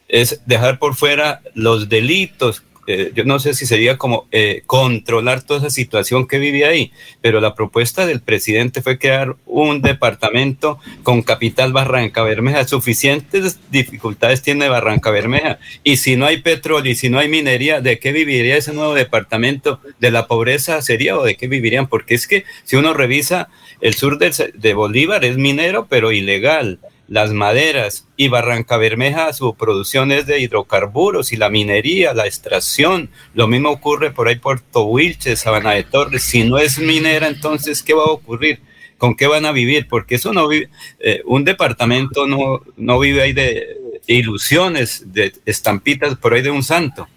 es 0.07 0.41
dejar 0.47 0.79
por 0.79 0.95
fuera 0.95 1.41
los 1.53 1.87
delitos 1.87 2.63
eh, 2.87 3.11
yo 3.13 3.23
no 3.25 3.39
sé 3.39 3.53
si 3.53 3.65
sería 3.65 3.97
como 3.97 4.27
eh, 4.31 4.63
controlar 4.65 5.43
toda 5.43 5.59
esa 5.59 5.69
situación 5.69 6.27
que 6.27 6.39
vive 6.39 6.65
ahí, 6.65 6.91
pero 7.21 7.39
la 7.39 7.53
propuesta 7.53 8.05
del 8.05 8.21
presidente 8.21 8.81
fue 8.81 8.97
crear 8.97 9.35
un 9.45 9.81
departamento 9.81 10.79
con 11.03 11.21
capital 11.21 11.73
Barranca 11.73 12.23
Bermeja. 12.23 12.67
Suficientes 12.67 13.59
dificultades 13.69 14.41
tiene 14.41 14.67
Barranca 14.67 15.11
Bermeja. 15.11 15.59
Y 15.83 15.97
si 15.97 16.15
no 16.15 16.25
hay 16.25 16.41
petróleo 16.41 16.91
y 16.91 16.95
si 16.95 17.09
no 17.09 17.19
hay 17.19 17.29
minería, 17.29 17.81
¿de 17.81 17.99
qué 17.99 18.11
viviría 18.11 18.57
ese 18.57 18.73
nuevo 18.73 18.95
departamento? 18.95 19.79
¿De 19.99 20.11
la 20.11 20.27
pobreza 20.27 20.81
sería 20.81 21.17
o 21.17 21.23
de 21.23 21.37
qué 21.37 21.47
vivirían? 21.47 21.87
Porque 21.87 22.15
es 22.15 22.27
que 22.27 22.45
si 22.63 22.75
uno 22.75 22.93
revisa, 22.93 23.49
el 23.79 23.93
sur 23.93 24.17
de, 24.17 24.51
de 24.53 24.73
Bolívar 24.73 25.23
es 25.23 25.37
minero, 25.37 25.87
pero 25.89 26.11
ilegal 26.11 26.79
las 27.11 27.33
maderas 27.33 28.07
y 28.15 28.29
Barranca 28.29 28.77
Bermeja 28.77 29.33
su 29.33 29.53
producción 29.55 30.13
es 30.13 30.27
de 30.27 30.39
hidrocarburos 30.39 31.33
y 31.33 31.35
la 31.35 31.49
minería, 31.49 32.13
la 32.13 32.25
extracción. 32.25 33.09
Lo 33.33 33.49
mismo 33.49 33.69
ocurre 33.69 34.11
por 34.11 34.29
ahí 34.29 34.37
Puerto 34.37 34.85
Wilches, 34.85 35.41
Sabana 35.41 35.71
de 35.71 35.83
Torres. 35.83 36.23
Si 36.23 36.45
no 36.45 36.57
es 36.57 36.79
minera, 36.79 37.27
entonces, 37.27 37.83
¿qué 37.83 37.93
va 37.93 38.03
a 38.03 38.11
ocurrir? 38.11 38.61
¿Con 38.97 39.17
qué 39.17 39.27
van 39.27 39.45
a 39.45 39.51
vivir? 39.51 39.89
Porque 39.89 40.15
eso 40.15 40.31
no 40.31 40.47
vive, 40.47 40.69
eh, 40.99 41.21
un 41.25 41.43
departamento 41.43 42.27
no, 42.27 42.61
no 42.77 42.97
vive 42.97 43.23
ahí 43.23 43.33
de 43.33 43.77
ilusiones, 44.07 45.11
de 45.11 45.33
estampitas 45.45 46.15
por 46.15 46.33
ahí 46.33 46.41
de 46.41 46.51
un 46.51 46.63
santo. 46.63 47.09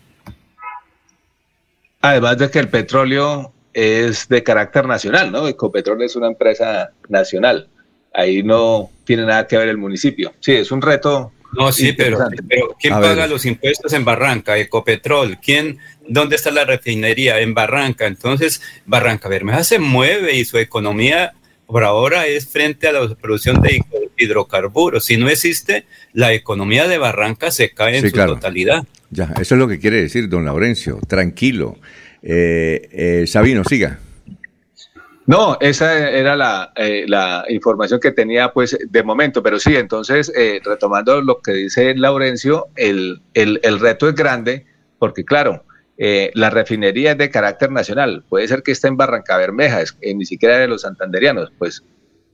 Además 2.00 2.36
de 2.38 2.50
que 2.50 2.58
el 2.58 2.68
petróleo 2.68 3.52
es 3.72 4.28
de 4.28 4.42
carácter 4.42 4.86
nacional, 4.86 5.30
¿no? 5.30 5.46
Ecopetrol 5.46 6.02
es 6.02 6.16
una 6.16 6.26
empresa 6.26 6.90
nacional 7.08 7.68
ahí 8.14 8.42
no 8.42 8.90
tiene 9.04 9.26
nada 9.26 9.46
que 9.46 9.58
ver 9.58 9.68
el 9.68 9.76
municipio. 9.76 10.32
Sí, 10.40 10.52
es 10.52 10.70
un 10.70 10.80
reto. 10.80 11.32
No, 11.52 11.70
sí, 11.70 11.92
pero, 11.92 12.18
¿quién 12.80 12.94
paga 12.94 13.26
los 13.26 13.44
impuestos 13.44 13.92
en 13.92 14.04
Barranca? 14.04 14.58
Ecopetrol. 14.58 15.38
¿Quién, 15.40 15.78
¿Dónde 16.08 16.36
está 16.36 16.50
la 16.50 16.64
refinería? 16.64 17.38
En 17.40 17.54
Barranca. 17.54 18.06
Entonces, 18.06 18.60
Barranca 18.86 19.28
Bermeja 19.28 19.62
se 19.62 19.78
mueve 19.78 20.34
y 20.34 20.44
su 20.44 20.58
economía 20.58 21.34
por 21.66 21.84
ahora 21.84 22.26
es 22.26 22.46
frente 22.48 22.88
a 22.88 22.92
la 22.92 23.14
producción 23.14 23.60
de 23.60 23.80
hidrocarburos. 24.16 25.04
Si 25.04 25.16
no 25.16 25.28
existe, 25.28 25.86
la 26.12 26.32
economía 26.32 26.88
de 26.88 26.98
Barranca 26.98 27.50
se 27.50 27.70
cae 27.70 27.98
en 27.98 28.10
su 28.10 28.16
totalidad. 28.16 28.84
Ya, 29.10 29.32
eso 29.40 29.54
es 29.54 29.58
lo 29.58 29.68
que 29.68 29.78
quiere 29.78 30.02
decir 30.02 30.28
don 30.28 30.44
Laurencio. 30.44 30.98
Tranquilo. 31.06 31.78
Eh, 32.22 32.88
eh, 32.90 33.24
Sabino, 33.28 33.62
siga. 33.64 34.00
No, 35.26 35.56
esa 35.60 36.10
era 36.10 36.36
la, 36.36 36.72
eh, 36.76 37.06
la, 37.08 37.44
información 37.48 37.98
que 37.98 38.12
tenía 38.12 38.52
pues 38.52 38.76
de 38.86 39.02
momento, 39.02 39.42
pero 39.42 39.58
sí, 39.58 39.74
entonces, 39.74 40.30
eh, 40.36 40.60
retomando 40.62 41.22
lo 41.22 41.40
que 41.40 41.52
dice 41.52 41.94
Laurencio, 41.94 42.66
el, 42.76 43.22
el, 43.32 43.58
el 43.62 43.80
reto 43.80 44.06
es 44.08 44.14
grande 44.14 44.66
porque 44.98 45.24
claro, 45.24 45.64
eh, 45.96 46.30
la 46.34 46.50
refinería 46.50 47.12
es 47.12 47.18
de 47.18 47.30
carácter 47.30 47.70
nacional, 47.70 48.24
puede 48.28 48.48
ser 48.48 48.62
que 48.62 48.72
esté 48.72 48.88
en 48.88 48.98
Barranca 48.98 49.38
Bermeja, 49.38 49.80
ni 50.02 50.26
siquiera 50.26 50.58
de 50.58 50.68
los 50.68 50.82
santanderianos, 50.82 51.52
pues 51.58 51.82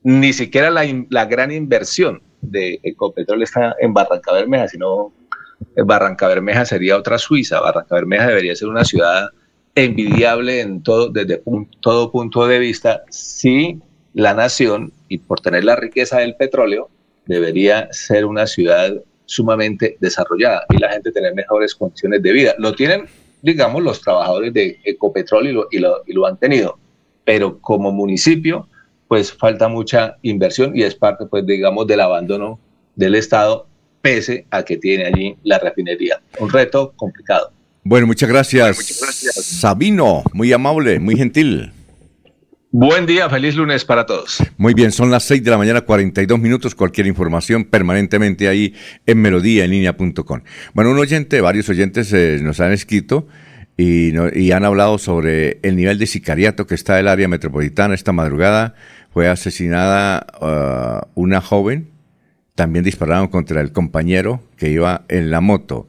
ni 0.03 0.33
siquiera 0.33 0.71
la, 0.71 0.85
la 1.11 1.27
gran 1.27 1.53
inversión 1.53 2.23
de 2.41 2.81
Ecopetrol 2.83 3.43
está 3.43 3.77
en 3.79 3.93
Barranca 3.93 4.33
Bermeja, 4.33 4.67
sino 4.67 5.12
Barranca 5.77 6.27
Bermeja 6.27 6.65
sería 6.65 6.97
otra 6.97 7.19
Suiza, 7.19 7.61
Barranca 7.61 7.95
Bermeja 7.95 8.27
debería 8.27 8.57
ser 8.57 8.69
una 8.69 8.85
ciudad 8.85 9.29
envidiable 9.75 10.61
en 10.61 10.83
todo, 10.83 11.09
desde 11.09 11.43
todo 11.81 12.11
punto 12.11 12.47
de 12.47 12.59
vista, 12.59 13.03
si 13.11 13.81
la 14.15 14.35
nación, 14.35 14.93
y 15.09 15.19
por 15.19 15.41
tener 15.41 15.65
la 15.65 15.77
riqueza 15.77 16.19
del 16.19 16.35
petróleo, 16.35 16.89
debería 17.27 17.89
ser 17.93 18.25
una 18.25 18.47
ciudad 18.47 18.93
sumamente 19.27 19.97
desarrollada 20.01 20.65
y 20.71 20.79
la 20.79 20.91
gente 20.91 21.13
tener 21.13 21.35
mejores 21.35 21.75
condiciones 21.75 22.23
de 22.23 22.33
vida. 22.33 22.55
Lo 22.59 22.75
tienen, 22.75 23.07
digamos, 23.43 23.83
los 23.83 24.01
trabajadores 24.01 24.53
de 24.53 24.81
Ecopetrol 24.85 25.47
y 25.47 25.53
lo, 25.53 25.69
y 25.71 25.79
lo, 25.79 26.03
y 26.07 26.13
lo 26.13 26.27
han 26.27 26.37
tenido, 26.37 26.79
pero 27.25 27.61
como 27.61 27.93
municipio, 27.93 28.69
pues 29.07 29.33
falta 29.33 29.69
mucha 29.69 30.17
inversión 30.23 30.77
y 30.77 30.83
es 30.83 30.95
parte, 30.95 31.27
pues, 31.27 31.47
digamos, 31.47 31.87
del 31.87 32.01
abandono 32.01 32.59
del 32.97 33.15
Estado, 33.15 33.67
pese 34.03 34.47
a 34.51 34.65
que 34.65 34.77
tiene 34.77 35.07
allí 35.07 35.37
la 35.45 35.59
refinería. 35.59 36.21
Un 36.39 36.51
reto 36.51 36.93
complicado. 36.97 37.53
Bueno, 37.82 38.07
muchas 38.07 38.28
gracias. 38.28 38.77
Sabino, 38.77 40.23
muy 40.35 40.52
amable, 40.52 41.01
muy 41.01 41.16
gentil. 41.16 41.73
Buen 42.73 43.07
día, 43.07 43.28
feliz 43.28 43.57
lunes 43.57 43.85
para 43.85 44.07
todos. 44.07 44.39
Muy 44.59 44.74
bien, 44.74 44.93
son 44.93 45.11
las 45.11 45.24
6 45.24 45.43
de 45.43 45.51
la 45.51 45.59
mañana, 45.59 45.81
42 45.81 46.39
minutos. 46.39 46.74
Cualquier 46.74 47.07
información 47.07 47.65
permanentemente 47.65 48.48
ahí 48.48 48.74
en 49.07 49.20
melodíaenlínea.com. 49.23 50.43
Bueno, 50.74 50.90
un 50.90 50.98
oyente, 50.98 51.40
varios 51.40 51.69
oyentes 51.69 52.12
eh, 52.12 52.39
nos 52.43 52.61
han 52.61 52.70
escrito 52.73 53.27
y, 53.77 54.12
y, 54.39 54.52
han 54.52 54.65
hablado 54.65 54.98
sobre 54.98 55.59
el 55.62 55.74
nivel 55.74 55.98
de 55.98 56.07
sicariato 56.07 56.66
que 56.66 56.74
está 56.74 56.94
en 56.94 57.01
el 57.01 57.09
área 57.09 57.28
metropolitana. 57.28 57.94
Esta 57.94 58.12
madrugada 58.12 58.74
fue 59.11 59.27
asesinada 59.27 60.27
uh, 60.40 61.20
una 61.20 61.40
joven 61.40 61.90
también 62.61 62.85
dispararon 62.85 63.28
contra 63.28 63.62
el 63.62 63.73
compañero 63.73 64.43
que 64.59 64.69
iba 64.69 65.07
en 65.09 65.31
la 65.31 65.40
moto. 65.40 65.86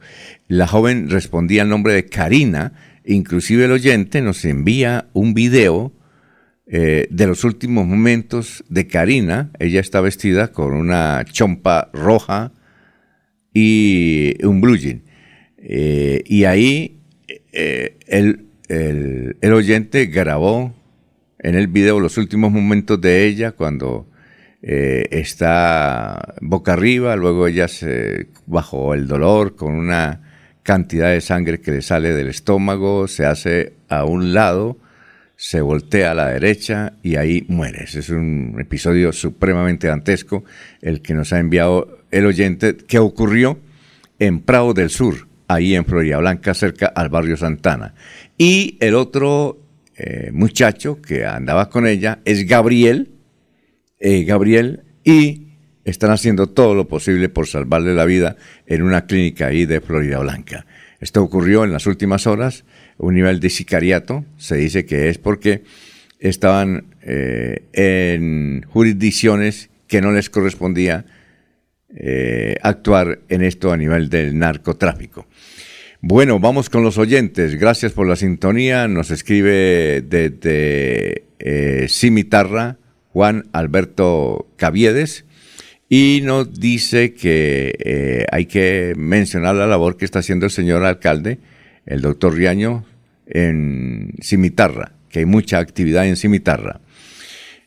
La 0.52 0.66
joven 0.66 1.08
respondía 1.08 1.62
al 1.62 1.70
nombre 1.70 1.94
de 1.94 2.04
Karina, 2.04 2.74
inclusive 3.06 3.64
el 3.64 3.72
oyente 3.72 4.20
nos 4.20 4.44
envía 4.44 5.06
un 5.14 5.32
video 5.32 5.94
eh, 6.66 7.06
de 7.08 7.26
los 7.26 7.44
últimos 7.44 7.86
momentos 7.86 8.62
de 8.68 8.86
Karina. 8.86 9.50
Ella 9.58 9.80
está 9.80 10.02
vestida 10.02 10.52
con 10.52 10.74
una 10.74 11.24
chompa 11.24 11.88
roja 11.94 12.52
y 13.54 14.34
un 14.44 14.60
blue 14.60 14.76
jean. 14.76 15.04
Eh, 15.56 16.22
y 16.26 16.44
ahí 16.44 17.00
eh, 17.54 17.96
el, 18.06 18.44
el 18.68 19.52
oyente 19.54 20.04
grabó 20.04 20.74
en 21.38 21.54
el 21.54 21.68
video 21.68 21.98
los 21.98 22.18
últimos 22.18 22.52
momentos 22.52 23.00
de 23.00 23.24
ella 23.24 23.52
cuando 23.52 24.06
está 24.60 26.34
boca 26.42 26.74
arriba, 26.74 27.16
luego 27.16 27.46
ella 27.46 27.68
se, 27.68 28.28
bajo 28.46 28.92
el 28.92 29.08
dolor, 29.08 29.56
con 29.56 29.74
una 29.74 30.31
cantidad 30.62 31.10
de 31.10 31.20
sangre 31.20 31.60
que 31.60 31.72
le 31.72 31.82
sale 31.82 32.14
del 32.14 32.28
estómago, 32.28 33.08
se 33.08 33.26
hace 33.26 33.74
a 33.88 34.04
un 34.04 34.32
lado, 34.32 34.78
se 35.36 35.60
voltea 35.60 36.12
a 36.12 36.14
la 36.14 36.28
derecha 36.28 36.94
y 37.02 37.16
ahí 37.16 37.44
muere. 37.48 37.84
es 37.84 38.08
un 38.10 38.56
episodio 38.60 39.12
supremamente 39.12 39.88
dantesco 39.88 40.44
el 40.80 41.02
que 41.02 41.14
nos 41.14 41.32
ha 41.32 41.38
enviado 41.38 41.98
el 42.10 42.26
oyente 42.26 42.76
que 42.76 42.98
ocurrió 42.98 43.58
en 44.18 44.40
Prado 44.40 44.72
del 44.72 44.90
Sur, 44.90 45.26
ahí 45.48 45.74
en 45.74 45.84
Florida 45.84 46.18
Blanca, 46.18 46.54
cerca 46.54 46.86
al 46.86 47.08
barrio 47.08 47.36
Santana. 47.36 47.94
Y 48.38 48.76
el 48.80 48.94
otro 48.94 49.58
eh, 49.96 50.30
muchacho 50.32 51.02
que 51.02 51.26
andaba 51.26 51.68
con 51.70 51.86
ella 51.86 52.20
es 52.24 52.46
Gabriel, 52.46 53.10
eh, 53.98 54.24
Gabriel 54.24 54.84
y 55.04 55.51
están 55.84 56.10
haciendo 56.10 56.48
todo 56.48 56.74
lo 56.74 56.88
posible 56.88 57.28
por 57.28 57.46
salvarle 57.46 57.94
la 57.94 58.04
vida 58.04 58.36
en 58.66 58.82
una 58.82 59.06
clínica 59.06 59.46
ahí 59.46 59.66
de 59.66 59.80
Florida 59.80 60.18
Blanca. 60.18 60.66
Esto 61.00 61.22
ocurrió 61.22 61.64
en 61.64 61.72
las 61.72 61.86
últimas 61.86 62.26
horas, 62.26 62.64
un 62.98 63.14
nivel 63.14 63.40
de 63.40 63.50
sicariato, 63.50 64.24
se 64.36 64.56
dice 64.56 64.86
que 64.86 65.08
es 65.08 65.18
porque 65.18 65.64
estaban 66.20 66.86
eh, 67.02 67.64
en 67.72 68.64
jurisdicciones 68.68 69.70
que 69.88 70.00
no 70.00 70.12
les 70.12 70.30
correspondía 70.30 71.04
eh, 71.94 72.56
actuar 72.62 73.20
en 73.28 73.42
esto 73.42 73.72
a 73.72 73.76
nivel 73.76 74.08
del 74.08 74.38
narcotráfico. 74.38 75.26
Bueno, 76.00 76.40
vamos 76.40 76.70
con 76.70 76.82
los 76.82 76.98
oyentes. 76.98 77.56
Gracias 77.56 77.92
por 77.92 78.08
la 78.08 78.16
sintonía. 78.16 78.88
Nos 78.88 79.10
escribe 79.10 80.02
desde 80.02 81.26
de, 81.38 81.86
Cimitarra 81.88 82.78
Juan 83.12 83.48
Alberto 83.52 84.48
Caviedes, 84.56 85.24
y 85.94 86.22
nos 86.22 86.58
dice 86.58 87.12
que 87.12 87.74
eh, 87.78 88.24
hay 88.32 88.46
que 88.46 88.94
mencionar 88.96 89.56
la 89.56 89.66
labor 89.66 89.98
que 89.98 90.06
está 90.06 90.20
haciendo 90.20 90.46
el 90.46 90.50
señor 90.50 90.86
alcalde, 90.86 91.38
el 91.84 92.00
doctor 92.00 92.34
Riaño, 92.34 92.86
en 93.26 94.14
Cimitarra, 94.22 94.92
que 95.10 95.18
hay 95.18 95.26
mucha 95.26 95.58
actividad 95.58 96.06
en 96.06 96.16
Cimitarra. 96.16 96.80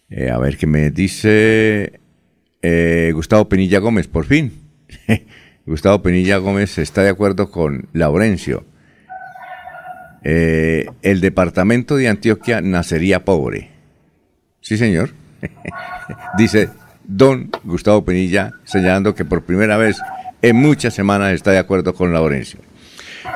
Eh, 0.10 0.32
a 0.32 0.40
ver 0.40 0.58
qué 0.58 0.66
me 0.66 0.90
dice 0.90 2.00
eh, 2.64 3.12
Gustavo 3.14 3.48
Penilla 3.48 3.78
Gómez, 3.78 4.08
por 4.08 4.26
fin. 4.26 4.54
Gustavo 5.68 6.02
Penilla 6.02 6.38
Gómez 6.38 6.80
está 6.80 7.04
de 7.04 7.10
acuerdo 7.10 7.52
con 7.52 7.90
Laurencio. 7.94 8.66
el 10.24 11.22
departamento 11.22 11.96
de 11.96 12.08
Antioquia 12.08 12.60
nacería 12.62 13.24
pobre. 13.24 13.70
Sí, 14.62 14.78
señor. 14.78 15.12
Dice 16.40 16.70
don 17.08 17.50
Gustavo 17.64 18.04
Penilla, 18.04 18.52
señalando 18.64 19.16
que 19.16 19.26
por 19.26 19.44
primera 19.44 19.78
vez 19.78 19.98
en 20.42 20.56
muchas 20.56 20.94
semanas 20.94 21.34
está 21.34 21.52
de 21.52 21.60
acuerdo 21.60 21.94
con 21.94 22.14
Laurencio. 22.14 22.60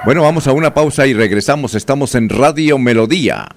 Bueno, 0.06 0.22
vamos 0.22 0.48
a 0.48 0.54
una 0.54 0.74
pausa 0.74 1.08
y 1.08 1.14
regresamos. 1.14 1.76
Estamos 1.76 2.16
en 2.16 2.30
Radio 2.30 2.78
Melodía. 2.78 3.48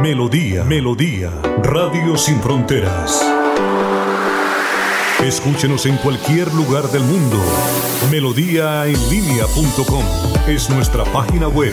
Melodía, 0.00 0.64
Melodía, 0.64 1.30
Radio 1.62 2.16
Sin 2.16 2.40
Fronteras. 2.40 3.22
Escúchenos 5.24 5.86
en 5.86 5.96
cualquier 5.96 6.52
lugar 6.54 6.84
del 6.90 7.02
mundo. 7.02 7.42
Melodíaenlínea.com 8.10 10.04
es 10.46 10.70
nuestra 10.70 11.04
página 11.04 11.48
web. 11.48 11.72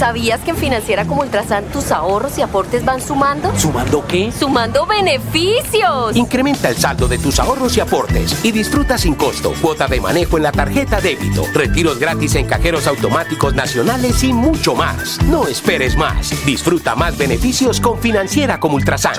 ¿Sabías 0.00 0.40
que 0.40 0.52
en 0.52 0.56
Financiera 0.56 1.04
como 1.04 1.20
Ultrasan 1.20 1.66
tus 1.66 1.92
ahorros 1.92 2.38
y 2.38 2.40
aportes 2.40 2.86
van 2.86 3.02
sumando? 3.02 3.52
¿Sumando 3.58 4.02
qué? 4.06 4.32
¡Sumando 4.32 4.86
beneficios! 4.86 6.16
Incrementa 6.16 6.70
el 6.70 6.76
saldo 6.78 7.06
de 7.06 7.18
tus 7.18 7.38
ahorros 7.38 7.76
y 7.76 7.80
aportes 7.80 8.42
y 8.42 8.50
disfruta 8.50 8.96
sin 8.96 9.14
costo 9.14 9.52
cuota 9.60 9.86
de 9.88 10.00
manejo 10.00 10.38
en 10.38 10.44
la 10.44 10.52
tarjeta 10.52 11.02
débito, 11.02 11.44
retiros 11.52 11.98
gratis 11.98 12.34
en 12.36 12.46
cajeros 12.46 12.86
automáticos 12.86 13.54
nacionales 13.54 14.24
y 14.24 14.32
mucho 14.32 14.74
más. 14.74 15.22
No 15.24 15.46
esperes 15.46 15.98
más. 15.98 16.32
Disfruta 16.46 16.94
más 16.94 17.18
beneficios 17.18 17.78
con 17.78 18.00
Financiera 18.00 18.58
como 18.58 18.76
Ultrasan. 18.76 19.12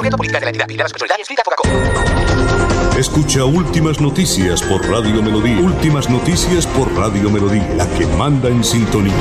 Escucha 2.98 3.46
Últimas 3.46 4.02
Noticias 4.02 4.64
por 4.64 4.84
Radio 4.90 5.22
Melodía. 5.22 5.60
Últimas 5.60 6.10
Noticias 6.10 6.66
por 6.66 6.92
Radio 6.96 7.30
Melodía, 7.30 7.72
la 7.78 7.88
que 7.88 8.08
manda 8.08 8.50
en 8.50 8.64
sintonía. 8.64 9.14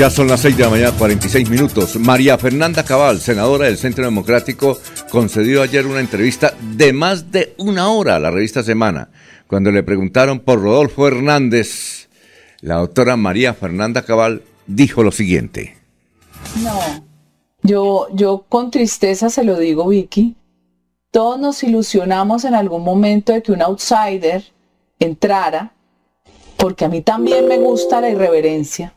Ya 0.00 0.08
son 0.08 0.28
las 0.28 0.40
6 0.40 0.56
de 0.56 0.62
la 0.62 0.70
mañana, 0.70 0.96
46 0.96 1.50
minutos. 1.50 1.96
María 1.96 2.38
Fernanda 2.38 2.84
Cabal, 2.84 3.20
senadora 3.20 3.66
del 3.66 3.76
Centro 3.76 4.02
Democrático, 4.02 4.78
concedió 5.10 5.60
ayer 5.60 5.86
una 5.86 6.00
entrevista 6.00 6.54
de 6.74 6.94
más 6.94 7.30
de 7.30 7.52
una 7.58 7.90
hora 7.90 8.16
a 8.16 8.18
la 8.18 8.30
revista 8.30 8.62
Semana. 8.62 9.10
Cuando 9.46 9.70
le 9.70 9.82
preguntaron 9.82 10.40
por 10.40 10.62
Rodolfo 10.62 11.06
Hernández, 11.06 12.08
la 12.62 12.76
doctora 12.76 13.18
María 13.18 13.52
Fernanda 13.52 14.00
Cabal 14.00 14.42
dijo 14.66 15.02
lo 15.02 15.12
siguiente. 15.12 15.76
No, 16.64 16.80
yo, 17.62 18.06
yo 18.14 18.46
con 18.48 18.70
tristeza 18.70 19.28
se 19.28 19.44
lo 19.44 19.58
digo, 19.58 19.86
Vicky, 19.86 20.34
todos 21.10 21.38
nos 21.38 21.62
ilusionamos 21.62 22.46
en 22.46 22.54
algún 22.54 22.84
momento 22.84 23.34
de 23.34 23.42
que 23.42 23.52
un 23.52 23.60
outsider 23.60 24.44
entrara, 24.98 25.74
porque 26.56 26.86
a 26.86 26.88
mí 26.88 27.02
también 27.02 27.46
me 27.46 27.58
gusta 27.58 28.00
la 28.00 28.08
irreverencia 28.08 28.94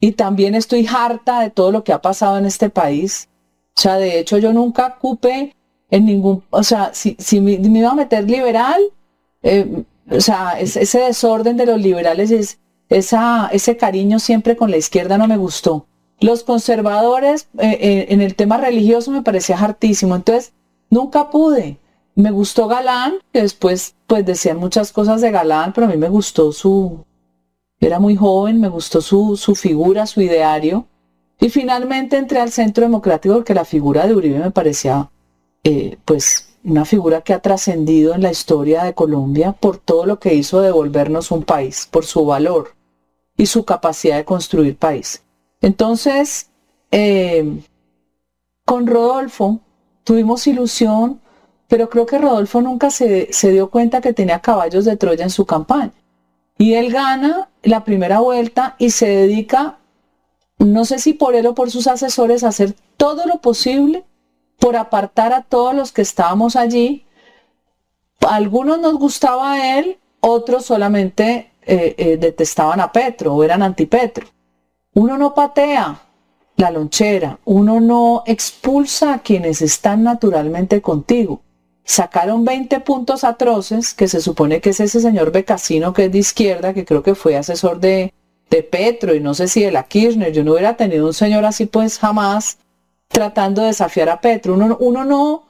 y 0.00 0.12
también 0.12 0.54
estoy 0.54 0.86
harta 0.86 1.40
de 1.40 1.50
todo 1.50 1.70
lo 1.70 1.84
que 1.84 1.92
ha 1.92 2.00
pasado 2.00 2.38
en 2.38 2.46
este 2.46 2.70
país. 2.70 3.28
O 3.76 3.80
sea, 3.80 3.96
de 3.96 4.18
hecho 4.18 4.38
yo 4.38 4.52
nunca 4.52 4.96
ocupé 4.98 5.54
en 5.90 6.06
ningún, 6.06 6.42
o 6.50 6.62
sea, 6.62 6.92
si, 6.94 7.40
me, 7.40 7.52
iba 7.52 7.90
a 7.90 7.94
meter 7.94 8.28
liberal, 8.28 8.80
eh, 9.42 9.84
o 10.10 10.20
sea, 10.20 10.58
ese 10.58 10.98
desorden 10.98 11.56
de 11.56 11.66
los 11.66 11.80
liberales, 11.80 12.30
es, 12.30 12.58
ese 12.88 13.76
cariño 13.76 14.18
siempre 14.18 14.56
con 14.56 14.70
la 14.70 14.76
izquierda 14.76 15.18
no 15.18 15.28
me 15.28 15.36
gustó. 15.36 15.86
Los 16.20 16.42
conservadores 16.42 17.48
eh, 17.58 17.78
eh, 17.80 18.06
en 18.10 18.20
el 18.20 18.34
tema 18.34 18.58
religioso 18.58 19.10
me 19.10 19.22
parecía 19.22 19.58
hartísimo, 19.58 20.16
entonces 20.16 20.52
nunca 20.90 21.30
pude. 21.30 21.78
Me 22.14 22.30
gustó 22.30 22.66
Galán, 22.66 23.14
que 23.32 23.42
después 23.42 23.94
pues 24.06 24.26
decían 24.26 24.58
muchas 24.58 24.92
cosas 24.92 25.20
de 25.20 25.30
Galán, 25.30 25.72
pero 25.72 25.86
a 25.86 25.90
mí 25.90 25.96
me 25.96 26.08
gustó 26.08 26.52
su... 26.52 27.04
Era 27.80 27.98
muy 27.98 28.14
joven, 28.14 28.60
me 28.60 28.68
gustó 28.68 29.00
su, 29.00 29.36
su 29.36 29.54
figura, 29.54 30.06
su 30.06 30.20
ideario. 30.20 30.86
Y 31.40 31.48
finalmente 31.48 32.18
entré 32.18 32.38
al 32.38 32.52
Centro 32.52 32.84
Democrático 32.84 33.34
porque 33.34 33.54
la 33.54 33.64
figura 33.64 34.06
de 34.06 34.14
Uribe 34.14 34.38
me 34.38 34.50
parecía 34.50 35.10
eh, 35.64 35.96
pues 36.04 36.50
una 36.62 36.84
figura 36.84 37.22
que 37.22 37.32
ha 37.32 37.40
trascendido 37.40 38.14
en 38.14 38.22
la 38.22 38.30
historia 38.30 38.84
de 38.84 38.94
Colombia 38.94 39.52
por 39.52 39.78
todo 39.78 40.04
lo 40.04 40.18
que 40.18 40.34
hizo 40.34 40.60
devolvernos 40.60 41.30
un 41.30 41.42
país, 41.42 41.88
por 41.90 42.04
su 42.04 42.24
valor 42.26 42.74
y 43.36 43.46
su 43.46 43.64
capacidad 43.64 44.16
de 44.16 44.24
construir 44.24 44.76
país. 44.76 45.22
Entonces, 45.62 46.50
eh, 46.90 47.60
con 48.66 48.86
Rodolfo 48.86 49.60
tuvimos 50.04 50.46
ilusión, 50.46 51.20
pero 51.68 51.88
creo 51.88 52.04
que 52.04 52.18
Rodolfo 52.18 52.60
nunca 52.60 52.90
se, 52.90 53.32
se 53.32 53.50
dio 53.50 53.70
cuenta 53.70 54.00
que 54.00 54.12
tenía 54.12 54.40
caballos 54.40 54.84
de 54.84 54.96
Troya 54.96 55.24
en 55.24 55.30
su 55.30 55.46
campaña. 55.46 55.92
Y 56.58 56.74
él 56.74 56.92
gana 56.92 57.49
la 57.62 57.84
primera 57.84 58.20
vuelta 58.20 58.76
y 58.78 58.90
se 58.90 59.06
dedica, 59.06 59.78
no 60.58 60.84
sé 60.84 60.98
si 60.98 61.14
por 61.14 61.34
él 61.34 61.46
o 61.46 61.54
por 61.54 61.70
sus 61.70 61.86
asesores, 61.86 62.44
a 62.44 62.48
hacer 62.48 62.74
todo 62.96 63.26
lo 63.26 63.40
posible 63.40 64.04
por 64.58 64.76
apartar 64.76 65.32
a 65.32 65.42
todos 65.42 65.74
los 65.74 65.92
que 65.92 66.02
estábamos 66.02 66.56
allí. 66.56 67.06
algunos 68.28 68.78
nos 68.78 68.94
gustaba 68.94 69.54
a 69.54 69.78
él, 69.78 69.98
otros 70.20 70.66
solamente 70.66 71.50
eh, 71.62 71.94
eh, 71.96 72.16
detestaban 72.18 72.80
a 72.80 72.92
Petro 72.92 73.34
o 73.34 73.42
eran 73.42 73.62
anti-Petro. 73.62 74.26
Uno 74.92 75.16
no 75.16 75.34
patea 75.34 76.00
la 76.56 76.70
lonchera, 76.70 77.38
uno 77.44 77.80
no 77.80 78.22
expulsa 78.26 79.14
a 79.14 79.18
quienes 79.20 79.62
están 79.62 80.02
naturalmente 80.02 80.82
contigo. 80.82 81.40
Sacaron 81.84 82.44
20 82.44 82.80
puntos 82.80 83.24
atroces, 83.24 83.94
que 83.94 84.08
se 84.08 84.20
supone 84.20 84.60
que 84.60 84.70
es 84.70 84.80
ese 84.80 85.00
señor 85.00 85.32
Becasino 85.32 85.92
que 85.92 86.04
es 86.04 86.12
de 86.12 86.18
izquierda, 86.18 86.72
que 86.74 86.84
creo 86.84 87.02
que 87.02 87.14
fue 87.14 87.36
asesor 87.36 87.80
de, 87.80 88.12
de 88.48 88.62
Petro 88.62 89.14
y 89.14 89.20
no 89.20 89.34
sé 89.34 89.48
si 89.48 89.62
de 89.62 89.72
la 89.72 89.84
Kirchner. 89.84 90.32
Yo 90.32 90.44
no 90.44 90.52
hubiera 90.52 90.76
tenido 90.76 91.06
un 91.06 91.14
señor 91.14 91.44
así 91.44 91.66
pues 91.66 91.98
jamás 91.98 92.58
tratando 93.10 93.62
de 93.62 93.68
desafiar 93.68 94.08
a 94.08 94.20
Petro. 94.20 94.54
Uno, 94.54 95.04
no 95.04 95.44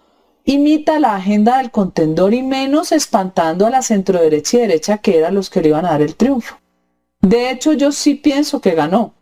imita 0.45 0.99
la 0.99 1.17
agenda 1.17 1.59
del 1.59 1.71
contendor 1.71 2.33
y 2.33 2.43
menos 2.43 2.91
espantando 2.91 3.67
a 3.67 3.71
la 3.71 3.83
centroderecha 3.83 4.57
y 4.57 4.61
derecha 4.61 4.99
que 4.99 5.19
eran 5.19 5.35
los 5.35 5.51
que 5.51 5.61
le 5.61 5.69
iban 5.69 5.85
a 5.85 5.91
dar 5.91 6.03
el 6.03 6.17
triunfo. 6.17 6.57
De 7.21 7.51
hecho, 7.51 7.75
yo 7.75 7.93
sí 7.93 8.15
pienso 8.15 8.63
que 8.63 8.75
ganó, 8.75 9.13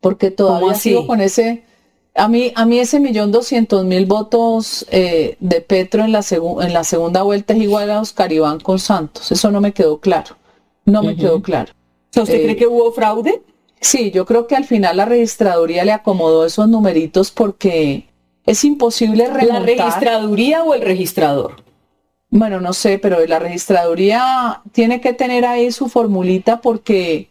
porque 0.00 0.32
todavía 0.32 0.74
sigo 0.74 1.06
con 1.06 1.20
ese, 1.20 1.64
a 2.14 2.28
mí, 2.28 2.52
a 2.54 2.64
mí 2.64 2.78
ese 2.78 3.00
millón 3.00 3.32
doscientos 3.32 3.84
mil 3.84 4.06
votos 4.06 4.86
eh, 4.90 5.36
de 5.40 5.60
Petro 5.60 6.04
en 6.04 6.12
la, 6.12 6.24
en 6.30 6.72
la 6.72 6.84
segunda 6.84 7.22
vuelta 7.22 7.54
es 7.54 7.60
igual 7.60 7.90
a 7.90 8.00
Oscar 8.00 8.32
Iván 8.32 8.60
con 8.60 8.78
Santos. 8.78 9.32
Eso 9.32 9.50
no 9.50 9.60
me 9.60 9.72
quedó 9.72 9.98
claro. 9.98 10.36
No 10.84 11.02
me 11.02 11.16
quedó 11.16 11.42
claro. 11.42 11.72
¿Usted 12.14 12.42
cree 12.42 12.52
eh, 12.52 12.56
que 12.56 12.66
hubo 12.66 12.92
fraude? 12.92 13.42
Sí, 13.80 14.10
yo 14.10 14.24
creo 14.24 14.46
que 14.46 14.54
al 14.54 14.64
final 14.64 14.96
la 14.96 15.04
registraduría 15.04 15.84
le 15.84 15.92
acomodó 15.92 16.46
esos 16.46 16.68
numeritos 16.68 17.30
porque 17.30 18.08
es 18.46 18.64
imposible 18.64 19.26
remontar. 19.26 19.60
¿La 19.60 19.66
registraduría 19.66 20.62
o 20.62 20.74
el 20.74 20.82
registrador? 20.82 21.56
Bueno, 22.30 22.60
no 22.60 22.72
sé, 22.72 22.98
pero 22.98 23.24
la 23.26 23.38
registraduría 23.38 24.62
tiene 24.72 25.00
que 25.00 25.12
tener 25.12 25.44
ahí 25.44 25.70
su 25.72 25.88
formulita 25.88 26.60
porque 26.60 27.28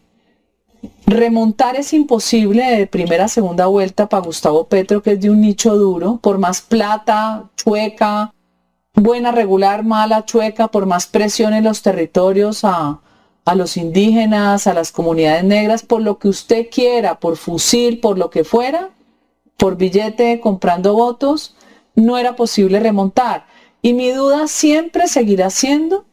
remontar 1.06 1.76
es 1.76 1.92
imposible 1.92 2.64
de 2.64 2.86
primera 2.86 3.24
a 3.24 3.28
segunda 3.28 3.66
vuelta 3.66 4.08
para 4.08 4.24
Gustavo 4.24 4.64
Petro, 4.64 5.02
que 5.02 5.12
es 5.12 5.20
de 5.20 5.30
un 5.30 5.40
nicho 5.40 5.76
duro, 5.76 6.18
por 6.22 6.38
más 6.38 6.60
plata, 6.60 7.50
chueca, 7.56 8.32
buena, 8.94 9.32
regular, 9.32 9.84
mala, 9.84 10.24
chueca, 10.24 10.68
por 10.68 10.86
más 10.86 11.06
presión 11.06 11.54
en 11.54 11.64
los 11.64 11.82
territorios 11.82 12.64
a, 12.64 13.00
a 13.44 13.54
los 13.54 13.76
indígenas, 13.76 14.66
a 14.66 14.74
las 14.74 14.92
comunidades 14.92 15.44
negras, 15.44 15.82
por 15.82 16.00
lo 16.02 16.18
que 16.18 16.28
usted 16.28 16.68
quiera, 16.70 17.20
por 17.20 17.36
fusil, 17.36 18.00
por 18.00 18.18
lo 18.18 18.30
que 18.30 18.44
fuera, 18.44 18.90
por 19.56 19.76
billete, 19.76 20.40
comprando 20.40 20.94
votos, 20.94 21.54
no 21.94 22.18
era 22.18 22.36
posible 22.36 22.80
remontar. 22.80 23.46
Y 23.82 23.92
mi 23.92 24.10
duda 24.10 24.46
siempre 24.46 25.08
seguirá 25.08 25.50
siendo 25.50 26.04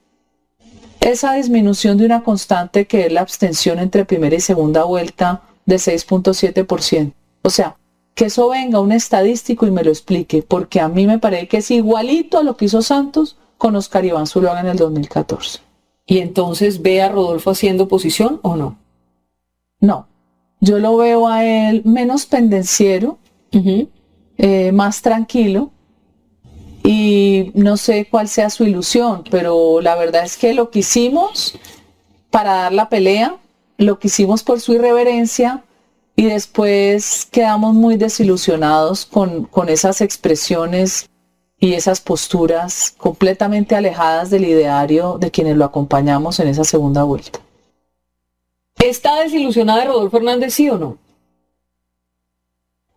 esa 1.01 1.33
disminución 1.33 1.97
de 1.97 2.05
una 2.05 2.23
constante 2.23 2.87
que 2.87 3.07
es 3.07 3.11
la 3.11 3.21
abstención 3.21 3.79
entre 3.79 4.05
primera 4.05 4.35
y 4.35 4.39
segunda 4.39 4.83
vuelta 4.85 5.41
de 5.65 5.75
6.7%. 5.75 7.13
O 7.43 7.49
sea, 7.49 7.75
que 8.15 8.25
eso 8.25 8.49
venga 8.49 8.79
un 8.79 8.91
estadístico 8.91 9.67
y 9.67 9.71
me 9.71 9.83
lo 9.83 9.89
explique, 9.89 10.43
porque 10.43 10.79
a 10.79 10.87
mí 10.87 11.07
me 11.07 11.19
parece 11.19 11.47
que 11.47 11.57
es 11.57 11.71
igualito 11.71 12.37
a 12.37 12.43
lo 12.43 12.55
que 12.55 12.65
hizo 12.65 12.81
Santos 12.81 13.37
con 13.57 13.75
Oscar 13.75 14.05
Iván 14.05 14.27
Zuluaga 14.27 14.61
en 14.61 14.67
el 14.67 14.77
2014 14.77 15.71
y 16.05 16.19
entonces 16.19 16.81
ve 16.81 17.01
a 17.01 17.09
Rodolfo 17.09 17.51
haciendo 17.51 17.85
oposición 17.85 18.39
o 18.41 18.57
no? 18.57 18.77
No, 19.79 20.07
yo 20.59 20.77
lo 20.79 20.97
veo 20.97 21.27
a 21.27 21.45
él 21.45 21.83
menos 21.85 22.25
pendenciero, 22.25 23.17
eh, 24.37 24.71
más 24.73 25.01
tranquilo 25.01 25.71
y 26.83 27.51
no 27.53 27.77
sé 27.77 28.07
cuál 28.09 28.27
sea 28.27 28.49
su 28.49 28.63
ilusión, 28.63 29.23
pero 29.29 29.81
la 29.81 29.95
verdad 29.95 30.23
es 30.23 30.37
que 30.37 30.53
lo 30.53 30.69
que 30.69 30.79
hicimos 30.79 31.57
para 32.29 32.53
dar 32.53 32.73
la 32.73 32.89
pelea, 32.89 33.37
lo 33.77 33.99
que 33.99 34.07
hicimos 34.07 34.43
por 34.43 34.59
su 34.59 34.73
irreverencia 34.73 35.63
y 36.15 36.25
después 36.25 37.27
quedamos 37.31 37.73
muy 37.73 37.97
desilusionados 37.97 39.05
con, 39.05 39.45
con 39.45 39.69
esas 39.69 40.01
expresiones 40.01 41.09
y 41.59 41.73
esas 41.73 42.01
posturas 42.01 42.93
completamente 42.97 43.75
alejadas 43.75 44.29
del 44.31 44.45
ideario 44.45 45.17
de 45.19 45.29
quienes 45.29 45.57
lo 45.57 45.65
acompañamos 45.65 46.39
en 46.39 46.47
esa 46.47 46.63
segunda 46.63 47.03
vuelta. 47.03 47.39
¿Está 48.77 49.21
desilusionada 49.21 49.81
de 49.81 49.85
Rodolfo 49.85 50.17
Hernández, 50.17 50.55
sí 50.55 50.69
o 50.69 50.77
no? 50.77 50.97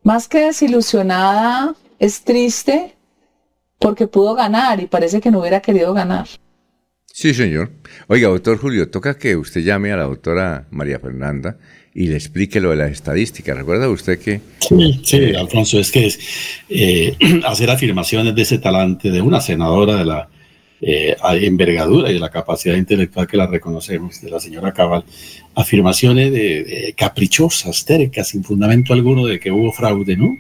Más 0.03 0.29
que 0.29 0.47
desilusionada, 0.47 1.75
es 1.99 2.23
triste 2.23 2.94
porque 3.79 4.07
pudo 4.07 4.35
ganar 4.35 4.81
y 4.81 4.87
parece 4.87 5.21
que 5.21 5.31
no 5.31 5.41
hubiera 5.41 5.61
querido 5.61 5.93
ganar. 5.95 6.27
Sí, 7.13 7.33
señor. 7.33 7.71
Oiga, 8.09 8.29
doctor 8.29 8.59
Julio, 8.59 8.91
toca 8.91 9.17
que 9.17 9.37
usted 9.37 9.61
llame 9.61 9.93
a 9.93 9.97
la 9.97 10.03
doctora 10.03 10.67
María 10.71 10.99
Fernanda 10.99 11.59
y 11.95 12.09
le 12.09 12.17
explique 12.17 12.61
lo 12.61 12.71
de 12.71 12.77
las 12.77 12.91
estadísticas. 12.91 13.57
¿Recuerda 13.57 13.89
usted 13.89 14.19
que... 14.19 14.41
Sí, 14.59 15.01
sí 15.05 15.35
Alfonso, 15.35 15.79
es 15.79 15.93
que 15.93 16.07
es, 16.07 16.19
eh, 16.69 17.17
hacer 17.47 17.71
afirmaciones 17.71 18.35
de 18.35 18.43
ese 18.43 18.59
talante 18.59 19.13
de 19.13 19.23
una 19.23 19.41
senadora 19.41 19.95
de 19.95 20.05
la 20.05 20.29
eh, 20.81 21.17
envergadura 21.43 22.11
y 22.11 22.15
de 22.15 22.21
la 22.21 22.31
capacidad 22.31 22.75
intelectual 22.75 23.29
que 23.29 23.37
la 23.37 23.47
reconocemos, 23.47 24.21
de 24.21 24.31
la 24.31 24.41
señora 24.41 24.73
Cabal, 24.73 25.05
afirmaciones 25.55 26.33
de, 26.33 26.95
caprichosas, 26.97 27.85
tercas, 27.85 28.29
sin 28.29 28.43
fundamento 28.43 28.93
alguno 28.93 29.25
de 29.25 29.39
que 29.39 29.53
hubo 29.53 29.71
fraude, 29.73 30.17
¿no? 30.17 30.37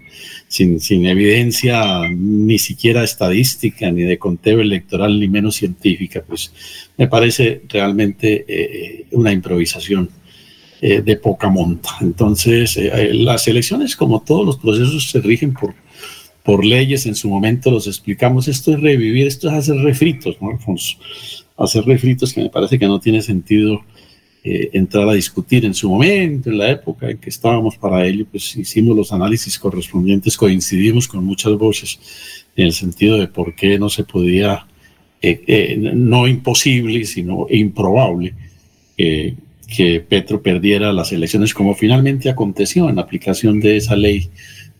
Sin, 0.54 0.78
sin 0.78 1.04
evidencia 1.06 2.08
ni 2.10 2.58
siquiera 2.58 3.02
estadística, 3.02 3.90
ni 3.90 4.02
de 4.02 4.18
conteo 4.18 4.60
electoral, 4.60 5.18
ni 5.18 5.26
menos 5.26 5.56
científica, 5.56 6.22
pues 6.24 6.52
me 6.96 7.08
parece 7.08 7.62
realmente 7.68 8.44
eh, 8.46 9.06
una 9.10 9.32
improvisación 9.32 10.10
eh, 10.86 11.00
de 11.00 11.16
poca 11.16 11.48
monta. 11.48 11.88
Entonces, 12.02 12.76
eh, 12.76 12.90
eh, 12.92 13.14
las 13.14 13.48
elecciones, 13.48 13.96
como 13.96 14.20
todos 14.20 14.44
los 14.44 14.58
procesos, 14.58 15.10
se 15.10 15.18
rigen 15.22 15.54
por, 15.54 15.72
por 16.42 16.62
leyes. 16.62 17.06
En 17.06 17.14
su 17.14 17.30
momento 17.30 17.70
los 17.70 17.86
explicamos. 17.86 18.48
Esto 18.48 18.74
es 18.74 18.80
revivir, 18.80 19.26
esto 19.26 19.48
es 19.48 19.54
hacer 19.54 19.76
refritos, 19.76 20.36
¿no, 20.42 20.50
Alfonso? 20.50 20.98
Hacer 21.56 21.84
refritos 21.86 22.34
que 22.34 22.42
me 22.42 22.50
parece 22.50 22.78
que 22.78 22.86
no 22.86 23.00
tiene 23.00 23.22
sentido 23.22 23.82
entrar 24.44 25.08
a 25.08 25.14
discutir 25.14 25.64
en 25.64 25.72
su 25.72 25.88
momento, 25.88 26.50
en 26.50 26.58
la 26.58 26.70
época 26.70 27.08
en 27.08 27.16
que 27.16 27.30
estábamos 27.30 27.76
para 27.76 28.06
ello, 28.06 28.26
pues 28.30 28.54
hicimos 28.56 28.94
los 28.94 29.12
análisis 29.12 29.58
correspondientes, 29.58 30.36
coincidimos 30.36 31.08
con 31.08 31.24
muchas 31.24 31.54
voces 31.54 31.98
en 32.54 32.66
el 32.66 32.72
sentido 32.72 33.18
de 33.18 33.26
por 33.26 33.54
qué 33.54 33.78
no 33.78 33.88
se 33.88 34.04
podía, 34.04 34.66
no 35.78 36.28
imposible, 36.28 37.04
sino 37.06 37.46
improbable, 37.48 38.34
que 38.96 40.00
Petro 40.06 40.42
perdiera 40.42 40.92
las 40.92 41.12
elecciones, 41.12 41.54
como 41.54 41.74
finalmente 41.74 42.28
aconteció 42.28 42.88
en 42.88 42.98
aplicación 42.98 43.60
de 43.60 43.78
esa 43.78 43.96
ley 43.96 44.30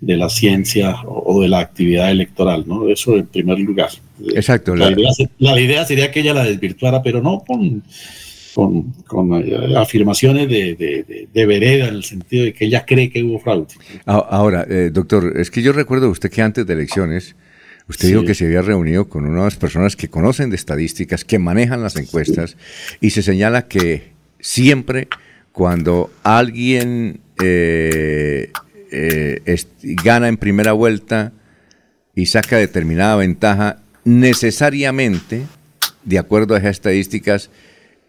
de 0.01 0.17
la 0.17 0.29
ciencia 0.29 0.97
o, 1.07 1.41
de 1.41 1.49
la 1.49 1.61
actividad 1.61 2.11
electoral, 2.11 2.65
¿no? 2.67 2.89
Eso 2.89 3.17
en 3.17 3.27
primer 3.27 3.59
lugar. 3.59 3.91
Exacto. 4.35 4.77
La, 4.77 4.91
idea, 5.61 5.85
sería 5.85 6.11
que 6.11 6.21
ella 6.21 6.35
la 6.35 6.45
desvirtuara, 6.45 7.03
pero 7.03 7.23
no 7.23 7.43
con, 7.47 7.83
con, 8.55 8.95
eh, 9.45 9.75
afirmaciones 9.77 10.49
de, 10.49 11.27
de, 11.33 11.47
vereda 11.47 11.89
en 11.89 11.95
el 11.95 12.05
sentido 12.05 12.45
de 12.45 12.53
que 12.53 12.67
ella 12.67 12.85
cree 12.87 13.11
que 13.11 13.23
hubo 13.23 13.41
fraude. 13.41 13.67
Ahora, 14.07 14.67
eh, 14.69 14.91
doctor, 14.93 15.35
es 15.37 15.51
que 15.51 15.63
yo 15.63 15.73
recuerdo 15.73 16.09
usted 16.09 16.31
que 16.31 16.43
antes 16.43 16.67
de 16.67 16.73
elecciones, 16.73 17.35
usted 17.89 18.09
dijo 18.09 18.25
que 18.25 18.35
se 18.35 18.47
había 18.47 18.63
reunido 18.63 19.09
con 19.09 19.27
unas 19.27 19.57
personas 19.57 19.97
que 19.97 20.09
conocen 20.09 20.51
de 20.51 20.57
estadísticas, 20.57 21.25
que 21.25 21.39
manejan 21.39 21.83
las 21.83 21.97
encuestas, 21.97 22.57
y 23.01 23.11
se 23.11 23.23
señala 23.23 23.67
que 23.67 24.13
siempre 24.39 25.09
cuando 25.53 26.11
alguien 26.23 27.21
eh, 27.43 28.51
gana 29.83 30.29
en 30.29 30.37
primera 30.37 30.73
vuelta 30.73 31.33
y 32.15 32.27
saca 32.27 32.57
determinada 32.57 33.17
ventaja, 33.17 33.79
necesariamente, 34.05 35.43
de 36.05 36.19
acuerdo 36.19 36.55
a 36.55 36.59
esas 36.59 36.73
estadísticas, 36.73 37.51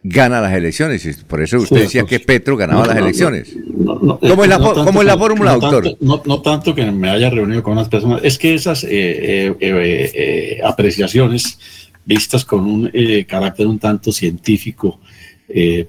gana 0.07 0.39
las 0.39 0.53
elecciones. 0.53 1.05
Y 1.05 1.13
por 1.23 1.41
eso 1.41 1.57
usted 1.57 1.81
decía 1.81 2.03
que 2.03 2.19
Petro 2.19 2.55
ganaba 2.55 2.85
las 2.85 2.97
elecciones. 2.97 3.55
¿Cómo 3.75 4.43
es 4.43 4.49
la, 4.49 5.17
fórmula, 5.17 5.53
doctor? 5.57 5.97
no, 5.99 6.41
tanto 6.41 6.75
que 6.75 6.89
me 6.91 7.09
haya 7.09 7.29
reunido 7.29 7.63
con 7.63 7.73
unas 7.73 7.89
personas, 7.89 8.21
es 8.23 8.37
que 8.37 8.53
esas 8.53 8.83
eh, 8.83 8.87
eh, 8.89 9.55
eh, 9.59 10.59
apreciaciones 10.63 11.57
vistas 12.05 12.45
con 12.45 12.65
un 12.65 12.91
carácter 13.27 13.65
un 13.65 13.79
tanto 13.79 14.11
científico, 14.11 14.99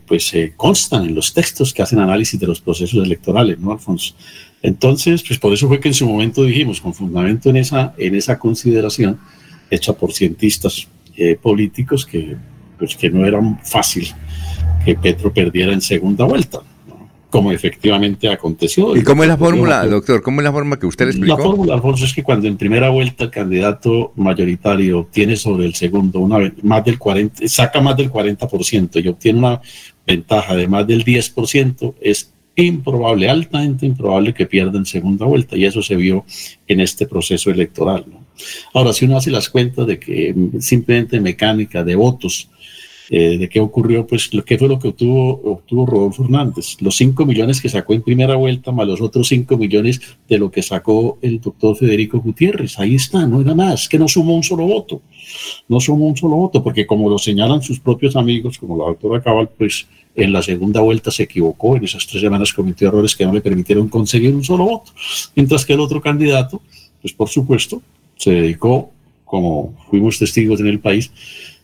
pues 0.06 0.32
constan 0.56 1.04
en 1.04 1.14
los 1.14 1.34
textos 1.34 1.74
que 1.74 1.82
hacen 1.82 1.98
análisis 1.98 2.40
de 2.40 2.46
los 2.46 2.60
procesos 2.60 3.04
electorales, 3.04 3.58
¿no, 3.58 3.72
Alfonso? 3.72 4.14
Entonces, 4.62 5.22
pues 5.26 5.38
por 5.38 5.52
eso 5.52 5.68
fue 5.68 5.78
que 5.78 5.88
en 5.88 5.94
su 5.94 6.08
momento 6.08 6.42
dijimos, 6.42 6.80
con 6.80 6.94
fundamento 6.94 7.50
en 7.50 7.58
esa, 7.58 7.94
en 7.98 8.14
esa 8.14 8.38
consideración 8.38 9.18
hecha 9.70 9.92
por 9.92 10.14
cientistas 10.14 10.88
políticos 11.42 12.06
que 12.06 12.36
pues 12.78 12.96
que 12.96 13.10
no 13.10 13.26
era 13.26 13.40
fácil 13.64 14.08
que 14.84 14.94
Petro 14.94 15.32
perdiera 15.32 15.72
en 15.72 15.80
segunda 15.80 16.24
vuelta, 16.24 16.60
como 17.28 17.50
efectivamente 17.50 18.28
aconteció. 18.28 18.96
¿Y 18.96 19.02
cómo 19.02 19.24
es 19.24 19.28
la 19.28 19.36
fórmula, 19.36 19.84
doctor? 19.86 20.22
¿Cómo 20.22 20.40
es 20.40 20.44
la 20.44 20.52
forma 20.52 20.78
que 20.78 20.86
usted 20.86 21.06
le 21.06 21.10
explicó? 21.10 21.36
La 21.36 21.42
fórmula, 21.42 21.74
Alfonso, 21.74 22.04
es 22.04 22.14
que 22.14 22.22
cuando 22.22 22.46
en 22.46 22.56
primera 22.56 22.88
vuelta 22.90 23.24
el 23.24 23.30
candidato 23.30 24.12
mayoritario 24.16 25.00
obtiene 25.00 25.36
sobre 25.36 25.66
el 25.66 25.74
segundo 25.74 26.20
una, 26.20 26.52
más 26.62 26.84
del 26.84 26.98
40, 26.98 27.48
saca 27.48 27.80
más 27.80 27.96
del 27.96 28.10
40% 28.10 29.04
y 29.04 29.08
obtiene 29.08 29.38
una 29.40 29.60
ventaja 30.06 30.54
de 30.54 30.68
más 30.68 30.86
del 30.86 31.04
10%, 31.04 31.94
es 32.00 32.32
improbable, 32.54 33.28
altamente 33.28 33.86
improbable 33.86 34.32
que 34.32 34.46
pierda 34.46 34.78
en 34.78 34.86
segunda 34.86 35.26
vuelta. 35.26 35.56
Y 35.56 35.64
eso 35.64 35.82
se 35.82 35.96
vio 35.96 36.24
en 36.66 36.80
este 36.80 37.06
proceso 37.06 37.50
electoral. 37.50 38.06
Ahora, 38.72 38.92
si 38.92 39.04
uno 39.04 39.16
hace 39.16 39.30
las 39.30 39.48
cuentas 39.48 39.86
de 39.86 39.98
que 39.98 40.34
simplemente 40.60 41.20
mecánica 41.20 41.84
de 41.84 41.94
votos, 41.94 42.50
eh, 43.08 43.38
de 43.38 43.48
qué 43.48 43.60
ocurrió, 43.60 44.06
pues 44.06 44.30
qué 44.44 44.58
fue 44.58 44.68
lo 44.68 44.78
que 44.78 44.88
obtuvo, 44.88 45.40
obtuvo 45.52 45.86
Rodolfo 45.86 46.24
Hernández. 46.24 46.76
Los 46.80 46.96
5 46.96 47.24
millones 47.24 47.60
que 47.60 47.68
sacó 47.68 47.94
en 47.94 48.02
primera 48.02 48.34
vuelta, 48.34 48.72
más 48.72 48.88
los 48.88 49.00
otros 49.00 49.28
5 49.28 49.56
millones 49.56 50.00
de 50.28 50.38
lo 50.38 50.50
que 50.50 50.62
sacó 50.62 51.18
el 51.22 51.40
doctor 51.40 51.76
Federico 51.76 52.18
Gutiérrez. 52.20 52.78
Ahí 52.78 52.96
está, 52.96 53.26
no 53.26 53.40
era 53.40 53.54
más, 53.54 53.88
que 53.88 53.98
no 53.98 54.08
sumó 54.08 54.34
un 54.34 54.42
solo 54.42 54.64
voto. 54.64 55.02
No 55.68 55.78
sumó 55.78 56.06
un 56.06 56.16
solo 56.16 56.36
voto, 56.36 56.62
porque 56.62 56.86
como 56.86 57.08
lo 57.08 57.18
señalan 57.18 57.62
sus 57.62 57.78
propios 57.78 58.16
amigos, 58.16 58.58
como 58.58 58.76
la 58.76 58.86
doctora 58.86 59.22
Cabal, 59.22 59.50
pues 59.56 59.86
en 60.16 60.32
la 60.32 60.42
segunda 60.42 60.80
vuelta 60.80 61.10
se 61.10 61.24
equivocó, 61.24 61.76
en 61.76 61.84
esas 61.84 62.06
tres 62.06 62.22
semanas 62.22 62.52
cometió 62.52 62.88
errores 62.88 63.14
que 63.14 63.26
no 63.26 63.32
le 63.32 63.40
permitieron 63.40 63.88
conseguir 63.88 64.34
un 64.34 64.42
solo 64.42 64.64
voto. 64.64 64.92
Mientras 65.34 65.64
que 65.64 65.74
el 65.74 65.80
otro 65.80 66.00
candidato, 66.00 66.62
pues 67.00 67.12
por 67.12 67.28
supuesto, 67.28 67.82
se 68.16 68.30
dedicó, 68.30 68.90
como 69.24 69.74
fuimos 69.90 70.18
testigos 70.18 70.60
en 70.60 70.68
el 70.68 70.80
país, 70.80 71.12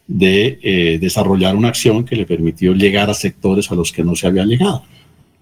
de 0.06 0.58
eh, 0.62 0.98
desarrollar 1.00 1.56
una 1.56 1.68
acción 1.68 2.04
que 2.04 2.16
le 2.16 2.26
permitió 2.26 2.74
llegar 2.74 3.08
a 3.10 3.14
sectores 3.14 3.70
a 3.70 3.74
los 3.74 3.92
que 3.92 4.04
no 4.04 4.14
se 4.14 4.26
había 4.26 4.44
llegado. 4.44 4.84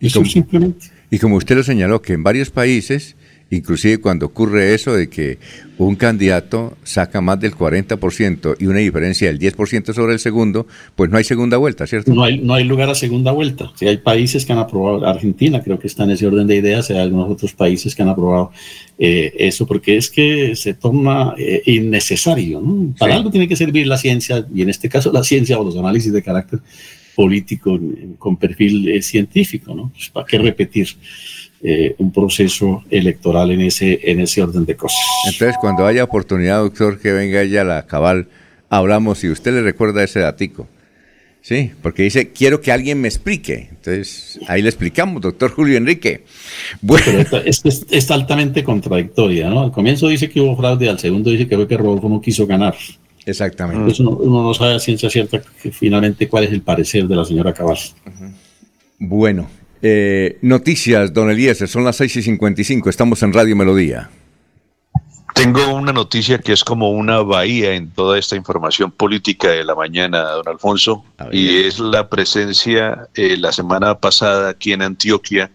Eso 0.01 0.25
simplemente. 0.25 0.87
Y 1.11 1.19
como 1.19 1.37
usted 1.37 1.57
lo 1.57 1.63
señaló, 1.63 2.01
que 2.01 2.13
en 2.13 2.23
varios 2.23 2.51
países 2.51 3.17
Inclusive 3.51 3.99
cuando 3.99 4.27
ocurre 4.27 4.75
eso 4.75 4.95
de 4.95 5.09
que 5.09 5.39
un 5.77 5.97
candidato 5.97 6.77
saca 6.85 7.21
más 7.21 7.41
del 7.41 7.55
40% 7.55 8.57
y 8.61 8.67
una 8.67 8.79
diferencia 8.79 9.27
del 9.27 9.41
10% 9.41 9.93
sobre 9.93 10.13
el 10.13 10.21
segundo, 10.21 10.69
pues 10.95 11.11
no 11.11 11.17
hay 11.17 11.25
segunda 11.25 11.57
vuelta, 11.57 11.87
¿cierto? 11.87 12.15
No 12.15 12.23
hay, 12.23 12.39
no 12.39 12.55
hay 12.55 12.65
lugar 12.65 12.91
a 12.91 12.95
segunda 12.95 13.33
vuelta. 13.33 13.73
Si 13.75 13.89
hay 13.89 13.97
países 13.97 14.47
que 14.47 14.53
han 14.53 14.59
aprobado, 14.59 15.05
Argentina 15.05 15.63
creo 15.63 15.79
que 15.81 15.89
está 15.89 16.05
en 16.05 16.13
ese 16.13 16.27
orden 16.27 16.47
de 16.47 16.57
ideas, 16.57 16.91
hay 16.91 16.99
algunos 16.99 17.31
otros 17.31 17.53
países 17.53 17.95
que 17.95 18.03
han 18.03 18.11
aprobado 18.11 18.53
eh, 18.99 19.33
eso, 19.37 19.67
porque 19.67 19.97
es 19.97 20.11
que 20.11 20.55
se 20.55 20.75
torna 20.75 21.35
eh, 21.37 21.63
innecesario. 21.67 22.63
Para 22.99 23.17
algo 23.17 23.31
tiene 23.31 23.49
que 23.49 23.57
servir 23.57 23.87
la 23.87 23.99
ciencia, 23.99 24.47
y 24.55 24.63
en 24.63 24.71
este 24.71 24.89
caso 24.89 25.11
la 25.13 25.25
ciencia 25.25 25.59
o 25.59 25.65
los 25.65 25.77
análisis 25.77 26.13
de 26.13 26.23
carácter 26.23 26.61
político 27.17 27.79
con 28.19 28.37
perfil 28.37 28.89
eh, 28.89 29.03
científico, 29.03 29.75
¿no? 29.75 29.91
Pues, 29.93 30.09
¿Para 30.11 30.27
qué 30.27 30.39
repetir? 30.39 30.89
Eh, 31.63 31.95
un 31.99 32.11
proceso 32.11 32.85
electoral 32.89 33.51
en 33.51 33.61
ese, 33.61 34.01
en 34.11 34.21
ese 34.21 34.43
orden 34.43 34.65
de 34.65 34.77
cosas. 34.77 34.99
Entonces, 35.27 35.57
cuando 35.61 35.85
haya 35.85 36.03
oportunidad, 36.05 36.61
doctor, 36.61 36.99
que 36.99 37.13
venga 37.13 37.43
ella 37.43 37.61
a 37.61 37.65
la 37.65 37.87
cabal, 37.87 38.29
hablamos 38.71 39.23
y 39.25 39.29
usted 39.29 39.53
le 39.53 39.61
recuerda 39.61 40.03
ese 40.03 40.21
datico. 40.21 40.67
Sí, 41.43 41.71
porque 41.83 42.03
dice, 42.03 42.31
quiero 42.31 42.63
que 42.63 42.73
alguien 42.73 43.01
me 43.01 43.09
explique. 43.09 43.69
Entonces, 43.71 44.41
ahí 44.47 44.63
le 44.63 44.69
explicamos, 44.71 45.21
doctor 45.21 45.51
Julio 45.51 45.77
Enrique. 45.77 46.25
Bueno. 46.81 47.25
es, 47.45 48.11
altamente 48.11 48.65
contradictoria, 48.65 49.51
¿no? 49.51 49.63
Al 49.63 49.73
comienzo 49.73 50.09
dice 50.09 50.31
que 50.31 50.41
hubo 50.41 50.57
fraude, 50.57 50.89
al 50.89 50.99
segundo 50.99 51.31
dice 51.31 51.47
que 51.47 51.57
fue 51.57 51.69
que 51.69 51.77
Rodolfo 51.77 52.09
no 52.09 52.23
quiso 52.23 52.47
ganar. 52.47 52.75
Exactamente. 53.25 53.81
Entonces 53.81 54.01
uno, 54.01 54.43
no 54.43 54.55
sabe 54.55 54.75
a 54.75 54.79
ciencia 54.79 55.11
cierta 55.11 55.43
finalmente 55.73 56.29
cuál 56.29 56.45
es 56.45 56.53
el 56.53 56.63
parecer 56.63 57.07
de 57.07 57.17
la 57.17 57.25
señora 57.25 57.53
Cabal. 57.53 57.79
Bueno, 58.99 59.49
eh, 59.83 60.39
noticias, 60.43 61.13
don 61.13 61.31
Eliezer, 61.31 61.69
son 61.69 61.85
las 61.85 61.97
6 61.97 62.17
y 62.17 62.23
55, 62.23 62.91
estamos 62.91 63.23
en 63.23 63.33
Radio 63.33 63.57
Melodía. 63.57 64.11
Tengo 65.35 65.73
una 65.73 65.93
noticia 65.93 66.39
que 66.39 66.53
es 66.53 66.65
como 66.65 66.91
una 66.91 67.21
bahía 67.21 67.75
en 67.75 67.91
toda 67.91 68.19
esta 68.19 68.37
información 68.37 68.91
política 68.91 69.49
de 69.49 69.65
la 69.65 69.75
mañana, 69.75 70.23
don 70.23 70.49
Alfonso, 70.49 71.05
y 71.33 71.65
es 71.65 71.79
la 71.79 72.09
presencia 72.09 73.09
eh, 73.15 73.37
la 73.39 73.53
semana 73.53 73.95
pasada 73.95 74.51
aquí 74.51 74.73
en 74.73 74.83
Antioquia 74.83 75.51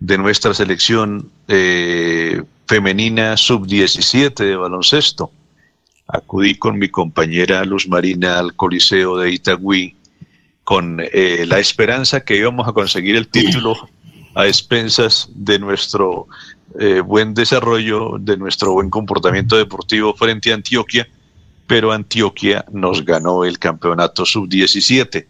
de 0.00 0.18
nuestra 0.18 0.52
selección 0.52 1.30
eh, 1.48 2.42
femenina 2.66 3.36
sub-17 3.36 4.34
de 4.34 4.56
baloncesto. 4.56 5.30
Acudí 6.08 6.56
con 6.56 6.78
mi 6.78 6.88
compañera 6.88 7.64
Luz 7.64 7.88
Marina 7.88 8.38
al 8.38 8.54
Coliseo 8.54 9.16
de 9.16 9.30
Itagüí 9.30 9.94
con 10.64 11.00
eh, 11.00 11.44
la 11.46 11.58
esperanza 11.58 12.20
que 12.20 12.36
íbamos 12.36 12.68
a 12.68 12.72
conseguir 12.72 13.16
el 13.16 13.28
título 13.28 13.76
a 14.34 14.46
expensas 14.46 15.28
de 15.34 15.58
nuestro 15.58 16.26
eh, 16.78 17.00
buen 17.00 17.34
desarrollo, 17.34 18.16
de 18.18 18.36
nuestro 18.36 18.72
buen 18.72 18.88
comportamiento 18.88 19.56
deportivo 19.56 20.14
frente 20.14 20.52
a 20.52 20.54
Antioquia, 20.54 21.08
pero 21.66 21.92
Antioquia 21.92 22.64
nos 22.72 23.04
ganó 23.04 23.44
el 23.44 23.58
campeonato 23.58 24.24
sub-17. 24.24 25.26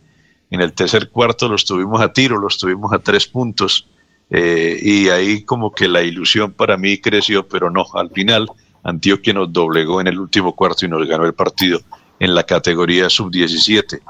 En 0.50 0.60
el 0.60 0.72
tercer 0.72 1.08
cuarto 1.08 1.48
los 1.48 1.64
tuvimos 1.64 2.00
a 2.00 2.12
tiro, 2.12 2.38
los 2.38 2.58
tuvimos 2.58 2.92
a 2.92 2.98
tres 2.98 3.26
puntos, 3.26 3.88
eh, 4.30 4.78
y 4.80 5.08
ahí 5.08 5.42
como 5.42 5.72
que 5.72 5.88
la 5.88 6.02
ilusión 6.02 6.52
para 6.52 6.76
mí 6.76 6.98
creció, 6.98 7.46
pero 7.48 7.70
no, 7.70 7.86
al 7.94 8.10
final 8.10 8.48
Antioquia 8.82 9.32
nos 9.32 9.52
doblegó 9.52 10.00
en 10.00 10.08
el 10.08 10.18
último 10.18 10.54
cuarto 10.54 10.84
y 10.84 10.88
nos 10.88 11.06
ganó 11.06 11.24
el 11.24 11.34
partido 11.34 11.80
en 12.18 12.34
la 12.34 12.44
categoría 12.44 13.08
sub-17 13.10 14.00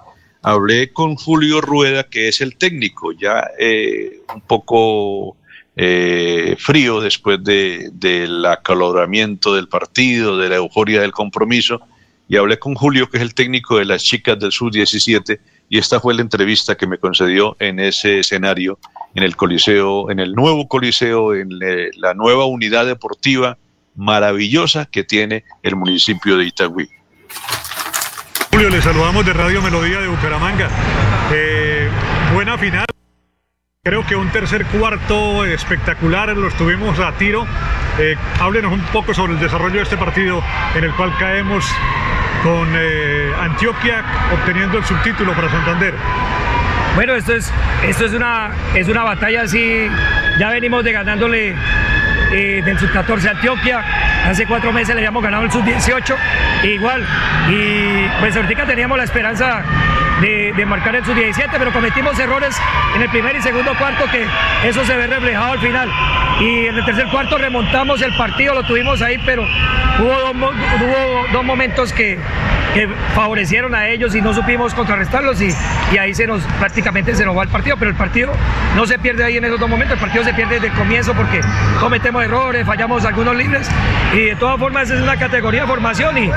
hablé 0.42 0.92
con 0.92 1.14
Julio 1.16 1.60
Rueda, 1.60 2.04
que 2.04 2.28
es 2.28 2.40
el 2.40 2.56
técnico, 2.56 3.12
ya 3.12 3.48
eh, 3.58 4.20
un 4.34 4.40
poco 4.40 5.36
eh, 5.76 6.56
frío 6.58 7.00
después 7.00 7.38
del 7.42 8.44
acaloramiento 8.44 9.54
del 9.54 9.68
partido, 9.68 10.36
de 10.36 10.48
la 10.48 10.56
euforia 10.56 11.00
del 11.00 11.12
compromiso, 11.12 11.80
y 12.28 12.36
hablé 12.36 12.58
con 12.58 12.74
Julio, 12.74 13.08
que 13.08 13.18
es 13.18 13.22
el 13.22 13.34
técnico 13.34 13.78
de 13.78 13.84
las 13.84 14.02
chicas 14.02 14.38
del 14.38 14.52
Sub-17, 14.52 15.38
y 15.68 15.78
esta 15.78 16.00
fue 16.00 16.14
la 16.14 16.22
entrevista 16.22 16.76
que 16.76 16.86
me 16.86 16.98
concedió 16.98 17.56
en 17.58 17.78
ese 17.78 18.20
escenario, 18.20 18.78
en 19.14 19.22
el 19.22 19.36
Coliseo, 19.36 20.10
en 20.10 20.18
el 20.18 20.32
nuevo 20.32 20.68
Coliseo, 20.68 21.34
en 21.34 21.48
la 21.96 22.14
nueva 22.14 22.46
unidad 22.46 22.86
deportiva 22.86 23.58
maravillosa 23.94 24.86
que 24.86 25.04
tiene 25.04 25.44
el 25.62 25.76
municipio 25.76 26.36
de 26.36 26.46
Itagüí. 26.46 26.88
Julio, 28.62 28.76
le 28.76 28.82
saludamos 28.82 29.26
de 29.26 29.32
Radio 29.32 29.60
Melodía 29.60 29.98
de 29.98 30.06
Bucaramanga. 30.06 30.68
Eh, 31.32 31.88
buena 32.32 32.56
final. 32.56 32.86
Creo 33.82 34.06
que 34.06 34.14
un 34.14 34.28
tercer 34.28 34.64
cuarto 34.66 35.44
espectacular, 35.44 36.28
los 36.36 36.54
tuvimos 36.54 36.96
a 37.00 37.10
tiro. 37.14 37.44
Eh, 37.98 38.14
háblenos 38.40 38.72
un 38.72 38.80
poco 38.92 39.14
sobre 39.14 39.32
el 39.32 39.40
desarrollo 39.40 39.78
de 39.78 39.82
este 39.82 39.96
partido 39.96 40.40
en 40.76 40.84
el 40.84 40.92
cual 40.92 41.12
caemos 41.18 41.66
con 42.44 42.68
eh, 42.76 43.32
Antioquia 43.40 44.04
obteniendo 44.32 44.78
el 44.78 44.84
subtítulo 44.84 45.32
para 45.32 45.50
Santander. 45.50 45.94
Bueno, 46.94 47.16
esto 47.16 47.34
es, 47.34 47.52
esto 47.84 48.04
es, 48.04 48.12
una, 48.12 48.52
es 48.76 48.86
una 48.86 49.02
batalla 49.02 49.42
así, 49.42 49.88
ya 50.38 50.50
venimos 50.50 50.84
de 50.84 50.92
ganándole 50.92 51.56
eh, 52.32 52.62
del 52.64 52.78
sub-14 52.78 53.30
Antioquia. 53.30 53.84
Hace 54.26 54.46
cuatro 54.46 54.72
meses 54.72 54.94
le 54.94 55.00
habíamos 55.00 55.22
ganado 55.22 55.44
el 55.44 55.50
sub-18, 55.50 56.16
igual. 56.64 57.06
Y 57.50 58.06
pues 58.20 58.36
ahorita 58.36 58.66
teníamos 58.66 58.96
la 58.98 59.04
esperanza 59.04 59.64
de, 60.22 60.52
de, 60.56 60.66
marcar 60.66 60.94
el 60.94 61.04
sub-17, 61.04 61.50
pero 61.58 61.72
cometimos 61.72 62.18
errores 62.18 62.56
en 62.94 63.02
el 63.02 63.10
primer 63.10 63.36
y 63.36 63.42
segundo 63.42 63.76
cuarto 63.76 64.04
que 64.10 64.24
eso 64.66 64.84
se 64.84 64.96
ve 64.96 65.08
reflejado 65.08 65.52
al 65.52 65.60
final. 65.60 65.90
Y 66.40 66.66
en 66.66 66.76
el 66.76 66.84
tercer 66.84 67.08
cuarto 67.08 67.36
remontamos 67.36 68.00
el 68.02 68.14
partido, 68.16 68.54
lo 68.54 68.62
tuvimos 68.62 69.02
ahí, 69.02 69.18
pero 69.26 69.42
hubo 69.42 70.20
dos, 70.20 70.34
hubo 70.34 71.26
dos 71.32 71.44
momentos 71.44 71.92
que, 71.92 72.18
que 72.74 72.88
favorecieron 73.14 73.74
a 73.74 73.88
ellos 73.88 74.14
y 74.14 74.20
no 74.20 74.32
supimos 74.32 74.74
contrarrestarlos 74.74 75.40
y, 75.40 75.48
y, 75.92 75.98
ahí 75.98 76.14
se 76.14 76.26
nos 76.26 76.42
prácticamente 76.58 77.14
se 77.14 77.24
nos 77.24 77.36
va 77.36 77.42
el 77.42 77.48
partido, 77.48 77.76
pero 77.76 77.90
el 77.90 77.96
partido 77.96 78.32
no 78.76 78.86
se 78.86 78.98
pierde 78.98 79.24
ahí 79.24 79.36
en 79.36 79.44
esos 79.44 79.60
dos 79.60 79.68
momentos, 79.68 79.94
el 79.94 80.00
partido 80.00 80.24
se 80.24 80.32
pierde 80.32 80.54
desde 80.54 80.68
el 80.68 80.72
comienzo 80.72 81.14
porque 81.14 81.40
cometemos 81.80 82.24
errores, 82.24 82.66
fallamos 82.66 83.04
algunos 83.04 83.36
libres 83.36 83.68
y 84.14 84.20
de 84.20 84.36
todas 84.36 84.58
formas 84.58 84.90
es 84.90 85.00
una 85.00 85.16
categoría 85.16 85.62
de 85.62 85.66
formación 85.66 86.16
y, 86.16 86.30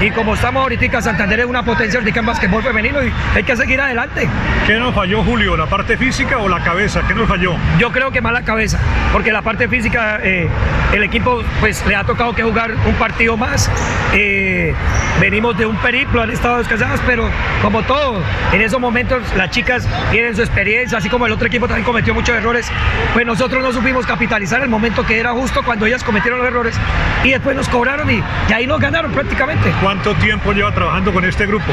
y 0.00 0.10
como 0.10 0.34
estamos 0.34 0.62
ahorita 0.62 1.02
Santander 1.02 1.40
es 1.40 1.46
una 1.46 1.64
potencia 1.64 1.98
ahorita 1.98 2.20
en 2.20 2.26
basquetbol 2.26 2.62
femenino 2.62 3.02
y 3.02 3.12
hay 3.34 3.42
que 3.42 3.56
seguir 3.56 3.80
adelante. 3.80 4.28
¿Qué 4.66 4.78
nos 4.78 4.94
falló 4.94 5.22
Julio, 5.24 5.56
la 5.56 5.66
parte 5.66 5.96
física 5.96 6.38
o 6.38 6.48
la 6.48 6.62
cabeza? 6.62 7.02
¿Qué 7.06 7.14
nos 7.14 7.28
falló? 7.28 7.54
Yo 7.78 7.90
creo 7.90 8.10
que 8.10 8.20
más 8.20 8.32
la 8.32 8.42
cabeza, 8.42 8.78
porque 9.12 9.32
la 9.32 9.42
parte 9.42 9.68
física 9.68 10.20
eh, 10.22 10.48
el 10.92 11.02
equipo 11.02 11.42
pues 11.60 11.84
le 11.86 11.96
ha 11.96 12.04
tocado 12.04 12.34
que 12.34 12.42
jugar 12.42 12.72
un 12.86 12.94
partido 12.94 13.36
más, 13.36 13.70
eh, 14.12 14.74
venimos 15.20 15.56
de 15.56 15.66
un 15.66 15.76
periplo, 15.76 16.22
han 16.22 16.30
estado 16.30 16.58
descansadas, 16.58 17.00
pero 17.06 17.28
como 17.62 17.82
todo, 17.82 18.22
en 18.52 18.60
esos 18.60 18.80
momentos 18.80 19.22
las 19.36 19.50
chicas 19.50 19.88
tienen 20.10 20.36
su 20.36 20.42
experiencia, 20.42 20.98
así 20.98 21.08
como 21.08 21.26
el 21.26 21.32
otro 21.32 21.46
equipo 21.46 21.66
también 21.66 21.84
cometió 21.84 22.14
muchos 22.14 22.36
errores, 22.36 22.70
pues 23.14 23.26
nosotros 23.26 23.62
no 23.62 23.72
supimos 23.72 24.06
capitalizar 24.06 24.62
el 24.62 24.68
momento 24.68 25.04
que 25.06 25.18
era 25.18 25.32
justo 25.32 25.62
cuando 25.62 25.86
ellas 25.86 26.04
cometieron 26.04 26.38
los 26.38 26.48
errores 26.48 26.78
y 27.24 27.30
después 27.30 27.56
nos 27.56 27.68
cobraron 27.68 28.10
y, 28.10 28.22
y 28.48 28.52
ahí 28.52 28.66
nos 28.66 28.80
ganaron 28.80 29.12
prácticamente. 29.12 29.72
¿Cuánto 29.82 30.14
tiempo 30.16 30.52
lleva 30.52 30.72
trabajando 30.72 31.12
con 31.12 31.24
este 31.24 31.46
grupo? 31.46 31.72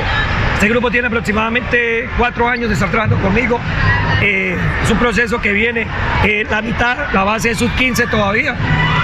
Este 0.56 0.68
grupo 0.68 0.92
tiene 0.92 1.08
aproximadamente 1.08 1.39
cuatro 2.18 2.48
años 2.48 2.70
de 2.70 2.74
estar 2.74 2.90
trabajando 2.90 3.18
conmigo. 3.22 3.60
Eh, 4.22 4.58
es 4.84 4.92
un 4.92 4.98
proceso 4.98 5.40
que 5.40 5.54
viene 5.54 5.88
eh, 6.26 6.46
la 6.50 6.62
mitad, 6.62 6.98
la 7.14 7.24
base 7.24 7.52
es 7.52 7.58
sub 7.58 7.72
15 7.76 8.08
todavía. 8.08 8.56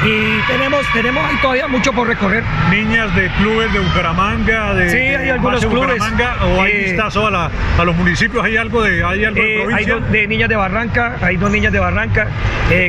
Y 0.03 0.41
tenemos, 0.51 0.85
tenemos 0.93 1.23
ahí 1.25 1.37
todavía 1.41 1.67
mucho 1.67 1.93
por 1.93 2.07
recorrer. 2.07 2.43
Niñas 2.69 3.15
de 3.15 3.29
clubes 3.37 3.71
de 3.73 3.79
Bucaramanga, 3.79 4.73
de, 4.73 4.89
sí, 4.89 4.97
hay 4.97 5.29
algunos 5.29 5.61
de 5.61 5.67
clubes. 5.67 6.01
¿O 6.43 6.61
hay 6.61 6.71
eh, 6.71 6.83
vistazo 6.89 7.27
a, 7.27 7.31
la, 7.31 7.49
a, 7.79 7.83
los 7.85 7.95
municipios? 7.95 8.43
¿Hay 8.43 8.57
algo 8.57 8.83
de, 8.83 9.03
hay 9.03 9.23
algo 9.23 9.41
de 9.41 9.55
provincia? 9.55 9.77
Hay 9.77 9.85
dos 9.85 10.11
de 10.11 10.27
niñas 10.27 10.49
de 10.49 10.55
Barranca, 10.57 11.15
hay 11.21 11.37
dos 11.37 11.49
niñas 11.49 11.71
de 11.71 11.79
Barranca, 11.79 12.27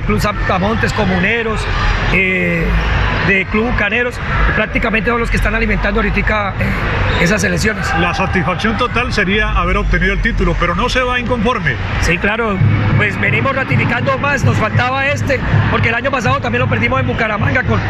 Club 0.07 0.21
Santamontes, 0.21 0.93
Comuneros 0.93 1.65
de 3.27 3.45
Club 3.51 3.75
Caneros, 3.77 4.15
prácticamente 4.55 5.11
son 5.11 5.21
los 5.21 5.31
que 5.31 5.37
están 5.37 5.55
alimentando 5.55 6.01
ahorita 6.01 6.55
esas 7.21 7.43
elecciones. 7.45 7.93
La 7.99 8.15
satisfacción 8.15 8.77
total 8.77 9.13
sería 9.27 9.51
haber 9.51 9.77
obtenido 9.79 10.13
el 10.13 10.23
título, 10.23 10.55
pero 10.61 10.77
no 10.77 10.89
se 10.89 11.01
va 11.01 11.19
inconforme. 11.19 11.75
Sí, 12.03 12.17
claro, 12.17 12.57
pues 12.97 13.21
venimos 13.21 13.57
ratificando 13.57 14.17
más, 14.19 14.45
nos 14.45 14.57
faltaba 14.57 15.09
este, 15.09 15.41
porque 15.73 15.89
el 15.89 15.97
año 15.97 16.13
pasado 16.13 16.39
también 16.41 16.63
lo 16.63 16.69
perdimos 16.71 17.01
en 17.01 17.09
Bucaramanga 17.09 17.65
con, 17.65 17.81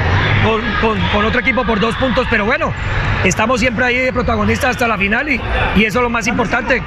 con, 0.43 0.63
con, 0.81 0.99
con 1.13 1.25
otro 1.27 1.41
equipo 1.41 1.67
por 1.67 1.79
dos 1.79 1.95
puntos, 1.97 2.27
pero 2.31 2.47
bueno, 2.47 2.73
estamos 3.23 3.61
siempre 3.61 3.85
ahí 3.85 3.99
de 3.99 4.15
protagonistas 4.15 4.71
hasta 4.71 4.89
la 4.89 4.97
final 4.97 5.29
y, 5.29 5.39
y 5.77 5.85
eso 5.85 5.99
es 5.99 6.03
lo 6.05 6.09
más 6.09 6.27
importante. 6.27 6.83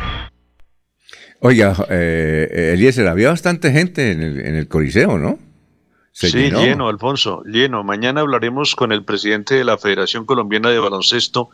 Oiga, 1.42 1.76
eh, 1.88 2.72
Eliezer, 2.74 3.08
había 3.08 3.30
bastante 3.30 3.72
gente 3.72 4.12
en 4.12 4.24
el, 4.24 4.40
en 4.40 4.56
el 4.56 4.68
Coliseo, 4.68 5.20
¿no? 5.20 5.38
Se 6.12 6.30
sí, 6.32 6.38
llenó. 6.38 6.60
lleno, 6.60 6.90
Alfonso, 6.90 7.44
lleno. 7.46 7.84
Mañana 7.84 8.22
hablaremos 8.22 8.76
con 8.76 8.92
el 8.92 9.06
presidente 9.06 9.54
de 9.54 9.64
la 9.64 9.78
Federación 9.78 10.26
Colombiana 10.26 10.72
de 10.72 10.80
Baloncesto, 10.80 11.50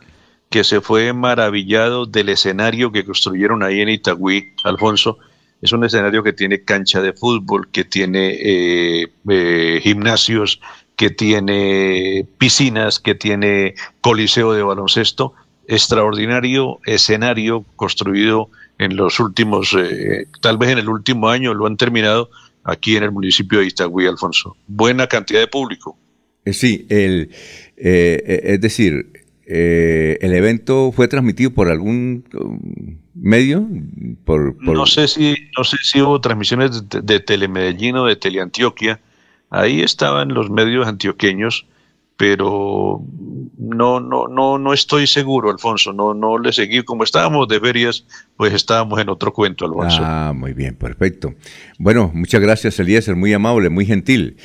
que 0.50 0.64
se 0.64 0.80
fue 0.80 1.12
maravillado 1.12 2.06
del 2.06 2.28
escenario 2.28 2.92
que 2.92 3.04
construyeron 3.04 3.62
ahí 3.62 3.80
en 3.80 3.88
Itagüí, 3.88 4.52
Alfonso. 4.64 5.18
Es 5.60 5.72
un 5.72 5.84
escenario 5.84 6.22
que 6.22 6.32
tiene 6.32 6.62
cancha 6.62 7.00
de 7.00 7.12
fútbol, 7.12 7.68
que 7.70 7.84
tiene 7.84 8.36
eh, 8.40 9.08
eh, 9.28 9.80
gimnasios, 9.82 10.60
que 10.94 11.10
tiene 11.10 12.26
piscinas, 12.38 13.00
que 13.00 13.14
tiene 13.14 13.74
coliseo 14.00 14.52
de 14.52 14.62
baloncesto. 14.62 15.34
Extraordinario 15.66 16.78
escenario 16.86 17.64
construido 17.74 18.50
en 18.78 18.96
los 18.96 19.18
últimos, 19.18 19.74
eh, 19.78 20.26
tal 20.40 20.58
vez 20.58 20.70
en 20.70 20.78
el 20.78 20.88
último 20.88 21.28
año, 21.28 21.54
lo 21.54 21.66
han 21.66 21.76
terminado 21.76 22.30
aquí 22.62 22.96
en 22.96 23.02
el 23.02 23.12
municipio 23.12 23.60
de 23.60 23.66
Itagüí, 23.66 24.06
Alfonso. 24.06 24.56
Buena 24.66 25.06
cantidad 25.06 25.40
de 25.40 25.48
público. 25.48 25.98
Sí, 26.44 26.86
el, 26.88 27.30
eh, 27.76 28.40
es 28.44 28.60
decir, 28.60 29.25
eh, 29.48 30.18
el 30.22 30.34
evento 30.34 30.90
fue 30.90 31.06
transmitido 31.06 31.52
por 31.52 31.70
algún 31.70 32.24
um, 32.34 32.98
medio. 33.14 33.66
Por, 34.24 34.56
por... 34.56 34.74
No 34.74 34.86
sé 34.86 35.06
si 35.06 35.36
no 35.56 35.62
sé 35.62 35.76
si 35.82 36.00
hubo 36.02 36.20
transmisiones 36.20 36.88
de, 36.88 37.00
de 37.00 37.20
Telemedellín 37.20 37.96
o 37.96 38.06
de 38.06 38.16
Teleantioquia. 38.16 39.00
Ahí 39.48 39.82
estaban 39.82 40.34
los 40.34 40.50
medios 40.50 40.88
antioqueños, 40.88 41.66
pero 42.16 43.04
no 43.56 44.00
no 44.00 44.26
no 44.26 44.58
no 44.58 44.72
estoy 44.72 45.06
seguro, 45.06 45.50
Alfonso. 45.50 45.92
No 45.92 46.12
no 46.12 46.38
le 46.38 46.52
seguí 46.52 46.82
como 46.82 47.04
estábamos 47.04 47.46
de 47.46 47.60
ferias, 47.60 48.04
pues 48.36 48.52
estábamos 48.52 49.00
en 49.00 49.08
otro 49.10 49.32
cuento, 49.32 49.64
Alfonso. 49.64 50.00
Ah, 50.02 50.32
muy 50.34 50.54
bien, 50.54 50.74
perfecto. 50.74 51.34
Bueno, 51.78 52.10
muchas 52.12 52.40
gracias, 52.40 52.80
Eliezer, 52.80 53.14
muy 53.14 53.32
amable, 53.32 53.68
muy 53.68 53.86
gentil. 53.86 54.38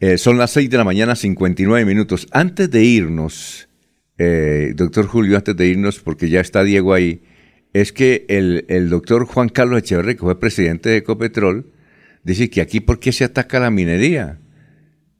Eh, 0.00 0.16
son 0.16 0.38
las 0.38 0.52
6 0.52 0.70
de 0.70 0.78
la 0.78 0.84
mañana, 0.84 1.14
59 1.14 1.84
minutos. 1.84 2.26
Antes 2.32 2.70
de 2.70 2.82
irnos, 2.82 3.68
eh, 4.24 4.72
doctor 4.76 5.08
Julio, 5.08 5.36
antes 5.36 5.56
de 5.56 5.66
irnos, 5.66 5.98
porque 5.98 6.28
ya 6.28 6.40
está 6.40 6.62
Diego 6.62 6.94
ahí, 6.94 7.22
es 7.72 7.92
que 7.92 8.24
el, 8.28 8.88
doctor 8.88 9.24
Juan 9.26 9.48
Carlos 9.48 9.80
Echeverri, 9.80 10.14
que 10.14 10.20
fue 10.20 10.38
presidente 10.38 10.90
de 10.90 10.98
Ecopetrol, 10.98 11.66
dice 12.22 12.48
que 12.48 12.60
aquí, 12.60 12.78
¿por 12.78 13.00
qué 13.00 13.10
se 13.10 13.24
ataca 13.24 13.58
la 13.58 13.70
minería? 13.70 14.38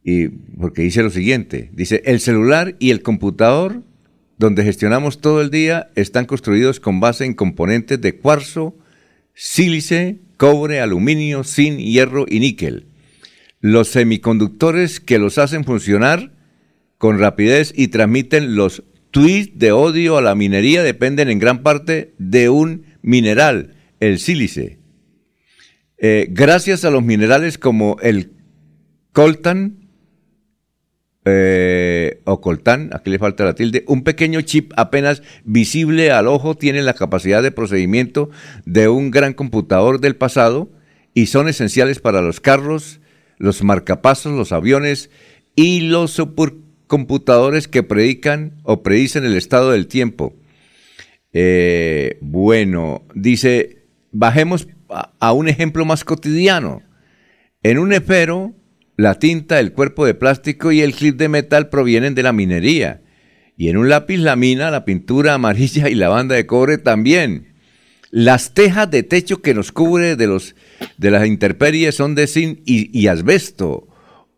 Y 0.04 0.28
porque 0.28 0.82
dice 0.82 1.02
lo 1.02 1.10
siguiente, 1.10 1.70
dice, 1.72 2.02
el 2.04 2.20
celular 2.20 2.76
y 2.78 2.90
el 2.90 3.02
computador, 3.02 3.82
donde 4.38 4.62
gestionamos 4.62 5.20
todo 5.20 5.40
el 5.40 5.50
día, 5.50 5.90
están 5.96 6.26
construidos 6.26 6.78
con 6.78 7.00
base 7.00 7.24
en 7.24 7.34
componentes 7.34 8.00
de 8.00 8.16
cuarzo, 8.16 8.76
sílice, 9.34 10.20
cobre, 10.36 10.80
aluminio, 10.80 11.42
zinc, 11.42 11.78
hierro 11.78 12.26
y 12.28 12.38
níquel. 12.38 12.86
Los 13.60 13.88
semiconductores 13.88 15.00
que 15.00 15.18
los 15.18 15.38
hacen 15.38 15.64
funcionar 15.64 16.32
con 16.98 17.18
rapidez 17.18 17.72
y 17.74 17.88
transmiten 17.88 18.54
los 18.54 18.84
tweets 19.12 19.58
de 19.58 19.70
odio 19.70 20.16
a 20.16 20.22
la 20.22 20.34
minería 20.34 20.82
dependen 20.82 21.30
en 21.30 21.38
gran 21.38 21.62
parte 21.62 22.14
de 22.18 22.48
un 22.48 22.86
mineral, 23.02 23.76
el 24.00 24.18
sílice. 24.18 24.80
Eh, 25.98 26.26
gracias 26.30 26.84
a 26.84 26.90
los 26.90 27.04
minerales 27.04 27.58
como 27.58 27.98
el 28.02 28.32
coltan, 29.12 29.82
eh, 31.24 32.20
o 32.24 32.40
coltán, 32.40 32.90
aquí 32.92 33.10
le 33.10 33.20
falta 33.20 33.44
la 33.44 33.54
tilde, 33.54 33.84
un 33.86 34.02
pequeño 34.02 34.40
chip 34.40 34.72
apenas 34.76 35.22
visible 35.44 36.10
al 36.10 36.26
ojo 36.26 36.56
tiene 36.56 36.82
la 36.82 36.94
capacidad 36.94 37.44
de 37.44 37.52
procedimiento 37.52 38.30
de 38.64 38.88
un 38.88 39.12
gran 39.12 39.32
computador 39.32 40.00
del 40.00 40.16
pasado 40.16 40.72
y 41.14 41.26
son 41.26 41.48
esenciales 41.48 42.00
para 42.00 42.22
los 42.22 42.40
carros, 42.40 43.00
los 43.38 43.62
marcapasos, 43.62 44.32
los 44.32 44.50
aviones 44.50 45.10
y 45.54 45.82
los 45.82 46.18
supercomputadores 46.92 47.68
que 47.68 47.82
predican 47.82 48.60
o 48.64 48.82
predicen 48.82 49.24
el 49.24 49.36
estado 49.36 49.70
del 49.70 49.86
tiempo. 49.86 50.34
Eh, 51.32 52.18
bueno, 52.20 53.06
dice, 53.14 53.86
bajemos 54.10 54.68
a, 54.90 55.12
a 55.18 55.32
un 55.32 55.48
ejemplo 55.48 55.86
más 55.86 56.04
cotidiano. 56.04 56.82
En 57.62 57.78
un 57.78 57.94
esfero, 57.94 58.54
la 58.96 59.14
tinta, 59.18 59.58
el 59.58 59.72
cuerpo 59.72 60.04
de 60.04 60.14
plástico 60.14 60.70
y 60.70 60.82
el 60.82 60.94
clip 60.94 61.16
de 61.16 61.30
metal 61.30 61.70
provienen 61.70 62.14
de 62.14 62.22
la 62.22 62.32
minería. 62.32 63.00
Y 63.56 63.68
en 63.68 63.78
un 63.78 63.88
lápiz 63.88 64.18
la 64.18 64.36
mina, 64.36 64.70
la 64.70 64.84
pintura 64.84 65.34
amarilla 65.34 65.88
y 65.88 65.94
la 65.94 66.10
banda 66.10 66.34
de 66.34 66.46
cobre 66.46 66.76
también. 66.76 67.54
Las 68.10 68.52
tejas 68.52 68.90
de 68.90 69.02
techo 69.02 69.40
que 69.40 69.54
nos 69.54 69.72
cubre 69.72 70.16
de, 70.16 70.26
los, 70.26 70.54
de 70.98 71.10
las 71.10 71.26
intemperies 71.26 71.94
son 71.94 72.14
de 72.14 72.26
zinc 72.26 72.58
y, 72.66 72.90
y 72.92 73.06
asbesto. 73.06 73.88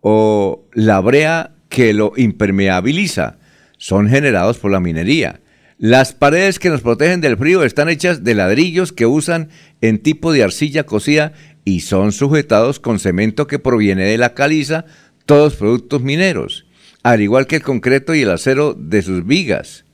O 0.00 0.68
la 0.74 1.00
brea 1.00 1.53
que 1.74 1.92
lo 1.92 2.12
impermeabiliza 2.16 3.38
son 3.78 4.08
generados 4.08 4.58
por 4.58 4.70
la 4.70 4.78
minería. 4.78 5.40
Las 5.76 6.12
paredes 6.12 6.60
que 6.60 6.70
nos 6.70 6.82
protegen 6.82 7.20
del 7.20 7.36
frío 7.36 7.64
están 7.64 7.88
hechas 7.88 8.22
de 8.22 8.36
ladrillos 8.36 8.92
que 8.92 9.06
usan 9.06 9.48
en 9.80 9.98
tipo 9.98 10.32
de 10.32 10.44
arcilla 10.44 10.86
cocida 10.86 11.32
y 11.64 11.80
son 11.80 12.12
sujetados 12.12 12.78
con 12.78 13.00
cemento 13.00 13.48
que 13.48 13.58
proviene 13.58 14.04
de 14.04 14.18
la 14.18 14.34
caliza, 14.34 14.84
todos 15.26 15.56
productos 15.56 16.00
mineros, 16.00 16.66
al 17.02 17.20
igual 17.22 17.48
que 17.48 17.56
el 17.56 17.62
concreto 17.62 18.14
y 18.14 18.22
el 18.22 18.30
acero 18.30 18.74
de 18.78 19.02
sus 19.02 19.26
vigas. 19.26 19.84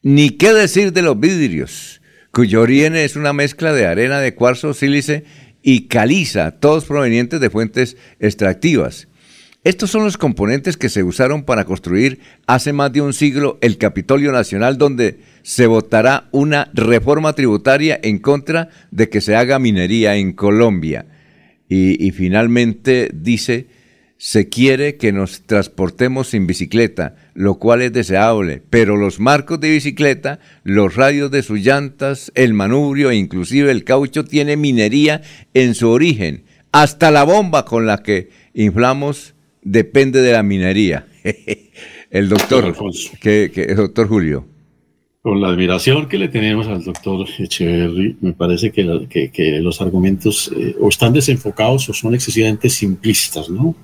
Ni 0.00 0.30
qué 0.30 0.54
decir 0.54 0.94
de 0.94 1.02
los 1.02 1.20
vidrios, 1.20 2.00
cuyo 2.32 2.62
origen 2.62 2.96
es 2.96 3.16
una 3.16 3.34
mezcla 3.34 3.74
de 3.74 3.86
arena 3.86 4.18
de 4.20 4.34
cuarzo, 4.34 4.72
sílice 4.72 5.24
y 5.60 5.88
caliza, 5.88 6.52
todos 6.52 6.86
provenientes 6.86 7.38
de 7.38 7.50
fuentes 7.50 7.98
extractivas. 8.18 9.08
Estos 9.66 9.90
son 9.90 10.04
los 10.04 10.16
componentes 10.16 10.76
que 10.76 10.88
se 10.88 11.02
usaron 11.02 11.42
para 11.42 11.64
construir 11.64 12.20
hace 12.46 12.72
más 12.72 12.92
de 12.92 13.00
un 13.00 13.12
siglo 13.12 13.58
el 13.60 13.78
Capitolio 13.78 14.30
Nacional 14.30 14.78
donde 14.78 15.18
se 15.42 15.66
votará 15.66 16.28
una 16.30 16.70
reforma 16.72 17.32
tributaria 17.32 17.98
en 18.00 18.20
contra 18.20 18.68
de 18.92 19.08
que 19.08 19.20
se 19.20 19.34
haga 19.34 19.58
minería 19.58 20.14
en 20.14 20.34
Colombia. 20.34 21.06
Y, 21.68 22.00
y 22.00 22.12
finalmente 22.12 23.10
dice, 23.12 23.66
se 24.18 24.48
quiere 24.48 24.98
que 24.98 25.10
nos 25.10 25.42
transportemos 25.42 26.28
sin 26.28 26.46
bicicleta, 26.46 27.16
lo 27.34 27.56
cual 27.56 27.82
es 27.82 27.92
deseable, 27.92 28.62
pero 28.70 28.96
los 28.96 29.18
marcos 29.18 29.58
de 29.58 29.70
bicicleta, 29.70 30.38
los 30.62 30.94
radios 30.94 31.32
de 31.32 31.42
sus 31.42 31.58
llantas, 31.58 32.30
el 32.36 32.54
manubrio 32.54 33.10
e 33.10 33.16
inclusive 33.16 33.72
el 33.72 33.82
caucho 33.82 34.24
tiene 34.24 34.56
minería 34.56 35.22
en 35.54 35.74
su 35.74 35.90
origen. 35.90 36.44
Hasta 36.70 37.10
la 37.10 37.24
bomba 37.24 37.64
con 37.64 37.84
la 37.84 38.04
que 38.04 38.30
inflamos 38.54 39.34
depende 39.66 40.22
de 40.22 40.32
la 40.32 40.42
minería. 40.42 41.06
el 42.10 42.28
doctor, 42.28 42.74
que, 43.20 43.74
doctor 43.76 44.08
Julio. 44.08 44.46
Con 45.20 45.40
la 45.40 45.48
admiración 45.48 46.08
que 46.08 46.18
le 46.18 46.28
tenemos 46.28 46.68
al 46.68 46.84
doctor 46.84 47.26
Echeverry, 47.36 48.16
me 48.20 48.32
parece 48.32 48.70
que, 48.70 48.84
los 49.60 49.80
argumentos 49.80 50.52
eh, 50.56 50.76
o 50.80 50.88
están 50.88 51.12
desenfocados 51.12 51.88
o 51.88 51.92
son 51.92 52.14
excesivamente 52.14 52.68
simplistas, 52.68 53.50
¿no? 53.50 53.74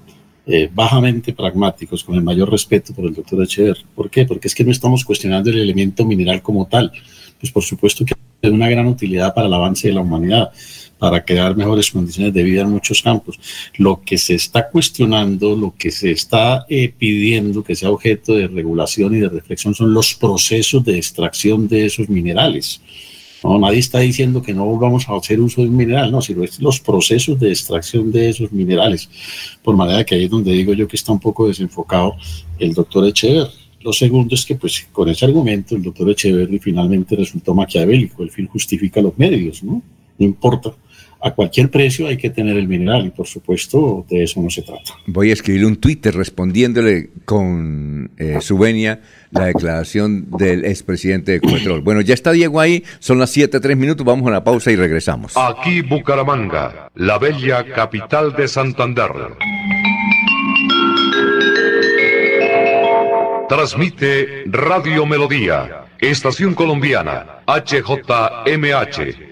Eh, 0.46 0.70
bajamente 0.72 1.32
pragmáticos, 1.32 2.04
con 2.04 2.14
el 2.14 2.22
mayor 2.22 2.50
respeto 2.50 2.94
por 2.94 3.06
el 3.06 3.14
doctor 3.14 3.42
Echeverry. 3.42 3.84
¿Por 3.94 4.09
qué? 4.09 4.24
Porque 4.24 4.46
es 4.46 4.54
que 4.54 4.64
no 4.64 4.70
estamos 4.70 5.04
cuestionando 5.04 5.50
el 5.50 5.59
elemento 5.59 6.04
mineral 6.04 6.42
como 6.42 6.66
tal. 6.68 6.92
Pues 7.40 7.50
por 7.50 7.64
supuesto 7.64 8.04
que 8.04 8.14
es 8.40 8.50
una 8.52 8.68
gran 8.68 8.86
utilidad 8.86 9.34
para 9.34 9.48
el 9.48 9.54
avance 9.54 9.88
de 9.88 9.94
la 9.94 10.00
humanidad 10.00 10.52
para 11.03 11.24
crear 11.24 11.57
mejores 11.57 11.91
condiciones 11.91 12.33
de 12.33 12.45
vida 12.45 12.62
en 12.62 12.70
muchos 12.70 13.03
campos. 13.03 13.37
Lo 13.77 14.03
que 14.03 14.16
se 14.16 14.35
está 14.35 14.69
cuestionando, 14.69 15.57
lo 15.57 15.74
que 15.77 15.91
se 15.91 16.12
está 16.12 16.65
eh, 16.69 16.95
pidiendo 16.97 17.65
que 17.65 17.74
sea 17.74 17.91
objeto 17.91 18.35
de 18.35 18.47
regulación 18.47 19.16
y 19.16 19.19
de 19.19 19.29
reflexión 19.29 19.74
son 19.74 19.93
los 19.93 20.15
procesos 20.15 20.85
de 20.85 20.97
extracción 20.97 21.66
de 21.66 21.87
esos 21.87 22.09
minerales. 22.09 22.81
No, 23.43 23.59
nadie 23.59 23.81
está 23.81 23.99
diciendo 23.99 24.41
que 24.41 24.55
no 24.55 24.79
vamos 24.79 25.09
a 25.09 25.16
hacer 25.16 25.41
uso 25.41 25.62
de 25.62 25.66
un 25.70 25.77
mineral, 25.77 26.12
no, 26.12 26.23
sino 26.23 26.45
los 26.61 26.79
procesos 26.79 27.37
de 27.41 27.49
extracción 27.49 28.12
de 28.12 28.29
esos 28.29 28.53
minerales. 28.53 29.11
Por 29.61 29.74
manera 29.74 30.05
que 30.05 30.15
ahí 30.15 30.27
es 30.27 30.31
donde 30.31 30.53
digo 30.53 30.73
yo 30.73 30.87
que 30.87 30.95
está 30.95 31.11
un 31.11 31.19
poco 31.19 31.49
desenfocado 31.49 32.15
el 32.61 32.74
doctor 32.74 33.09
Echeverry. 33.09 33.51
Lo 33.81 33.93
segundo 33.93 34.37
es 34.37 34.47
que, 34.47 34.55
pues, 34.55 34.87
con 34.93 35.09
ese 35.09 35.24
argumento, 35.24 35.74
el 35.74 35.83
doctor 35.83 36.09
Echeverry 36.11 36.61
finalmente 36.61 37.16
resultó 37.16 37.55
maquiavélico. 37.55 38.23
El 38.23 38.31
fin 38.31 38.47
justifica 38.47 39.03
los 39.03 39.19
medios, 39.19 39.65
¿no? 39.65 39.83
No 40.16 40.24
importa 40.24 40.73
a 41.23 41.31
cualquier 41.31 41.70
precio 41.70 42.09
hay 42.09 42.16
que 42.16 42.31
tener 42.31 42.57
el 42.57 42.66
mineral 42.66 43.07
y 43.07 43.11
por 43.11 43.27
supuesto 43.27 44.05
de 44.11 44.24
eso 44.24 44.43
no 44.43 44.51
se 44.51 44.62
trata. 44.62 44.94
Voy 45.07 45.31
a 45.31 45.32
escribir 45.32 45.65
un 45.65 45.77
Twitter 45.77 46.15
respondiéndole 46.15 47.11
con 47.24 48.11
eh, 48.19 48.39
su 48.40 48.59
venia 48.59 49.01
la 49.31 49.47
declaración 49.47 50.27
del 50.36 50.65
expresidente 50.65 51.31
de 51.32 51.39
Ecopetrol. 51.39 51.81
Bueno, 51.81 52.01
ya 52.01 52.15
está 52.15 52.32
Diego 52.32 52.59
ahí, 52.61 52.82
son 52.99 53.19
las 53.19 53.31
7, 53.31 53.61
3 53.61 53.77
minutos, 53.77 54.05
vamos 54.05 54.27
a 54.27 54.31
la 54.32 54.43
pausa 54.43 54.73
y 54.73 54.77
regresamos. 54.77 55.35
Aquí 55.36 55.81
Bucaramanga, 55.81 56.90
la 56.94 57.19
bella 57.19 57.65
capital 57.73 58.35
de 58.35 58.49
Santander. 58.49 59.12
Transmite 63.49 64.44
Radio 64.47 65.07
Melodía, 65.07 65.85
Estación 66.01 66.55
Colombiana, 66.55 67.43
HJMH. 67.47 69.31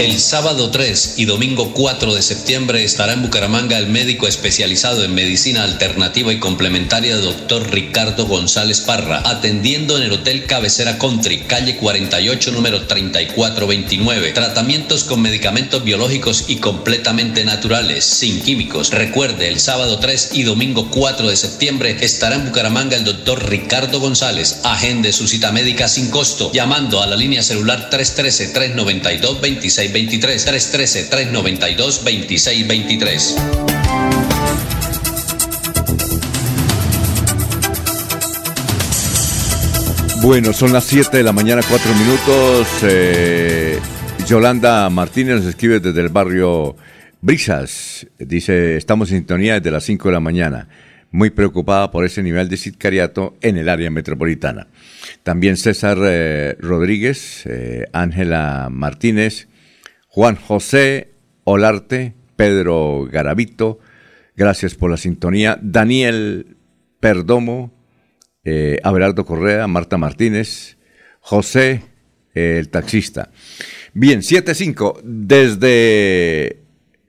El 0.00 0.18
sábado 0.18 0.70
3 0.70 1.16
y 1.18 1.26
domingo 1.26 1.74
4 1.74 2.14
de 2.14 2.22
septiembre 2.22 2.82
estará 2.82 3.12
en 3.12 3.20
Bucaramanga 3.20 3.76
el 3.76 3.88
médico 3.88 4.26
especializado 4.26 5.04
en 5.04 5.14
medicina 5.14 5.62
alternativa 5.62 6.32
y 6.32 6.38
complementaria 6.38 7.18
doctor 7.18 7.70
Ricardo 7.70 8.24
González 8.24 8.80
Parra, 8.80 9.20
atendiendo 9.28 9.98
en 9.98 10.04
el 10.04 10.12
Hotel 10.12 10.46
Cabecera 10.46 10.96
Country, 10.96 11.40
calle 11.40 11.76
48, 11.76 12.50
número 12.52 12.86
3429. 12.86 14.32
Tratamientos 14.32 15.04
con 15.04 15.20
medicamentos 15.20 15.84
biológicos 15.84 16.46
y 16.48 16.56
completamente 16.56 17.44
naturales, 17.44 18.06
sin 18.06 18.40
químicos. 18.40 18.92
Recuerde, 18.92 19.48
el 19.48 19.60
sábado 19.60 19.98
3 19.98 20.30
y 20.32 20.44
domingo 20.44 20.90
4 20.90 21.28
de 21.28 21.36
septiembre 21.36 21.98
estará 22.00 22.36
en 22.36 22.46
Bucaramanga 22.46 22.96
el 22.96 23.04
doctor 23.04 23.50
Ricardo 23.50 24.00
González. 24.00 24.60
Agende 24.64 25.12
su 25.12 25.28
cita 25.28 25.52
médica 25.52 25.88
sin 25.88 26.08
costo, 26.08 26.50
llamando 26.54 27.02
a 27.02 27.06
la 27.06 27.16
línea 27.16 27.42
celular 27.42 27.90
313 27.90 28.48
392 29.92 30.44
26 30.44 30.44
23 30.44 30.44
313 30.44 31.04
392 31.04 32.04
2623. 32.04 33.36
Bueno, 40.22 40.52
son 40.52 40.74
las 40.74 40.84
7 40.84 41.16
de 41.16 41.22
la 41.22 41.32
mañana, 41.32 41.62
4 41.66 41.94
minutos. 41.94 42.68
Eh, 42.82 43.78
Yolanda 44.26 44.90
Martínez 44.90 45.36
nos 45.36 45.46
escribe 45.46 45.80
desde 45.80 46.02
el 46.02 46.10
barrio 46.10 46.76
Brisas. 47.22 48.06
Dice, 48.18 48.76
estamos 48.76 49.10
en 49.10 49.18
sintonía 49.18 49.54
desde 49.54 49.70
las 49.70 49.84
5 49.84 50.08
de 50.08 50.12
la 50.12 50.20
mañana. 50.20 50.68
Muy 51.10 51.30
preocupada 51.30 51.90
por 51.90 52.04
ese 52.04 52.22
nivel 52.22 52.50
de 52.50 52.58
sicariato 52.58 53.38
en 53.40 53.56
el 53.56 53.70
área 53.70 53.90
metropolitana. 53.90 54.68
También 55.22 55.56
César 55.56 55.96
eh, 56.02 56.54
Rodríguez, 56.60 57.44
eh, 57.46 57.86
Ángela 57.94 58.68
Martínez, 58.70 59.48
Juan 60.12 60.34
José 60.34 61.12
Olarte, 61.44 62.14
Pedro 62.34 63.06
Garavito, 63.10 63.78
gracias 64.36 64.74
por 64.74 64.90
la 64.90 64.96
sintonía. 64.96 65.56
Daniel 65.62 66.56
Perdomo, 66.98 67.72
eh, 68.42 68.80
Abelardo 68.82 69.24
Correa, 69.24 69.68
Marta 69.68 69.98
Martínez, 69.98 70.78
José, 71.20 71.82
el 72.34 72.70
taxista. 72.70 73.30
Bien, 73.94 74.20
7-5, 74.22 75.00
desde 75.04 76.60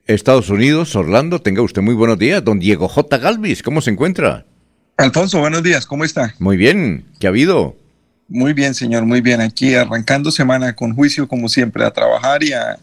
Estados 0.06 0.48
Unidos, 0.48 0.94
Orlando, 0.94 1.40
tenga 1.40 1.62
usted 1.62 1.82
muy 1.82 1.94
buenos 1.94 2.20
días. 2.20 2.44
Don 2.44 2.60
Diego 2.60 2.86
J. 2.86 3.18
Galvis, 3.18 3.64
¿cómo 3.64 3.80
se 3.80 3.90
encuentra? 3.90 4.46
Alfonso, 4.96 5.40
buenos 5.40 5.64
días, 5.64 5.86
¿cómo 5.86 6.04
está? 6.04 6.36
Muy 6.38 6.56
bien, 6.56 7.06
¿qué 7.18 7.26
ha 7.26 7.30
habido? 7.30 7.76
Muy 8.28 8.52
bien, 8.52 8.74
señor, 8.74 9.06
muy 9.06 9.20
bien. 9.20 9.40
Aquí 9.40 9.74
arrancando 9.74 10.30
semana 10.30 10.76
con 10.76 10.94
juicio, 10.94 11.26
como 11.26 11.48
siempre, 11.48 11.84
a 11.84 11.90
trabajar 11.90 12.44
y 12.44 12.52
a 12.52 12.78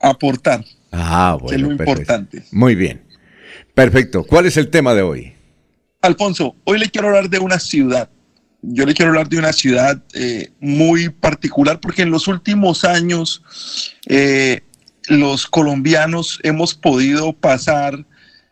aportar. 0.00 0.64
Ah, 0.90 1.36
bueno. 1.40 1.56
es 1.56 1.62
lo 1.62 1.70
importante. 1.70 2.44
Muy 2.50 2.74
bien. 2.74 3.02
Perfecto. 3.74 4.24
¿Cuál 4.24 4.46
es 4.46 4.56
el 4.56 4.68
tema 4.70 4.94
de 4.94 5.02
hoy? 5.02 5.32
Alfonso, 6.02 6.56
hoy 6.64 6.78
le 6.78 6.88
quiero 6.88 7.08
hablar 7.08 7.28
de 7.28 7.38
una 7.38 7.58
ciudad. 7.58 8.08
Yo 8.62 8.84
le 8.84 8.94
quiero 8.94 9.10
hablar 9.10 9.28
de 9.28 9.38
una 9.38 9.52
ciudad 9.52 10.02
eh, 10.14 10.50
muy 10.60 11.08
particular 11.08 11.80
porque 11.80 12.02
en 12.02 12.10
los 12.10 12.28
últimos 12.28 12.84
años 12.84 13.42
eh, 14.06 14.62
los 15.08 15.46
colombianos 15.46 16.38
hemos 16.42 16.74
podido 16.74 17.32
pasar 17.32 18.04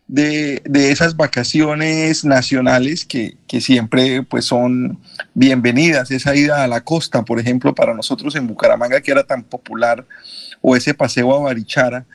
de, 0.06 0.62
esas 0.72 1.16
vacaciones 1.16 2.24
nacionales 2.24 3.04
que, 3.04 3.36
que, 3.46 3.60
siempre 3.60 4.22
pues 4.22 4.46
son 4.46 4.98
bienvenidas. 5.34 6.10
Esa 6.10 6.34
ida 6.34 6.64
a 6.64 6.68
la 6.68 6.82
costa, 6.82 7.24
por 7.24 7.38
ejemplo, 7.38 7.74
para 7.74 7.94
nosotros 7.94 8.34
en 8.34 8.46
Bucaramanga, 8.46 9.02
que 9.02 9.10
era 9.10 9.24
tan 9.24 9.42
popular 9.42 10.06
o 10.60 10.76
ese 10.76 10.94
paseo 10.94 11.34
a 11.34 11.40
Barichara, 11.40 12.06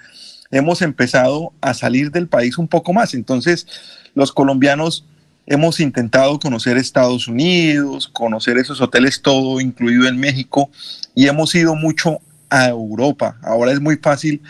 hemos 0.51 0.81
empezado 0.81 1.53
a 1.61 1.73
salir 1.73 2.11
del 2.11 2.27
país 2.27 2.57
un 2.57 2.67
poco 2.67 2.93
más. 2.93 3.13
Entonces, 3.13 3.67
los 4.13 4.31
colombianos 4.31 5.05
hemos 5.45 5.79
intentado 5.79 6.39
conocer 6.39 6.77
Estados 6.77 7.27
Unidos, 7.27 8.07
conocer 8.07 8.57
esos 8.57 8.79
hoteles 8.81 9.21
todo 9.21 9.59
incluido 9.59 10.07
en 10.07 10.19
México 10.19 10.69
y 11.15 11.27
hemos 11.27 11.53
ido 11.55 11.75
mucho 11.75 12.19
a 12.49 12.67
Europa. 12.67 13.37
Ahora 13.41 13.71
es 13.71 13.81
muy 13.81 13.97
fácil 13.97 14.41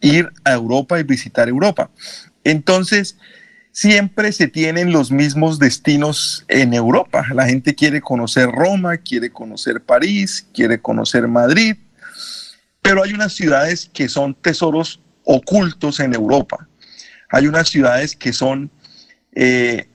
ir 0.00 0.30
a 0.44 0.52
Europa 0.52 0.98
y 0.98 1.04
visitar 1.04 1.48
Europa. 1.48 1.90
Entonces, 2.44 3.16
siempre 3.70 4.32
se 4.32 4.48
tienen 4.48 4.92
los 4.92 5.10
mismos 5.10 5.58
destinos 5.58 6.44
en 6.48 6.74
Europa. 6.74 7.26
La 7.34 7.46
gente 7.46 7.74
quiere 7.74 8.00
conocer 8.00 8.50
Roma, 8.50 8.98
quiere 8.98 9.30
conocer 9.30 9.82
París, 9.82 10.46
quiere 10.52 10.80
conocer 10.80 11.28
Madrid, 11.28 11.76
pero 12.92 13.04
hay 13.04 13.14
unas 13.14 13.32
ciudades 13.32 13.88
que 13.94 14.06
son 14.06 14.34
tesoros 14.34 15.00
ocultos 15.24 15.98
en 15.98 16.12
Europa. 16.12 16.68
Hay 17.30 17.46
unas 17.46 17.70
ciudades 17.70 18.14
que 18.14 18.34
son 18.34 18.70
eh, 19.34 19.88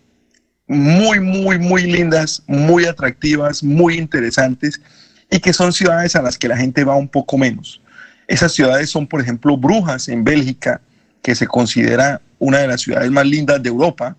muy, 0.66 1.20
muy, 1.20 1.60
muy 1.60 1.84
lindas, 1.84 2.42
muy 2.48 2.86
atractivas, 2.86 3.62
muy 3.62 4.00
interesantes 4.00 4.82
y 5.30 5.40
que 5.40 5.54
son 5.54 5.74
ciudades 5.74 6.16
a 6.16 6.24
las 6.24 6.40
que 6.40 6.48
la 6.48 6.58
gente 6.58 6.84
va 6.84 6.96
un 6.96 7.08
poco 7.08 7.38
menos. 7.38 7.84
Esas 8.28 8.54
ciudades 8.54 8.90
son, 8.90 9.06
por 9.06 9.22
ejemplo, 9.22 9.56
Brujas 9.58 10.08
en 10.08 10.24
Bélgica, 10.24 10.82
que 11.22 11.36
se 11.36 11.46
considera 11.46 12.20
una 12.40 12.58
de 12.58 12.68
las 12.68 12.82
ciudades 12.82 13.12
más 13.12 13.28
lindas 13.28 13.62
de 13.62 13.70
Europa, 13.70 14.18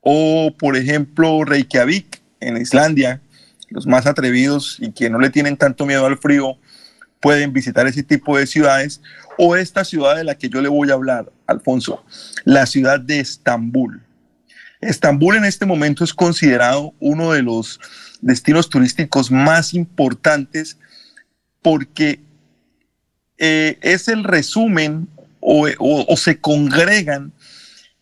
o 0.00 0.52
por 0.58 0.76
ejemplo 0.76 1.44
Reykjavik 1.44 2.20
en 2.40 2.56
Islandia, 2.56 3.20
los 3.70 3.86
más 3.86 4.06
atrevidos 4.06 4.76
y 4.80 4.90
que 4.90 5.08
no 5.08 5.20
le 5.20 5.30
tienen 5.30 5.56
tanto 5.56 5.86
miedo 5.86 6.04
al 6.04 6.18
frío 6.18 6.58
pueden 7.20 7.52
visitar 7.52 7.86
ese 7.86 8.02
tipo 8.02 8.38
de 8.38 8.46
ciudades, 8.46 9.00
o 9.36 9.56
esta 9.56 9.84
ciudad 9.84 10.16
de 10.16 10.24
la 10.24 10.36
que 10.36 10.48
yo 10.48 10.60
le 10.60 10.68
voy 10.68 10.90
a 10.90 10.94
hablar, 10.94 11.30
Alfonso, 11.46 12.04
la 12.44 12.66
ciudad 12.66 13.00
de 13.00 13.20
Estambul. 13.20 14.02
Estambul 14.80 15.36
en 15.36 15.44
este 15.44 15.66
momento 15.66 16.04
es 16.04 16.14
considerado 16.14 16.94
uno 17.00 17.32
de 17.32 17.42
los 17.42 17.80
destinos 18.20 18.68
turísticos 18.68 19.30
más 19.30 19.74
importantes 19.74 20.78
porque 21.62 22.20
eh, 23.38 23.78
es 23.82 24.08
el 24.08 24.24
resumen 24.24 25.08
o, 25.40 26.16
se 26.16 26.40
congregan 26.40 27.32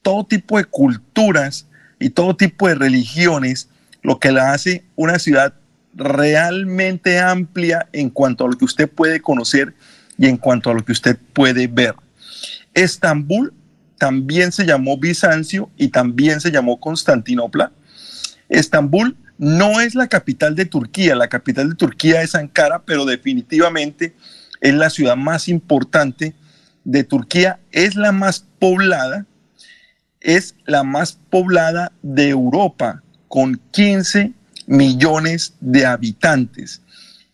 todo 0.03 0.25
tipo 0.25 0.59
de 0.59 0.65
culturas 0.65 1.67
y 1.99 2.11
todo 2.11 2.37
tipo 2.37 2.69
de 2.69 2.75
religiones, 2.75 3.69
lo 4.03 4.19
que 4.19 4.33
la 4.33 4.53
hace 4.53 4.85
una 4.97 5.19
ciudad 5.19 5.55
realmente 5.97 7.19
amplia 7.19 7.89
en 7.93 8.11
cuanto 8.11 8.45
a 8.45 8.49
lo 8.49 8.57
que 8.57 8.67
usted 8.67 8.89
puede 8.89 9.21
conocer 9.21 9.75
y 10.19 10.27
en 10.27 10.37
cuanto 10.37 10.71
a 10.71 10.75
lo 10.75 10.85
que 10.85 10.93
usted 10.93 11.19
puede 11.33 11.67
ver. 11.67 11.95
Estambul 12.75 13.55
también 13.99 14.53
se 14.53 14.67
llamó 14.67 14.99
Bizancio 14.99 15.71
y 15.77 15.89
también 15.89 16.41
se 16.41 16.51
llamó 16.51 16.79
Constantinopla. 16.79 17.73
Estambul 18.49 19.17
no 19.39 19.81
es 19.81 19.95
la 19.95 20.09
capital 20.09 20.55
de 20.55 20.67
Turquía, 20.67 21.17
la 21.17 21.29
capital 21.29 21.71
de 21.71 21.75
Turquía 21.77 22.23
es 22.23 22.35
Ankara, 22.35 22.83
pero 22.85 23.05
definitivamente 23.05 24.15
es 24.61 24.75
la 24.75 24.91
ciudad 24.91 25.17
más 25.17 25.49
importante 25.49 26.35
de 26.85 27.05
Turquía, 27.05 27.59
es 27.73 27.97
la 27.97 28.13
más 28.13 28.47
poblada, 28.59 29.27
es 30.21 30.55
la 30.67 30.83
más 30.83 31.19
poblada 31.31 31.93
de 32.03 32.29
Europa, 32.29 33.03
con 33.29 33.61
15 33.73 34.33
millones 34.67 35.55
de 35.61 35.87
habitantes. 35.87 36.83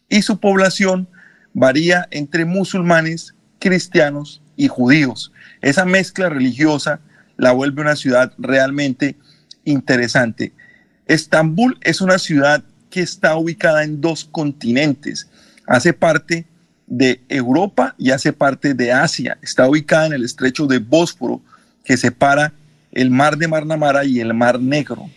Y 0.08 0.22
su 0.22 0.38
población 0.38 1.08
varía 1.54 2.06
entre 2.10 2.44
musulmanes, 2.44 3.34
cristianos 3.58 4.42
y 4.56 4.68
judíos. 4.68 5.32
Esa 5.60 5.84
mezcla 5.84 6.28
religiosa 6.28 7.00
la 7.36 7.52
vuelve 7.52 7.82
una 7.82 7.96
ciudad 7.96 8.32
realmente 8.38 9.16
interesante. 9.64 10.52
Estambul 11.06 11.78
es 11.82 12.00
una 12.00 12.18
ciudad 12.18 12.64
que 12.90 13.00
está 13.00 13.36
ubicada 13.36 13.84
en 13.84 14.00
dos 14.00 14.24
continentes. 14.24 15.28
Hace 15.66 15.92
parte 15.92 16.46
de 16.86 17.22
Europa 17.28 17.94
y 17.96 18.10
hace 18.10 18.32
parte 18.32 18.74
de 18.74 18.92
Asia. 18.92 19.38
Está 19.40 19.66
ubicada 19.68 20.06
en 20.06 20.12
el 20.12 20.24
estrecho 20.24 20.66
de 20.66 20.78
Bósforo, 20.78 21.40
que 21.84 21.96
separa 21.96 22.52
el 22.92 23.10
mar 23.10 23.38
de 23.38 23.48
Marnamara 23.48 24.04
y 24.04 24.20
el 24.20 24.34
mar 24.34 24.60
Negro. 24.60 25.08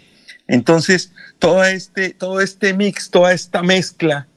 Entonces, 0.48 1.12
todo 1.40 1.64
este, 1.64 2.12
todo 2.12 2.42
este 2.42 2.74
mix, 2.74 3.10
toda 3.10 3.34
esta 3.34 3.64
mezcla 3.64 4.28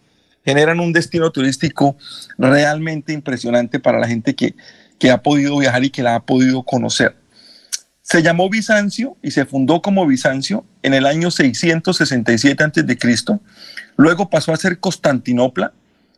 generan 0.44 0.80
un 0.80 0.92
destino 0.92 1.30
turístico 1.30 1.96
realmente 2.38 3.12
impresionante 3.12 3.78
para 3.78 3.98
la 3.98 4.08
gente 4.08 4.34
que, 4.34 4.54
que 4.98 5.10
ha 5.10 5.22
podido 5.22 5.58
viajar 5.58 5.84
y 5.84 5.90
que 5.90 6.02
la 6.02 6.14
ha 6.14 6.20
podido 6.24 6.62
conocer. 6.62 7.16
Se 8.00 8.22
llamó 8.22 8.48
Bizancio 8.48 9.18
y 9.22 9.32
se 9.32 9.44
fundó 9.44 9.82
como 9.82 10.06
Bizancio 10.06 10.64
en 10.82 10.94
el 10.94 11.04
año 11.04 11.30
667 11.30 12.64
a.C. 12.64 13.38
Luego 13.96 14.30
pasó 14.30 14.54
a 14.54 14.56
ser 14.56 14.80
Constantinopla 14.80 15.74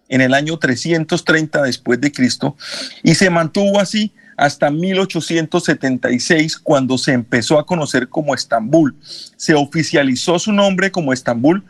en 0.09 0.21
el 0.21 0.35
año 0.35 0.59
330 0.59 1.63
después 1.63 2.01
de 2.01 2.13
Cristo 2.13 2.57
y 3.03 3.17
se 3.17 3.31
mantuvo 3.31 3.81
así 3.81 4.13
hasta 4.41 4.71
1876 4.71 6.57
cuando 6.57 6.97
se 6.97 7.13
empezó 7.13 7.59
a 7.59 7.67
conocer 7.67 8.09
como 8.09 8.35
Estambul. 8.35 8.97
Se 9.37 9.55
oficializó 9.55 10.39
su 10.39 10.51
nombre 10.51 10.91
como 10.91 11.13
Estambul 11.13 11.63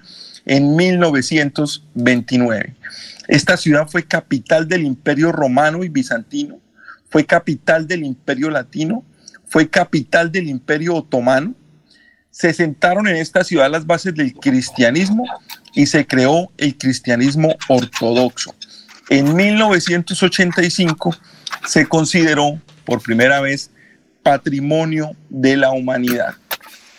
en 0.46 0.76
1929. 0.76 2.76
Esta 3.26 3.56
ciudad 3.56 3.88
fue 3.88 4.04
capital 4.04 4.68
del 4.68 4.84
Imperio 4.84 5.32
Romano 5.32 5.82
y 5.82 5.88
Bizantino, 5.88 6.60
fue 7.10 7.26
capital 7.26 7.88
del 7.88 8.04
Imperio 8.04 8.50
Latino, 8.50 9.04
fue 9.48 9.68
capital 9.68 10.30
del 10.30 10.48
Imperio 10.48 10.94
Otomano. 10.94 11.56
Se 12.30 12.54
sentaron 12.54 13.08
en 13.08 13.16
esta 13.16 13.42
ciudad 13.42 13.68
las 13.68 13.84
bases 13.84 14.14
del 14.14 14.32
cristianismo 14.32 15.24
y 15.74 15.86
se 15.86 16.06
creó 16.06 16.52
el 16.56 16.78
cristianismo 16.78 17.56
ortodoxo. 17.68 18.54
En 19.08 19.34
1985 19.34 21.16
se 21.66 21.86
consideró 21.86 22.60
por 22.84 23.02
primera 23.02 23.40
vez 23.40 23.70
patrimonio 24.22 25.12
de 25.28 25.56
la 25.56 25.70
humanidad. 25.70 26.34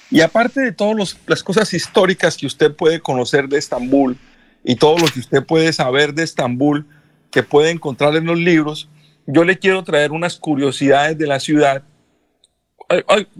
Y 0.09 0.21
aparte 0.21 0.61
de 0.61 0.71
todas 0.71 1.17
las 1.25 1.43
cosas 1.43 1.73
históricas 1.73 2.35
que 2.35 2.47
usted 2.47 2.75
puede 2.75 2.99
conocer 2.99 3.47
de 3.47 3.57
Estambul 3.57 4.17
y 4.63 4.75
todo 4.75 4.97
lo 4.97 5.07
que 5.07 5.19
usted 5.19 5.43
puede 5.43 5.71
saber 5.71 6.13
de 6.13 6.23
Estambul, 6.23 6.85
que 7.31 7.43
puede 7.43 7.69
encontrar 7.69 8.15
en 8.15 8.25
los 8.25 8.37
libros, 8.37 8.89
yo 9.25 9.43
le 9.45 9.57
quiero 9.57 9.83
traer 9.83 10.11
unas 10.11 10.37
curiosidades 10.37 11.17
de 11.17 11.27
la 11.27 11.39
ciudad 11.39 11.83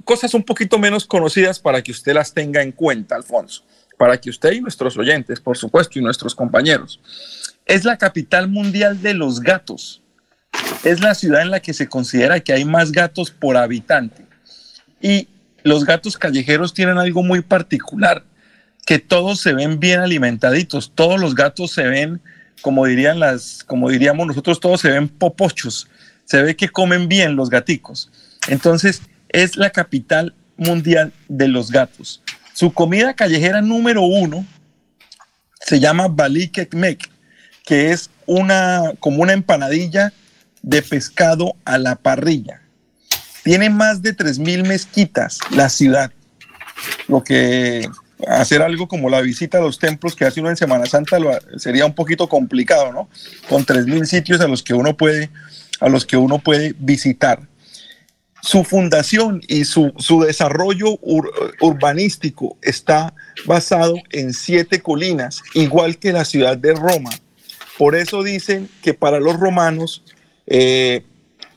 cosas 0.03 0.34
un 0.34 0.43
poquito 0.43 0.80
menos 0.80 1.06
conocidas 1.06 1.60
para 1.60 1.81
que 1.81 1.91
usted 1.91 2.14
las 2.14 2.34
tenga 2.34 2.61
en 2.61 2.72
cuenta, 2.72 3.15
Alfonso, 3.15 3.64
para 3.98 4.19
que 4.19 4.30
usted 4.30 4.53
y 4.53 4.61
nuestros 4.61 4.98
oyentes, 4.98 5.39
por 5.39 5.57
supuesto, 5.57 5.99
y 5.99 6.02
nuestros 6.02 6.35
compañeros. 6.35 6.99
Es 7.65 7.84
la 7.85 7.98
capital 7.98 8.48
mundial 8.48 9.02
de 9.02 9.14
los 9.14 9.39
gatos. 9.39 10.02
Es 10.84 10.99
la 10.99 11.14
ciudad 11.14 11.41
en 11.41 11.52
la 11.52 11.60
que 11.60 11.73
se 11.73 11.88
considera 11.88 12.40
que 12.40 12.53
hay 12.53 12.65
más 12.65 12.91
gatos 12.91 13.30
por 13.30 13.56
habitante. 13.56 14.26
Y 14.99 15.28
los 15.64 15.86
gatos 15.86 16.18
callejeros 16.18 16.73
tienen 16.73 16.98
algo 16.98 17.22
muy 17.23 17.41
particular, 17.41 18.23
que 18.86 18.98
todos 18.98 19.40
se 19.40 19.53
ven 19.53 19.80
bien 19.80 19.99
alimentaditos, 19.99 20.91
todos 20.95 21.19
los 21.19 21.36
gatos 21.36 21.72
se 21.72 21.84
ven, 21.84 22.19
como 22.61 22.86
dirían 22.86 23.19
las, 23.19 23.64
como 23.64 23.90
diríamos 23.90 24.26
nosotros, 24.26 24.60
todos 24.60 24.82
se 24.82 24.90
ven 24.90 25.07
popochos, 25.07 25.88
se 26.26 26.41
ve 26.41 26.56
que 26.56 26.69
comen 26.69 27.07
bien 27.07 27.36
los 27.36 27.49
gaticos. 27.49 28.11
Entonces, 28.48 29.02
es 29.30 29.56
la 29.56 29.69
capital 29.69 30.34
mundial 30.57 31.14
de 31.28 31.48
los 31.48 31.72
gatos. 31.72 32.23
Su 32.53 32.73
comida 32.73 33.14
callejera 33.14 33.61
número 33.61 34.02
uno 34.02 34.45
se 35.60 35.80
llama 35.80 36.07
Balik 36.07 36.57
Ekmek, 36.57 37.10
que 37.65 37.91
es 37.91 38.10
una, 38.26 38.94
como 38.99 39.22
una 39.22 39.34
empanadilla 39.34 40.11
de 40.61 40.81
pescado 40.81 41.55
a 41.65 41.77
la 41.77 41.95
parrilla. 41.95 42.61
Tiene 43.43 43.69
más 43.69 44.01
de 44.01 44.15
3.000 44.15 44.67
mezquitas 44.67 45.39
la 45.51 45.69
ciudad, 45.69 46.11
lo 47.07 47.23
que 47.23 47.89
hacer 48.27 48.61
algo 48.61 48.88
como 48.88 49.09
la 49.09 49.21
visita 49.21 49.57
a 49.57 49.61
los 49.61 49.79
templos 49.79 50.15
que 50.15 50.25
hace 50.25 50.39
uno 50.41 50.49
en 50.49 50.57
Semana 50.57 50.85
Santa 50.85 51.17
sería 51.57 51.85
un 51.85 51.95
poquito 51.95 52.29
complicado, 52.29 52.91
¿no? 52.91 53.09
Con 53.49 53.65
3.000 53.65 54.05
sitios 54.05 54.41
a 54.41 54.47
los 54.47 54.61
que 54.61 54.75
uno 54.75 54.95
puede, 54.95 55.29
a 55.79 55.89
los 55.89 56.05
que 56.05 56.17
uno 56.17 56.39
puede 56.39 56.75
visitar 56.77 57.41
su 58.41 58.63
fundación 58.63 59.41
y 59.47 59.65
su, 59.65 59.93
desarrollo 60.25 60.99
urbanístico 61.59 62.57
está 62.61 63.13
basado 63.45 63.95
en 64.09 64.33
siete 64.33 64.81
colinas, 64.81 65.41
igual 65.53 65.97
que 65.97 66.11
la 66.11 66.25
ciudad 66.25 66.57
de 66.57 66.73
Roma. 66.73 67.11
Por 67.77 67.95
eso 67.95 68.23
dicen 68.23 68.69
que 68.81 68.93
para 68.93 69.19
los 69.19 69.39
romanos 69.39 70.03
eh, 70.47 71.03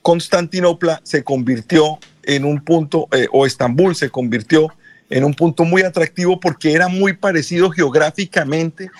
Constantinopla 0.02 1.00
se 1.02 1.24
convirtió 1.24 1.98
en 2.22 2.44
un 2.44 2.62
punto, 2.62 3.08
eh, 3.12 3.26
o 3.32 3.46
Estambul 3.46 3.94
se 3.94 4.10
convirtió 4.10 4.68
en 5.10 5.24
un 5.24 5.34
punto 5.34 5.64
muy 5.64 5.82
atractivo 5.82 6.40
porque 6.40 6.72
era 6.72 6.88
muy 6.88 7.12
parecido 7.14 7.70
geográficamente 7.70 8.90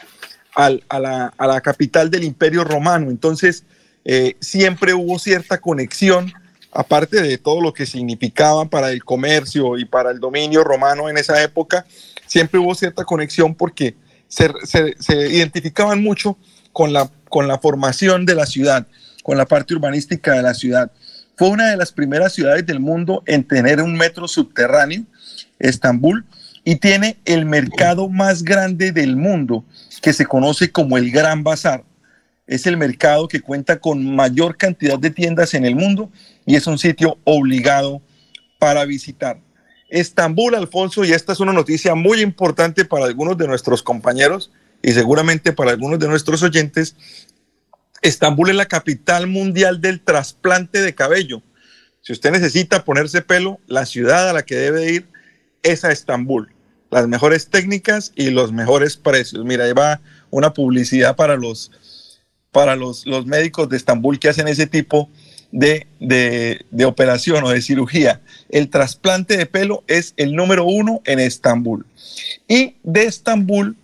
a, 0.54 0.70
la, 0.98 1.60
capital 1.62 2.10
del 2.10 2.24
imperio 2.24 2.64
romano. 2.64 3.10
Entonces, 3.10 3.64
eh, 4.04 4.36
siempre 4.40 4.94
hubo 4.94 5.18
cierta 5.18 5.60
conexión 5.60 6.32
aparte 6.74 7.22
de 7.22 7.38
todo 7.38 7.60
lo 7.60 7.72
que 7.72 7.86
significaba 7.86 8.66
para 8.66 8.90
el 8.90 9.04
comercio 9.04 9.78
y 9.78 9.84
para 9.84 10.10
el 10.10 10.18
dominio 10.18 10.64
romano 10.64 11.08
en 11.08 11.16
esa 11.16 11.42
época, 11.42 11.86
siempre 12.26 12.58
hubo 12.58 12.74
cierta 12.74 13.04
conexión 13.04 13.54
porque 13.54 13.94
se, 14.28 14.50
identificaban 15.30 16.02
mucho 16.02 16.36
con 16.72 16.92
la, 16.92 17.08
con 17.28 17.46
la 17.46 17.58
formación 17.58 18.26
de 18.26 18.34
la 18.34 18.46
ciudad, 18.46 18.86
con 19.24 19.38
la 19.38 19.46
parte 19.46 19.74
urbanística 19.74 20.34
de 20.34 20.42
la 20.42 20.52
ciudad. 20.52 20.92
Fue 21.34 21.48
una 21.48 21.70
de 21.70 21.78
las 21.78 21.90
primeras 21.90 22.34
ciudades 22.34 22.66
del 22.66 22.78
mundo 22.78 23.22
en 23.26 23.42
tener 23.42 23.80
un 23.80 23.96
metro 23.96 24.28
subterráneo, 24.28 25.02
Estambul, 25.58 26.26
y 26.62 26.76
tiene 26.76 27.16
el 27.24 27.46
mercado 27.46 28.10
más 28.10 28.42
grande 28.42 28.92
del 28.92 29.16
mundo, 29.16 29.64
que 30.02 30.12
se 30.12 30.26
conoce 30.26 30.70
como 30.70 30.98
el 30.98 31.10
Gran 31.10 31.42
Bazar. 31.42 31.84
Es 32.46 32.66
el 32.66 32.76
mercado 32.76 33.26
que 33.26 33.40
cuenta 33.40 33.80
con 33.80 34.14
mayor 34.14 34.58
cantidad 34.58 34.98
de 34.98 35.10
tiendas 35.10 35.54
en 35.54 35.64
el 35.64 35.74
mundo 35.74 36.10
y 36.44 36.56
es 36.56 36.66
un 36.66 36.78
sitio 36.78 37.18
obligado 37.24 38.02
para 38.58 38.84
visitar. 38.84 39.40
Estambul, 39.88 40.54
Alfonso, 40.54 41.02
y 41.02 41.12
esta 41.12 41.32
es 41.32 41.40
una 41.40 41.54
noticia 41.54 41.94
muy 41.94 42.20
importante 42.20 42.84
para 42.84 43.06
algunos 43.06 43.38
de 43.38 43.48
nuestros 43.48 43.82
compañeros 43.82 44.50
y 44.84 44.92
seguramente 44.92 45.52
para 45.52 45.70
algunos 45.70 45.98
de 45.98 46.08
nuestros 46.08 46.42
oyentes, 46.42 46.94
Estambul 48.04 48.50
es 48.50 48.56
la 48.56 48.66
capital 48.66 49.26
mundial 49.26 49.80
del 49.80 49.98
trasplante 49.98 50.82
de 50.82 50.94
cabello. 50.94 51.42
Si 52.02 52.12
usted 52.12 52.32
necesita 52.32 52.84
ponerse 52.84 53.22
pelo, 53.22 53.60
la 53.66 53.86
ciudad 53.86 54.28
a 54.28 54.34
la 54.34 54.44
que 54.44 54.56
debe 54.56 54.92
ir 54.92 55.06
es 55.62 55.86
a 55.86 55.90
Estambul. 55.90 56.52
Las 56.90 57.08
mejores 57.08 57.48
técnicas 57.48 58.12
y 58.14 58.28
los 58.28 58.52
mejores 58.52 58.98
precios. 58.98 59.42
Mira, 59.46 59.64
ahí 59.64 59.72
va 59.72 60.02
una 60.28 60.52
publicidad 60.52 61.16
para 61.16 61.36
los, 61.36 61.72
para 62.52 62.76
los, 62.76 63.06
los 63.06 63.24
médicos 63.24 63.70
de 63.70 63.78
Estambul 63.78 64.18
que 64.18 64.28
hacen 64.28 64.48
ese 64.48 64.66
tipo 64.66 65.08
de, 65.50 65.86
de, 65.98 66.66
de, 66.70 66.84
operación 66.84 67.42
o 67.44 67.48
de 67.48 67.62
cirugía. 67.62 68.20
El 68.50 68.68
trasplante 68.68 69.38
de 69.38 69.46
pelo 69.46 69.82
es 69.86 70.12
el 70.18 70.36
número 70.36 70.66
uno 70.66 71.00
en 71.06 71.20
Estambul. 71.20 71.86
Y 72.48 72.76
de 72.82 73.04
Estambul, 73.04 73.78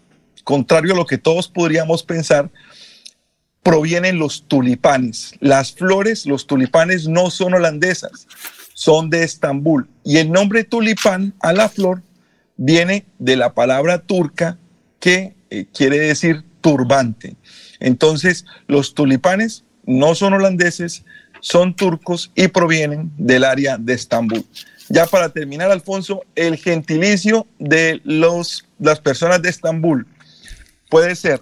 contrario 0.44 0.92
a 0.92 0.96
lo 0.96 1.06
que 1.06 1.16
todos 1.16 1.48
podríamos 1.48 2.02
pensar, 2.02 2.50
provienen 3.62 4.18
los 4.18 4.44
tulipanes. 4.48 5.34
Las 5.40 5.72
flores, 5.72 6.26
los 6.26 6.46
tulipanes 6.46 7.08
no 7.08 7.30
son 7.30 7.54
holandesas, 7.54 8.26
son 8.74 9.10
de 9.10 9.22
Estambul. 9.22 9.88
Y 10.04 10.18
el 10.18 10.30
nombre 10.30 10.64
tulipán 10.64 11.34
a 11.40 11.52
la 11.52 11.68
flor 11.68 12.02
viene 12.56 13.06
de 13.18 13.36
la 13.36 13.54
palabra 13.54 14.02
turca 14.02 14.58
que 14.98 15.34
eh, 15.50 15.66
quiere 15.72 15.98
decir 15.98 16.44
turbante. 16.60 17.36
Entonces, 17.80 18.44
los 18.66 18.94
tulipanes 18.94 19.64
no 19.84 20.14
son 20.14 20.34
holandeses, 20.34 21.04
son 21.40 21.74
turcos 21.74 22.30
y 22.34 22.48
provienen 22.48 23.10
del 23.16 23.44
área 23.44 23.78
de 23.78 23.94
Estambul. 23.94 24.44
Ya 24.88 25.06
para 25.06 25.28
terminar, 25.28 25.70
Alfonso, 25.70 26.24
el 26.34 26.56
gentilicio 26.56 27.46
de 27.58 28.00
los, 28.04 28.66
las 28.78 29.00
personas 29.00 29.40
de 29.40 29.48
Estambul 29.48 30.06
puede 30.90 31.14
ser 31.14 31.40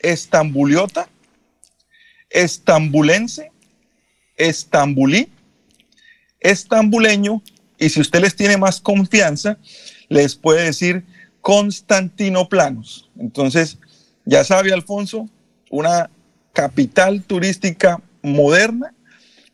estambuliota, 0.00 1.08
estambulense, 2.34 3.52
estambulí, 4.36 5.28
estambuleño, 6.40 7.42
y 7.78 7.88
si 7.88 8.00
usted 8.00 8.20
les 8.20 8.36
tiene 8.36 8.56
más 8.56 8.80
confianza, 8.80 9.56
les 10.08 10.34
puede 10.34 10.64
decir 10.64 11.04
constantinoplanos. 11.40 13.10
Entonces, 13.18 13.78
ya 14.26 14.44
sabe, 14.44 14.72
Alfonso, 14.72 15.28
una 15.70 16.10
capital 16.52 17.22
turística 17.22 18.02
moderna, 18.22 18.92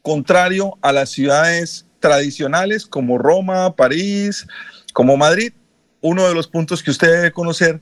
contrario 0.02 0.78
a 0.81 0.93
las 0.93 1.11
ciudades 1.11 1.86
tradicionales 2.01 2.86
como 2.86 3.19
Roma, 3.19 3.77
París, 3.77 4.47
como 4.93 5.16
Madrid. 5.16 5.52
Uno 6.01 6.27
de 6.27 6.35
los 6.35 6.48
puntos 6.48 6.82
que 6.82 6.90
usted 6.90 7.12
debe 7.12 7.32
conocer, 7.32 7.81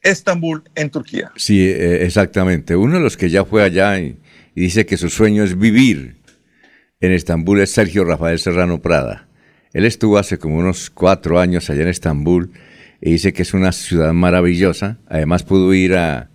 Estambul, 0.00 0.62
en 0.74 0.90
Turquía. 0.90 1.32
Sí, 1.36 1.68
eh, 1.68 2.04
exactamente. 2.04 2.76
Uno 2.76 2.94
de 2.94 3.02
los 3.02 3.16
que 3.16 3.28
ya 3.28 3.44
fue 3.44 3.62
allá 3.62 3.98
y, 3.98 4.16
y 4.54 4.62
dice 4.62 4.86
que 4.86 4.96
su 4.96 5.08
sueño 5.08 5.44
es 5.44 5.58
vivir 5.58 6.16
en 7.02 7.10
Estambul 7.12 7.60
es 7.60 7.72
Sergio 7.72 8.04
Rafael 8.04 8.38
Serrano 8.38 8.80
Prada. 8.80 9.26
Él 9.72 9.84
estuvo 9.84 10.18
hace 10.18 10.38
como 10.38 10.58
unos 10.58 10.88
cuatro 10.88 11.40
años 11.40 11.68
allá 11.68 11.82
en 11.82 11.88
Estambul 11.88 12.52
y 13.00 13.10
dice 13.12 13.32
que 13.32 13.42
es 13.42 13.54
una 13.54 13.72
ciudad 13.72 14.12
maravillosa. 14.12 14.98
Además 15.08 15.42
pudo 15.42 15.74
ir 15.74 15.96
a, 15.96 16.30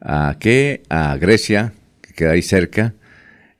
a 0.00 0.36
¿qué? 0.38 0.82
A 0.90 1.16
Grecia, 1.16 1.72
que 2.02 2.12
queda 2.12 2.32
ahí 2.32 2.42
cerca, 2.42 2.94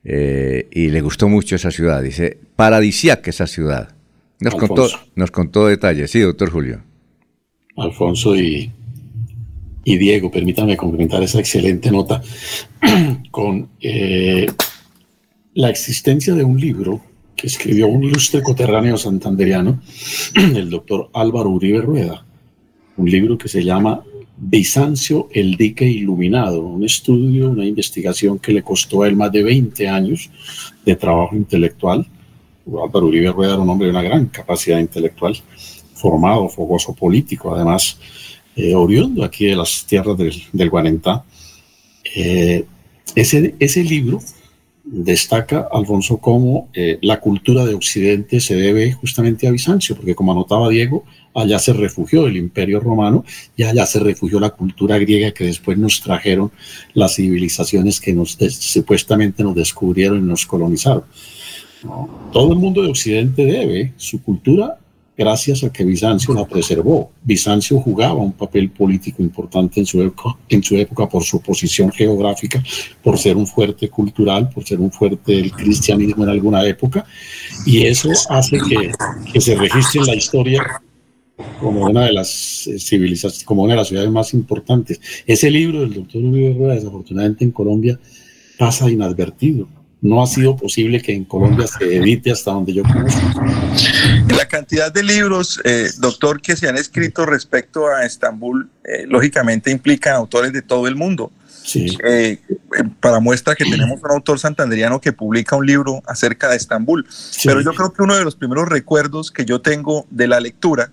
eh, 0.05 0.69
y 0.71 0.91
le 0.91 1.01
gustó 1.01 1.29
mucho 1.29 1.57
esa 1.57 1.71
ciudad. 1.71 2.03
Dice, 2.03 2.39
paradisíaca 2.55 3.31
esa 3.31 3.47
ciudad. 3.47 3.97
Nos 4.39 4.55
contó, 4.57 4.89
nos 5.15 5.31
contó 5.31 5.67
detalles. 5.67 6.11
Sí, 6.11 6.21
doctor 6.21 6.51
Julio. 6.51 6.83
Alfonso 7.79 8.37
y, 8.37 8.71
y 9.89 9.99
Diego, 9.99 10.33
permítanme 10.33 10.77
complementar 10.77 11.23
esa 11.23 11.39
excelente 11.39 11.93
nota 11.93 12.21
con 13.31 13.69
eh, 13.81 14.45
la 15.55 15.71
existencia 15.71 16.35
de 16.35 16.43
un 16.43 16.61
libro 16.61 17.01
que 17.37 17.47
escribió 17.47 17.87
un 17.87 18.03
ilustre 18.03 18.43
coterráneo 18.43 18.97
santanderiano, 18.97 19.81
el 20.35 20.71
doctor 20.71 21.09
Álvaro 21.13 21.51
Uribe 21.51 21.83
Rueda, 21.83 22.27
un 22.97 23.09
libro 23.09 23.39
que 23.39 23.47
se 23.47 23.63
llama 23.63 24.03
Bizancio, 24.37 25.29
el 25.31 25.55
dique 25.55 25.87
iluminado, 25.87 26.63
un 26.63 26.85
estudio, 26.85 27.51
una 27.51 27.65
investigación 27.65 28.41
que 28.41 28.53
le 28.53 28.65
costó 28.65 29.05
a 29.05 29.07
él 29.07 29.15
más 29.15 29.31
de 29.31 29.45
20 29.45 29.89
años 29.89 30.29
de 30.85 30.97
trabajo 30.97 31.37
intelectual. 31.37 32.05
Álvaro 32.67 33.07
Uribe 33.07 33.31
Rueda 33.31 33.53
era 33.53 33.63
un 33.63 33.71
hombre 33.71 33.87
de 33.87 33.93
una 33.93 34.03
gran 34.03 34.27
capacidad 34.27 34.81
intelectual, 34.81 35.37
formado, 35.95 36.49
fogoso 36.49 36.93
político, 36.93 37.55
además 37.55 37.97
eh, 38.57 38.75
oriundo 38.75 39.23
aquí 39.23 39.47
de 39.47 39.57
las 39.57 39.85
tierras 39.87 40.17
del, 40.17 40.35
del 40.53 40.71
Guarentá. 40.71 41.25
Eh, 42.15 42.65
ese, 43.15 43.55
ese 43.59 43.85
libro 43.85 44.21
destaca, 44.87 45.69
Alfonso, 45.73 46.19
cómo 46.19 46.69
eh, 46.73 46.99
la 47.03 47.19
cultura 47.21 47.65
de 47.67 47.75
Occidente 47.75 48.41
se 48.41 48.55
debe 48.55 48.93
justamente 48.93 49.47
a 49.47 49.51
Bizancio, 49.51 49.97
porque 49.97 50.15
como 50.15 50.33
anotaba 50.33 50.69
Diego, 50.69 51.05
allá 51.35 51.59
se 51.59 51.73
refugió 51.73 52.27
el 52.27 52.37
imperio 52.37 52.81
romano 52.81 53.25
y 53.57 53.65
allá 53.65 53.85
se 53.85 53.99
refugió 53.99 54.39
la 54.39 54.51
cultura 54.51 54.97
griega 54.99 55.33
que 55.33 55.45
después 55.45 55.77
nos 55.77 56.01
trajeron 56.01 56.53
las 56.95 57.17
civilizaciones 57.17 58.01
que 58.01 58.13
nos 58.13 58.39
supuestamente 58.51 59.43
nos 59.43 59.57
descubrieron 59.57 60.19
y 60.19 60.23
nos 60.23 60.47
colonizaron. 60.47 61.05
Todo 62.33 62.53
el 62.53 62.59
mundo 62.59 62.83
de 62.83 62.89
Occidente 62.89 63.45
debe 63.45 63.93
su 63.97 64.23
cultura 64.23 64.79
gracias 65.17 65.65
a 65.65 65.73
que 65.73 65.85
Bizancio 65.85 66.35
la 66.35 66.47
preservó. 66.47 67.11
Bizancio 67.23 67.81
jugaba 67.81 68.15
un 68.15 68.33
papel 68.33 68.71
político 68.71 69.23
importante 69.23 69.81
en 69.81 69.87
su, 69.87 70.03
época, 70.03 70.39
en 70.49 70.63
su 70.63 70.77
época 70.77 71.09
por 71.09 71.25
su 71.25 71.41
posición 71.41 71.91
geográfica, 71.91 72.63
por 73.03 73.19
ser 73.19 73.37
un 73.37 73.47
fuerte 73.47 73.89
cultural, 73.89 74.51
por 74.51 74.65
ser 74.65 74.81
un 74.81 74.93
fuerte 74.93 75.33
del 75.33 75.53
cristianismo 75.53 76.25
en 76.25 76.31
alguna 76.31 76.67
época, 76.67 77.07
y 77.65 77.87
eso 77.87 78.11
hace 78.29 78.59
que, 78.59 79.41
se 79.41 79.55
registre 79.55 80.01
en 80.01 80.07
la 80.07 80.15
historia 80.15 80.83
como 81.61 81.85
una 81.85 82.07
de 82.07 82.13
las 82.13 82.67
eh, 82.67 82.79
civilizaciones, 82.79 83.45
como 83.45 83.63
una 83.63 83.75
de 83.75 83.79
las 83.79 83.89
ciudades 83.89 84.11
más 84.11 84.33
importantes. 84.35 85.01
Ese 85.27 85.51
libro 85.51 85.81
del 85.81 85.95
doctor 85.95 86.23
Uribe 86.23 86.55
Rueda, 86.55 86.75
desafortunadamente 86.75 87.45
en 87.45 87.51
Colombia, 87.51 87.99
pasa 88.59 88.91
inadvertido 88.91 89.69
no 90.01 90.23
ha 90.23 90.27
sido 90.27 90.57
posible 90.57 91.01
que 91.01 91.15
en 91.15 91.25
Colombia 91.25 91.67
se 91.67 91.97
edite 91.97 92.31
hasta 92.31 92.53
donde 92.53 92.75
yo 92.75 92.83
conozco. 92.83 93.21
La 94.37 94.47
cantidad 94.47 94.93
de 94.93 95.03
libros, 95.03 95.61
eh, 95.65 95.91
doctor, 95.99 96.41
que 96.41 96.57
se 96.57 96.69
han 96.69 96.77
escrito 96.77 97.25
respecto 97.27 97.89
a 97.89 98.05
Estambul, 98.05 98.69
eh, 98.85 99.07
lógicamente 99.07 99.71
implican 99.71 100.15
autores 100.15 100.53
de 100.53 100.63
todo 100.63 100.87
el 100.87 100.97
mundo. 100.97 101.33
Sí. 101.65 101.99
Eh, 102.05 102.39
para 103.01 103.19
muestra 103.19 103.57
que 103.57 103.65
tenemos 103.65 104.01
un 104.01 104.11
autor 104.11 104.39
santanderiano 104.39 105.01
que 105.01 105.13
publica 105.13 105.57
un 105.57 105.67
libro 105.67 106.01
acerca 106.07 106.49
de 106.49 106.57
Estambul. 106.57 107.07
Pero 107.43 107.61
yo 107.61 107.73
creo 107.73 107.93
que 107.93 108.03
uno 108.03 108.17
de 108.17 108.23
los 108.23 108.37
primeros 108.37 108.69
recuerdos 108.69 109.33
que 109.33 109.45
yo 109.45 109.61
tengo 109.61 110.07
de 110.11 110.29
la 110.29 110.39
lectura, 110.39 110.93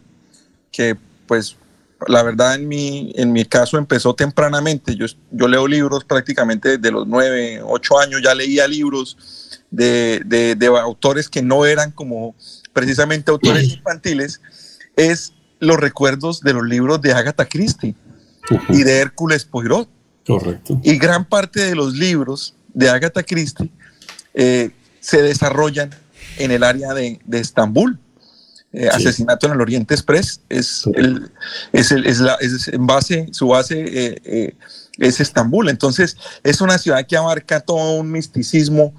que 0.72 0.96
pues 1.28 1.58
la 2.08 2.24
verdad 2.24 2.56
en 2.56 2.68
mi, 2.68 3.14
en 3.16 3.32
mi 3.32 3.46
caso 3.46 3.78
empezó 3.78 4.14
tempranamente. 4.16 4.96
Yo, 4.96 5.06
yo 5.32 5.48
leo 5.48 5.68
libros 5.68 6.04
prácticamente 6.04 6.78
desde 6.78 6.92
los 6.92 7.08
nueve, 7.08 7.62
ocho 7.64 8.00
años, 8.00 8.22
ya 8.24 8.34
leía 8.34 8.68
libros 8.68 9.18
de, 9.72 10.22
de, 10.26 10.68
autores 10.68 11.30
que 11.30 11.42
no 11.42 11.66
eran 11.66 11.92
como 11.92 12.36
precisamente 12.74 13.32
autores 13.32 13.64
infantiles, 13.74 14.42
es 14.96 15.34
los 15.60 15.78
recuerdos 15.78 16.42
de 16.42 16.54
los 16.54 16.64
libros 16.64 17.02
de 17.02 17.14
Agatha 17.14 17.46
Christie 17.46 17.96
y 18.70 18.84
de 18.84 18.98
Hércules 18.98 19.46
Poirot. 19.46 19.90
Correcto. 20.26 20.80
Y 20.84 20.98
gran 20.98 21.26
parte 21.26 21.62
de 21.62 21.76
los 21.76 21.94
libros 21.96 22.56
de 22.74 22.90
Agatha 22.90 23.24
Christie 23.24 23.72
eh, 24.34 24.72
se 25.00 25.22
desarrollan 25.22 25.90
en 26.38 26.52
el 26.52 26.64
área 26.64 26.94
de, 26.94 27.20
de 27.26 27.40
Estambul. 27.40 28.00
Eh, 28.76 28.90
asesinato 28.90 29.46
en 29.46 29.54
el 29.54 29.62
Oriente 29.62 29.94
Express 29.94 30.42
es, 30.50 30.90
el, 30.96 31.32
es, 31.74 31.92
el, 31.92 32.08
es, 32.08 32.20
la, 32.20 32.34
es 32.42 32.68
en 32.68 32.88
base, 32.88 33.28
su 33.32 33.50
base 33.50 33.84
eh, 33.86 34.22
eh, 34.26 34.56
es 34.98 35.20
Estambul. 35.20 35.70
Entonces 35.70 36.18
es 36.42 36.60
una 36.60 36.80
ciudad 36.80 37.06
que 37.06 37.16
abarca 37.16 37.60
todo 37.60 38.00
un 38.00 38.12
misticismo 38.12 38.92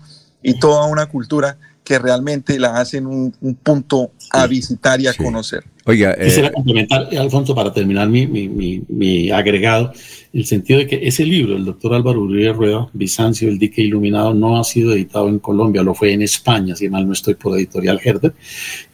y 0.42 0.60
toda 0.60 0.86
una 0.86 1.06
cultura 1.06 1.58
que 1.84 1.98
realmente 1.98 2.58
la 2.58 2.78
hacen 2.78 3.06
un, 3.06 3.34
un 3.42 3.54
punto 3.54 4.12
a 4.32 4.46
visitar 4.46 5.00
y 5.00 5.06
a 5.06 5.14
conocer. 5.14 5.62
Oiga, 5.86 6.16
quisiera 6.16 6.50
complementar, 6.50 7.14
Alfonso, 7.14 7.54
para 7.54 7.70
terminar 7.70 8.08
mi, 8.08 8.26
mi, 8.26 8.48
mi, 8.48 8.82
mi, 8.88 9.30
agregado, 9.30 9.92
el 10.32 10.46
sentido 10.46 10.78
de 10.78 10.86
que 10.86 11.06
ese 11.06 11.26
libro, 11.26 11.54
el 11.56 11.66
doctor 11.66 11.92
Álvaro 11.92 12.22
Uribe 12.22 12.54
Rueda, 12.54 12.88
Bizancio, 12.94 13.50
el 13.50 13.58
dique 13.58 13.82
iluminado, 13.82 14.32
no 14.32 14.58
ha 14.58 14.64
sido 14.64 14.94
editado 14.94 15.28
en 15.28 15.38
Colombia, 15.38 15.82
lo 15.82 15.94
fue 15.94 16.14
en 16.14 16.22
España, 16.22 16.74
si 16.74 16.88
mal 16.88 17.06
no 17.06 17.12
estoy 17.12 17.34
por 17.34 17.58
editorial 17.58 18.00
Herder, 18.02 18.32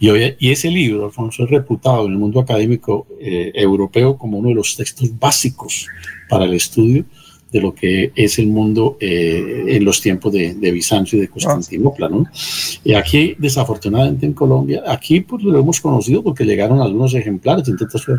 y, 0.00 0.08
hoy, 0.08 0.34
y 0.40 0.50
ese 0.50 0.68
libro, 0.68 1.04
Alfonso, 1.04 1.44
es 1.44 1.50
reputado 1.50 2.06
en 2.06 2.12
el 2.12 2.18
mundo 2.18 2.40
académico 2.40 3.06
eh, 3.20 3.52
europeo 3.54 4.18
como 4.18 4.38
uno 4.38 4.48
de 4.48 4.56
los 4.56 4.76
textos 4.76 5.16
básicos 5.16 5.86
para 6.28 6.44
el 6.44 6.54
estudio 6.54 7.04
de 7.52 7.60
lo 7.60 7.74
que 7.74 8.12
es 8.14 8.38
el 8.38 8.46
mundo 8.46 8.96
eh, 9.00 9.64
en 9.68 9.84
los 9.84 10.00
tiempos 10.00 10.32
de, 10.32 10.54
Bizancio 10.70 11.18
y 11.18 11.22
de 11.22 11.28
Constantinopla, 11.28 12.08
¿no? 12.08 12.24
Y 12.84 12.94
aquí, 12.94 13.34
desafortunadamente 13.38 14.26
en 14.26 14.32
Colombia, 14.32 14.82
aquí 14.86 15.20
pues 15.20 15.42
lo 15.42 15.58
hemos 15.58 15.80
conocido 15.80 16.22
porque 16.22 16.44
llegaron 16.44 16.80
algunos 16.80 17.14
ejemplares, 17.14 17.68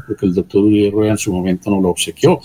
porque 0.07 0.25
el 0.25 0.33
doctor 0.33 0.63
Uribe 0.63 0.91
Rueda 0.91 1.11
en 1.11 1.17
su 1.17 1.31
momento 1.33 1.69
no 1.69 1.79
lo 1.79 1.89
obsequió, 1.89 2.39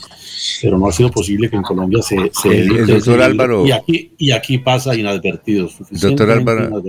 pero 0.63 0.79
no 0.79 0.87
ha 0.87 0.93
sido 0.93 1.11
posible 1.11 1.51
que 1.51 1.57
en 1.57 1.63
Colombia 1.63 2.03
se... 2.03 2.17
el, 2.45 2.87
doctor 2.87 3.21
Álvaro... 3.21 3.67
Y 3.67 3.73
aquí, 3.73 4.13
y 4.19 4.31
aquí 4.31 4.59
pasa 4.59 4.95
inadvertido. 4.95 5.69
Doctor 5.91 6.31
Álvaro... 6.31 6.83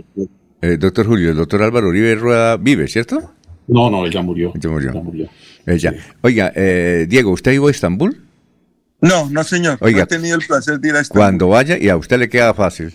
Eh, 0.62 0.78
doctor 0.78 1.06
Julio, 1.06 1.32
el 1.32 1.38
doctor 1.38 1.62
Álvaro 1.62 1.90
Uribe 1.90 2.16
Rueda 2.16 2.58
vive, 2.58 2.88
¿cierto? 2.88 3.32
No, 3.68 3.90
no, 3.90 4.06
ella 4.06 4.22
murió. 4.22 4.54
Ella 4.56 4.70
murió. 4.70 4.92
murió. 5.04 5.28
Ella. 5.66 5.94
Oiga, 6.22 6.52
eh, 6.56 7.06
Diego, 7.08 7.32
¿usted 7.32 7.52
iba 7.52 7.68
a 7.68 7.72
Estambul? 7.72 8.27
No, 9.02 9.30
no, 9.30 9.44
señor. 9.44 9.78
Oiga, 9.82 10.00
no 10.00 10.04
he 10.04 10.08
tenido 10.08 10.36
el 10.38 10.46
placer 10.46 10.80
de 10.80 10.90
ir 10.90 10.96
a 10.96 11.02
Estambul. 11.02 11.22
Cuando 11.22 11.48
vaya, 11.50 11.78
y 11.78 11.90
a 11.90 11.98
usted 11.98 12.18
le 12.18 12.30
queda 12.30 12.54
fácil, 12.54 12.94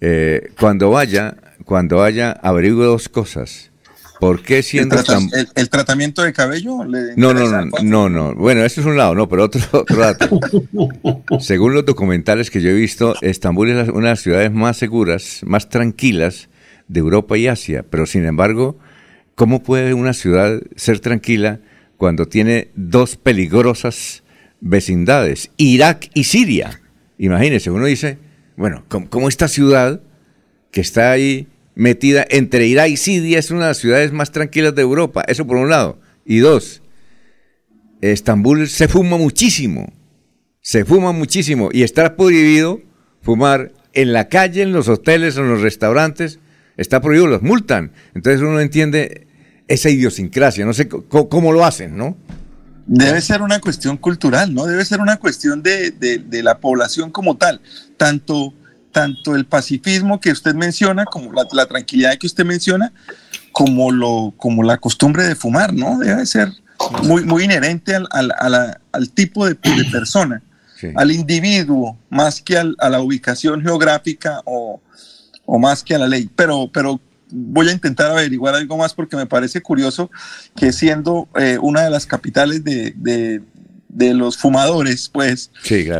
eh, 0.00 0.52
cuando 0.58 0.90
vaya, 0.90 1.36
cuando 1.64 1.96
vaya, 1.98 2.32
averigüe 2.32 2.84
dos 2.84 3.08
cosas. 3.08 3.70
¿Por 4.20 4.42
qué 4.42 4.62
siendo 4.62 4.96
¿El, 4.96 5.48
el, 5.54 5.68
tratamiento 5.68 6.22
de 6.22 6.32
cabello? 6.32 6.84
no, 7.16 7.34
no, 7.34 7.48
no, 7.48 7.70
no, 7.82 8.08
no. 8.08 8.34
Bueno, 8.34 8.64
eso 8.64 8.80
es 8.80 8.86
un 8.86 8.96
lado, 8.96 9.14
no, 9.14 9.28
pero 9.28 9.44
otro, 9.44 9.60
otro 9.72 9.96
dato. 9.96 10.40
Según 11.40 11.74
los 11.74 11.84
documentales 11.84 12.50
que 12.50 12.62
yo 12.62 12.70
he 12.70 12.74
visto, 12.74 13.14
Estambul 13.20 13.70
es 13.70 13.88
una 13.88 14.08
de 14.08 14.12
las 14.12 14.20
ciudades 14.20 14.52
más 14.52 14.76
seguras, 14.76 15.40
más 15.44 15.68
tranquilas 15.68 16.48
de 16.88 17.00
Europa 17.00 17.36
y 17.36 17.48
Asia. 17.48 17.84
Pero 17.90 18.06
sin 18.06 18.24
embargo, 18.24 18.78
¿cómo 19.34 19.62
puede 19.62 19.94
una 19.94 20.14
ciudad 20.14 20.60
ser 20.76 21.00
tranquila 21.00 21.60
cuando 21.96 22.26
tiene 22.26 22.70
dos 22.76 23.16
peligrosas 23.16 24.23
vecindades, 24.64 25.50
Irak 25.58 26.10
y 26.14 26.24
Siria? 26.24 26.80
Imagínense, 27.18 27.70
uno 27.70 27.86
dice, 27.86 28.18
bueno, 28.56 28.84
¿cómo, 28.88 29.28
esta 29.28 29.46
ciudad 29.46 30.00
que 30.72 30.80
está 30.80 31.12
ahí 31.12 31.46
metida 31.74 32.26
entre 32.28 32.66
Irak 32.66 32.88
y 32.88 32.96
Siria 32.96 33.38
es 33.38 33.50
una 33.50 33.60
de 33.60 33.66
las 33.68 33.78
ciudades 33.78 34.12
más 34.12 34.32
tranquilas 34.32 34.74
de 34.74 34.82
Europa? 34.82 35.24
Eso 35.28 35.46
por 35.46 35.58
un 35.58 35.68
lado. 35.68 36.00
Y 36.24 36.38
dos, 36.38 36.82
Estambul 38.00 38.68
se 38.68 38.88
fuma 38.88 39.18
muchísimo, 39.18 39.92
se 40.60 40.84
fuma 40.84 41.12
muchísimo 41.12 41.68
y 41.72 41.82
está 41.82 42.16
prohibido 42.16 42.80
fumar 43.20 43.72
en 43.92 44.12
la 44.12 44.28
calle, 44.28 44.62
en 44.62 44.72
los 44.72 44.88
hoteles, 44.88 45.36
en 45.36 45.48
los 45.48 45.60
restaurantes, 45.60 46.40
está 46.76 47.00
prohibido, 47.00 47.26
los 47.26 47.42
multan. 47.42 47.92
Entonces 48.14 48.40
uno 48.40 48.60
entiende 48.60 49.26
esa 49.68 49.90
idiosincrasia, 49.90 50.64
no 50.64 50.72
sé 50.72 50.88
cómo, 50.88 51.52
lo 51.52 51.64
hacen, 51.64 51.96
¿no? 51.96 52.16
Debe 52.86 53.20
ser 53.20 53.42
una 53.42 53.60
cuestión 53.60 53.96
cultural, 53.96 54.52
¿no? 54.52 54.66
Debe 54.66 54.84
ser 54.84 55.00
una 55.00 55.16
cuestión 55.16 55.62
de, 55.62 55.94
la 56.42 56.58
población 56.58 57.10
como 57.10 57.36
tal. 57.36 57.60
Tanto, 57.96 58.52
tanto 58.92 59.34
el 59.34 59.46
pacifismo 59.46 60.20
que 60.20 60.30
usted 60.30 60.54
menciona, 60.54 61.04
como 61.06 61.32
la, 61.32 61.66
tranquilidad 61.66 62.16
que 62.18 62.26
usted 62.26 62.44
menciona, 62.44 62.92
como, 63.52 63.90
lo, 63.90 64.34
como 64.36 64.62
la 64.62 64.76
costumbre 64.78 65.24
de 65.24 65.34
fumar, 65.34 65.72
¿no? 65.72 65.98
Debe 65.98 66.26
ser 66.26 66.52
muy, 67.04 67.24
muy 67.24 67.44
inherente 67.44 67.94
al, 67.94 68.08
al, 68.10 69.10
tipo 69.10 69.46
de, 69.46 69.54
persona, 69.90 70.42
al 70.96 71.10
individuo, 71.10 71.98
más 72.10 72.42
que 72.42 72.58
a 72.58 72.88
la 72.90 73.00
ubicación 73.00 73.62
geográfica 73.62 74.40
o, 74.44 74.82
o 75.46 75.58
más 75.58 75.82
que 75.82 75.94
a 75.94 75.98
la 75.98 76.08
ley. 76.08 76.28
Pero, 76.34 76.70
pero 76.72 77.00
voy 77.30 77.68
a 77.68 77.72
intentar 77.72 78.10
averiguar 78.10 78.54
algo 78.54 78.76
más 78.76 78.94
porque 78.94 79.16
me 79.16 79.26
parece 79.26 79.60
curioso 79.60 80.10
que 80.56 80.72
siendo 80.72 81.28
eh, 81.36 81.58
una 81.60 81.82
de 81.82 81.90
las 81.90 82.06
capitales 82.06 82.64
de, 82.64 82.94
de, 82.96 83.42
los 84.14 84.36
fumadores, 84.36 85.08
pues, 85.08 85.50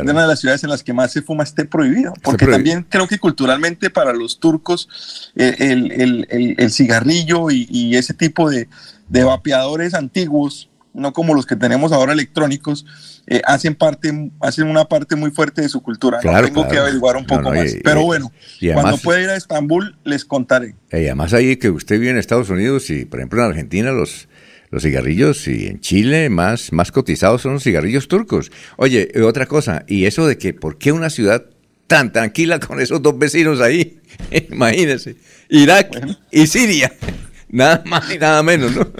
una 0.01 0.21
de 0.21 0.27
las 0.27 0.39
ciudades 0.41 0.63
en 0.63 0.69
las 0.69 0.83
que 0.83 0.93
más 0.93 1.11
se 1.11 1.21
fuma 1.21 1.43
esté 1.43 1.65
prohibido. 1.65 2.13
Porque 2.21 2.45
también 2.45 2.85
creo 2.87 3.07
que 3.07 3.17
culturalmente 3.19 3.89
para 3.89 4.13
los 4.13 4.39
turcos 4.39 5.31
eh, 5.35 5.55
el, 5.59 5.91
el, 5.91 6.55
el, 6.57 6.71
cigarrillo 6.71 7.49
y, 7.51 7.67
y, 7.69 7.95
ese 7.95 8.13
tipo 8.13 8.49
de, 8.49 8.67
de 9.07 9.23
vapeadores 9.23 9.93
antiguos, 9.93 10.69
no 10.95 11.13
como 11.13 11.33
los 11.33 11.45
que 11.45 11.55
tenemos 11.55 11.91
ahora 11.91 12.13
electrónicos, 12.13 12.85
eh, 13.27 13.41
hacen 13.45 13.75
parte, 13.75 14.31
hacen 14.39 14.67
una 14.67 14.85
parte 14.85 15.15
muy 15.15 15.31
fuerte 15.31 15.61
de 15.61 15.69
su 15.69 15.81
cultura. 15.81 16.19
Tengo 16.19 16.67
que 16.67 16.77
averiguar 16.77 17.17
un 17.17 17.25
poco 17.25 17.51
más. 17.51 17.75
Pero 17.83 18.03
bueno, 18.03 18.31
cuando 18.73 18.97
pueda 18.97 19.21
ir 19.21 19.29
a 19.29 19.35
Estambul, 19.35 19.97
les 20.03 20.25
contaré. 20.25 20.75
Y 20.91 20.95
además 20.95 21.33
ahí 21.33 21.57
que 21.57 21.69
usted 21.69 21.99
vive 21.99 22.11
en 22.11 22.17
Estados 22.17 22.49
Unidos 22.49 22.89
y, 22.89 23.05
por 23.05 23.19
ejemplo, 23.19 23.43
en 23.43 23.49
Argentina 23.49 23.91
los, 23.91 24.27
los 24.71 24.83
cigarrillos 24.83 25.47
y 25.47 25.67
en 25.67 25.81
Chile 25.81 26.29
más, 26.29 26.71
más 26.71 26.91
cotizados 26.91 27.41
son 27.41 27.53
los 27.53 27.63
cigarrillos 27.63 28.07
turcos. 28.07 28.51
Oye, 28.77 29.11
otra 29.23 29.45
cosa, 29.45 29.83
y 29.87 30.05
eso 30.05 30.25
de 30.27 30.37
que, 30.37 30.53
¿por 30.53 30.77
qué 30.77 30.91
una 30.91 31.09
ciudad 31.09 31.45
tan 31.87 32.11
tranquila 32.11 32.59
con 32.59 32.79
esos 32.79 33.01
dos 33.01 33.17
vecinos 33.17 33.59
ahí? 33.59 33.99
Imagínense, 34.51 35.17
Irak 35.49 36.17
y 36.31 36.47
Siria. 36.47 36.93
Nada 37.49 37.83
más 37.85 38.13
y 38.13 38.17
nada 38.17 38.43
menos, 38.43 38.75
¿no? 38.75 38.85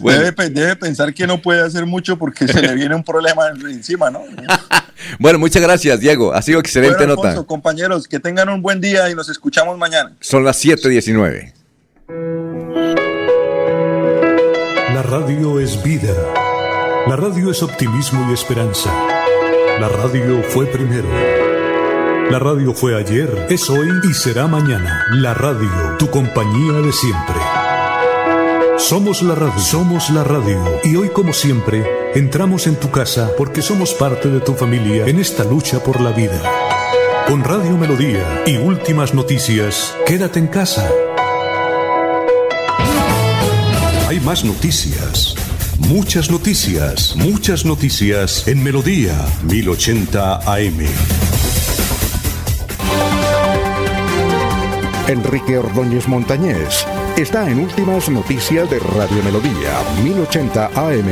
Debe, 0.00 0.76
pensar 0.76 1.12
que 1.12 1.26
no 1.26 1.40
puede 1.40 1.62
hacer 1.62 1.86
mucho 1.86 2.16
porque 2.16 2.46
se 2.46 2.60
le 2.60 2.74
viene 2.76 2.94
un 2.94 3.04
problema 3.04 3.48
encima, 3.48 4.10
¿no? 4.10 4.22
bueno, 5.18 5.38
muchas 5.38 5.62
gracias, 5.62 6.00
Diego. 6.00 6.32
Ha 6.32 6.42
sido 6.42 6.60
excelente 6.60 7.06
nota. 7.06 7.42
compañeros, 7.44 8.06
que 8.06 8.20
tengan 8.20 8.48
un 8.48 8.62
buen 8.62 8.80
día 8.80 9.10
y 9.10 9.14
nos 9.14 9.28
escuchamos 9.28 9.76
mañana. 9.78 10.12
Son 10.20 10.44
las 10.44 10.64
7:19. 10.64 11.52
La 14.94 15.02
radio 15.02 15.60
es 15.60 15.82
vida. 15.82 16.14
La 17.06 17.16
radio 17.16 17.50
es 17.50 17.62
optimismo 17.62 18.30
y 18.30 18.34
esperanza. 18.34 18.90
La 19.80 19.88
radio 19.88 20.42
fue 20.42 20.66
primero. 20.66 21.08
La 22.30 22.38
radio 22.38 22.72
fue 22.72 22.98
ayer, 22.98 23.46
es 23.50 23.68
hoy 23.68 23.88
y 24.08 24.14
será 24.14 24.46
mañana. 24.46 25.04
La 25.10 25.34
radio, 25.34 25.96
tu 25.98 26.08
compañía 26.10 26.80
de 26.80 26.92
siempre. 26.92 27.63
Somos 28.78 29.22
la 29.22 29.34
radio, 29.36 29.58
somos 29.58 30.10
la 30.10 30.24
radio. 30.24 30.60
Y 30.82 30.96
hoy 30.96 31.08
como 31.08 31.32
siempre, 31.32 31.84
entramos 32.14 32.66
en 32.66 32.74
tu 32.74 32.90
casa 32.90 33.30
porque 33.38 33.62
somos 33.62 33.94
parte 33.94 34.28
de 34.28 34.40
tu 34.40 34.54
familia 34.54 35.06
en 35.06 35.20
esta 35.20 35.44
lucha 35.44 35.82
por 35.82 36.00
la 36.00 36.10
vida. 36.10 36.42
Con 37.28 37.44
Radio 37.44 37.76
Melodía 37.76 38.42
y 38.46 38.56
últimas 38.56 39.14
noticias, 39.14 39.96
quédate 40.04 40.40
en 40.40 40.48
casa. 40.48 40.90
Hay 44.08 44.18
más 44.20 44.44
noticias. 44.44 45.36
Muchas 45.78 46.30
noticias, 46.30 47.14
muchas 47.16 47.64
noticias 47.64 48.46
en 48.48 48.62
Melodía 48.62 49.14
1080 49.44 50.52
AM. 50.52 50.86
Enrique 55.06 55.58
Ordóñez 55.58 56.08
Montañés 56.08 56.86
está 57.22 57.48
en 57.48 57.60
Últimas 57.60 58.08
Noticias 58.08 58.68
de 58.68 58.80
Radio 58.80 59.22
Melodía, 59.22 59.82
1080 60.02 60.66
AM. 60.74 61.06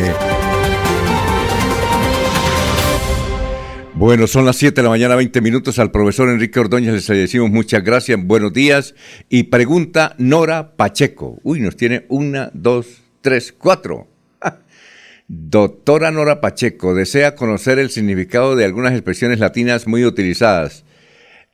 Bueno, 3.94 4.26
son 4.26 4.44
las 4.44 4.56
7 4.56 4.74
de 4.74 4.82
la 4.82 4.88
mañana, 4.88 5.14
20 5.14 5.40
minutos. 5.40 5.78
Al 5.78 5.92
profesor 5.92 6.28
Enrique 6.28 6.58
Ordóñez 6.58 6.92
les 6.92 7.06
decimos 7.06 7.50
muchas 7.50 7.84
gracias, 7.84 8.18
buenos 8.20 8.52
días. 8.52 8.96
Y 9.28 9.44
pregunta 9.44 10.16
Nora 10.18 10.76
Pacheco. 10.76 11.38
Uy, 11.44 11.60
nos 11.60 11.76
tiene 11.76 12.04
una, 12.08 12.50
dos, 12.52 12.86
tres, 13.20 13.54
cuatro. 13.56 14.08
Doctora 15.28 16.10
Nora 16.10 16.40
Pacheco 16.40 16.94
desea 16.94 17.36
conocer 17.36 17.78
el 17.78 17.90
significado 17.90 18.56
de 18.56 18.64
algunas 18.64 18.92
expresiones 18.92 19.38
latinas 19.38 19.86
muy 19.86 20.04
utilizadas. 20.04 20.84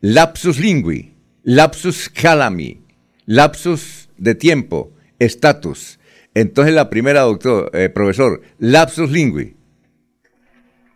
Lapsus 0.00 0.58
lingui, 0.58 1.12
lapsus 1.42 2.08
calami, 2.08 2.80
lapsus 3.26 4.07
de 4.18 4.34
tiempo, 4.34 4.90
estatus. 5.18 5.98
Entonces 6.34 6.74
la 6.74 6.90
primera, 6.90 7.22
doctor, 7.22 7.70
eh, 7.72 7.88
profesor, 7.88 8.40
lapsus 8.58 9.10
lingui. 9.10 9.54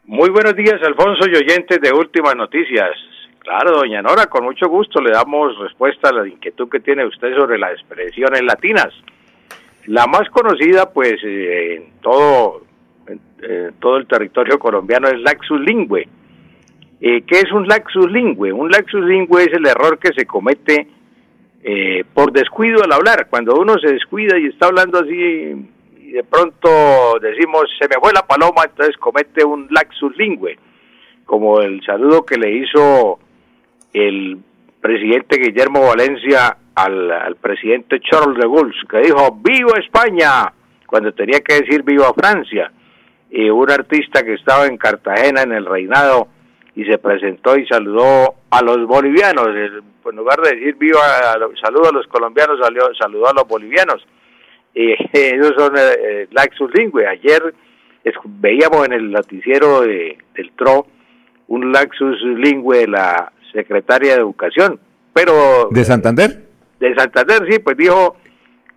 Muy 0.04 0.30
buenos 0.30 0.54
días, 0.54 0.80
Alfonso 0.84 1.28
y 1.28 1.36
oyentes 1.36 1.80
de 1.80 1.92
Últimas 1.92 2.36
Noticias. 2.36 2.90
Claro, 3.38 3.78
doña 3.78 4.02
Nora, 4.02 4.26
con 4.26 4.44
mucho 4.44 4.68
gusto 4.68 5.00
le 5.00 5.10
damos 5.10 5.58
respuesta 5.58 6.10
a 6.10 6.12
la 6.12 6.28
inquietud 6.28 6.68
que 6.68 6.80
tiene 6.80 7.06
usted 7.06 7.34
sobre 7.36 7.58
las 7.58 7.72
expresiones 7.72 8.42
latinas. 8.42 8.88
La 9.86 10.06
más 10.06 10.28
conocida, 10.30 10.92
pues, 10.92 11.14
eh, 11.24 11.74
en 11.76 12.00
todo, 12.00 12.62
en, 13.08 13.74
todo 13.80 13.96
el 13.96 14.06
territorio 14.06 14.58
colombiano 14.58 15.08
es 15.08 15.18
laxus 15.20 15.60
lingüe. 15.60 16.06
Eh, 17.00 17.22
¿Qué 17.26 17.40
es 17.40 17.50
un 17.50 17.66
laxus 17.66 18.08
lingüe? 18.12 18.52
Un 18.52 18.70
laxus 18.70 19.04
lingüe 19.04 19.42
es 19.42 19.52
el 19.54 19.66
error 19.66 19.98
que 19.98 20.12
se 20.16 20.24
comete 20.24 20.86
eh, 21.62 22.04
por 22.12 22.32
descuido 22.32 22.82
al 22.82 22.92
hablar. 22.92 23.28
Cuando 23.30 23.54
uno 23.54 23.78
se 23.78 23.92
descuida 23.92 24.38
y 24.38 24.46
está 24.46 24.66
hablando 24.66 24.98
así 24.98 25.68
y 25.98 26.10
de 26.12 26.24
pronto 26.24 27.18
decimos 27.20 27.64
se 27.78 27.88
me 27.88 27.96
fue 28.00 28.12
la 28.12 28.26
paloma, 28.26 28.64
entonces 28.64 28.96
comete 28.96 29.44
un 29.44 29.68
laxus 29.70 30.16
lingüe, 30.16 30.58
como 31.24 31.60
el 31.60 31.82
saludo 31.84 32.26
que 32.26 32.36
le 32.36 32.52
hizo 32.52 33.18
el 33.92 34.38
presidente 34.80 35.38
Guillermo 35.38 35.86
Valencia 35.86 36.56
al, 36.74 37.36
presidente 37.40 38.00
Charles 38.00 38.38
de 38.38 38.48
Gaulle, 38.48 38.74
que 38.88 38.98
dijo 39.00 39.38
¡Viva 39.42 39.78
España! 39.78 40.52
cuando 40.86 41.12
tenía 41.12 41.40
que 41.40 41.60
decir 41.60 41.82
¡Viva 41.82 42.12
Francia! 42.14 42.70
eh, 43.32 43.50
un 43.50 43.70
artista 43.70 44.22
que 44.22 44.34
estaba 44.34 44.66
en 44.66 44.76
Cartagena 44.76 45.42
en 45.42 45.52
el 45.52 45.64
reinado 45.64 46.28
y 46.74 46.84
se 46.84 46.98
presentó 46.98 47.56
y 47.56 47.66
saludó 47.66 48.34
a 48.50 48.62
los 48.62 48.86
bolivianos. 48.86 49.48
En 49.48 50.16
lugar 50.16 50.40
de 50.40 50.56
decir 50.56 50.76
viva, 50.76 51.00
saludo 51.62 51.90
a 51.90 51.92
los 51.92 52.06
colombianos, 52.06 52.58
salió, 52.62 52.82
saludó 52.98 53.28
a 53.28 53.34
los 53.34 53.46
bolivianos. 53.46 54.06
Ellos 54.74 55.52
son 55.56 55.74
eh, 55.76 56.28
Laxus 56.30 56.70
Lingüe. 56.74 57.06
Ayer 57.06 57.54
veíamos 58.24 58.86
en 58.86 58.92
el 58.94 59.10
noticiero 59.10 59.82
de, 59.82 60.18
del 60.34 60.50
TRO 60.52 60.86
un 61.48 61.72
Laxus 61.72 62.22
Lingüe 62.22 62.78
de 62.78 62.88
la 62.88 63.32
secretaria 63.52 64.14
de 64.14 64.20
Educación. 64.20 64.80
Pero 65.12 65.68
¿De 65.70 65.84
Santander? 65.84 66.48
De 66.80 66.94
Santander, 66.94 67.46
sí, 67.50 67.58
pues 67.58 67.76
dijo 67.76 68.16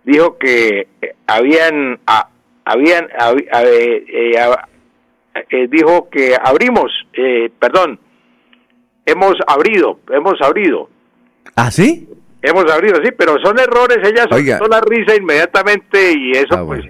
dijo 0.04 0.38
que 0.38 0.86
habían 1.26 1.98
habían 2.64 3.08
eh, 3.08 4.38
eh, 5.50 5.68
dijo 5.68 6.08
que 6.10 6.36
abrimos, 6.40 6.92
eh, 7.12 7.50
perdón, 7.58 7.98
hemos 9.04 9.34
abrido, 9.46 10.00
hemos 10.10 10.40
abrido. 10.40 10.88
¿Ah, 11.54 11.70
sí? 11.70 12.08
Hemos 12.42 12.70
abrido, 12.70 12.96
sí, 13.02 13.10
pero 13.16 13.38
son 13.42 13.58
errores, 13.58 13.98
ella 14.04 14.26
soltó 14.28 14.68
la 14.68 14.80
risa 14.80 15.16
inmediatamente 15.16 16.12
y 16.12 16.32
eso 16.32 16.54
Ah, 16.54 16.64
pues 16.64 16.84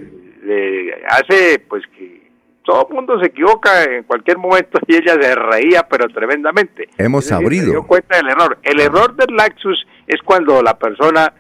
hace 1.09 1.59
pues 1.69 1.83
que 1.97 2.31
todo 2.65 2.87
el 2.89 2.95
mundo 2.95 3.19
se 3.21 3.27
equivoca 3.27 3.85
en 3.85 4.03
cualquier 4.03 4.39
momento 4.39 4.79
y 4.87 4.97
ella 4.97 5.17
se 5.21 5.35
reía 5.35 5.87
pero 5.89 6.09
tremendamente. 6.09 6.89
Hemos 6.99 7.25
decir, 7.25 7.37
abrido. 7.37 7.65
Se 7.65 7.71
dio 7.71 7.87
cuenta 7.87 8.17
del 8.17 8.29
error. 8.29 8.59
El 8.63 8.81
error 8.81 9.15
del 9.15 9.37
laxus 9.37 9.87
es 10.07 10.21
cuando 10.23 10.63
la 10.63 10.77
persona 10.77 11.33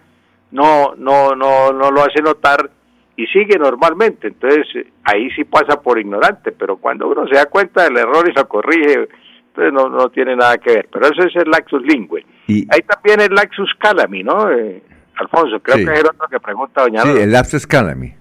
no 0.53 0.95
no 0.97 1.35
no 1.35 1.73
no 1.73 1.91
lo 1.91 2.03
hace 2.03 2.23
notar 2.23 2.71
y 3.17 3.27
sigue 3.27 3.59
normalmente. 3.59 4.29
Entonces 4.29 4.67
ahí 5.05 5.31
sí 5.31 5.45
pasa 5.45 5.81
por 5.81 5.99
ignorante, 5.99 6.53
pero 6.53 6.77
cuando 6.77 7.09
uno 7.09 7.27
se 7.29 7.35
da 7.37 7.47
cuenta 7.47 7.85
del 7.85 7.97
error 7.97 8.29
y 8.29 8.33
lo 8.33 8.47
corrige, 8.49 9.09
entonces 9.49 9.73
no, 9.73 9.89
no 9.89 10.09
tiene 10.11 10.37
nada 10.37 10.59
que 10.59 10.75
ver. 10.75 10.89
Pero 10.93 11.07
eso 11.07 11.23
es 11.27 11.35
el 11.37 11.51
laxus 11.51 11.83
lingüe. 11.83 12.25
Hay 12.49 12.81
también 12.87 13.21
el 13.21 13.35
laxus 13.35 13.73
calami, 13.79 14.23
¿no? 14.23 14.51
Eh, 14.53 14.83
Alfonso, 15.17 15.61
creo 15.61 15.77
Sí. 15.79 15.85
que 15.87 15.93
es 15.95 16.01
el 16.01 16.07
otro 16.07 16.29
que 16.29 16.39
pregunta 16.41 16.83
doña 16.83 17.01
Sí, 17.03 17.09
el 17.23 17.33
lapsus 17.33 17.67
calami. 17.67 18.13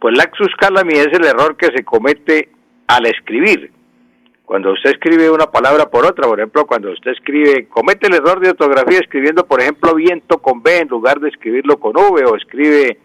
Pues 0.00 0.16
laxus 0.16 0.54
calami 0.58 0.94
es 0.94 1.08
el 1.12 1.24
error 1.26 1.56
que 1.56 1.66
se 1.66 1.84
comete 1.84 2.48
al 2.86 3.04
escribir. 3.06 3.70
Cuando 4.46 4.72
usted 4.72 4.90
escribe 4.90 5.30
una 5.30 5.46
palabra 5.46 5.90
por 5.90 6.04
otra, 6.06 6.26
por 6.26 6.40
ejemplo, 6.40 6.66
cuando 6.66 6.90
usted 6.90 7.12
escribe, 7.12 7.68
comete 7.68 8.08
el 8.08 8.14
error 8.14 8.40
de 8.40 8.50
ortografía 8.50 8.98
escribiendo, 8.98 9.46
por 9.46 9.60
ejemplo, 9.60 9.94
viento 9.94 10.38
con 10.38 10.62
B 10.62 10.78
en 10.78 10.88
lugar 10.88 11.20
de 11.20 11.28
escribirlo 11.28 11.78
con 11.78 11.92
V, 11.96 12.24
o 12.24 12.36
escribe 12.36 12.98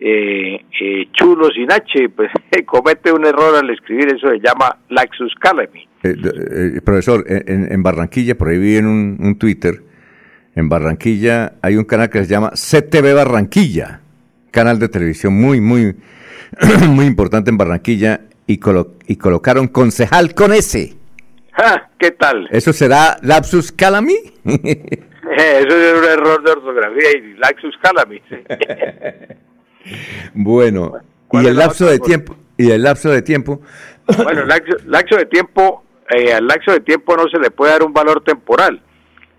eh, 0.00 0.64
eh, 0.80 1.08
chulo 1.12 1.48
sin 1.50 1.70
H, 1.70 2.08
pues 2.10 2.30
comete 2.66 3.12
un 3.12 3.24
error 3.26 3.54
al 3.56 3.68
escribir, 3.70 4.08
eso 4.08 4.28
se 4.30 4.38
llama 4.40 4.76
laxus 4.88 5.34
calami. 5.38 5.86
Eh, 6.02 6.14
d- 6.16 6.76
eh, 6.78 6.80
profesor, 6.80 7.24
en, 7.28 7.70
en 7.70 7.82
Barranquilla, 7.82 8.34
por 8.36 8.48
ahí 8.48 8.58
vi 8.58 8.76
en 8.76 8.86
un, 8.86 9.18
un 9.20 9.38
Twitter, 9.38 9.82
en 10.56 10.68
Barranquilla 10.68 11.52
hay 11.62 11.76
un 11.76 11.84
canal 11.84 12.08
que 12.10 12.24
se 12.24 12.30
llama 12.30 12.50
CTV 12.50 13.14
Barranquilla, 13.14 14.00
canal 14.50 14.78
de 14.78 14.88
televisión 14.88 15.34
muy, 15.34 15.60
muy, 15.60 15.94
muy 16.88 17.04
importante 17.06 17.50
en 17.50 17.58
Barranquilla, 17.58 18.22
y, 18.46 18.58
colo- 18.58 18.94
y 19.06 19.16
colocaron 19.16 19.68
concejal 19.68 20.34
con 20.34 20.52
S. 20.52 20.94
¿Qué 21.98 22.10
tal? 22.12 22.48
¿Eso 22.50 22.72
será 22.72 23.18
lapsus 23.22 23.70
calami? 23.70 24.14
Eso 24.44 25.76
es 25.76 25.98
un 25.98 26.04
error 26.04 26.42
de 26.42 26.50
ortografía 26.52 27.10
y 27.18 27.34
laxus 27.38 27.76
calami. 27.82 28.20
bueno, 30.34 30.92
¿Cuál 31.28 31.44
y 31.44 31.48
el 31.48 31.56
la 31.56 31.66
lapso 31.66 31.86
de 31.86 31.98
tiempo, 31.98 32.36
y 32.56 32.70
el 32.70 32.82
lapso 32.82 33.10
de 33.10 33.22
tiempo, 33.22 33.60
Bueno, 34.24 34.44
laxo, 34.44 34.76
laxo 34.86 35.16
de 35.16 35.26
tiempo, 35.26 35.84
eh, 36.08 36.32
al 36.32 36.46
laxo 36.46 36.72
de 36.72 36.80
tiempo 36.80 37.16
no 37.16 37.28
se 37.28 37.38
le 37.38 37.50
puede 37.50 37.72
dar 37.72 37.82
un 37.82 37.92
valor 37.92 38.22
temporal. 38.22 38.80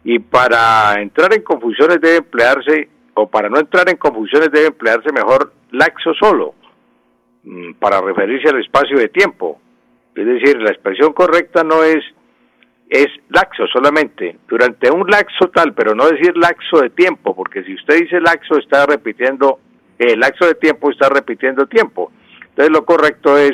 Y 0.03 0.19
para 0.19 0.99
entrar 1.01 1.33
en 1.33 1.43
confusiones 1.43 1.99
debe 2.01 2.17
emplearse, 2.17 2.89
o 3.13 3.27
para 3.29 3.49
no 3.49 3.59
entrar 3.59 3.89
en 3.89 3.97
confusiones 3.97 4.51
debe 4.51 4.67
emplearse 4.67 5.11
mejor 5.11 5.53
laxo 5.71 6.13
solo, 6.19 6.55
mm, 7.43 7.73
para 7.73 8.01
referirse 8.01 8.49
al 8.49 8.61
espacio 8.61 8.97
de 8.97 9.09
tiempo. 9.09 9.59
Es 10.15 10.25
decir, 10.25 10.57
la 10.61 10.71
expresión 10.71 11.13
correcta 11.13 11.63
no 11.63 11.83
es 11.83 12.03
es 12.91 13.07
laxo 13.29 13.65
solamente, 13.67 14.37
durante 14.49 14.91
un 14.91 15.09
laxo 15.09 15.49
tal, 15.53 15.73
pero 15.73 15.95
no 15.95 16.09
decir 16.09 16.35
laxo 16.35 16.81
de 16.81 16.89
tiempo, 16.89 17.33
porque 17.33 17.63
si 17.63 17.73
usted 17.73 18.01
dice 18.01 18.19
laxo 18.19 18.57
está 18.57 18.85
repitiendo, 18.85 19.59
el 20.09 20.19
laxo 20.19 20.45
de 20.45 20.55
tiempo 20.55 20.91
está 20.91 21.09
repitiendo 21.09 21.67
tiempo. 21.67 22.11
Entonces 22.49 22.71
lo 22.71 22.85
correcto 22.85 23.37
es 23.37 23.51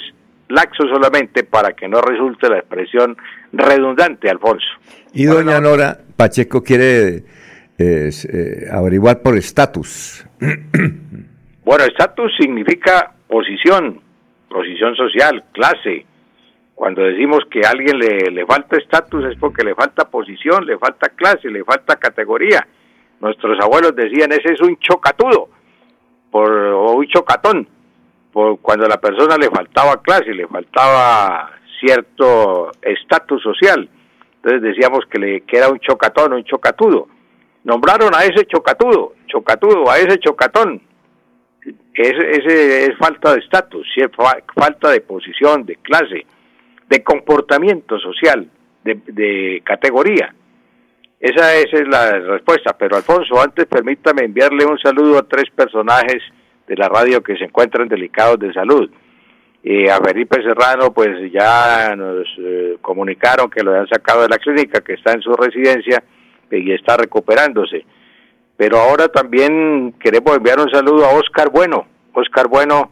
laxo 0.49 0.87
solamente 0.87 1.43
para 1.43 1.73
que 1.73 1.87
no 1.87 2.01
resulte 2.01 2.49
la 2.49 2.59
expresión 2.59 3.17
redundante, 3.51 4.29
Alfonso. 4.29 4.67
y 5.13 5.25
doña 5.25 5.59
Nora 5.59 5.99
Pacheco 6.15 6.63
quiere 6.63 7.23
eh, 7.77 8.09
eh, 8.09 8.67
averiguar 8.71 9.21
por 9.21 9.37
estatus. 9.37 10.25
Bueno, 11.67 11.83
estatus 11.83 12.31
significa 12.39 13.11
posición, 13.27 13.99
posición 14.47 14.95
social, 14.95 15.43
clase. 15.51 16.05
Cuando 16.73 17.01
decimos 17.01 17.39
que 17.51 17.59
a 17.65 17.71
alguien 17.71 17.99
le, 17.99 18.31
le 18.31 18.45
falta 18.45 18.77
estatus 18.77 19.25
es 19.25 19.37
porque 19.37 19.65
le 19.65 19.75
falta 19.75 20.09
posición, 20.09 20.65
le 20.65 20.77
falta 20.77 21.09
clase, 21.09 21.49
le 21.49 21.65
falta 21.65 21.97
categoría. 21.97 22.65
Nuestros 23.19 23.59
abuelos 23.61 23.93
decían, 23.97 24.31
ese 24.31 24.53
es 24.53 24.61
un 24.61 24.77
chocatudo, 24.79 25.49
por, 26.37 26.51
o 26.51 26.91
un 26.91 27.07
chocatón, 27.07 27.67
por 28.31 28.59
cuando 28.59 28.85
a 28.85 28.89
la 28.89 29.01
persona 29.01 29.37
le 29.37 29.49
faltaba 29.49 29.99
clase, 30.03 30.31
le 30.35 30.45
faltaba 30.45 31.49
cierto 31.79 32.71
estatus 32.79 33.41
social. 33.41 33.89
Entonces 34.35 34.61
decíamos 34.61 34.99
que, 35.09 35.17
le, 35.17 35.41
que 35.41 35.57
era 35.57 35.69
un 35.69 35.79
chocatón, 35.79 36.33
un 36.33 36.43
chocatudo. 36.43 37.07
Nombraron 37.63 38.13
a 38.13 38.23
ese 38.23 38.45
chocatudo, 38.45 39.13
chocatudo, 39.25 39.89
a 39.89 39.97
ese 39.97 40.19
chocatón, 40.19 40.79
ese, 41.95 42.29
ese 42.29 42.85
es 42.85 42.97
falta 42.99 43.33
de 43.33 43.39
estatus, 43.39 43.87
falta 44.55 44.91
de 44.91 45.01
posición, 45.01 45.65
de 45.65 45.77
clase, 45.77 46.23
de 46.87 47.03
comportamiento 47.03 47.97
social, 47.97 48.47
de 48.83 49.63
categoría. 49.65 50.35
Esa, 51.19 51.55
esa 51.55 51.77
es 51.77 51.87
la 51.87 52.19
respuesta. 52.19 52.75
Pero 52.77 52.97
Alfonso, 52.97 53.41
antes 53.41 53.65
permítame 53.65 54.23
enviarle 54.25 54.65
un 54.65 54.77
saludo 54.77 55.17
a 55.17 55.27
tres 55.27 55.45
personajes 55.55 56.21
de 56.67 56.75
la 56.75 56.89
radio 56.89 57.21
que 57.21 57.37
se 57.37 57.45
encuentran 57.45 57.87
delicados 57.87 58.39
de 58.39 58.53
salud. 58.53 58.89
Eh, 59.63 59.89
a 59.89 59.97
Felipe 59.97 60.41
Serrano, 60.41 60.93
pues 60.93 61.31
ya 61.31 61.95
nos 61.95 62.27
eh, 62.37 62.77
comunicaron 62.81 63.49
que 63.49 63.63
lo 63.63 63.73
han 63.73 63.87
sacado 63.87 64.21
de 64.21 64.29
la 64.29 64.37
clínica, 64.37 64.81
que 64.81 64.93
está 64.93 65.13
en 65.13 65.21
su 65.21 65.33
residencia 65.33 66.03
eh, 66.51 66.59
y 66.59 66.71
está 66.71 66.95
recuperándose. 66.95 67.85
Pero 68.55 68.77
ahora 68.77 69.07
también 69.07 69.93
queremos 69.99 70.37
enviar 70.37 70.59
un 70.59 70.69
saludo 70.69 71.05
a 71.05 71.13
Oscar 71.15 71.49
Bueno. 71.49 71.87
Oscar 72.13 72.47
Bueno, 72.47 72.91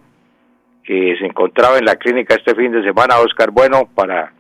que 0.84 1.16
se 1.20 1.26
encontraba 1.26 1.78
en 1.78 1.86
la 1.86 1.96
clínica 1.96 2.36
este 2.36 2.56
fin 2.56 2.72
de 2.72 2.84
semana. 2.84 3.20
Oscar 3.20 3.52
Bueno, 3.52 3.90
para 3.96 4.34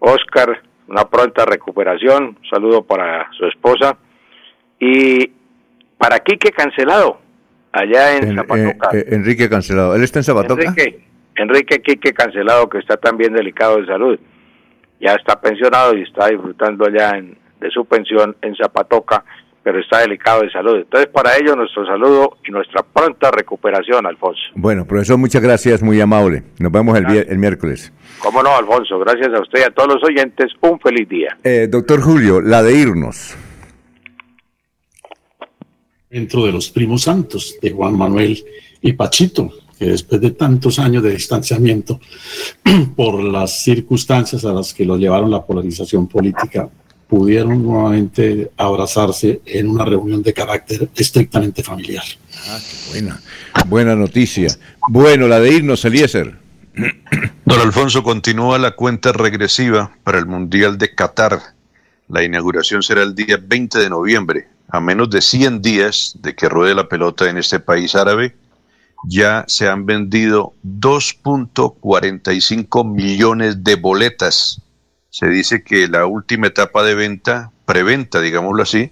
Oscar, 0.00 0.62
una 0.88 1.04
pronta 1.08 1.44
recuperación. 1.44 2.36
Un 2.42 2.48
saludo 2.50 2.82
para 2.82 3.30
su 3.32 3.46
esposa. 3.46 3.96
Y 4.80 5.32
para 5.98 6.18
Quique 6.20 6.50
Cancelado, 6.50 7.20
allá 7.72 8.16
en, 8.16 8.28
En- 8.30 8.36
Zapatoca. 8.36 8.88
eh, 8.96 8.98
eh, 9.00 9.04
Enrique 9.14 9.48
Cancelado. 9.48 9.94
¿Él 9.94 10.02
está 10.04 10.18
en 10.20 10.24
Zapatoca? 10.24 10.62
Enrique, 10.62 11.04
Enrique 11.36 11.82
Quique 11.82 12.12
Cancelado, 12.12 12.68
que 12.68 12.78
está 12.78 12.96
también 12.96 13.32
delicado 13.34 13.78
de 13.80 13.86
salud. 13.86 14.18
Ya 15.00 15.14
está 15.14 15.40
pensionado 15.40 15.96
y 15.96 16.02
está 16.02 16.28
disfrutando 16.28 16.88
ya 16.90 17.10
en- 17.10 17.38
de 17.60 17.70
su 17.70 17.84
pensión 17.84 18.36
en 18.42 18.54
Zapatoca, 18.56 19.24
pero 19.68 19.80
está 19.80 19.98
delicado 19.98 20.40
de 20.40 20.50
salud. 20.50 20.76
Entonces, 20.78 21.10
para 21.12 21.36
ello, 21.36 21.54
nuestro 21.54 21.84
saludo 21.84 22.38
y 22.42 22.50
nuestra 22.50 22.82
pronta 22.82 23.30
recuperación, 23.30 24.06
Alfonso. 24.06 24.40
Bueno, 24.54 24.86
profesor, 24.86 25.18
muchas 25.18 25.42
gracias, 25.42 25.82
muy 25.82 26.00
amable. 26.00 26.42
Nos 26.58 26.72
vemos 26.72 26.96
el, 26.96 27.04
el 27.28 27.36
miércoles. 27.36 27.92
¿Cómo 28.18 28.42
no, 28.42 28.56
Alfonso? 28.56 28.98
Gracias 28.98 29.28
a 29.34 29.42
usted 29.42 29.58
y 29.58 29.62
a 29.64 29.70
todos 29.70 29.96
los 29.96 30.04
oyentes. 30.04 30.52
Un 30.62 30.80
feliz 30.80 31.06
día. 31.06 31.36
Eh, 31.44 31.68
doctor 31.70 32.00
Julio, 32.00 32.40
la 32.40 32.62
de 32.62 32.78
irnos. 32.78 33.36
dentro 36.08 36.46
de 36.46 36.52
los 36.52 36.70
primos 36.70 37.02
santos 37.02 37.56
de 37.60 37.70
Juan 37.70 37.94
Manuel 37.94 38.42
y 38.80 38.94
Pachito, 38.94 39.50
que 39.78 39.84
después 39.84 40.18
de 40.18 40.30
tantos 40.30 40.78
años 40.78 41.02
de 41.02 41.10
distanciamiento 41.10 42.00
por 42.96 43.22
las 43.22 43.62
circunstancias 43.64 44.46
a 44.46 44.54
las 44.54 44.72
que 44.72 44.86
lo 44.86 44.96
llevaron 44.96 45.30
la 45.30 45.44
polarización 45.44 46.08
política, 46.08 46.70
pudieron 47.08 47.62
nuevamente 47.62 48.50
abrazarse 48.56 49.40
en 49.46 49.68
una 49.68 49.84
reunión 49.84 50.22
de 50.22 50.34
carácter 50.34 50.88
estrictamente 50.94 51.62
familiar. 51.62 52.04
Buena, 52.90 53.20
buena 53.66 53.96
noticia. 53.96 54.48
Bueno, 54.88 55.26
la 55.26 55.40
de 55.40 55.52
irnos, 55.52 55.84
Eliezer. 55.84 56.36
Don 57.44 57.60
Alfonso, 57.60 58.04
continúa 58.04 58.58
la 58.58 58.72
cuenta 58.72 59.12
regresiva 59.12 59.96
para 60.04 60.18
el 60.18 60.26
Mundial 60.26 60.76
de 60.78 60.94
Qatar. 60.94 61.40
La 62.08 62.22
inauguración 62.22 62.82
será 62.82 63.02
el 63.02 63.14
día 63.14 63.38
20 63.42 63.78
de 63.78 63.88
noviembre, 63.90 64.48
a 64.68 64.80
menos 64.80 65.10
de 65.10 65.22
100 65.22 65.62
días 65.62 66.16
de 66.20 66.36
que 66.36 66.48
ruede 66.48 66.74
la 66.74 66.88
pelota 66.88 67.28
en 67.28 67.36
este 67.38 67.58
país 67.58 67.94
árabe. 67.94 68.36
ya 69.04 69.44
se 69.46 69.68
han 69.68 69.86
vendido 69.86 70.54
2.45 70.64 72.84
millones 72.84 73.62
de 73.62 73.76
boletas. 73.76 74.60
Se 75.10 75.28
dice 75.28 75.62
que 75.62 75.88
la 75.88 76.06
última 76.06 76.48
etapa 76.48 76.84
de 76.84 76.94
venta, 76.94 77.50
preventa, 77.64 78.20
digámoslo 78.20 78.62
así, 78.62 78.90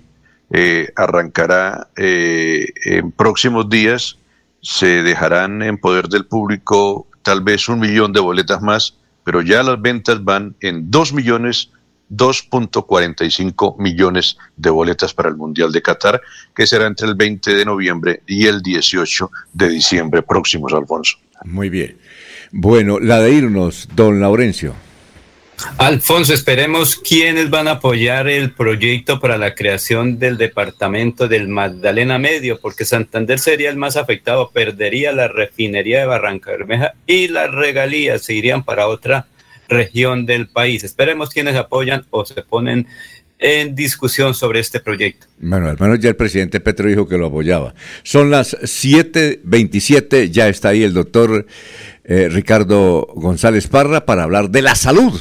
eh, 0.51 0.93
arrancará 0.97 1.89
eh, 1.97 2.67
en 2.85 3.13
próximos 3.13 3.69
días. 3.69 4.19
Se 4.63 5.03
dejarán 5.03 5.63
en 5.63 5.79
poder 5.79 6.09
del 6.09 6.27
público 6.27 7.07
tal 7.23 7.43
vez 7.43 7.69
un 7.69 7.81
millón 7.81 8.13
de 8.13 8.21
boletas 8.21 8.63
más, 8.63 8.97
pero 9.25 9.43
ya 9.43 9.63
las 9.63 9.81
ventas 9.81 10.23
van 10.25 10.57
en 10.61 10.91
2 10.91 11.13
millones 11.13 11.71
2.45 12.11 13.79
millones 13.79 14.37
de 14.57 14.71
boletas 14.71 15.13
para 15.13 15.29
el 15.29 15.37
Mundial 15.37 15.73
de 15.73 15.83
Qatar, 15.83 16.21
que 16.55 16.67
será 16.67 16.87
entre 16.87 17.09
el 17.09 17.15
20 17.15 17.55
de 17.55 17.65
noviembre 17.65 18.23
y 18.27 18.47
el 18.47 18.63
18 18.63 19.31
de 19.53 19.69
diciembre 19.69 20.23
próximos, 20.23 20.73
Alfonso. 20.73 21.19
Muy 21.45 21.69
bien. 21.69 21.99
Bueno, 22.53 23.01
la 23.01 23.21
de 23.21 23.33
irnos, 23.33 23.89
don 23.95 24.21
Laurencio. 24.21 24.86
Alfonso, 25.79 26.35
esperemos 26.35 26.97
quiénes 26.97 27.51
van 27.51 27.69
a 27.69 27.73
apoyar 27.73 28.29
el 28.29 28.53
proyecto 28.53 29.21
para 29.21 29.39
la 29.39 29.55
creación 29.55 30.19
del 30.19 30.37
departamento 30.37 31.29
del 31.29 31.49
Magdalena 31.49 32.19
Medio, 32.19 32.61
porque 32.61 32.85
Santander 32.85 33.39
sería 33.39 33.71
el 33.71 33.77
más 33.77 33.97
afectado, 33.97 34.51
perdería 34.51 35.13
la 35.13 35.29
refinería 35.29 36.01
de 36.01 36.07
Barranca 36.07 36.51
Bermeja 36.51 36.95
y 37.07 37.29
las 37.29 37.51
regalías 37.51 38.23
se 38.23 38.35
irían 38.35 38.65
para 38.65 38.89
otra 38.89 39.27
región 39.69 40.27
del 40.27 40.49
país. 40.49 40.85
Esperemos 40.85 41.31
quienes 41.31 41.57
apoyan 41.57 42.07
o 42.11 42.25
se 42.25 42.43
ponen 42.43 42.87
en 43.39 43.75
discusión 43.75 44.35
sobre 44.35 44.61
este 44.61 44.81
proyecto. 44.81 45.27
Bueno, 45.39 45.69
al 45.69 45.79
menos 45.79 46.01
ya 46.01 46.09
el 46.09 46.17
presidente 46.17 46.61
Petro 46.61 46.89
dijo 46.89 47.07
que 47.07 47.19
lo 47.19 47.27
apoyaba. 47.27 47.75
Son 48.03 48.31
las 48.31 48.57
7.27, 48.61 50.31
ya 50.31 50.49
está 50.49 50.71
ahí 50.71 50.83
el 50.83 50.95
doctor 50.95 51.47
eh, 52.05 52.29
Ricardo 52.31 53.07
González 53.15 53.67
Parra 53.69 54.07
para 54.07 54.23
hablar 54.23 54.51
de 54.51 54.63
la 54.63 54.75
salud 54.75 55.21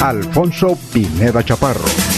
Alfonso 0.00 0.76
Pineda 0.92 1.42
Chaparro. 1.42 2.15